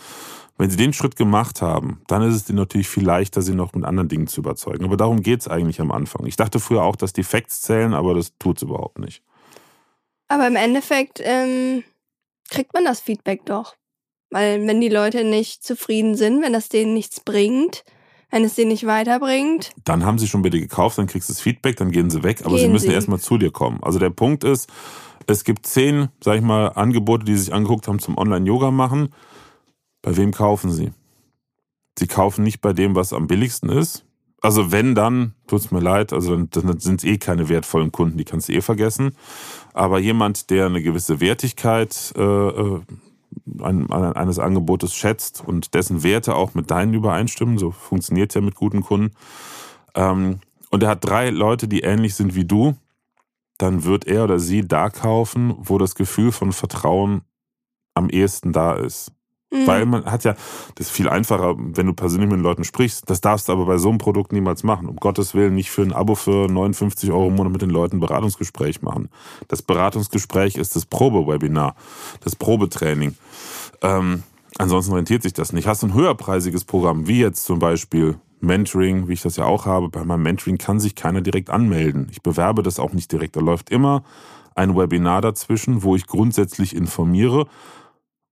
Wenn 0.59 0.71
sie 0.71 0.79
den 0.79 0.95
Schritt 0.95 1.17
gemacht 1.17 1.61
haben, 1.61 2.01
dann 2.07 2.23
ist 2.23 2.35
es 2.35 2.49
ihnen 2.49 2.59
natürlich 2.59 2.89
viel 2.89 3.05
leichter, 3.05 3.43
sie 3.43 3.55
noch 3.55 3.75
mit 3.75 3.85
anderen 3.85 4.09
Dingen 4.09 4.27
zu 4.27 4.41
überzeugen. 4.41 4.85
Aber 4.87 4.97
darum 4.97 5.23
geht's 5.23 5.49
eigentlich 5.49 5.81
am 5.83 5.93
Anfang. 5.93 6.25
Ich 6.27 6.37
dachte 6.37 6.61
früher 6.61 6.83
auch, 6.83 6.97
dass 6.97 7.13
die 7.13 7.25
Facts 7.25 7.61
zählen, 7.61 7.93
aber 7.93 8.15
das 8.15 8.33
tut's 8.39 8.63
überhaupt 8.63 8.99
nicht. 8.99 9.23
Aber 10.29 10.47
im 10.47 10.57
Endeffekt 10.57 11.21
ähm, 11.23 11.85
kriegt 12.49 12.73
man 12.73 12.85
das 12.85 13.01
Feedback 13.01 13.45
doch. 13.45 13.77
Weil 14.31 14.67
wenn 14.67 14.81
die 14.81 14.89
Leute 14.89 15.25
nicht 15.25 15.63
zufrieden 15.63 16.17
sind, 16.17 16.43
wenn 16.43 16.55
das 16.55 16.69
denen 16.69 16.95
nichts 16.95 17.21
bringt, 17.21 17.85
wenn 18.31 18.45
es 18.45 18.55
dir 18.55 18.67
nicht 18.67 18.87
weiterbringt. 18.87 19.71
Dann 19.85 20.05
haben 20.05 20.19
sie 20.19 20.29
schon 20.29 20.43
bei 20.43 20.51
dir 20.51 20.61
gekauft, 20.61 20.99
dann 20.99 21.07
kriegst 21.07 21.29
du 21.29 21.33
das 21.33 21.41
Feedback, 21.41 21.77
dann 21.77 21.91
gehen 21.91 22.11
sie 22.11 22.23
weg, 22.23 22.41
aber 22.45 22.57
gehen 22.57 22.67
sie 22.67 22.69
müssen 22.69 22.91
erstmal 22.91 23.21
zu 23.21 23.39
dir 23.39 23.51
kommen. 23.51 23.79
Also 23.83 23.99
der 23.99 24.11
Punkt 24.11 24.45
ist, 24.45 24.69
es 25.27 25.45
gibt 25.45 25.67
zehn, 25.67 26.09
sag 26.23 26.37
ich 26.37 26.43
mal, 26.43 26.69
Angebote, 26.69 27.25
die 27.25 27.37
sich 27.37 27.53
angeguckt 27.53 27.89
haben 27.89 27.99
zum 27.99 28.19
Online-Yoga 28.19 28.71
machen. 28.71 29.11
Bei 30.03 30.17
wem 30.17 30.33
kaufen 30.33 30.71
sie? 30.71 30.93
Sie 31.99 32.07
kaufen 32.07 32.43
nicht 32.45 32.61
bei 32.61 32.73
dem, 32.73 32.95
was 32.95 33.13
am 33.13 33.27
billigsten 33.27 33.71
ist. 33.71 34.05
Also 34.43 34.71
wenn 34.71 34.95
dann, 34.95 35.35
tut's 35.47 35.71
mir 35.71 35.81
leid, 35.81 36.13
also 36.13 36.37
dann, 36.37 36.51
dann 36.51 36.79
sind 36.79 37.01
es 37.01 37.05
eh 37.05 37.17
keine 37.17 37.49
wertvollen 37.49 37.91
Kunden, 37.91 38.19
die 38.19 38.25
kannst 38.25 38.49
du 38.49 38.53
eh 38.53 38.61
vergessen. 38.61 39.17
Aber 39.73 39.99
jemand, 39.99 40.51
der 40.51 40.67
eine 40.67 40.83
gewisse 40.83 41.21
Wertigkeit 41.21 42.13
äh, 42.17 42.21
äh 43.59 43.63
eines 43.63 44.39
Angebotes 44.39 44.95
schätzt 44.95 45.43
und 45.47 45.75
dessen 45.75 46.03
Werte 46.03 46.35
auch 46.35 46.55
mit 46.55 46.71
deinen 46.71 46.95
übereinstimmen. 46.95 47.59
So 47.59 47.71
funktioniert 47.71 48.35
ja 48.35 48.41
mit 48.41 48.55
guten 48.55 48.83
Kunden. 48.83 49.15
Ähm, 49.95 50.41
und 50.71 50.83
er 50.83 50.91
hat 50.91 51.05
drei 51.05 51.31
Leute, 51.31 51.69
die 51.69 51.81
ähnlich 51.81 52.15
sind 52.15 52.35
wie 52.35 52.45
du, 52.45 52.77
dann 53.59 53.85
wird 53.85 54.07
er 54.07 54.25
oder 54.25 54.39
sie 54.39 54.67
da 54.67 54.91
kaufen, 54.91 55.55
wo 55.59 55.79
das 55.79 55.95
Gefühl 55.95 56.33
von 56.33 56.53
Vertrauen 56.53 57.23
am 57.95 58.11
ehesten 58.11 58.53
da 58.53 58.75
ist. 58.75 59.13
Mhm. 59.57 59.67
Weil 59.67 59.87
man 59.87 60.05
hat 60.05 60.25
ja, 60.25 60.35
das 60.75 60.89
ist 60.89 60.91
viel 60.91 61.09
einfacher, 61.09 61.55
wenn 61.57 61.87
du 61.87 61.93
persönlich 61.93 62.29
mit 62.29 62.39
den 62.39 62.43
Leuten 62.43 62.65
sprichst. 62.65 63.09
Das 63.09 63.21
darfst 63.21 63.49
du 63.49 63.53
aber 63.53 63.67
bei 63.67 63.79
so 63.79 63.89
einem 63.89 63.99
Produkt 63.99 64.33
niemals 64.33 64.63
machen. 64.63 64.89
Um 64.89 64.97
Gottes 64.97 65.35
Willen 65.35 65.55
nicht 65.55 65.71
für 65.71 65.83
ein 65.83 65.93
Abo 65.93 66.15
für 66.15 66.49
59 66.49 67.11
Euro 67.11 67.29
im 67.29 67.37
Monat 67.37 67.53
mit 67.53 67.63
den 67.63 67.71
Leuten 67.71 67.97
ein 67.97 68.01
Beratungsgespräch 68.01 68.83
machen. 68.83 69.09
Das 69.49 69.63
Beratungsgespräch 69.63 70.57
ist 70.57 70.77
das 70.77 70.87
Probewebinar, 70.87 71.75
das 72.23 72.37
Probetraining. 72.37 73.17
Ähm, 73.83 74.23
ansonsten 74.59 74.95
rentiert 74.95 75.23
sich 75.23 75.33
das 75.33 75.53
nicht. 75.53 75.67
Hast 75.67 75.83
du 75.83 75.89
ein 75.89 75.95
höherpreisiges 75.95 76.65
Programm, 76.65 77.07
wie 77.07 77.21
jetzt 77.21 77.45
zum 77.45 77.59
Beispiel 77.59 78.19
Mentoring, 78.41 79.09
wie 79.09 79.15
ich 79.15 79.23
das 79.23 79.37
ja 79.37 79.45
auch 79.45 79.67
habe, 79.67 79.89
bei 79.89 80.05
meinem 80.05 80.23
Mentoring 80.23 80.59
kann 80.59 80.81
sich 80.81 80.95
keiner 80.95 81.21
direkt 81.21 81.51
anmelden. 81.51 82.09
Ich 82.11 82.23
bewerbe 82.23 82.63
das 82.63 82.79
auch 82.79 82.93
nicht 82.93 83.11
direkt. 83.11 83.37
Da 83.37 83.41
läuft 83.41 83.71
immer 83.71 84.03
ein 84.55 84.77
Webinar 84.77 85.21
dazwischen, 85.21 85.83
wo 85.83 85.97
ich 85.97 86.07
grundsätzlich 86.07 86.75
informiere 86.75 87.47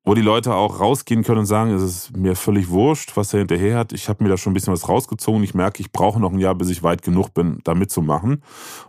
wo 0.05 0.15
die 0.15 0.21
Leute 0.21 0.55
auch 0.55 0.81
rausgehen 0.81 1.25
können 1.25 1.41
und 1.41 1.47
sagen, 1.47 1.71
es 1.71 1.83
ist 1.83 2.17
mir 2.17 2.37
völlig 2.37 2.69
wurscht, 2.69 3.17
was 3.17 3.33
er 3.33 3.39
hinterher 3.39 3.79
hat. 3.79 3.93
Ich 3.93 4.09
habe 4.09 4.23
mir 4.23 4.31
da 4.31 4.37
schon 4.37 4.51
ein 4.51 4.55
bisschen 4.55 4.73
was 4.73 4.89
rausgezogen. 4.89 5.43
Ich 5.43 5.55
merke, 5.55 5.81
ich 5.81 5.93
brauche 5.93 6.21
noch 6.21 6.33
ein 6.33 6.39
Jahr, 6.39 6.55
bis 6.55 6.69
ich 6.69 6.83
weit 6.83 7.03
genug 7.03 7.33
bin, 7.33 7.61
da 7.65 7.75
mitzumachen. 7.75 8.43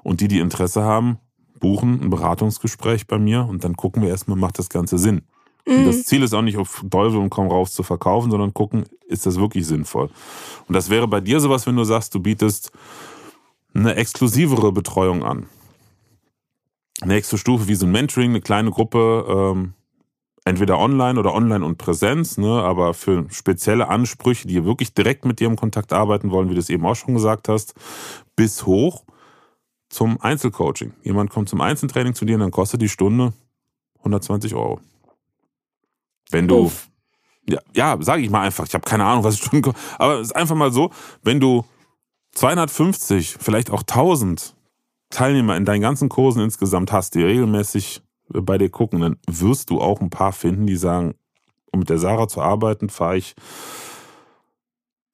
Und 0.04 0.20
die, 0.20 0.28
die 0.28 0.40
Interesse 0.40 0.84
haben, 0.84 1.18
buchen 1.60 2.02
ein 2.02 2.10
Beratungsgespräch 2.10 3.08
bei 3.08 3.18
mir 3.18 3.46
und 3.46 3.64
dann 3.64 3.78
gucken 3.78 4.02
wir 4.02 4.10
erstmal, 4.10 4.38
macht 4.38 4.60
das 4.60 4.70
Ganze 4.70 4.98
Sinn. 4.98 5.22
Mhm. 5.66 5.86
Das 5.86 6.04
Ziel 6.04 6.22
ist 6.22 6.34
auch 6.34 6.42
nicht 6.42 6.58
auf 6.58 6.84
Teufel 6.90 7.20
und 7.20 7.30
komm 7.30 7.48
raus 7.48 7.72
zu 7.72 7.84
verkaufen, 7.84 8.30
sondern 8.30 8.54
gucken, 8.54 8.84
ist 9.08 9.26
das 9.26 9.40
wirklich 9.40 9.66
sinnvoll. 9.66 10.10
Und 10.68 10.76
das 10.76 10.90
wäre 10.90 11.08
bei 11.08 11.22
dir 11.22 11.40
sowas, 11.40 11.66
wenn 11.66 11.78
du 11.78 11.86
sagst, 11.86 12.14
du 12.14 12.20
bietest 12.20 12.72
eine 13.74 13.96
exklusivere 13.96 14.74
Betreuung 14.74 15.24
an. 15.24 15.48
Nächste 17.04 17.38
Stufe 17.38 17.68
wie 17.68 17.76
so 17.76 17.86
ein 17.86 17.92
Mentoring, 17.92 18.32
eine 18.32 18.42
kleine 18.42 18.72
Gruppe, 18.72 19.26
ähm, 19.28 19.74
entweder 20.46 20.78
online 20.78 21.20
oder 21.20 21.34
online 21.34 21.66
und 21.66 21.78
Präsenz, 21.78 22.38
ne, 22.38 22.64
aber 22.64 22.94
für 22.94 23.26
spezielle 23.32 23.88
Ansprüche, 23.88 24.48
die 24.48 24.64
wirklich 24.64 24.94
direkt 24.94 25.26
mit 25.26 25.40
dir 25.40 25.48
im 25.48 25.56
Kontakt 25.56 25.92
arbeiten 25.92 26.30
wollen, 26.30 26.50
wie 26.50 26.54
du 26.54 26.60
es 26.60 26.70
eben 26.70 26.86
auch 26.86 26.96
schon 26.96 27.16
gesagt 27.16 27.50
hast, 27.50 27.74
bis 28.36 28.66
hoch 28.66 29.04
zum 29.90 30.22
Einzelcoaching. 30.22 30.94
Jemand 31.04 31.32
kommt 31.32 31.50
zum 31.50 31.62
Einzeltraining 31.62 32.14
zu 32.14 32.26
dir 32.26 32.36
und 32.36 32.42
dann 32.42 32.52
kostet 32.52 32.82
die 32.82 32.90
Stunde 32.90 33.34
120 34.00 34.54
Euro. 34.54 34.80
Wenn 36.30 36.48
du, 36.48 36.66
Uff. 36.66 36.90
ja, 37.50 37.60
ja 37.74 37.98
sage 38.00 38.22
ich 38.22 38.30
mal 38.30 38.42
einfach, 38.42 38.68
ich 38.68 38.74
habe 38.76 38.88
keine 38.88 39.06
Ahnung, 39.06 39.24
was 39.24 39.38
Stunden 39.38 39.64
kostet, 39.64 39.82
aber 39.98 40.20
es 40.20 40.28
ist 40.28 40.36
einfach 40.36 40.56
mal 40.56 40.72
so, 40.72 40.92
wenn 41.24 41.40
du 41.40 41.66
250, 42.34 43.38
vielleicht 43.40 43.72
auch 43.72 43.82
1000 43.82 44.56
Teilnehmer 45.10 45.56
in 45.56 45.66
deinen 45.66 45.82
ganzen 45.82 46.10
Kursen 46.10 46.44
insgesamt 46.44 46.92
hast, 46.92 47.16
die 47.16 47.24
regelmäßig 47.24 48.02
bei 48.30 48.58
dir 48.58 48.70
gucken, 48.70 49.02
dann 49.02 49.18
wirst 49.28 49.70
du 49.70 49.82
auch 49.82 50.02
ein 50.02 50.10
paar 50.10 50.34
finden, 50.34 50.66
die 50.66 50.76
sagen, 50.76 51.16
um 51.72 51.80
mit 51.80 51.90
der 51.90 52.00
Sarah 52.00 52.28
zu 52.28 52.42
arbeiten, 52.42 52.90
fahre 52.90 53.18
ich 53.18 53.36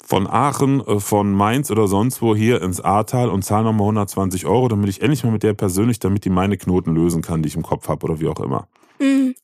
von 0.03 0.27
Aachen, 0.27 0.81
äh, 0.81 0.99
von 0.99 1.31
Mainz 1.31 1.71
oder 1.71 1.87
sonst 1.87 2.21
wo 2.21 2.35
hier 2.35 2.61
ins 2.61 2.81
Ahrtal 2.81 3.29
und 3.29 3.43
zahle 3.43 3.65
nochmal 3.65 3.83
120 3.83 4.45
Euro, 4.45 4.67
damit 4.67 4.89
ich 4.89 5.01
endlich 5.01 5.23
mal 5.23 5.31
mit 5.31 5.43
der 5.43 5.53
persönlich, 5.53 5.99
damit 5.99 6.25
die 6.25 6.29
meine 6.29 6.57
Knoten 6.57 6.93
lösen 6.93 7.21
kann, 7.21 7.41
die 7.41 7.47
ich 7.47 7.55
im 7.55 7.63
Kopf 7.63 7.87
habe 7.87 8.03
oder 8.05 8.19
wie 8.19 8.27
auch 8.27 8.39
immer. 8.39 8.67
Mhm. 8.99 9.35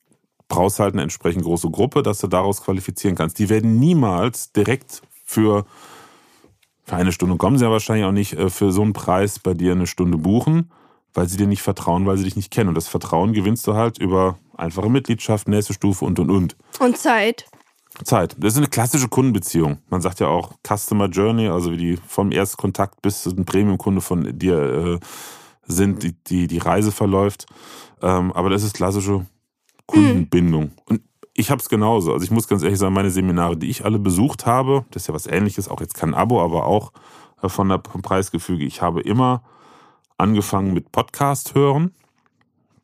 Brauchst 0.48 0.78
halt 0.78 0.94
eine 0.94 1.02
entsprechend 1.02 1.44
große 1.44 1.70
Gruppe, 1.70 2.02
dass 2.02 2.18
du 2.18 2.26
daraus 2.26 2.62
qualifizieren 2.62 3.16
kannst. 3.16 3.38
Die 3.38 3.48
werden 3.48 3.78
niemals 3.78 4.52
direkt 4.52 5.02
für, 5.24 5.64
für 6.84 6.96
eine 6.96 7.12
Stunde 7.12 7.36
kommen 7.36 7.58
sie 7.58 7.64
ja 7.64 7.70
wahrscheinlich 7.70 8.06
auch 8.06 8.12
nicht 8.12 8.34
äh, 8.34 8.50
für 8.50 8.70
so 8.70 8.82
einen 8.82 8.92
Preis 8.92 9.38
bei 9.38 9.54
dir 9.54 9.72
eine 9.72 9.86
Stunde 9.86 10.18
buchen, 10.18 10.70
weil 11.18 11.28
sie 11.28 11.36
dir 11.36 11.48
nicht 11.48 11.62
vertrauen, 11.62 12.06
weil 12.06 12.16
sie 12.16 12.22
dich 12.22 12.36
nicht 12.36 12.52
kennen. 12.52 12.68
Und 12.68 12.76
das 12.76 12.86
Vertrauen 12.86 13.32
gewinnst 13.32 13.66
du 13.66 13.74
halt 13.74 13.98
über 13.98 14.38
einfache 14.56 14.88
Mitgliedschaft, 14.88 15.48
nächste 15.48 15.74
Stufe 15.74 16.04
und 16.04 16.20
und 16.20 16.30
und. 16.30 16.56
Und 16.78 16.96
Zeit. 16.96 17.46
Zeit. 18.04 18.36
Das 18.38 18.52
ist 18.52 18.58
eine 18.58 18.68
klassische 18.68 19.08
Kundenbeziehung. 19.08 19.78
Man 19.90 20.00
sagt 20.00 20.20
ja 20.20 20.28
auch 20.28 20.52
Customer 20.62 21.06
Journey, 21.06 21.48
also 21.48 21.72
wie 21.72 21.76
die 21.76 21.96
vom 22.06 22.30
Erstkontakt 22.30 23.02
bis 23.02 23.24
zu 23.24 23.30
ein 23.30 23.44
Premium-Kunde 23.44 24.00
von 24.00 24.38
dir 24.38 25.00
äh, 25.00 25.00
sind, 25.66 26.04
die, 26.04 26.12
die, 26.12 26.46
die 26.46 26.58
Reise 26.58 26.92
verläuft. 26.92 27.46
Ähm, 28.00 28.30
aber 28.30 28.48
das 28.48 28.62
ist 28.62 28.74
klassische 28.74 29.26
Kundenbindung. 29.86 30.66
Mhm. 30.66 30.72
Und 30.84 31.00
ich 31.34 31.50
habe 31.50 31.60
es 31.60 31.68
genauso. 31.68 32.12
Also 32.12 32.22
ich 32.22 32.30
muss 32.30 32.46
ganz 32.46 32.62
ehrlich 32.62 32.78
sagen, 32.78 32.94
meine 32.94 33.10
Seminare, 33.10 33.56
die 33.56 33.70
ich 33.70 33.84
alle 33.84 33.98
besucht 33.98 34.46
habe, 34.46 34.84
das 34.92 35.02
ist 35.02 35.08
ja 35.08 35.14
was 35.14 35.26
ähnliches, 35.26 35.68
auch 35.68 35.80
jetzt 35.80 35.94
kein 35.94 36.14
Abo, 36.14 36.40
aber 36.40 36.66
auch 36.66 36.92
äh, 37.42 37.48
von 37.48 37.68
der 37.68 37.82
vom 37.90 38.02
Preisgefüge. 38.02 38.64
Ich 38.64 38.82
habe 38.82 39.00
immer 39.00 39.42
angefangen 40.18 40.74
mit 40.74 40.92
Podcast 40.92 41.54
hören 41.54 41.92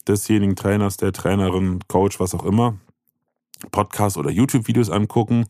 desjenigen 0.09 0.57
Trainers, 0.57 0.97
der 0.97 1.13
Trainerin, 1.13 1.81
Coach, 1.89 2.21
was 2.21 2.35
auch 2.35 2.45
immer. 2.45 2.77
Podcast 3.71 4.17
oder 4.17 4.31
YouTube-Videos 4.31 4.91
angucken. 4.91 5.47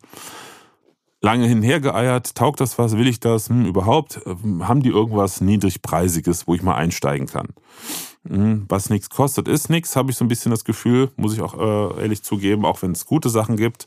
Lange 1.21 1.47
hinher 1.47 1.81
geeiert, 1.81 2.35
taugt 2.35 2.61
das 2.61 2.79
was, 2.79 2.97
will 2.97 3.09
ich 3.09 3.19
das, 3.19 3.49
hm, 3.49 3.65
überhaupt? 3.65 4.21
Haben 4.61 4.83
die 4.83 4.91
irgendwas 4.91 5.41
niedrigpreisiges, 5.41 6.47
wo 6.47 6.55
ich 6.55 6.63
mal 6.63 6.75
einsteigen 6.75 7.27
kann? 7.27 7.49
Hm, 8.29 8.67
was 8.69 8.91
nichts 8.91 9.09
kostet, 9.09 9.49
ist 9.49 9.71
nichts, 9.71 9.97
habe 9.97 10.11
ich 10.11 10.17
so 10.17 10.25
ein 10.25 10.29
bisschen 10.29 10.51
das 10.51 10.65
Gefühl, 10.65 11.11
muss 11.17 11.33
ich 11.33 11.41
auch 11.41 11.55
äh, 11.55 12.03
ehrlich 12.03 12.23
zugeben, 12.23 12.65
auch 12.67 12.83
wenn 12.83 12.93
es 12.93 13.07
gute 13.07 13.31
Sachen 13.31 13.57
gibt. 13.57 13.87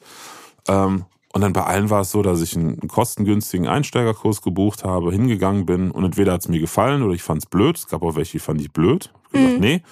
Ähm, 0.67 1.05
und 1.33 1.41
dann 1.41 1.53
bei 1.53 1.63
allen 1.63 1.89
war 1.89 2.01
es 2.01 2.11
so, 2.11 2.21
dass 2.21 2.41
ich 2.41 2.55
einen 2.55 2.87
kostengünstigen 2.87 3.67
Einsteigerkurs 3.67 4.41
gebucht 4.41 4.83
habe, 4.83 5.11
hingegangen 5.11 5.65
bin 5.65 5.91
und 5.91 6.03
entweder 6.03 6.33
hat 6.33 6.41
es 6.41 6.47
mir 6.47 6.59
gefallen 6.59 7.03
oder 7.03 7.13
ich 7.13 7.23
fand 7.23 7.43
es 7.43 7.49
blöd. 7.49 7.77
Es 7.77 7.87
gab 7.87 8.01
auch 8.01 8.15
welche, 8.15 8.33
die 8.33 8.39
fand 8.39 8.61
ich 8.61 8.71
blöd. 8.71 9.11
Ich 9.27 9.33
gesagt, 9.33 9.53
mhm. 9.55 9.59
nee. 9.59 9.83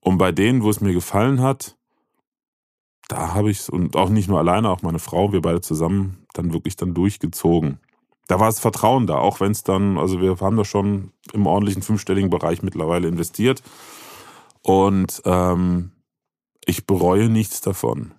Und 0.00 0.18
bei 0.18 0.32
denen, 0.32 0.62
wo 0.62 0.70
es 0.70 0.80
mir 0.80 0.92
gefallen 0.92 1.40
hat, 1.40 1.76
da 3.08 3.34
habe 3.34 3.50
ich 3.50 3.60
es, 3.60 3.68
und 3.68 3.96
auch 3.96 4.08
nicht 4.08 4.28
nur 4.28 4.38
alleine, 4.38 4.70
auch 4.70 4.82
meine 4.82 4.98
Frau, 4.98 5.32
wir 5.32 5.42
beide 5.42 5.60
zusammen, 5.60 6.26
dann 6.32 6.52
wirklich 6.52 6.76
dann 6.76 6.94
durchgezogen. 6.94 7.78
Da 8.26 8.40
war 8.40 8.46
das 8.46 8.58
Vertrauen 8.58 9.06
da, 9.06 9.18
auch 9.18 9.40
wenn 9.40 9.52
es 9.52 9.64
dann, 9.64 9.98
also 9.98 10.20
wir 10.20 10.40
haben 10.40 10.56
da 10.56 10.64
schon 10.64 11.12
im 11.32 11.46
ordentlichen 11.46 11.82
fünfstelligen 11.82 12.30
Bereich 12.30 12.62
mittlerweile 12.62 13.08
investiert. 13.08 13.62
Und 14.62 15.20
ähm, 15.26 15.92
ich 16.64 16.86
bereue 16.86 17.28
nichts 17.28 17.60
davon, 17.60 18.12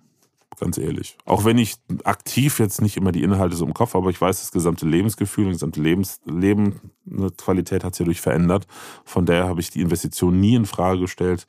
ganz 0.56 0.78
ehrlich. 0.78 1.16
Auch 1.24 1.44
wenn 1.44 1.58
ich 1.58 1.76
aktiv 2.04 2.58
jetzt 2.58 2.80
nicht 2.80 2.96
immer 2.96 3.12
die 3.12 3.22
Inhalte 3.22 3.56
so 3.56 3.64
im 3.64 3.74
Kopf 3.74 3.94
habe, 3.94 4.04
aber 4.04 4.10
ich 4.10 4.20
weiß, 4.20 4.40
das 4.40 4.52
gesamte 4.52 4.86
Lebensgefühl 4.86 5.44
und 5.44 5.52
das 5.52 5.60
gesamte 5.60 5.80
Lebens 5.80 6.20
Leben, 6.24 6.92
eine 7.10 7.30
Qualität 7.30 7.84
hat 7.84 7.94
sich 7.94 8.04
dadurch 8.04 8.20
verändert. 8.20 8.66
Von 9.04 9.26
daher 9.26 9.46
habe 9.46 9.60
ich 9.60 9.70
die 9.70 9.80
Investition 9.80 10.40
nie 10.40 10.54
in 10.54 10.66
Frage 10.66 11.00
gestellt 11.00 11.46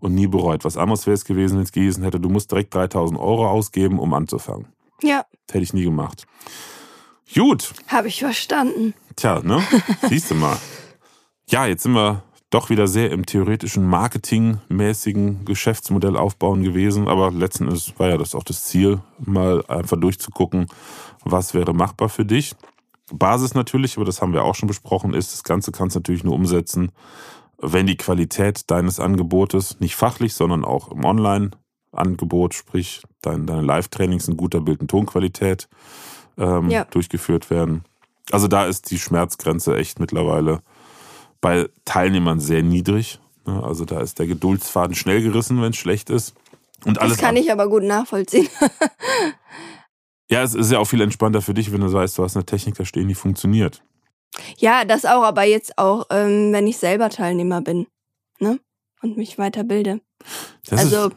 und 0.00 0.14
nie 0.14 0.26
bereut. 0.26 0.64
Was 0.64 0.76
anderes 0.76 1.06
wäre 1.06 1.14
es 1.14 1.24
gewesen, 1.24 1.56
wenn 1.56 1.64
es 1.64 1.72
gewesen 1.72 2.02
hätte, 2.02 2.20
du 2.20 2.28
musst 2.28 2.50
direkt 2.50 2.74
3000 2.74 3.18
Euro 3.18 3.48
ausgeben, 3.48 3.98
um 3.98 4.14
anzufangen. 4.14 4.66
Ja. 5.02 5.24
Das 5.46 5.54
hätte 5.54 5.64
ich 5.64 5.72
nie 5.72 5.84
gemacht. 5.84 6.26
Gut. 7.34 7.72
Habe 7.88 8.08
ich 8.08 8.20
verstanden. 8.20 8.94
Tja, 9.16 9.40
ne? 9.42 9.62
Siehst 10.08 10.30
du 10.30 10.34
mal. 10.34 10.58
Ja, 11.48 11.66
jetzt 11.66 11.84
sind 11.84 11.92
wir 11.92 12.22
doch 12.52 12.68
wieder 12.68 12.86
sehr 12.86 13.10
im 13.10 13.24
theoretischen 13.24 13.86
marketingmäßigen 13.86 15.46
Geschäftsmodell 15.46 16.16
aufbauen 16.16 16.62
gewesen. 16.62 17.08
Aber 17.08 17.30
letzten 17.30 17.64
Endes 17.64 17.98
war 17.98 18.10
ja 18.10 18.18
das 18.18 18.34
auch 18.34 18.44
das 18.44 18.64
Ziel, 18.64 19.00
mal 19.18 19.64
einfach 19.66 19.98
durchzugucken, 19.98 20.66
was 21.24 21.54
wäre 21.54 21.72
machbar 21.72 22.10
für 22.10 22.26
dich. 22.26 22.54
Basis 23.10 23.54
natürlich, 23.54 23.96
aber 23.96 24.04
das 24.04 24.20
haben 24.20 24.34
wir 24.34 24.44
auch 24.44 24.54
schon 24.54 24.66
besprochen, 24.66 25.14
ist, 25.14 25.32
das 25.32 25.44
Ganze 25.44 25.72
kannst 25.72 25.96
du 25.96 26.00
natürlich 26.00 26.24
nur 26.24 26.34
umsetzen, 26.34 26.92
wenn 27.58 27.86
die 27.86 27.96
Qualität 27.96 28.70
deines 28.70 29.00
Angebotes 29.00 29.80
nicht 29.80 29.96
fachlich, 29.96 30.34
sondern 30.34 30.64
auch 30.64 30.90
im 30.90 31.04
Online-Angebot, 31.04 32.54
sprich 32.54 33.02
dein, 33.22 33.46
deine 33.46 33.62
Live-Trainings 33.62 34.28
in 34.28 34.36
guter 34.36 34.60
Bild- 34.60 34.80
und 34.80 34.90
Tonqualität 34.90 35.68
ähm, 36.36 36.70
ja. 36.70 36.84
durchgeführt 36.84 37.50
werden. 37.50 37.84
Also 38.30 38.46
da 38.48 38.66
ist 38.66 38.90
die 38.90 38.98
Schmerzgrenze 38.98 39.76
echt 39.76 40.00
mittlerweile 40.00 40.62
bei 41.42 41.68
Teilnehmern 41.84 42.40
sehr 42.40 42.62
niedrig. 42.62 43.20
Ne? 43.44 43.62
Also 43.62 43.84
da 43.84 44.00
ist 44.00 44.18
der 44.18 44.26
Geduldsfaden 44.26 44.96
schnell 44.96 45.22
gerissen, 45.22 45.60
wenn 45.60 45.72
es 45.72 45.76
schlecht 45.76 46.08
ist. 46.08 46.34
Und 46.86 46.98
alles 46.98 47.18
das 47.18 47.20
kann 47.20 47.36
ich 47.36 47.52
aber 47.52 47.68
gut 47.68 47.82
nachvollziehen. 47.82 48.48
ja, 50.30 50.42
es 50.42 50.54
ist 50.54 50.72
ja 50.72 50.78
auch 50.78 50.86
viel 50.86 51.02
entspannter 51.02 51.42
für 51.42 51.52
dich, 51.52 51.70
wenn 51.72 51.82
du 51.82 51.92
weißt, 51.92 52.16
du 52.16 52.24
hast 52.24 52.36
eine 52.36 52.46
Technik 52.46 52.76
da 52.76 52.86
stehen, 52.86 53.08
die 53.08 53.14
funktioniert. 53.14 53.82
Ja, 54.56 54.86
das 54.86 55.04
auch, 55.04 55.22
aber 55.22 55.42
jetzt 55.42 55.76
auch, 55.76 56.06
ähm, 56.10 56.52
wenn 56.52 56.66
ich 56.66 56.78
selber 56.78 57.10
Teilnehmer 57.10 57.60
bin, 57.60 57.86
ne? 58.38 58.58
Und 59.02 59.16
mich 59.18 59.36
weiterbilde. 59.36 60.00
Das 60.66 60.78
also. 60.78 61.08
Ist 61.08 61.16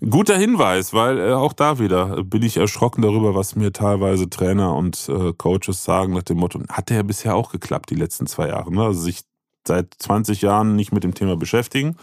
guter 0.00 0.36
Hinweis, 0.36 0.92
weil 0.92 1.18
äh, 1.18 1.32
auch 1.32 1.52
da 1.52 1.78
wieder 1.78 2.22
bin 2.24 2.42
ich 2.42 2.56
erschrocken 2.56 3.02
darüber, 3.02 3.34
was 3.34 3.56
mir 3.56 3.72
teilweise 3.72 4.30
Trainer 4.30 4.74
und 4.74 5.08
äh, 5.08 5.32
Coaches 5.32 5.84
sagen 5.84 6.14
nach 6.14 6.22
dem 6.22 6.38
Motto, 6.38 6.60
hat 6.68 6.90
ja 6.90 7.02
bisher 7.02 7.34
auch 7.34 7.50
geklappt, 7.50 7.90
die 7.90 7.96
letzten 7.96 8.26
zwei 8.26 8.48
Jahre. 8.48 8.72
Ne? 8.72 8.82
Also 8.82 9.00
sich 9.00 9.22
seit 9.66 9.94
20 9.98 10.42
Jahren 10.42 10.76
nicht 10.76 10.92
mit 10.92 11.04
dem 11.04 11.14
Thema 11.14 11.36
beschäftigen. 11.36 11.96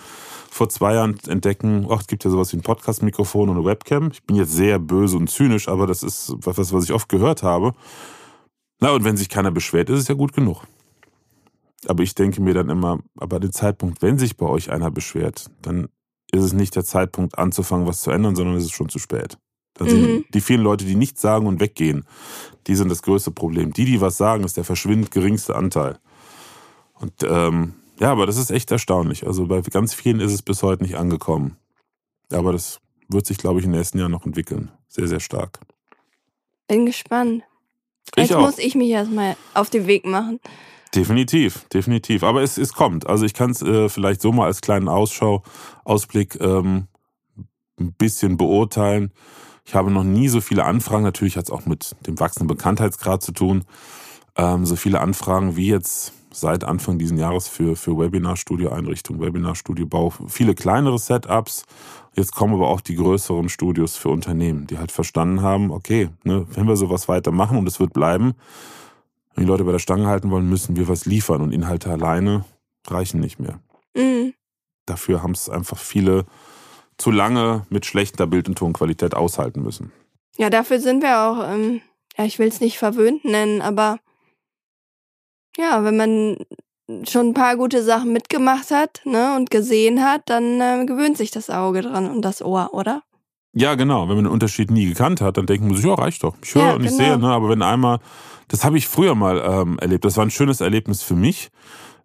Vor 0.49 0.69
zwei 0.69 0.93
Jahren 0.93 1.17
entdecken, 1.27 1.87
ach, 1.89 2.01
es 2.01 2.07
gibt 2.07 2.23
ja 2.23 2.29
sowas 2.29 2.53
wie 2.53 2.57
ein 2.57 2.63
Podcast-Mikrofon 2.63 3.49
und 3.49 3.57
eine 3.57 3.65
Webcam. 3.65 4.11
Ich 4.11 4.23
bin 4.23 4.35
jetzt 4.35 4.53
sehr 4.53 4.79
böse 4.79 5.17
und 5.17 5.29
zynisch, 5.29 5.67
aber 5.67 5.87
das 5.87 6.03
ist 6.03 6.33
was, 6.37 6.71
was 6.71 6.83
ich 6.83 6.93
oft 6.93 7.09
gehört 7.09 7.43
habe. 7.43 7.73
Na, 8.79 8.91
und 8.91 9.03
wenn 9.03 9.17
sich 9.17 9.29
keiner 9.29 9.51
beschwert, 9.51 9.89
ist 9.89 9.99
es 9.99 10.07
ja 10.07 10.15
gut 10.15 10.33
genug. 10.33 10.63
Aber 11.87 12.03
ich 12.03 12.15
denke 12.15 12.41
mir 12.41 12.53
dann 12.53 12.69
immer, 12.69 12.99
aber 13.17 13.39
den 13.39 13.51
Zeitpunkt, 13.51 14.01
wenn 14.01 14.17
sich 14.17 14.37
bei 14.37 14.45
euch 14.45 14.71
einer 14.71 14.91
beschwert, 14.91 15.49
dann 15.61 15.89
ist 16.31 16.43
es 16.43 16.53
nicht 16.53 16.75
der 16.75 16.83
Zeitpunkt 16.83 17.37
anzufangen, 17.37 17.87
was 17.87 18.01
zu 18.01 18.11
ändern, 18.11 18.35
sondern 18.35 18.55
es 18.55 18.65
ist 18.65 18.73
schon 18.73 18.89
zu 18.89 18.99
spät. 18.99 19.37
Dann 19.75 19.89
sind 19.89 20.01
mhm. 20.01 20.25
die 20.33 20.41
vielen 20.41 20.61
Leute, 20.61 20.85
die 20.85 20.95
nichts 20.95 21.21
sagen 21.21 21.47
und 21.47 21.59
weggehen, 21.59 22.05
die 22.67 22.75
sind 22.75 22.89
das 22.89 23.01
größte 23.01 23.31
Problem. 23.31 23.73
Die, 23.73 23.85
die 23.85 24.01
was 24.01 24.17
sagen, 24.17 24.43
ist 24.43 24.57
der 24.57 24.63
verschwindend 24.63 25.11
geringste 25.11 25.55
Anteil. 25.55 25.99
Und 26.93 27.13
ähm, 27.23 27.73
ja, 27.99 28.11
aber 28.11 28.25
das 28.25 28.37
ist 28.37 28.51
echt 28.51 28.71
erstaunlich. 28.71 29.27
Also 29.27 29.47
bei 29.47 29.61
ganz 29.61 29.93
vielen 29.93 30.19
ist 30.19 30.33
es 30.33 30.41
bis 30.41 30.63
heute 30.63 30.83
nicht 30.83 30.95
angekommen. 30.95 31.57
Aber 32.31 32.51
das 32.51 32.79
wird 33.09 33.25
sich, 33.25 33.37
glaube 33.37 33.59
ich, 33.59 33.65
in 33.65 33.71
den 33.71 33.79
nächsten 33.79 33.99
Jahren 33.99 34.11
noch 34.11 34.25
entwickeln. 34.25 34.71
Sehr, 34.87 35.07
sehr 35.07 35.19
stark. 35.19 35.59
Bin 36.67 36.85
gespannt. 36.85 37.43
Jetzt 38.15 38.33
auch. 38.33 38.41
muss 38.41 38.57
ich 38.57 38.75
mich 38.75 38.89
erstmal 38.89 39.35
auf 39.53 39.69
den 39.69 39.87
Weg 39.87 40.05
machen. 40.05 40.39
Definitiv, 40.95 41.67
definitiv. 41.69 42.23
Aber 42.23 42.41
es, 42.41 42.57
es 42.57 42.73
kommt. 42.73 43.07
Also 43.07 43.25
ich 43.25 43.33
kann 43.33 43.51
es 43.51 43.61
äh, 43.61 43.89
vielleicht 43.89 44.21
so 44.21 44.31
mal 44.31 44.45
als 44.45 44.61
kleinen 44.61 44.87
Ausschau, 44.87 45.43
Ausblick 45.83 46.39
ähm, 46.39 46.87
ein 47.79 47.93
bisschen 47.93 48.37
beurteilen. 48.37 49.11
Ich 49.65 49.75
habe 49.75 49.91
noch 49.91 50.03
nie 50.03 50.27
so 50.27 50.41
viele 50.41 50.63
Anfragen, 50.63 51.03
natürlich 51.03 51.37
hat 51.37 51.45
es 51.45 51.51
auch 51.51 51.65
mit 51.65 51.95
dem 52.05 52.19
wachsenden 52.19 52.47
Bekanntheitsgrad 52.47 53.21
zu 53.23 53.31
tun, 53.31 53.65
ähm, 54.37 54.65
so 54.65 54.75
viele 54.75 55.01
Anfragen 55.01 55.57
wie 55.57 55.67
jetzt 55.69 56.13
seit 56.31 56.63
Anfang 56.63 56.99
dieses 56.99 57.17
Jahres 57.17 57.47
für, 57.47 57.75
für 57.75 57.97
Webinarstudio-Einrichtungen, 57.97 59.21
Webinarstudiobau, 59.21 60.13
viele 60.27 60.53
kleinere 60.53 60.99
Setups. 60.99 61.63
Jetzt 62.13 62.35
kommen 62.35 62.53
aber 62.53 62.67
auch 62.69 62.81
die 62.81 62.95
größeren 62.95 63.49
Studios 63.49 63.95
für 63.95 64.09
Unternehmen, 64.09 64.67
die 64.67 64.77
halt 64.77 64.91
verstanden 64.91 65.41
haben, 65.41 65.71
okay, 65.71 66.09
ne, 66.23 66.45
wenn 66.51 66.67
wir 66.67 66.75
sowas 66.75 67.07
weitermachen 67.07 67.57
und 67.57 67.67
es 67.67 67.79
wird 67.79 67.93
bleiben, 67.93 68.35
wenn 69.35 69.43
die 69.43 69.49
Leute 69.49 69.65
bei 69.65 69.71
der 69.71 69.79
Stange 69.79 70.07
halten 70.07 70.31
wollen, 70.31 70.49
müssen 70.49 70.75
wir 70.75 70.87
was 70.87 71.05
liefern 71.05 71.41
und 71.41 71.51
Inhalte 71.51 71.91
alleine 71.91 72.45
reichen 72.87 73.19
nicht 73.19 73.39
mehr. 73.39 73.59
Mhm. 73.95 74.33
Dafür 74.85 75.21
haben 75.21 75.31
es 75.31 75.49
einfach 75.49 75.77
viele 75.77 76.25
zu 76.97 77.11
lange 77.11 77.65
mit 77.69 77.85
schlechter 77.85 78.27
Bild- 78.27 78.47
und 78.47 78.57
Tonqualität 78.57 79.13
aushalten 79.13 79.61
müssen. 79.61 79.91
Ja, 80.37 80.49
dafür 80.49 80.79
sind 80.79 81.01
wir 81.01 81.19
auch, 81.19 81.49
ähm, 81.49 81.81
ja, 82.17 82.25
ich 82.25 82.39
will 82.39 82.47
es 82.47 82.61
nicht 82.61 82.77
verwöhnt 82.77 83.25
nennen, 83.25 83.61
aber 83.61 83.99
ja, 85.57 85.83
wenn 85.83 85.97
man 85.97 86.37
schon 87.07 87.29
ein 87.29 87.33
paar 87.33 87.57
gute 87.57 87.83
Sachen 87.83 88.13
mitgemacht 88.13 88.71
hat 88.71 89.01
ne, 89.05 89.35
und 89.35 89.49
gesehen 89.49 90.03
hat, 90.03 90.23
dann 90.27 90.61
äh, 90.61 90.85
gewöhnt 90.85 91.17
sich 91.17 91.31
das 91.31 91.49
Auge 91.49 91.81
dran 91.81 92.09
und 92.09 92.21
das 92.21 92.41
Ohr, 92.41 92.73
oder? 92.73 93.03
Ja, 93.55 93.75
genau. 93.75 94.07
Wenn 94.09 94.15
man 94.15 94.25
den 94.25 94.33
Unterschied 94.33 94.69
nie 94.69 94.85
gekannt 94.85 95.21
hat, 95.21 95.37
dann 95.37 95.45
denkt 95.45 95.65
man 95.65 95.75
sich, 95.75 95.85
ja, 95.85 95.93
reicht 95.93 96.23
doch. 96.23 96.35
Ich 96.43 96.53
höre 96.53 96.67
ja, 96.67 96.73
und 96.73 96.83
ich 96.83 96.91
genau. 96.91 97.03
sehe, 97.03 97.17
ne? 97.17 97.29
aber 97.29 97.49
wenn 97.49 97.61
einmal, 97.61 97.99
das 98.49 98.65
habe 98.65 98.77
ich 98.77 98.87
früher 98.87 99.15
mal 99.15 99.41
ähm, 99.43 99.79
erlebt, 99.79 100.03
das 100.03 100.17
war 100.17 100.25
ein 100.25 100.31
schönes 100.31 100.61
Erlebnis 100.61 101.01
für 101.01 101.15
mich. 101.15 101.49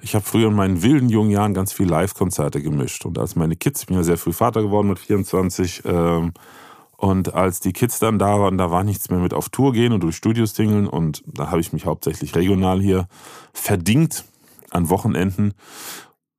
Ich 0.00 0.14
habe 0.14 0.24
früher 0.24 0.48
in 0.48 0.54
meinen 0.54 0.82
wilden 0.82 1.08
jungen 1.08 1.30
Jahren 1.30 1.52
ganz 1.52 1.72
viel 1.72 1.88
Live-Konzerte 1.88 2.62
gemischt. 2.62 3.04
Und 3.04 3.18
als 3.18 3.36
meine 3.36 3.56
Kids, 3.56 3.82
ich 3.82 3.86
bin 3.88 3.96
ja 3.96 4.04
sehr 4.04 4.16
früh 4.16 4.32
Vater 4.32 4.62
geworden 4.62 4.88
mit 4.88 5.00
24, 5.00 5.82
ähm, 5.84 6.32
und 7.00 7.32
als 7.32 7.60
die 7.60 7.72
Kids 7.72 7.98
dann 7.98 8.18
da 8.18 8.38
waren, 8.38 8.58
da 8.58 8.70
war 8.70 8.84
nichts 8.84 9.08
mehr 9.08 9.20
mit 9.20 9.32
auf 9.32 9.48
Tour 9.48 9.72
gehen 9.72 9.94
und 9.94 10.02
durch 10.02 10.16
Studios 10.16 10.52
tingeln. 10.52 10.86
Und 10.86 11.22
da 11.26 11.50
habe 11.50 11.62
ich 11.62 11.72
mich 11.72 11.86
hauptsächlich 11.86 12.36
regional 12.36 12.78
hier 12.78 13.08
verdingt 13.54 14.24
an 14.68 14.90
Wochenenden. 14.90 15.54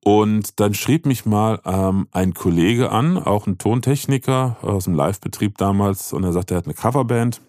Und 0.04 0.58
dann 0.58 0.74
schrieb 0.74 1.06
mich 1.06 1.26
mal 1.26 1.60
ähm, 1.64 2.08
ein 2.10 2.34
Kollege 2.34 2.90
an, 2.90 3.18
auch 3.18 3.46
ein 3.46 3.58
Tontechniker 3.58 4.56
aus 4.62 4.84
dem 4.84 4.94
Live-Betrieb 4.94 5.58
damals, 5.58 6.12
und 6.12 6.24
er 6.24 6.32
sagte, 6.32 6.54
er 6.54 6.58
hat 6.58 6.64
eine 6.64 6.74
Coverband. 6.74 7.40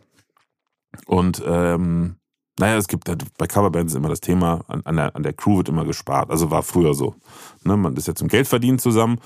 Und 1.08 1.42
ähm, 1.46 2.18
naja, 2.60 2.78
es 2.78 2.88
gibt 2.88 3.06
bei 3.38 3.48
Coverbands 3.48 3.96
immer 3.96 4.10
das 4.10 4.22
Thema, 4.22 4.62
an, 4.68 4.82
an, 4.86 4.96
der, 4.98 5.16
an 5.16 5.24
der 5.24 5.34
Crew 5.34 5.58
wird 5.58 5.70
immer 5.70 5.86
gespart. 5.86 6.30
Also 6.30 6.52
war 6.52 6.62
früher 6.62 6.94
so. 6.94 7.16
Ne, 7.64 7.76
man 7.76 7.96
ist 7.96 8.08
ja 8.08 8.14
zum 8.14 8.28
Geld 8.28 8.48
verdienen 8.48 8.78
zusammen. 8.78 9.20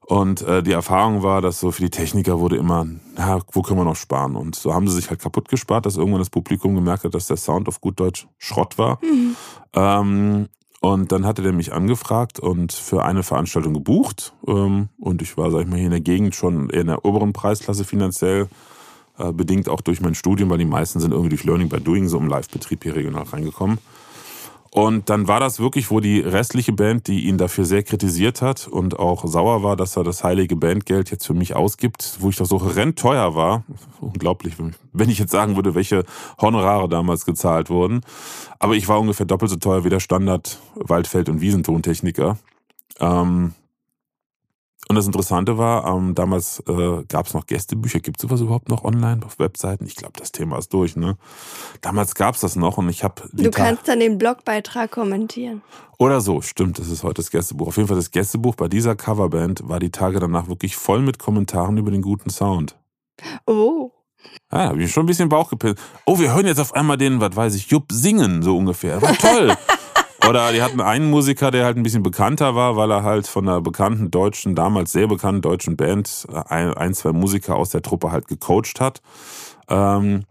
Und 0.00 0.42
äh, 0.42 0.62
die 0.62 0.72
Erfahrung 0.72 1.22
war, 1.22 1.40
dass 1.40 1.60
so 1.60 1.70
für 1.70 1.82
die 1.82 1.90
Techniker 1.90 2.38
wurde 2.40 2.56
immer, 2.56 2.86
na, 3.16 3.40
wo 3.52 3.62
können 3.62 3.80
wir 3.80 3.84
noch 3.84 3.96
sparen? 3.96 4.36
Und 4.36 4.56
so 4.56 4.74
haben 4.74 4.88
sie 4.88 4.94
sich 4.94 5.10
halt 5.10 5.20
kaputt 5.20 5.48
gespart, 5.48 5.86
dass 5.86 5.96
irgendwann 5.96 6.20
das 6.20 6.30
Publikum 6.30 6.74
gemerkt 6.74 7.04
hat, 7.04 7.14
dass 7.14 7.26
der 7.26 7.36
Sound 7.36 7.68
auf 7.68 7.80
gut 7.80 7.98
Deutsch 7.98 8.26
Schrott 8.38 8.78
war. 8.78 8.98
Mhm. 9.02 9.36
Ähm, 9.72 10.48
und 10.80 11.10
dann 11.12 11.26
hatte 11.26 11.42
der 11.42 11.52
mich 11.52 11.72
angefragt 11.72 12.38
und 12.38 12.72
für 12.72 13.04
eine 13.04 13.22
Veranstaltung 13.22 13.74
gebucht. 13.74 14.34
Ähm, 14.46 14.88
und 14.98 15.22
ich 15.22 15.36
war, 15.36 15.50
sag 15.50 15.62
ich 15.62 15.66
mal, 15.66 15.76
hier 15.76 15.86
in 15.86 15.90
der 15.90 16.00
Gegend 16.00 16.34
schon 16.34 16.70
eher 16.70 16.82
in 16.82 16.86
der 16.88 17.04
oberen 17.04 17.32
Preisklasse 17.32 17.84
finanziell, 17.84 18.48
äh, 19.18 19.32
bedingt 19.32 19.68
auch 19.68 19.80
durch 19.80 20.00
mein 20.00 20.14
Studium, 20.14 20.50
weil 20.50 20.58
die 20.58 20.64
meisten 20.64 21.00
sind 21.00 21.12
irgendwie 21.12 21.30
durch 21.30 21.44
Learning 21.44 21.68
by 21.68 21.80
Doing 21.80 22.08
so 22.08 22.18
im 22.18 22.28
Live-Betrieb 22.28 22.82
hier 22.82 22.94
regional 22.94 23.24
reingekommen. 23.24 23.78
Und 24.76 25.08
dann 25.08 25.26
war 25.26 25.40
das 25.40 25.58
wirklich, 25.58 25.90
wo 25.90 26.00
die 26.00 26.20
restliche 26.20 26.74
Band, 26.74 27.06
die 27.06 27.28
ihn 27.28 27.38
dafür 27.38 27.64
sehr 27.64 27.82
kritisiert 27.82 28.42
hat 28.42 28.68
und 28.68 28.98
auch 28.98 29.26
sauer 29.26 29.62
war, 29.62 29.74
dass 29.74 29.96
er 29.96 30.04
das 30.04 30.22
heilige 30.22 30.54
Bandgeld 30.54 31.10
jetzt 31.10 31.26
für 31.26 31.32
mich 31.32 31.56
ausgibt, 31.56 32.18
wo 32.20 32.28
ich 32.28 32.36
doch 32.36 32.44
so 32.44 32.58
rennteuer 32.58 33.34
war. 33.34 33.64
Unglaublich, 34.02 34.56
wenn 34.92 35.08
ich 35.08 35.18
jetzt 35.18 35.32
sagen 35.32 35.56
würde, 35.56 35.74
welche 35.74 36.04
Honorare 36.38 36.90
damals 36.90 37.24
gezahlt 37.24 37.70
wurden. 37.70 38.02
Aber 38.58 38.74
ich 38.74 38.86
war 38.86 39.00
ungefähr 39.00 39.24
doppelt 39.24 39.50
so 39.50 39.56
teuer 39.56 39.82
wie 39.84 39.88
der 39.88 40.00
Standard 40.00 40.58
Waldfeld- 40.74 41.30
und 41.30 41.40
Wiesentontechniker. 41.40 42.36
Ähm, 43.00 43.54
und 44.88 44.94
das 44.94 45.06
Interessante 45.06 45.58
war, 45.58 45.84
ähm, 45.86 46.14
damals 46.14 46.62
äh, 46.68 47.02
gab 47.08 47.26
es 47.26 47.34
noch 47.34 47.46
Gästebücher. 47.46 47.98
Gibt 47.98 48.18
es 48.18 48.22
sowas 48.22 48.40
überhaupt 48.40 48.68
noch 48.68 48.84
online 48.84 49.24
auf 49.26 49.40
Webseiten? 49.40 49.84
Ich 49.84 49.96
glaube, 49.96 50.12
das 50.18 50.30
Thema 50.30 50.58
ist 50.58 50.72
durch. 50.72 50.94
Ne? 50.94 51.16
Damals 51.80 52.14
gab 52.14 52.36
es 52.36 52.42
das 52.42 52.54
noch 52.54 52.78
und 52.78 52.88
ich 52.88 53.02
habe. 53.02 53.22
Du 53.32 53.50
kannst 53.50 53.88
dann 53.88 53.98
den 53.98 54.16
Blogbeitrag 54.16 54.92
kommentieren. 54.92 55.62
Oder 55.98 56.20
so, 56.20 56.40
stimmt. 56.40 56.78
Das 56.78 56.88
ist 56.88 57.02
heute 57.02 57.22
das 57.22 57.32
Gästebuch. 57.32 57.68
Auf 57.68 57.76
jeden 57.76 57.88
Fall 57.88 57.96
das 57.96 58.12
Gästebuch 58.12 58.54
bei 58.54 58.68
dieser 58.68 58.94
Coverband 58.94 59.68
war 59.68 59.80
die 59.80 59.90
Tage 59.90 60.20
danach 60.20 60.48
wirklich 60.48 60.76
voll 60.76 61.00
mit 61.00 61.18
Kommentaren 61.18 61.78
über 61.78 61.90
den 61.90 62.02
guten 62.02 62.30
Sound. 62.30 62.76
Oh. 63.46 63.90
Ja, 64.52 64.58
da 64.58 64.68
habe 64.68 64.82
ich 64.82 64.92
schon 64.92 65.04
ein 65.04 65.06
bisschen 65.06 65.28
Bauch 65.28 65.50
gepillt. 65.50 65.80
Oh, 66.04 66.18
wir 66.18 66.32
hören 66.32 66.46
jetzt 66.46 66.60
auf 66.60 66.74
einmal 66.74 66.96
den, 66.96 67.20
was 67.20 67.34
weiß 67.34 67.54
ich, 67.56 67.68
Jupp 67.70 67.90
singen, 67.90 68.42
so 68.42 68.56
ungefähr. 68.56 69.02
War 69.02 69.16
toll. 69.16 69.56
Oder 70.28 70.52
die 70.52 70.62
hatten 70.62 70.80
einen 70.80 71.10
Musiker, 71.10 71.50
der 71.50 71.64
halt 71.64 71.76
ein 71.76 71.82
bisschen 71.82 72.02
bekannter 72.02 72.54
war, 72.54 72.76
weil 72.76 72.90
er 72.90 73.02
halt 73.02 73.26
von 73.26 73.48
einer 73.48 73.60
bekannten 73.60 74.10
deutschen, 74.10 74.54
damals 74.54 74.92
sehr 74.92 75.06
bekannten 75.06 75.42
deutschen 75.42 75.76
Band 75.76 76.26
ein, 76.48 76.72
ein 76.74 76.94
zwei 76.94 77.12
Musiker 77.12 77.56
aus 77.56 77.70
der 77.70 77.82
Truppe 77.82 78.10
halt 78.12 78.26
gecoacht 78.28 78.80
hat. 78.80 79.02
Ähm, 79.68 80.24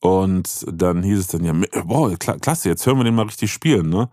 und 0.00 0.66
dann 0.68 1.02
hieß 1.02 1.18
es 1.20 1.26
dann 1.28 1.44
ja, 1.44 1.52
boah, 1.84 2.16
klasse, 2.18 2.68
jetzt 2.68 2.84
hören 2.86 2.98
wir 2.98 3.04
den 3.04 3.14
mal 3.14 3.26
richtig 3.26 3.52
spielen, 3.52 3.88
ne? 3.88 4.08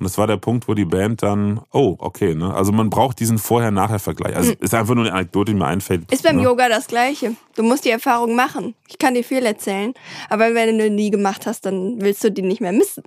Und 0.00 0.04
das 0.04 0.16
war 0.16 0.26
der 0.26 0.38
Punkt, 0.38 0.66
wo 0.66 0.72
die 0.72 0.86
Band 0.86 1.22
dann, 1.22 1.60
oh, 1.72 1.94
okay, 1.98 2.34
ne? 2.34 2.54
Also 2.54 2.72
man 2.72 2.88
braucht 2.88 3.20
diesen 3.20 3.36
Vorher-Nachher-Vergleich. 3.36 4.34
Also 4.34 4.52
hm. 4.52 4.58
ist 4.60 4.74
einfach 4.74 4.94
nur 4.94 5.04
eine 5.04 5.12
Anekdote, 5.12 5.52
die 5.52 5.58
mir 5.58 5.66
einfällt. 5.66 6.10
Ist 6.10 6.22
beim 6.22 6.36
ne? 6.36 6.42
Yoga 6.42 6.70
das 6.70 6.86
Gleiche. 6.86 7.36
Du 7.54 7.62
musst 7.62 7.84
die 7.84 7.90
Erfahrung 7.90 8.34
machen. 8.34 8.74
Ich 8.88 8.98
kann 8.98 9.12
dir 9.12 9.22
viel 9.22 9.44
erzählen. 9.44 9.92
Aber 10.30 10.54
wenn 10.54 10.78
du 10.78 10.90
nie 10.90 11.10
gemacht 11.10 11.46
hast, 11.46 11.66
dann 11.66 12.00
willst 12.00 12.24
du 12.24 12.32
die 12.32 12.40
nicht 12.40 12.62
mehr 12.62 12.72
missen. 12.72 13.02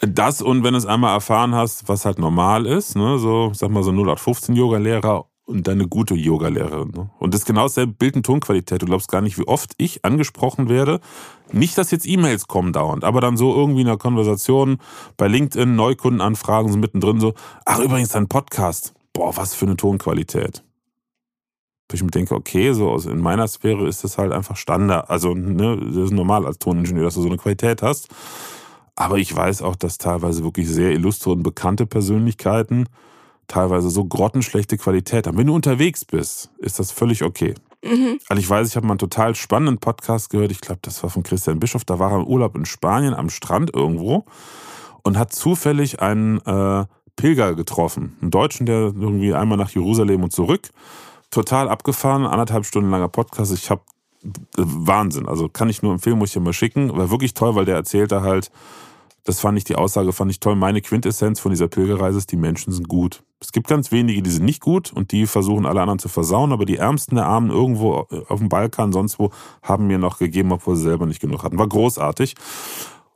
Das 0.00 0.42
und 0.42 0.64
wenn 0.64 0.72
du 0.72 0.78
es 0.78 0.86
einmal 0.86 1.14
erfahren 1.14 1.54
hast, 1.54 1.88
was 1.88 2.04
halt 2.04 2.18
normal 2.18 2.66
ist, 2.66 2.96
ne? 2.96 3.18
So, 3.18 3.52
sag 3.54 3.70
mal 3.70 3.84
so 3.84 3.92
0815 3.92 4.56
Yoga-Lehrer 4.56 5.26
und 5.44 5.66
deine 5.66 5.86
gute 5.86 6.14
Yogalehrerin. 6.14 6.90
Ne? 6.90 7.10
Und 7.18 7.34
das 7.34 7.42
ist 7.42 7.46
genau 7.46 7.62
dasselbe 7.62 7.92
Bild- 7.92 8.16
und 8.16 8.24
Tonqualität. 8.24 8.82
Du 8.82 8.86
glaubst 8.86 9.10
gar 9.10 9.20
nicht, 9.20 9.38
wie 9.38 9.46
oft 9.46 9.72
ich 9.76 10.04
angesprochen 10.04 10.68
werde. 10.68 11.00
Nicht, 11.52 11.76
dass 11.78 11.90
jetzt 11.90 12.06
E-Mails 12.06 12.46
kommen 12.48 12.72
dauernd, 12.72 13.04
aber 13.04 13.20
dann 13.20 13.36
so 13.36 13.54
irgendwie 13.54 13.82
in 13.82 13.88
einer 13.88 13.98
Konversation 13.98 14.78
bei 15.16 15.28
LinkedIn, 15.28 15.74
Neukundenanfragen 15.74 16.70
sind 16.70 16.80
mittendrin 16.80 17.20
so, 17.20 17.34
ach 17.64 17.78
übrigens 17.78 18.10
dein 18.10 18.28
Podcast. 18.28 18.94
Boah, 19.12 19.36
was 19.36 19.54
für 19.54 19.66
eine 19.66 19.76
Tonqualität. 19.76 20.62
Ich 21.92 22.02
mir 22.02 22.10
denke, 22.10 22.34
okay, 22.34 22.72
so 22.72 22.96
in 22.96 23.20
meiner 23.20 23.46
Sphäre 23.46 23.86
ist 23.86 24.02
das 24.02 24.16
halt 24.16 24.32
einfach 24.32 24.56
Standard. 24.56 25.10
Also, 25.10 25.34
ne, 25.34 25.76
das 25.76 26.04
ist 26.04 26.12
normal 26.12 26.46
als 26.46 26.58
Toningenieur, 26.58 27.04
dass 27.04 27.14
du 27.14 27.20
so 27.20 27.28
eine 27.28 27.36
Qualität 27.36 27.82
hast. 27.82 28.08
Aber 28.96 29.18
ich 29.18 29.34
weiß 29.34 29.60
auch, 29.60 29.76
dass 29.76 29.98
teilweise 29.98 30.44
wirklich 30.44 30.68
sehr 30.68 30.92
illustre 30.92 31.30
und 31.30 31.42
bekannte 31.42 31.84
Persönlichkeiten 31.86 32.86
teilweise 33.46 33.90
so 33.90 34.04
grottenschlechte 34.04 34.78
Qualität 34.78 35.26
haben. 35.26 35.36
Wenn 35.36 35.48
du 35.48 35.54
unterwegs 35.54 36.04
bist, 36.04 36.50
ist 36.58 36.78
das 36.78 36.92
völlig 36.92 37.22
okay. 37.22 37.54
Mhm. 37.82 38.18
Also 38.28 38.40
ich 38.40 38.48
weiß, 38.48 38.68
ich 38.68 38.76
habe 38.76 38.86
mal 38.86 38.92
einen 38.92 38.98
total 38.98 39.34
spannenden 39.34 39.78
Podcast 39.78 40.30
gehört. 40.30 40.52
Ich 40.52 40.60
glaube, 40.60 40.80
das 40.82 41.02
war 41.02 41.10
von 41.10 41.22
Christian 41.22 41.58
Bischof. 41.60 41.84
Da 41.84 41.98
war 41.98 42.12
er 42.12 42.20
im 42.20 42.26
Urlaub 42.26 42.56
in 42.56 42.64
Spanien 42.64 43.14
am 43.14 43.30
Strand 43.30 43.74
irgendwo 43.74 44.24
und 45.02 45.18
hat 45.18 45.32
zufällig 45.32 46.00
einen 46.00 46.38
äh, 46.46 46.84
Pilger 47.16 47.54
getroffen. 47.54 48.16
Einen 48.20 48.30
Deutschen, 48.30 48.66
der 48.66 48.76
irgendwie 48.78 49.34
einmal 49.34 49.58
nach 49.58 49.70
Jerusalem 49.70 50.22
und 50.22 50.32
zurück. 50.32 50.70
Total 51.30 51.68
abgefahren, 51.68 52.26
anderthalb 52.26 52.64
Stunden 52.64 52.90
langer 52.90 53.08
Podcast. 53.08 53.52
Ich 53.52 53.70
habe 53.70 53.82
äh, 54.24 54.28
Wahnsinn. 54.56 55.26
Also 55.26 55.48
kann 55.48 55.68
ich 55.68 55.82
nur 55.82 55.92
empfehlen, 55.92 56.18
muss 56.18 56.30
ich 56.30 56.34
dir 56.34 56.40
mal 56.40 56.52
schicken. 56.52 56.96
War 56.96 57.10
wirklich 57.10 57.34
toll, 57.34 57.54
weil 57.54 57.64
der 57.64 57.76
erzählte 57.76 58.22
halt, 58.22 58.50
das 59.24 59.40
fand 59.40 59.56
ich 59.56 59.64
die 59.64 59.76
Aussage, 59.76 60.12
fand 60.12 60.30
ich 60.30 60.40
toll. 60.40 60.56
Meine 60.56 60.80
Quintessenz 60.80 61.38
von 61.38 61.50
dieser 61.50 61.68
Pilgerreise 61.68 62.18
ist, 62.18 62.32
die 62.32 62.36
Menschen 62.36 62.72
sind 62.72 62.88
gut. 62.88 63.22
Es 63.40 63.52
gibt 63.52 63.68
ganz 63.68 63.92
wenige, 63.92 64.22
die 64.22 64.30
sind 64.30 64.44
nicht 64.44 64.60
gut 64.60 64.92
und 64.92 65.12
die 65.12 65.26
versuchen 65.26 65.66
alle 65.66 65.80
anderen 65.80 65.98
zu 65.98 66.08
versauen, 66.08 66.52
aber 66.52 66.64
die 66.64 66.76
Ärmsten 66.76 67.16
der 67.16 67.26
Armen 67.26 67.50
irgendwo 67.50 68.06
auf 68.28 68.38
dem 68.38 68.48
Balkan, 68.48 68.92
sonst 68.92 69.18
wo, 69.18 69.30
haben 69.62 69.86
mir 69.86 69.98
noch 69.98 70.18
gegeben, 70.18 70.52
obwohl 70.52 70.76
sie 70.76 70.82
selber 70.82 71.06
nicht 71.06 71.20
genug 71.20 71.44
hatten. 71.44 71.58
War 71.58 71.68
großartig. 71.68 72.34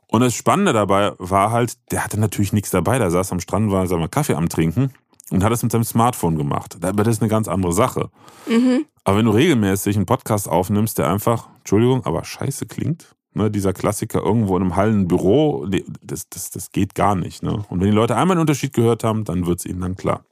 Und 0.07 0.21
das 0.21 0.33
Spannende 0.33 0.71
dabei 0.71 1.11
war 1.17 1.51
halt, 1.51 1.77
der 1.91 2.03
hatte 2.03 2.19
natürlich 2.19 2.53
nichts 2.53 2.71
dabei. 2.71 2.97
Der 2.97 3.11
saß 3.11 3.33
am 3.33 3.41
Strand, 3.41 3.71
war 3.71 3.85
sagen 3.87 4.01
wir, 4.01 4.07
Kaffee 4.07 4.35
am 4.35 4.47
Trinken 4.47 4.91
und 5.31 5.43
hat 5.43 5.51
es 5.51 5.63
mit 5.63 5.71
seinem 5.71 5.83
Smartphone 5.83 6.37
gemacht. 6.37 6.77
Aber 6.81 7.03
das 7.03 7.17
ist 7.17 7.21
eine 7.21 7.29
ganz 7.29 7.49
andere 7.49 7.73
Sache. 7.73 8.09
Mhm. 8.47 8.85
Aber 9.03 9.17
wenn 9.17 9.25
du 9.25 9.31
regelmäßig 9.31 9.97
einen 9.97 10.05
Podcast 10.05 10.47
aufnimmst, 10.47 10.97
der 10.97 11.09
einfach, 11.09 11.47
Entschuldigung, 11.59 12.05
aber 12.05 12.23
scheiße 12.23 12.65
klingt, 12.65 13.15
Ne, 13.37 13.51
dieser 13.51 13.71
Klassiker 13.71 14.23
irgendwo 14.23 14.57
in 14.57 14.63
einem 14.63 14.75
Hallenbüro, 14.75 15.67
das, 16.01 16.27
das, 16.27 16.49
das 16.49 16.71
geht 16.71 16.95
gar 16.95 17.13
nicht. 17.13 17.43
Ne? 17.43 17.63
Und 17.69 17.79
wenn 17.79 17.91
die 17.91 17.95
Leute 17.95 18.15
einmal 18.15 18.33
einen 18.33 18.41
Unterschied 18.41 18.73
gehört 18.73 19.03
haben, 19.03 19.25
dann 19.25 19.45
wird 19.45 19.59
es 19.59 19.65
ihnen 19.67 19.79
dann 19.79 19.95
klar. 19.95 20.25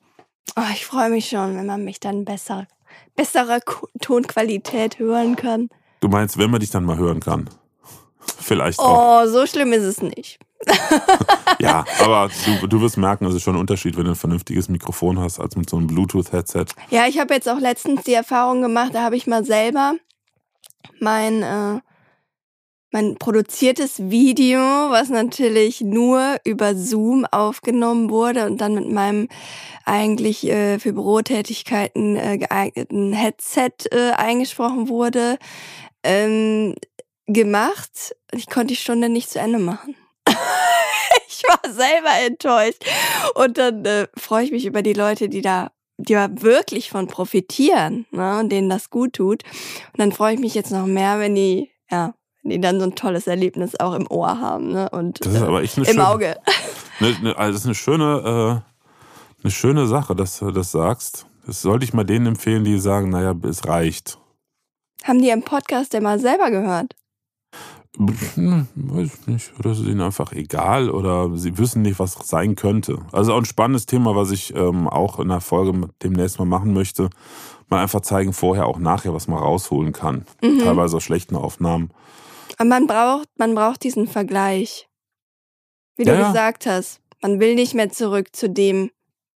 Oh, 0.56 0.64
ich 0.74 0.88
freue 0.88 1.12
mich 1.12 1.30
schon, 1.30 1.56
wenn 1.56 1.68
man 1.68 1.84
mich 1.84 2.00
dann 2.00 2.26
besser, 2.26 2.66
bessere 3.16 3.60
Tonqualität 4.02 4.98
hören 4.98 5.36
kann. 5.36 5.70
Du 6.00 6.08
meinst, 6.08 6.40
wenn 6.40 6.50
man 6.50 6.62
dich 6.62 6.72
dann 6.72 6.84
mal 6.84 6.98
hören 6.98 7.20
kann? 7.20 7.48
Vielleicht 8.40 8.80
auch. 8.80 9.22
Oh, 9.22 9.28
so 9.28 9.46
schlimm 9.46 9.72
ist 9.72 9.84
es 9.84 10.02
nicht. 10.02 10.40
ja, 11.60 11.86
aber 12.00 12.32
du, 12.60 12.66
du 12.66 12.82
wirst 12.82 12.98
merken, 12.98 13.26
es 13.26 13.36
ist 13.36 13.44
schon 13.44 13.56
ein 13.56 13.60
Unterschied, 13.60 13.98
wenn 13.98 14.06
du 14.06 14.12
ein 14.12 14.16
vernünftiges 14.16 14.68
Mikrofon 14.68 15.20
hast, 15.20 15.40
als 15.40 15.56
mit 15.56 15.70
so 15.70 15.78
einem 15.78 15.86
Bluetooth-Headset. 15.86 16.66
Ja, 16.90 17.06
ich 17.06 17.20
habe 17.20 17.36
jetzt 17.36 17.48
auch 17.48 17.60
letztens 17.60 18.02
die 18.02 18.16
Erfahrung 18.16 18.64
gemacht, 18.64 18.96
da 18.96 19.04
habe 19.04 19.16
ich 19.16 19.28
mal 19.28 19.46
selber 19.46 19.94
mein, 21.00 21.44
äh, 21.44 21.82
mein 22.92 23.18
produziertes 23.18 24.10
Video, 24.10 24.60
was 24.60 25.10
natürlich 25.10 25.82
nur 25.82 26.38
über 26.46 26.76
Zoom 26.76 27.26
aufgenommen 27.26 28.10
wurde 28.10 28.46
und 28.46 28.62
dann 28.62 28.76
mit 28.76 28.90
meinem 28.90 29.28
eigentlich 29.84 30.48
äh, 30.48 30.80
für 30.80 30.94
Bürotätigkeiten 30.94 32.16
äh, 32.16 32.38
geeigneten 32.38 33.14
Headset 33.14 33.72
äh, 33.92 34.12
eingesprochen 34.12 34.88
wurde, 34.90 35.38
ähm, 36.04 36.76
gemacht. 37.28 38.16
Ich 38.32 38.48
konnte 38.48 38.68
die 38.68 38.76
Stunde 38.76 39.10
nicht 39.10 39.30
zu 39.30 39.40
Ende 39.40 39.60
machen. 39.60 39.96
ich 41.28 41.44
war 41.44 41.72
selber 41.72 42.12
enttäuscht. 42.26 42.84
Und 43.36 43.58
dann 43.58 43.84
äh, 43.86 44.08
freue 44.16 44.46
ich 44.46 44.52
mich 44.52 44.66
über 44.66 44.82
die 44.82 44.94
Leute, 44.94 45.30
die 45.30 45.42
da 45.42 45.72
die 45.98 46.16
wirklich 46.16 46.90
von 46.90 47.08
profitieren 47.08 48.06
ne, 48.12 48.40
und 48.40 48.50
denen 48.50 48.70
das 48.70 48.90
gut 48.90 49.14
tut. 49.14 49.44
Und 49.94 50.00
dann 50.00 50.12
freue 50.12 50.34
ich 50.34 50.40
mich 50.40 50.54
jetzt 50.54 50.72
noch 50.72 50.86
mehr, 50.86 51.20
wenn 51.20 51.36
die, 51.36 51.72
ja, 51.90 52.14
die 52.50 52.62
dann 52.62 52.80
so 52.80 52.86
ein 52.86 52.96
tolles 52.96 53.28
Erlebnis 53.28 53.80
auch 53.80 53.94
im 53.94 54.10
Ohr 54.10 54.40
haben 54.40 54.72
ne, 54.72 54.90
und 54.90 55.26
Das 55.26 55.34
ist 55.34 55.42
aber 55.42 55.62
echt 55.62 55.78
eine 55.78 55.88
im 55.88 55.94
schöne, 55.94 56.08
Auge. 56.08 56.38
Ne, 57.02 57.14
ne, 57.22 57.38
also 57.38 57.52
das 57.52 57.62
ist 57.62 57.66
eine 57.66 57.76
schöne, 57.76 58.64
äh, 58.64 59.44
eine 59.44 59.52
schöne 59.52 59.86
Sache, 59.88 60.16
dass 60.16 60.40
du 60.40 60.52
das 60.52 60.72
sagst. 60.72 61.26
Das 61.46 61.62
sollte 61.62 61.84
ich 61.84 61.94
mal 61.94 62.06
denen 62.06 62.28
empfehlen, 62.28 62.64
die 62.64 62.80
sagen, 62.80 63.10
naja, 63.10 63.36
es 63.44 63.68
reicht. 63.68 64.18
Haben 65.04 65.22
die 65.22 65.30
im 65.30 65.44
Podcast 65.44 65.94
denn 65.94 66.04
mal 66.04 66.20
selber 66.20 66.50
gehört? 66.50 66.96
Hm, 67.98 68.68
weiß 68.76 69.10
ich 69.14 69.28
nicht. 69.28 69.60
Oder 69.60 69.72
ist 69.72 69.82
ihnen 69.82 70.02
einfach 70.02 70.32
egal 70.32 70.90
oder 70.90 71.36
sie 71.38 71.58
wissen 71.58 71.82
nicht, 71.82 72.00
was 72.00 72.14
sein 72.24 72.56
könnte. 72.56 73.00
Also 73.12 73.34
auch 73.34 73.38
ein 73.38 73.46
spannendes 73.46 73.86
Thema, 73.86 74.16
was 74.16 74.32
ich 74.32 74.56
ähm, 74.56 74.88
auch 74.88 75.20
in 75.20 75.30
der 75.30 75.42
Folge 75.42 75.90
demnächst 76.04 76.40
mal 76.40 76.46
machen 76.46 76.74
möchte. 76.74 77.10
Mal 77.70 77.82
einfach 77.82 78.02
zeigen, 78.02 78.34
vorher, 78.34 78.68
auch 78.68 78.80
nachher, 78.80 79.14
was 79.14 79.28
man 79.28 79.40
rausholen 79.40 79.94
kann. 79.94 80.26
Mhm. 80.42 80.60
Teilweise 80.60 80.98
auch 80.98 81.02
schlechten 81.02 81.36
Aufnahmen. 81.36 81.90
Aber 82.58 82.70
man 82.70 82.88
braucht, 82.88 83.28
man 83.38 83.56
braucht 83.56 83.84
diesen 83.84 84.08
Vergleich. 84.08 84.88
Wie 85.98 86.04
Ja, 86.06 86.14
du 86.16 86.20
ja. 86.22 86.28
gesagt 86.28 86.66
hast, 86.66 87.00
man 87.22 87.40
will 87.40 87.56
nicht 87.56 87.74
mehr 87.74 87.90
zurück 87.92 88.36
zu 88.36 88.50
dem, 88.50 88.92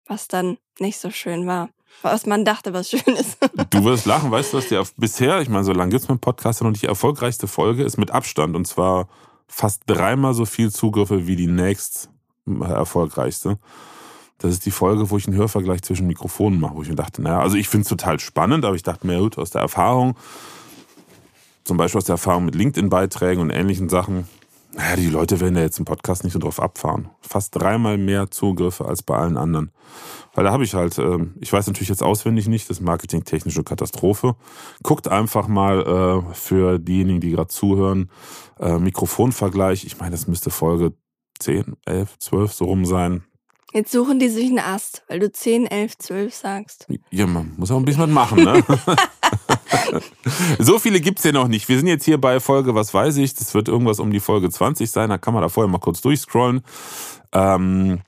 was 0.08 0.28
dann 0.28 0.58
nicht 0.80 1.00
so 1.00 1.10
schön 1.12 1.48
war. 1.48 1.70
Was 2.02 2.26
man 2.26 2.46
dachte, 2.46 2.74
was 2.74 2.90
schön 2.92 3.16
ist. 3.16 3.38
Du 3.72 3.84
wirst 3.84 4.06
lachen, 4.06 4.30
weißt 4.32 4.54
du, 4.54 4.58
was 4.58 4.68
die 4.68 4.80
bisher, 4.98 5.42
ich 5.42 5.50
meine, 5.50 5.64
so 5.64 5.74
lange 5.74 5.92
gibt's 5.92 6.08
meinen 6.08 6.20
Podcast 6.20 6.62
noch 6.62 6.70
nicht, 6.70 6.84
die 6.84 6.88
erfolgreichste 6.88 7.48
Folge 7.48 7.84
ist 7.84 7.98
mit 7.98 8.12
Abstand 8.12 8.56
und 8.56 8.66
zwar 8.68 9.08
fast 9.48 9.84
dreimal 9.88 10.34
so 10.34 10.46
viel 10.46 10.72
Zugriffe 10.72 11.26
wie 11.28 11.36
die 11.36 11.48
nächst 11.48 12.10
äh, 12.48 12.64
erfolgreichste. 12.66 13.58
Das 14.40 14.52
ist 14.52 14.66
die 14.68 14.72
Folge, 14.72 15.10
wo 15.10 15.18
ich 15.18 15.26
einen 15.28 15.38
Hörvergleich 15.38 15.82
zwischen 15.82 16.06
Mikrofonen 16.06 16.60
mache, 16.60 16.76
wo 16.76 16.84
ich 16.84 16.90
mir 16.90 16.96
dachte, 16.96 17.22
naja, 17.24 17.40
also 17.40 17.56
ich 17.58 17.70
finde 17.70 17.84
es 17.84 17.90
total 17.90 18.20
spannend, 18.20 18.66
aber 18.66 18.76
ich 18.76 18.84
dachte 18.84 19.08
mir, 19.08 19.18
gut, 19.20 19.38
aus 19.40 19.50
der 19.50 19.62
Erfahrung, 19.62 20.16
zum 21.68 21.78
Beispiel 21.78 22.00
aus 22.00 22.06
der 22.06 22.14
Erfahrung 22.14 22.46
mit 22.46 22.56
LinkedIn-Beiträgen 22.56 23.42
und 23.42 23.50
ähnlichen 23.50 23.90
Sachen, 23.90 24.28
naja, 24.74 24.96
die 24.96 25.10
Leute 25.10 25.40
werden 25.40 25.56
ja 25.56 25.64
jetzt 25.64 25.80
im 25.80 25.86
Podcast 25.86 26.24
nicht 26.24 26.34
so 26.34 26.40
drauf 26.40 26.62
abfahren. 26.62 27.10
Fast 27.22 27.56
dreimal 27.56 27.98
mehr 27.98 28.32
Zugriffe 28.32 28.86
als 28.86 29.04
bei 29.04 29.18
allen 29.18 29.38
anderen. 29.38 29.72
Weil 30.34 30.44
da 30.44 30.52
habe 30.52 30.64
ich 30.64 30.76
halt, 30.76 30.98
ähm, 31.00 31.34
ich 31.40 31.52
weiß 31.52 31.68
natürlich 31.68 31.90
jetzt 31.90 32.04
auswendig 32.04 32.48
nicht, 32.48 32.70
das 32.70 32.78
ist 32.78 32.84
marketingtechnische 32.84 33.64
Katastrophe. 33.64 34.36
Guckt 34.84 35.08
einfach 35.08 35.48
mal 35.48 36.24
äh, 36.30 36.34
für 36.34 36.80
diejenigen, 36.80 37.20
die 37.22 37.32
gerade 37.32 37.48
zuhören, 37.48 38.12
äh, 38.60 38.78
Mikrofonvergleich. 38.78 39.84
Ich 39.86 40.00
meine, 40.00 40.12
das 40.12 40.28
müsste 40.28 40.52
Folge 40.52 40.94
10, 41.40 41.76
11, 41.86 42.20
12 42.20 42.54
so 42.54 42.66
rum 42.66 42.86
sein. 42.86 43.24
Jetzt 43.74 43.92
suchen 43.92 44.20
die 44.20 44.30
sich 44.30 44.48
einen 44.48 44.60
Ast, 44.60 45.04
weil 45.08 45.20
du 45.20 45.32
10, 45.32 45.68
11, 45.68 45.98
12 45.98 46.34
sagst. 46.34 46.88
Ja, 47.10 47.28
man 47.28 47.54
muss 47.58 47.72
auch 47.72 47.78
ein 47.78 47.86
bisschen 47.86 48.04
was 48.04 48.10
machen, 48.10 48.44
ne? 48.44 48.64
so 50.60 50.80
viele 50.80 51.00
gibt's 51.00 51.24
ja 51.24 51.32
noch 51.32 51.48
nicht. 51.48 51.68
Wir 51.70 51.78
sind 51.78 51.88
jetzt 51.88 52.06
hier 52.06 52.20
bei 52.20 52.40
Folge, 52.40 52.76
was 52.76 52.94
weiß 52.94 53.18
ich, 53.18 53.34
das 53.34 53.54
wird 53.54 53.68
irgendwas 53.68 54.00
um 54.00 54.12
die 54.12 54.20
Folge 54.20 54.50
20 54.50 54.90
sein, 54.90 55.10
da 55.10 55.18
kann 55.18 55.34
man 55.34 55.44
da 55.44 55.50
vorher 55.50 55.72
mal 55.72 55.80
kurz 55.80 56.02
durchscrollen. 56.02 56.62
Ähm, 57.34 58.02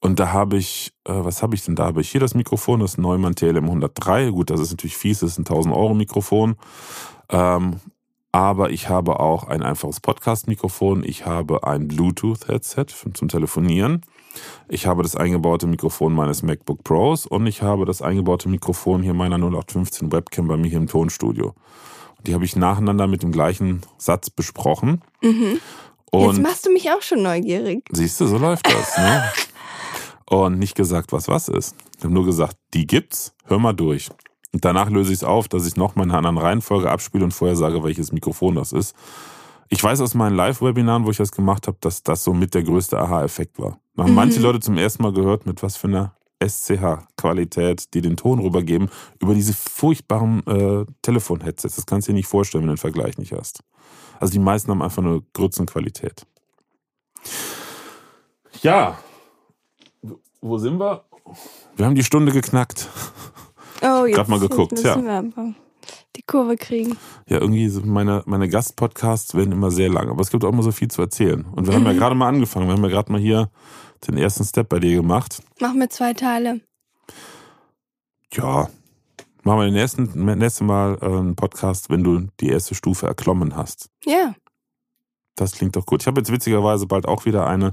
und 0.00 0.20
da 0.20 0.32
habe 0.32 0.56
ich, 0.56 0.92
äh, 1.04 1.12
was 1.12 1.42
habe 1.42 1.54
ich 1.54 1.64
denn 1.64 1.74
da? 1.74 1.86
Habe 1.86 2.00
ich 2.00 2.10
hier 2.10 2.20
das 2.20 2.34
Mikrofon, 2.34 2.80
das 2.80 2.98
Neumann 2.98 3.34
TLM 3.34 3.64
103. 3.64 4.30
Gut, 4.30 4.50
das 4.50 4.60
ist 4.60 4.70
natürlich 4.70 4.96
fies, 4.96 5.20
das 5.20 5.32
ist 5.32 5.38
ein 5.38 5.46
1000 5.46 5.74
Euro 5.74 5.94
Mikrofon. 5.94 6.56
Ähm, 7.30 7.80
aber 8.30 8.70
ich 8.70 8.88
habe 8.88 9.18
auch 9.18 9.44
ein 9.44 9.62
einfaches 9.62 10.00
Podcast-Mikrofon. 10.00 11.02
Ich 11.04 11.26
habe 11.26 11.64
ein 11.64 11.88
Bluetooth-Headset 11.88 12.86
zum 13.14 13.28
Telefonieren. 13.28 14.02
Ich 14.68 14.86
habe 14.86 15.02
das 15.02 15.16
eingebaute 15.16 15.66
Mikrofon 15.66 16.12
meines 16.12 16.42
MacBook 16.42 16.84
Pros 16.84 17.26
und 17.26 17.46
ich 17.46 17.62
habe 17.62 17.84
das 17.84 18.02
eingebaute 18.02 18.48
Mikrofon 18.48 19.02
hier 19.02 19.14
meiner 19.14 19.36
0815 19.36 20.12
Webcam 20.12 20.48
bei 20.48 20.56
mir 20.56 20.68
hier 20.68 20.78
im 20.78 20.86
Tonstudio. 20.86 21.54
Die 22.26 22.34
habe 22.34 22.44
ich 22.44 22.56
nacheinander 22.56 23.06
mit 23.06 23.22
dem 23.22 23.32
gleichen 23.32 23.82
Satz 23.96 24.30
besprochen. 24.30 25.02
Mhm. 25.22 25.60
Jetzt 26.12 26.40
machst 26.40 26.66
du 26.66 26.72
mich 26.72 26.90
auch 26.90 27.02
schon 27.02 27.22
neugierig. 27.22 27.84
siehst 27.92 28.20
du, 28.20 28.26
so 28.26 28.38
läuft 28.38 28.66
das. 28.66 28.96
Ne? 28.96 29.24
Und 30.30 30.58
nicht 30.58 30.74
gesagt, 30.74 31.12
was 31.12 31.28
was 31.28 31.48
ist. 31.48 31.74
Ich 31.96 32.04
habe 32.04 32.12
nur 32.12 32.26
gesagt, 32.26 32.56
die 32.74 32.86
gibt's, 32.86 33.34
hör 33.44 33.58
mal 33.58 33.72
durch. 33.72 34.10
Und 34.52 34.64
danach 34.64 34.90
löse 34.90 35.12
ich 35.12 35.18
es 35.18 35.24
auf, 35.24 35.48
dass 35.48 35.66
ich 35.66 35.76
nochmal 35.76 36.06
in 36.06 36.10
einer 36.10 36.18
anderen 36.18 36.38
Reihenfolge 36.38 36.90
abspiele 36.90 37.24
und 37.24 37.32
vorher 37.32 37.56
sage, 37.56 37.82
welches 37.82 38.12
Mikrofon 38.12 38.54
das 38.54 38.72
ist. 38.72 38.94
Ich 39.68 39.82
weiß 39.82 40.00
aus 40.00 40.14
meinen 40.14 40.36
Live-Webinaren, 40.36 41.04
wo 41.04 41.10
ich 41.10 41.18
das 41.18 41.32
gemacht 41.32 41.66
habe, 41.66 41.76
dass 41.80 42.02
das 42.02 42.24
so 42.24 42.32
mit 42.32 42.54
der 42.54 42.62
größte 42.62 42.98
Aha-Effekt 42.98 43.58
war. 43.58 43.78
Haben 43.98 44.10
Mhm. 44.10 44.14
manche 44.16 44.40
Leute 44.40 44.60
zum 44.60 44.76
ersten 44.78 45.02
Mal 45.02 45.12
gehört, 45.12 45.46
mit 45.46 45.62
was 45.62 45.76
für 45.76 45.88
einer 45.88 46.14
SCH-Qualität, 46.40 47.92
die 47.94 48.00
den 48.00 48.16
Ton 48.16 48.38
rübergeben, 48.38 48.88
über 49.20 49.34
diese 49.34 49.52
furchtbaren 49.52 50.46
äh, 50.46 50.84
Telefon-Headsets. 51.02 51.76
Das 51.76 51.86
kannst 51.86 52.06
du 52.08 52.12
dir 52.12 52.16
nicht 52.16 52.28
vorstellen, 52.28 52.62
wenn 52.62 52.68
du 52.68 52.74
den 52.74 52.80
Vergleich 52.80 53.18
nicht 53.18 53.32
hast. 53.32 53.60
Also 54.20 54.32
die 54.32 54.38
meisten 54.38 54.70
haben 54.70 54.82
einfach 54.82 55.02
eine 55.02 55.22
Grützenqualität. 55.34 56.26
Ja, 58.62 58.98
wo 60.40 60.58
sind 60.58 60.78
wir? 60.78 61.04
Wir 61.76 61.86
haben 61.86 61.94
die 61.94 62.04
Stunde 62.04 62.32
geknackt. 62.32 62.88
Oh, 63.82 64.06
jetzt, 64.06 64.16
Grad 64.16 64.28
mal 64.28 64.40
geguckt, 64.40 64.72
müssen 64.72 65.04
wir 65.04 65.12
aber 65.18 65.54
die 66.16 66.22
Kurve 66.22 66.56
kriegen. 66.56 66.96
Ja, 67.28 67.38
irgendwie 67.40 67.68
meine, 67.84 68.22
meine 68.26 68.48
Gastpodcasts 68.48 69.34
werden 69.34 69.52
immer 69.52 69.70
sehr 69.70 69.88
lang, 69.88 70.08
aber 70.08 70.20
es 70.20 70.30
gibt 70.30 70.44
auch 70.44 70.48
immer 70.48 70.62
so 70.62 70.72
viel 70.72 70.88
zu 70.88 71.02
erzählen. 71.02 71.44
Und 71.44 71.66
wir 71.66 71.74
haben 71.74 71.84
ja 71.84 71.92
gerade 71.92 72.14
mal 72.16 72.28
angefangen. 72.28 72.66
Wir 72.66 72.74
haben 72.74 72.82
ja 72.82 72.88
gerade 72.90 73.12
mal 73.12 73.20
hier 73.20 73.50
den 74.06 74.16
ersten 74.16 74.44
Step 74.44 74.68
bei 74.68 74.78
dir 74.78 74.96
gemacht. 74.96 75.42
Machen 75.60 75.80
wir 75.80 75.90
zwei 75.90 76.14
Teile. 76.14 76.60
Ja, 78.32 78.68
machen 79.42 79.58
wir 79.58 79.64
den 79.64 79.74
nächsten, 79.74 80.24
nächste 80.38 80.64
Mal 80.64 80.98
äh, 81.00 81.06
einen 81.06 81.36
Podcast, 81.36 81.90
wenn 81.90 82.04
du 82.04 82.28
die 82.40 82.48
erste 82.48 82.74
Stufe 82.74 83.06
erklommen 83.06 83.56
hast. 83.56 83.88
Ja. 84.04 84.34
Das 85.36 85.52
klingt 85.52 85.76
doch 85.76 85.86
gut. 85.86 86.02
Ich 86.02 86.06
habe 86.06 86.20
jetzt 86.20 86.32
witzigerweise 86.32 86.86
bald 86.86 87.06
auch 87.06 87.24
wieder 87.24 87.46
eine, 87.46 87.70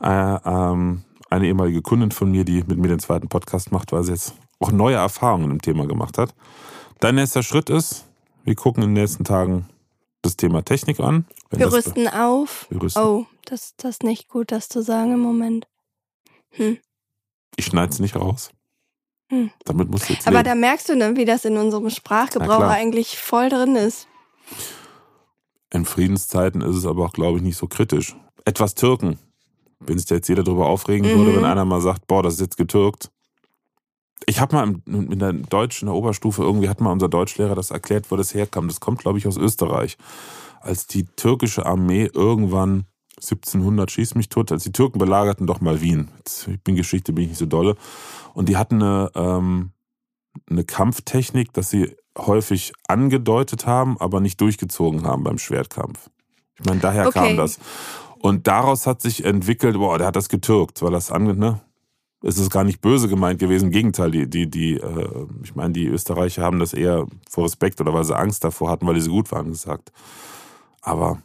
äh, 0.00 0.08
ähm, 0.44 1.02
eine 1.30 1.46
ehemalige 1.46 1.82
Kundin 1.82 2.10
von 2.10 2.30
mir, 2.30 2.44
die 2.44 2.64
mit 2.64 2.78
mir 2.78 2.88
den 2.88 2.98
zweiten 2.98 3.28
Podcast 3.28 3.72
macht, 3.72 3.92
weil 3.92 4.04
sie 4.04 4.12
jetzt 4.12 4.34
auch 4.58 4.72
neue 4.72 4.96
Erfahrungen 4.96 5.50
im 5.50 5.62
Thema 5.62 5.86
gemacht 5.86 6.18
hat. 6.18 6.34
Dein 7.00 7.14
nächster 7.14 7.42
Schritt 7.42 7.70
ist, 7.70 8.06
wir 8.44 8.54
gucken 8.54 8.82
in 8.82 8.90
den 8.90 9.02
nächsten 9.02 9.24
Tagen 9.24 9.68
das 10.28 10.36
Thema 10.36 10.62
Technik 10.64 11.00
an. 11.00 11.26
Wenn 11.50 11.60
Wir 11.60 11.66
das- 11.66 11.74
rüsten 11.74 12.08
auf. 12.08 12.66
wir 12.70 12.82
rüsten. 12.82 13.02
Oh, 13.02 13.26
das, 13.44 13.74
das 13.76 13.90
ist 13.90 14.02
nicht 14.02 14.28
gut, 14.28 14.52
das 14.52 14.68
zu 14.68 14.82
sagen 14.82 15.12
im 15.12 15.20
Moment. 15.20 15.66
Hm. 16.50 16.78
Ich 17.56 17.66
schneide 17.66 17.92
es 17.92 17.98
nicht 18.00 18.16
raus. 18.16 18.50
Hm. 19.30 19.50
Damit 19.64 19.90
musst 19.90 20.08
du 20.08 20.12
jetzt 20.14 20.26
Aber 20.26 20.38
leben. 20.38 20.48
da 20.48 20.54
merkst 20.54 20.88
du 20.88 20.96
dann, 20.98 21.16
wie 21.16 21.24
das 21.24 21.44
in 21.44 21.56
unserem 21.56 21.90
Sprachgebrauch 21.90 22.62
eigentlich 22.62 23.18
voll 23.18 23.48
drin 23.48 23.76
ist. 23.76 24.06
In 25.72 25.84
Friedenszeiten 25.84 26.62
ist 26.62 26.76
es 26.76 26.86
aber 26.86 27.04
auch, 27.04 27.12
glaube 27.12 27.38
ich, 27.38 27.42
nicht 27.44 27.56
so 27.58 27.66
kritisch. 27.66 28.16
Etwas 28.44 28.74
Türken. 28.74 29.18
Wenn 29.80 29.98
sich 29.98 30.08
jetzt 30.08 30.28
jeder 30.28 30.42
darüber 30.42 30.66
aufregen 30.66 31.06
würde, 31.08 31.30
Mhm. 31.32 31.36
wenn 31.36 31.44
einer 31.44 31.64
mal 31.64 31.80
sagt, 31.80 32.06
boah, 32.06 32.22
das 32.22 32.34
ist 32.34 32.40
jetzt 32.40 32.56
getürkt. 32.56 33.10
Ich 34.26 34.40
habe 34.40 34.56
mal 34.56 34.74
im- 34.86 35.12
in 35.12 35.18
der 35.18 35.32
Deutsch, 35.32 35.82
in 35.82 35.86
der 35.86 35.94
Oberstufe, 35.94 36.42
irgendwie 36.42 36.68
hat 36.68 36.80
mal 36.80 36.92
unser 36.92 37.08
Deutschlehrer 37.08 37.54
das 37.54 37.70
erklärt, 37.70 38.10
wo 38.10 38.16
das 38.16 38.34
herkam. 38.34 38.68
Das 38.68 38.80
kommt, 38.80 38.98
glaube 39.00 39.18
ich, 39.18 39.26
aus 39.26 39.36
Österreich. 39.36 39.96
Als 40.60 40.86
die 40.86 41.04
türkische 41.04 41.64
Armee 41.66 42.10
irgendwann 42.12 42.84
1700 43.20 43.90
schieß 43.90 44.14
mich 44.16 44.28
tot, 44.28 44.52
als 44.52 44.64
die 44.64 44.72
Türken 44.72 44.98
belagerten 44.98 45.46
doch 45.46 45.60
mal 45.60 45.80
Wien. 45.80 46.08
Jetzt, 46.18 46.46
ich 46.48 46.62
bin 46.62 46.74
Geschichte, 46.76 47.12
bin 47.12 47.24
ich 47.24 47.30
nicht 47.30 47.38
so 47.38 47.46
dolle. 47.46 47.76
Und 48.34 48.48
die 48.48 48.56
hatten 48.56 48.82
eine, 48.82 49.10
ähm, 49.14 49.70
eine 50.50 50.64
Kampftechnik, 50.64 51.52
dass 51.52 51.70
sie 51.70 51.96
häufig 52.16 52.72
angedeutet 52.86 53.66
haben, 53.66 53.98
aber 54.00 54.20
nicht 54.20 54.40
durchgezogen 54.40 55.04
haben 55.06 55.24
beim 55.24 55.38
Schwertkampf. 55.38 56.10
Ich 56.58 56.64
meine, 56.66 56.80
daher 56.80 57.06
Okay. 57.08 57.18
kam 57.28 57.36
das. 57.36 57.58
Und 58.20 58.46
daraus 58.48 58.86
hat 58.86 59.00
sich 59.00 59.24
entwickelt, 59.24 59.76
boah, 59.76 59.96
der 59.98 60.08
hat 60.08 60.16
das 60.16 60.28
getürkt, 60.28 60.82
weil 60.82 60.90
das 60.92 61.10
ange, 61.12 61.34
ne? 61.34 61.60
Es 62.22 62.38
ist 62.38 62.50
gar 62.50 62.64
nicht 62.64 62.80
böse 62.80 63.08
gemeint 63.08 63.38
gewesen. 63.38 63.66
Im 63.66 63.70
Gegenteil, 63.70 64.10
die, 64.10 64.28
die, 64.28 64.50
die, 64.50 64.74
äh, 64.74 65.26
ich 65.42 65.54
meine, 65.54 65.72
die 65.72 65.86
Österreicher 65.86 66.42
haben 66.42 66.58
das 66.58 66.74
eher 66.74 67.06
vor 67.30 67.44
Respekt 67.44 67.80
oder 67.80 67.94
weil 67.94 68.04
sie 68.04 68.16
Angst 68.16 68.42
davor 68.42 68.70
hatten, 68.70 68.86
weil 68.86 68.94
die 68.94 69.00
so 69.00 69.10
gut 69.10 69.30
waren, 69.30 69.50
gesagt. 69.50 69.92
Aber 70.82 71.22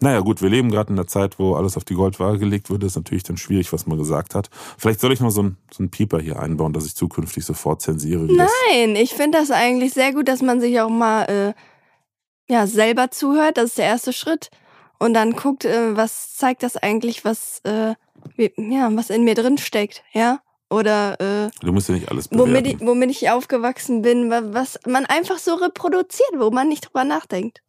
naja, 0.00 0.20
gut, 0.20 0.42
wir 0.42 0.50
leben 0.50 0.70
gerade 0.70 0.92
in 0.92 0.98
einer 0.98 1.06
Zeit, 1.06 1.38
wo 1.38 1.54
alles 1.54 1.78
auf 1.78 1.84
die 1.84 1.94
Goldwaage 1.94 2.38
gelegt 2.38 2.68
wird. 2.68 2.82
Das 2.82 2.92
ist 2.92 2.96
natürlich 2.96 3.22
dann 3.22 3.38
schwierig, 3.38 3.72
was 3.72 3.86
man 3.86 3.96
gesagt 3.96 4.34
hat. 4.34 4.50
Vielleicht 4.76 5.00
soll 5.00 5.12
ich 5.12 5.20
noch 5.20 5.30
so 5.30 5.40
einen 5.40 5.56
so 5.70 5.86
Pieper 5.88 6.20
hier 6.20 6.40
einbauen, 6.40 6.74
dass 6.74 6.84
ich 6.84 6.94
zukünftig 6.94 7.44
sofort 7.44 7.80
zensiere. 7.80 8.24
Nein, 8.24 8.96
ich 8.96 9.14
finde 9.14 9.38
das 9.38 9.50
eigentlich 9.50 9.94
sehr 9.94 10.12
gut, 10.12 10.28
dass 10.28 10.42
man 10.42 10.60
sich 10.60 10.78
auch 10.80 10.90
mal 10.90 11.24
äh, 11.24 12.52
ja, 12.52 12.66
selber 12.66 13.10
zuhört, 13.10 13.56
das 13.56 13.70
ist 13.70 13.78
der 13.78 13.86
erste 13.86 14.12
Schritt. 14.12 14.50
Und 14.98 15.14
dann 15.14 15.32
guckt, 15.32 15.64
äh, 15.64 15.96
was 15.96 16.36
zeigt 16.36 16.62
das 16.62 16.76
eigentlich, 16.76 17.24
was, 17.24 17.60
äh, 17.64 17.94
wie, 18.36 18.52
ja, 18.56 18.94
was 18.94 19.10
in 19.10 19.24
mir 19.24 19.34
drin 19.34 19.58
steckt, 19.58 20.02
ja? 20.12 20.40
Oder 20.70 21.20
äh, 21.20 21.50
du 21.60 21.72
musst 21.72 21.88
ja 21.88 21.94
nicht 21.94 22.10
alles 22.10 22.28
bewerten. 22.28 22.50
womit 22.50 22.66
ich, 22.66 22.80
womit 22.80 23.10
ich 23.10 23.30
aufgewachsen 23.30 24.02
bin, 24.02 24.30
was 24.30 24.78
man 24.86 25.06
einfach 25.06 25.38
so 25.38 25.54
reproduziert, 25.54 26.32
wo 26.36 26.50
man 26.50 26.68
nicht 26.68 26.86
drüber 26.86 27.04
nachdenkt. 27.04 27.62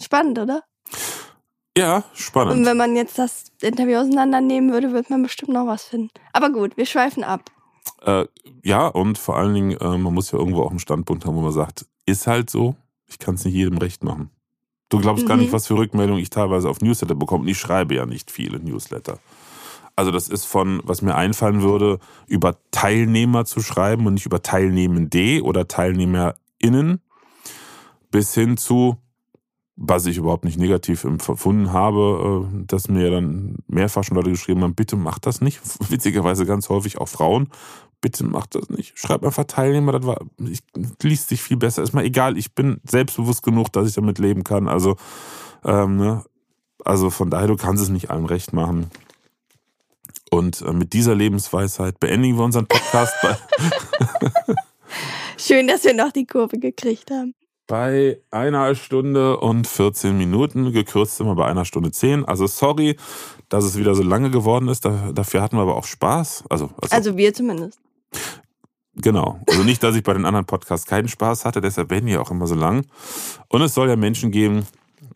Spannend, 0.00 0.38
oder? 0.38 0.62
Ja, 1.76 2.04
spannend. 2.14 2.56
Und 2.56 2.66
wenn 2.66 2.76
man 2.76 2.96
jetzt 2.96 3.18
das 3.18 3.52
Interview 3.60 3.98
auseinandernehmen 3.98 4.72
würde, 4.72 4.92
würde 4.92 5.08
man 5.10 5.22
bestimmt 5.22 5.52
noch 5.52 5.66
was 5.66 5.84
finden. 5.84 6.10
Aber 6.32 6.50
gut, 6.50 6.76
wir 6.76 6.86
schweifen 6.86 7.24
ab. 7.24 7.50
Äh, 8.02 8.26
ja, 8.62 8.86
und 8.86 9.18
vor 9.18 9.36
allen 9.36 9.54
Dingen, 9.54 9.72
äh, 9.72 9.98
man 9.98 10.14
muss 10.14 10.32
ja 10.32 10.38
irgendwo 10.38 10.62
auch 10.62 10.70
einen 10.70 10.78
Standpunkt 10.78 11.26
haben, 11.26 11.36
wo 11.36 11.40
man 11.40 11.52
sagt, 11.52 11.86
ist 12.06 12.26
halt 12.26 12.50
so, 12.50 12.74
ich 13.06 13.18
kann 13.18 13.34
es 13.34 13.44
nicht 13.44 13.54
jedem 13.54 13.78
recht 13.78 14.02
machen. 14.02 14.30
Du 14.88 14.98
glaubst 14.98 15.24
mhm. 15.24 15.28
gar 15.28 15.36
nicht, 15.36 15.48
mhm. 15.48 15.52
was 15.52 15.66
für 15.66 15.76
Rückmeldungen 15.76 16.20
ich 16.20 16.30
teilweise 16.30 16.68
auf 16.68 16.80
Newsletter 16.80 17.14
bekomme. 17.14 17.42
Und 17.42 17.48
ich 17.48 17.58
schreibe 17.58 17.94
ja 17.94 18.06
nicht 18.06 18.30
viele 18.30 18.58
Newsletter. 18.58 19.18
Also 19.96 20.10
das 20.10 20.28
ist 20.28 20.44
von, 20.44 20.80
was 20.84 21.02
mir 21.02 21.14
einfallen 21.14 21.62
würde, 21.62 21.98
über 22.26 22.56
Teilnehmer 22.70 23.44
zu 23.44 23.60
schreiben 23.60 24.06
und 24.06 24.14
nicht 24.14 24.26
über 24.26 24.42
Teilnehmende 24.42 25.42
oder 25.42 25.68
TeilnehmerInnen, 25.68 27.00
bis 28.10 28.34
hin 28.34 28.56
zu, 28.56 28.96
was 29.76 30.06
ich 30.06 30.18
überhaupt 30.18 30.44
nicht 30.44 30.58
negativ 30.58 31.04
empfunden 31.04 31.72
habe, 31.72 32.46
äh, 32.52 32.64
dass 32.66 32.88
mir 32.88 33.10
dann 33.10 33.56
mehrfach 33.66 34.04
schon 34.04 34.16
Leute 34.16 34.30
geschrieben 34.30 34.62
haben, 34.62 34.74
bitte 34.74 34.96
mach 34.96 35.18
das 35.18 35.40
nicht. 35.40 35.60
Witzigerweise 35.90 36.44
ganz 36.44 36.68
häufig 36.68 36.98
auch 36.98 37.08
Frauen. 37.08 37.48
Bitte 38.02 38.24
mach 38.24 38.46
das 38.46 38.70
nicht. 38.70 38.98
Schreib 38.98 39.24
einfach 39.24 39.44
Teilnehmer, 39.44 39.92
das 39.92 40.06
war, 40.06 40.20
ich, 40.38 40.60
liest 41.02 41.28
sich 41.28 41.42
viel 41.42 41.56
besser. 41.56 41.82
Ist 41.82 41.92
mal 41.92 42.04
egal, 42.04 42.38
ich 42.38 42.54
bin 42.54 42.80
selbstbewusst 42.84 43.42
genug, 43.42 43.72
dass 43.72 43.88
ich 43.88 43.94
damit 43.94 44.18
leben 44.18 44.44
kann. 44.44 44.68
Also, 44.68 44.96
ähm, 45.64 45.96
ne? 45.96 46.24
also 46.84 47.10
von 47.10 47.30
daher, 47.30 47.48
du 47.48 47.56
kannst 47.56 47.82
es 47.82 47.90
nicht 47.90 48.10
allen 48.10 48.26
recht 48.26 48.52
machen. 48.52 48.90
Und 50.30 50.62
äh, 50.62 50.72
mit 50.72 50.92
dieser 50.92 51.14
Lebensweisheit 51.14 52.00
beendigen 52.00 52.38
wir 52.38 52.44
unseren 52.44 52.66
Podcast. 52.66 53.14
Schön, 55.36 55.68
dass 55.68 55.84
wir 55.84 55.94
noch 55.94 56.12
die 56.12 56.26
Kurve 56.26 56.58
gekriegt 56.58 57.10
haben 57.10 57.34
bei 57.70 58.18
einer 58.32 58.74
Stunde 58.74 59.38
und 59.38 59.64
14 59.64 60.18
Minuten, 60.18 60.72
gekürzt 60.72 61.20
immer 61.20 61.36
bei 61.36 61.46
einer 61.46 61.64
Stunde 61.64 61.92
10. 61.92 62.24
Also 62.24 62.48
sorry, 62.48 62.96
dass 63.48 63.62
es 63.62 63.78
wieder 63.78 63.94
so 63.94 64.02
lange 64.02 64.30
geworden 64.30 64.66
ist. 64.66 64.84
dafür 64.84 65.40
hatten 65.40 65.56
wir 65.56 65.62
aber 65.62 65.76
auch 65.76 65.84
Spaß. 65.84 66.44
Also, 66.50 66.70
also, 66.82 66.96
also 66.96 67.16
wir 67.16 67.32
zumindest. 67.32 67.78
Genau. 68.96 69.38
Also 69.46 69.62
nicht, 69.62 69.84
dass 69.84 69.94
ich 69.94 70.02
bei 70.02 70.14
den 70.14 70.24
anderen 70.24 70.46
Podcasts 70.46 70.84
keinen 70.84 71.06
Spaß 71.06 71.44
hatte, 71.44 71.60
deshalb 71.60 71.90
werden 71.90 72.06
die 72.06 72.16
auch 72.16 72.32
immer 72.32 72.48
so 72.48 72.56
lang. 72.56 72.86
Und 73.48 73.62
es 73.62 73.72
soll 73.72 73.88
ja 73.88 73.94
Menschen 73.94 74.32
geben, 74.32 74.66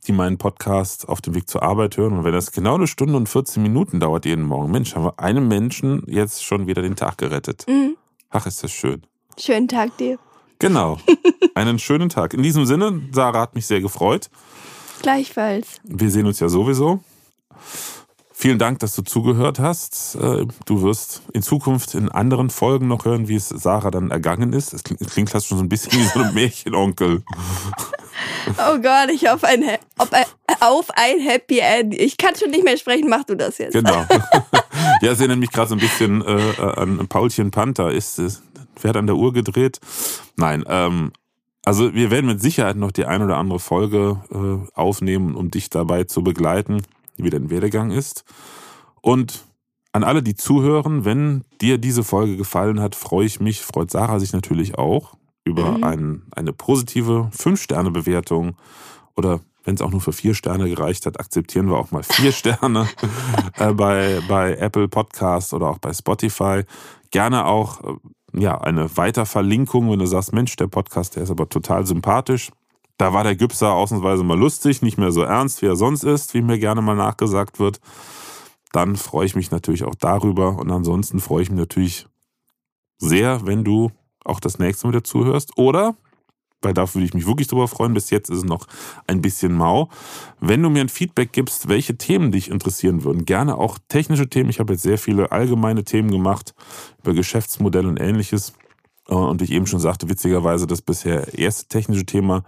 die 0.06 0.12
meinen 0.12 0.39
Podcast 0.39 1.09
auf 1.09 1.20
dem 1.20 1.35
Weg 1.35 1.48
zur 1.48 1.62
Arbeit 1.62 1.97
hören. 1.97 2.18
Und 2.18 2.24
wenn 2.24 2.32
das 2.32 2.52
genau 2.52 2.74
eine 2.74 2.86
Stunde 2.86 3.16
und 3.16 3.28
14 3.28 3.62
Minuten 3.62 4.01
dauert 4.01 4.24
jeden 4.24 4.44
Morgen, 4.44 4.70
Mensch, 4.70 4.94
haben 4.94 5.05
wir 5.05 5.18
einem 5.18 5.48
Menschen 5.48 6.02
jetzt 6.06 6.44
schon 6.44 6.66
wieder 6.66 6.82
den 6.82 6.97
Tag 6.97 7.18
gerettet. 7.18 7.64
Mhm. 7.68 7.97
Ach, 8.31 8.47
ist 8.47 8.62
das 8.62 8.72
schön. 8.72 9.02
Schönen 9.39 9.68
Tag 9.68 9.97
dir. 9.97 10.18
Genau. 10.59 10.98
Einen 11.55 11.78
schönen 11.78 12.09
Tag. 12.09 12.35
In 12.35 12.43
diesem 12.43 12.66
Sinne, 12.66 13.02
Sarah 13.12 13.40
hat 13.40 13.55
mich 13.55 13.66
sehr 13.66 13.81
gefreut. 13.81 14.31
Gleichfalls. 15.02 15.81
Wir 15.85 16.10
sehen 16.10 16.26
uns 16.26 16.40
ja 16.40 16.48
sowieso. 16.48 17.01
Vielen 18.36 18.59
Dank, 18.59 18.81
dass 18.81 18.97
du 18.97 19.02
zugehört 19.02 19.61
hast. 19.61 20.16
Äh, 20.16 20.47
du 20.66 20.82
wirst 20.82 21.23
in 21.32 21.43
Zukunft 21.43 21.94
in 21.94 22.11
anderen 22.11 22.51
Folgen 22.51 22.89
noch 22.89 23.05
hören, 23.05 23.28
wie 23.28 23.36
es 23.36 23.48
Sarah 23.48 23.93
dann 23.93 24.11
ergangen 24.11 24.52
ist. 24.52 24.74
Es 24.74 24.82
klingt, 24.82 25.01
klingt 25.09 25.31
fast 25.31 25.47
schon 25.47 25.59
so 25.59 25.65
ein 25.65 25.69
bisschen 25.69 25.93
wie 25.93 26.02
so 26.02 26.20
ein 26.20 26.35
Märchenonkel. 26.35 27.23
Oh 28.59 28.78
Gott, 28.78 29.11
ich 29.12 29.28
hoffe 29.31 29.47
ein, 29.47 29.65
auf 29.97 30.90
ein 30.97 31.20
Happy 31.20 31.61
End. 31.61 31.94
Ich 31.94 32.16
kann 32.16 32.35
schon 32.35 32.51
nicht 32.51 32.65
mehr 32.65 32.77
sprechen, 32.77 33.09
mach 33.09 33.23
du 33.23 33.36
das 33.36 33.59
jetzt. 33.59 33.73
Genau. 33.73 34.05
ja, 35.01 35.12
es 35.12 35.20
erinnert 35.20 35.39
mich 35.39 35.52
gerade 35.52 35.69
so 35.69 35.77
ein 35.77 35.81
bisschen 35.81 36.20
äh, 36.23 36.61
an 36.61 37.06
Paulchen 37.09 37.52
Panther. 37.52 37.93
Ist, 37.93 38.20
Pferd 38.74 38.97
an 38.97 39.06
der 39.06 39.16
Uhr 39.16 39.32
gedreht. 39.32 39.78
Nein, 40.36 40.65
ähm, 40.66 41.12
also 41.65 41.94
wir 41.94 42.11
werden 42.11 42.27
mit 42.27 42.43
Sicherheit 42.43 42.77
noch 42.77 42.93
die 42.93 43.06
ein 43.06 43.23
oder 43.23 43.36
andere 43.36 43.59
Folge 43.59 44.20
äh, 44.31 44.78
aufnehmen, 44.78 45.35
um 45.35 45.51
dich 45.51 45.70
dabei 45.70 46.05
zu 46.05 46.23
begleiten, 46.23 46.82
wie 47.16 47.31
dein 47.31 47.51
Werdegang 47.51 47.91
ist. 47.91 48.24
Und 49.01 49.45
an 49.93 50.05
alle, 50.05 50.23
die 50.23 50.35
zuhören, 50.35 51.05
wenn 51.05 51.45
dir 51.61 51.78
diese 51.78 52.03
Folge 52.03 52.36
gefallen 52.36 52.81
hat, 52.81 52.95
freue 52.95 53.27
ich 53.27 53.41
mich, 53.41 53.62
freut 53.62 53.91
Sarah 53.91 54.19
sich 54.19 54.32
natürlich 54.32 54.77
auch 54.77 55.15
über 55.45 55.78
mhm. 55.78 55.85
ein, 55.85 56.23
eine 56.32 56.53
positive 56.53 57.31
5-Sterne-Bewertung 57.36 58.57
oder 59.15 59.41
wenn 59.65 59.74
es 59.74 59.82
auch 59.82 59.91
nur 59.91 60.01
für 60.01 60.12
vier 60.12 60.35
Sterne 60.35 60.69
gereicht 60.69 61.07
hat, 61.07 61.19
akzeptieren 61.19 61.69
wir 61.69 61.77
auch 61.77 61.91
mal 61.91 62.03
vier 62.03 62.32
Sterne 62.32 62.89
äh, 63.59 63.73
bei, 63.73 64.20
bei 64.28 64.57
Apple 64.57 64.89
Podcasts 64.89 65.55
oder 65.55 65.70
auch 65.70 65.78
bei 65.78 65.93
Spotify. 65.93 66.62
Gerne 67.11 67.47
auch 67.47 67.81
äh, 67.82 68.41
ja, 68.41 68.61
eine 68.61 68.97
Weiterverlinkung, 68.97 69.91
wenn 69.91 70.01
du 70.01 70.07
sagst, 70.07 70.32
Mensch, 70.32 70.57
der 70.57 70.66
Podcast, 70.66 71.16
der 71.16 71.23
ist 71.23 71.31
aber 71.31 71.49
total 71.49 71.86
sympathisch. 71.86 72.51
Da 72.96 73.12
war 73.12 73.24
der 73.24 73.36
Gypser 73.36 73.72
ausnahmsweise 73.72 74.22
mal 74.22 74.38
lustig, 74.38 74.82
nicht 74.82 74.98
mehr 74.98 75.12
so 75.12 75.22
ernst, 75.22 75.62
wie 75.62 75.66
er 75.66 75.76
sonst 75.76 76.04
ist, 76.04 76.34
wie 76.34 76.42
mir 76.42 76.58
gerne 76.58 76.80
mal 76.80 76.94
nachgesagt 76.94 77.58
wird. 77.58 77.80
Dann 78.72 78.96
freue 78.96 79.26
ich 79.26 79.36
mich 79.36 79.50
natürlich 79.50 79.84
auch 79.84 79.94
darüber. 79.94 80.58
Und 80.58 80.70
ansonsten 80.70 81.20
freue 81.20 81.42
ich 81.42 81.50
mich 81.50 81.58
natürlich 81.58 82.06
sehr, 82.98 83.46
wenn 83.46 83.64
du 83.64 83.90
auch 84.24 84.40
das 84.40 84.58
nächste 84.58 84.86
Mal 84.86 84.94
wieder 84.94 85.04
zuhörst. 85.04 85.56
Oder 85.58 85.96
weil 86.64 86.74
da 86.74 86.92
würde 86.94 87.04
ich 87.04 87.14
mich 87.14 87.26
wirklich 87.26 87.46
drüber 87.46 87.68
freuen. 87.68 87.94
Bis 87.94 88.10
jetzt 88.10 88.30
ist 88.30 88.38
es 88.38 88.44
noch 88.44 88.66
ein 89.06 89.20
bisschen 89.20 89.52
mau. 89.52 89.90
Wenn 90.40 90.62
du 90.62 90.70
mir 90.70 90.80
ein 90.80 90.88
Feedback 90.88 91.32
gibst, 91.32 91.68
welche 91.68 91.96
Themen 91.96 92.32
dich 92.32 92.50
interessieren 92.50 93.04
würden, 93.04 93.26
gerne 93.26 93.56
auch 93.56 93.78
technische 93.88 94.28
Themen. 94.28 94.50
Ich 94.50 94.58
habe 94.60 94.72
jetzt 94.72 94.82
sehr 94.82 94.98
viele 94.98 95.30
allgemeine 95.30 95.84
Themen 95.84 96.10
gemacht 96.10 96.54
über 97.02 97.12
Geschäftsmodelle 97.12 97.88
und 97.88 98.00
ähnliches. 98.00 98.54
Äh, 99.09 99.14
und 99.14 99.40
wie 99.40 99.44
ich 99.44 99.52
eben 99.52 99.66
schon 99.66 99.81
sagte, 99.81 100.09
witzigerweise, 100.09 100.66
das 100.66 100.81
bisher 100.82 101.36
erste 101.36 101.68
technische 101.68 102.06
Thema 102.06 102.44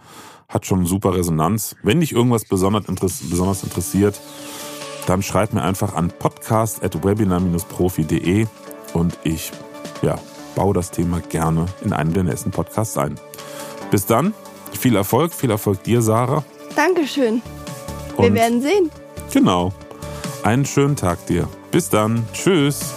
hat 0.48 0.66
schon 0.66 0.86
super 0.86 1.14
Resonanz. 1.14 1.76
Wenn 1.82 2.00
dich 2.00 2.12
irgendwas 2.12 2.44
besonders 2.44 2.88
interessiert, 2.88 4.20
dann 5.06 5.22
schreib 5.22 5.52
mir 5.52 5.62
einfach 5.62 5.94
an 5.94 6.10
podcast.webinar-profi.de 6.10 8.46
und 8.92 9.18
ich 9.24 9.50
ja, 10.02 10.18
baue 10.54 10.74
das 10.74 10.90
Thema 10.90 11.20
gerne 11.20 11.64
in 11.84 11.92
einen 11.92 12.12
der 12.12 12.24
nächsten 12.24 12.50
Podcasts 12.50 12.98
ein. 12.98 13.14
Bis 13.90 14.04
dann, 14.06 14.34
viel 14.72 14.96
Erfolg, 14.96 15.32
viel 15.32 15.50
Erfolg 15.50 15.84
dir, 15.84 16.02
Sarah. 16.02 16.44
Dankeschön. 16.74 17.40
Wir 18.16 18.26
Und 18.26 18.34
werden 18.34 18.60
sehen. 18.60 18.90
Genau. 19.32 19.72
Einen 20.42 20.66
schönen 20.66 20.96
Tag 20.96 21.24
dir. 21.26 21.48
Bis 21.70 21.88
dann. 21.88 22.26
Tschüss. 22.32 22.96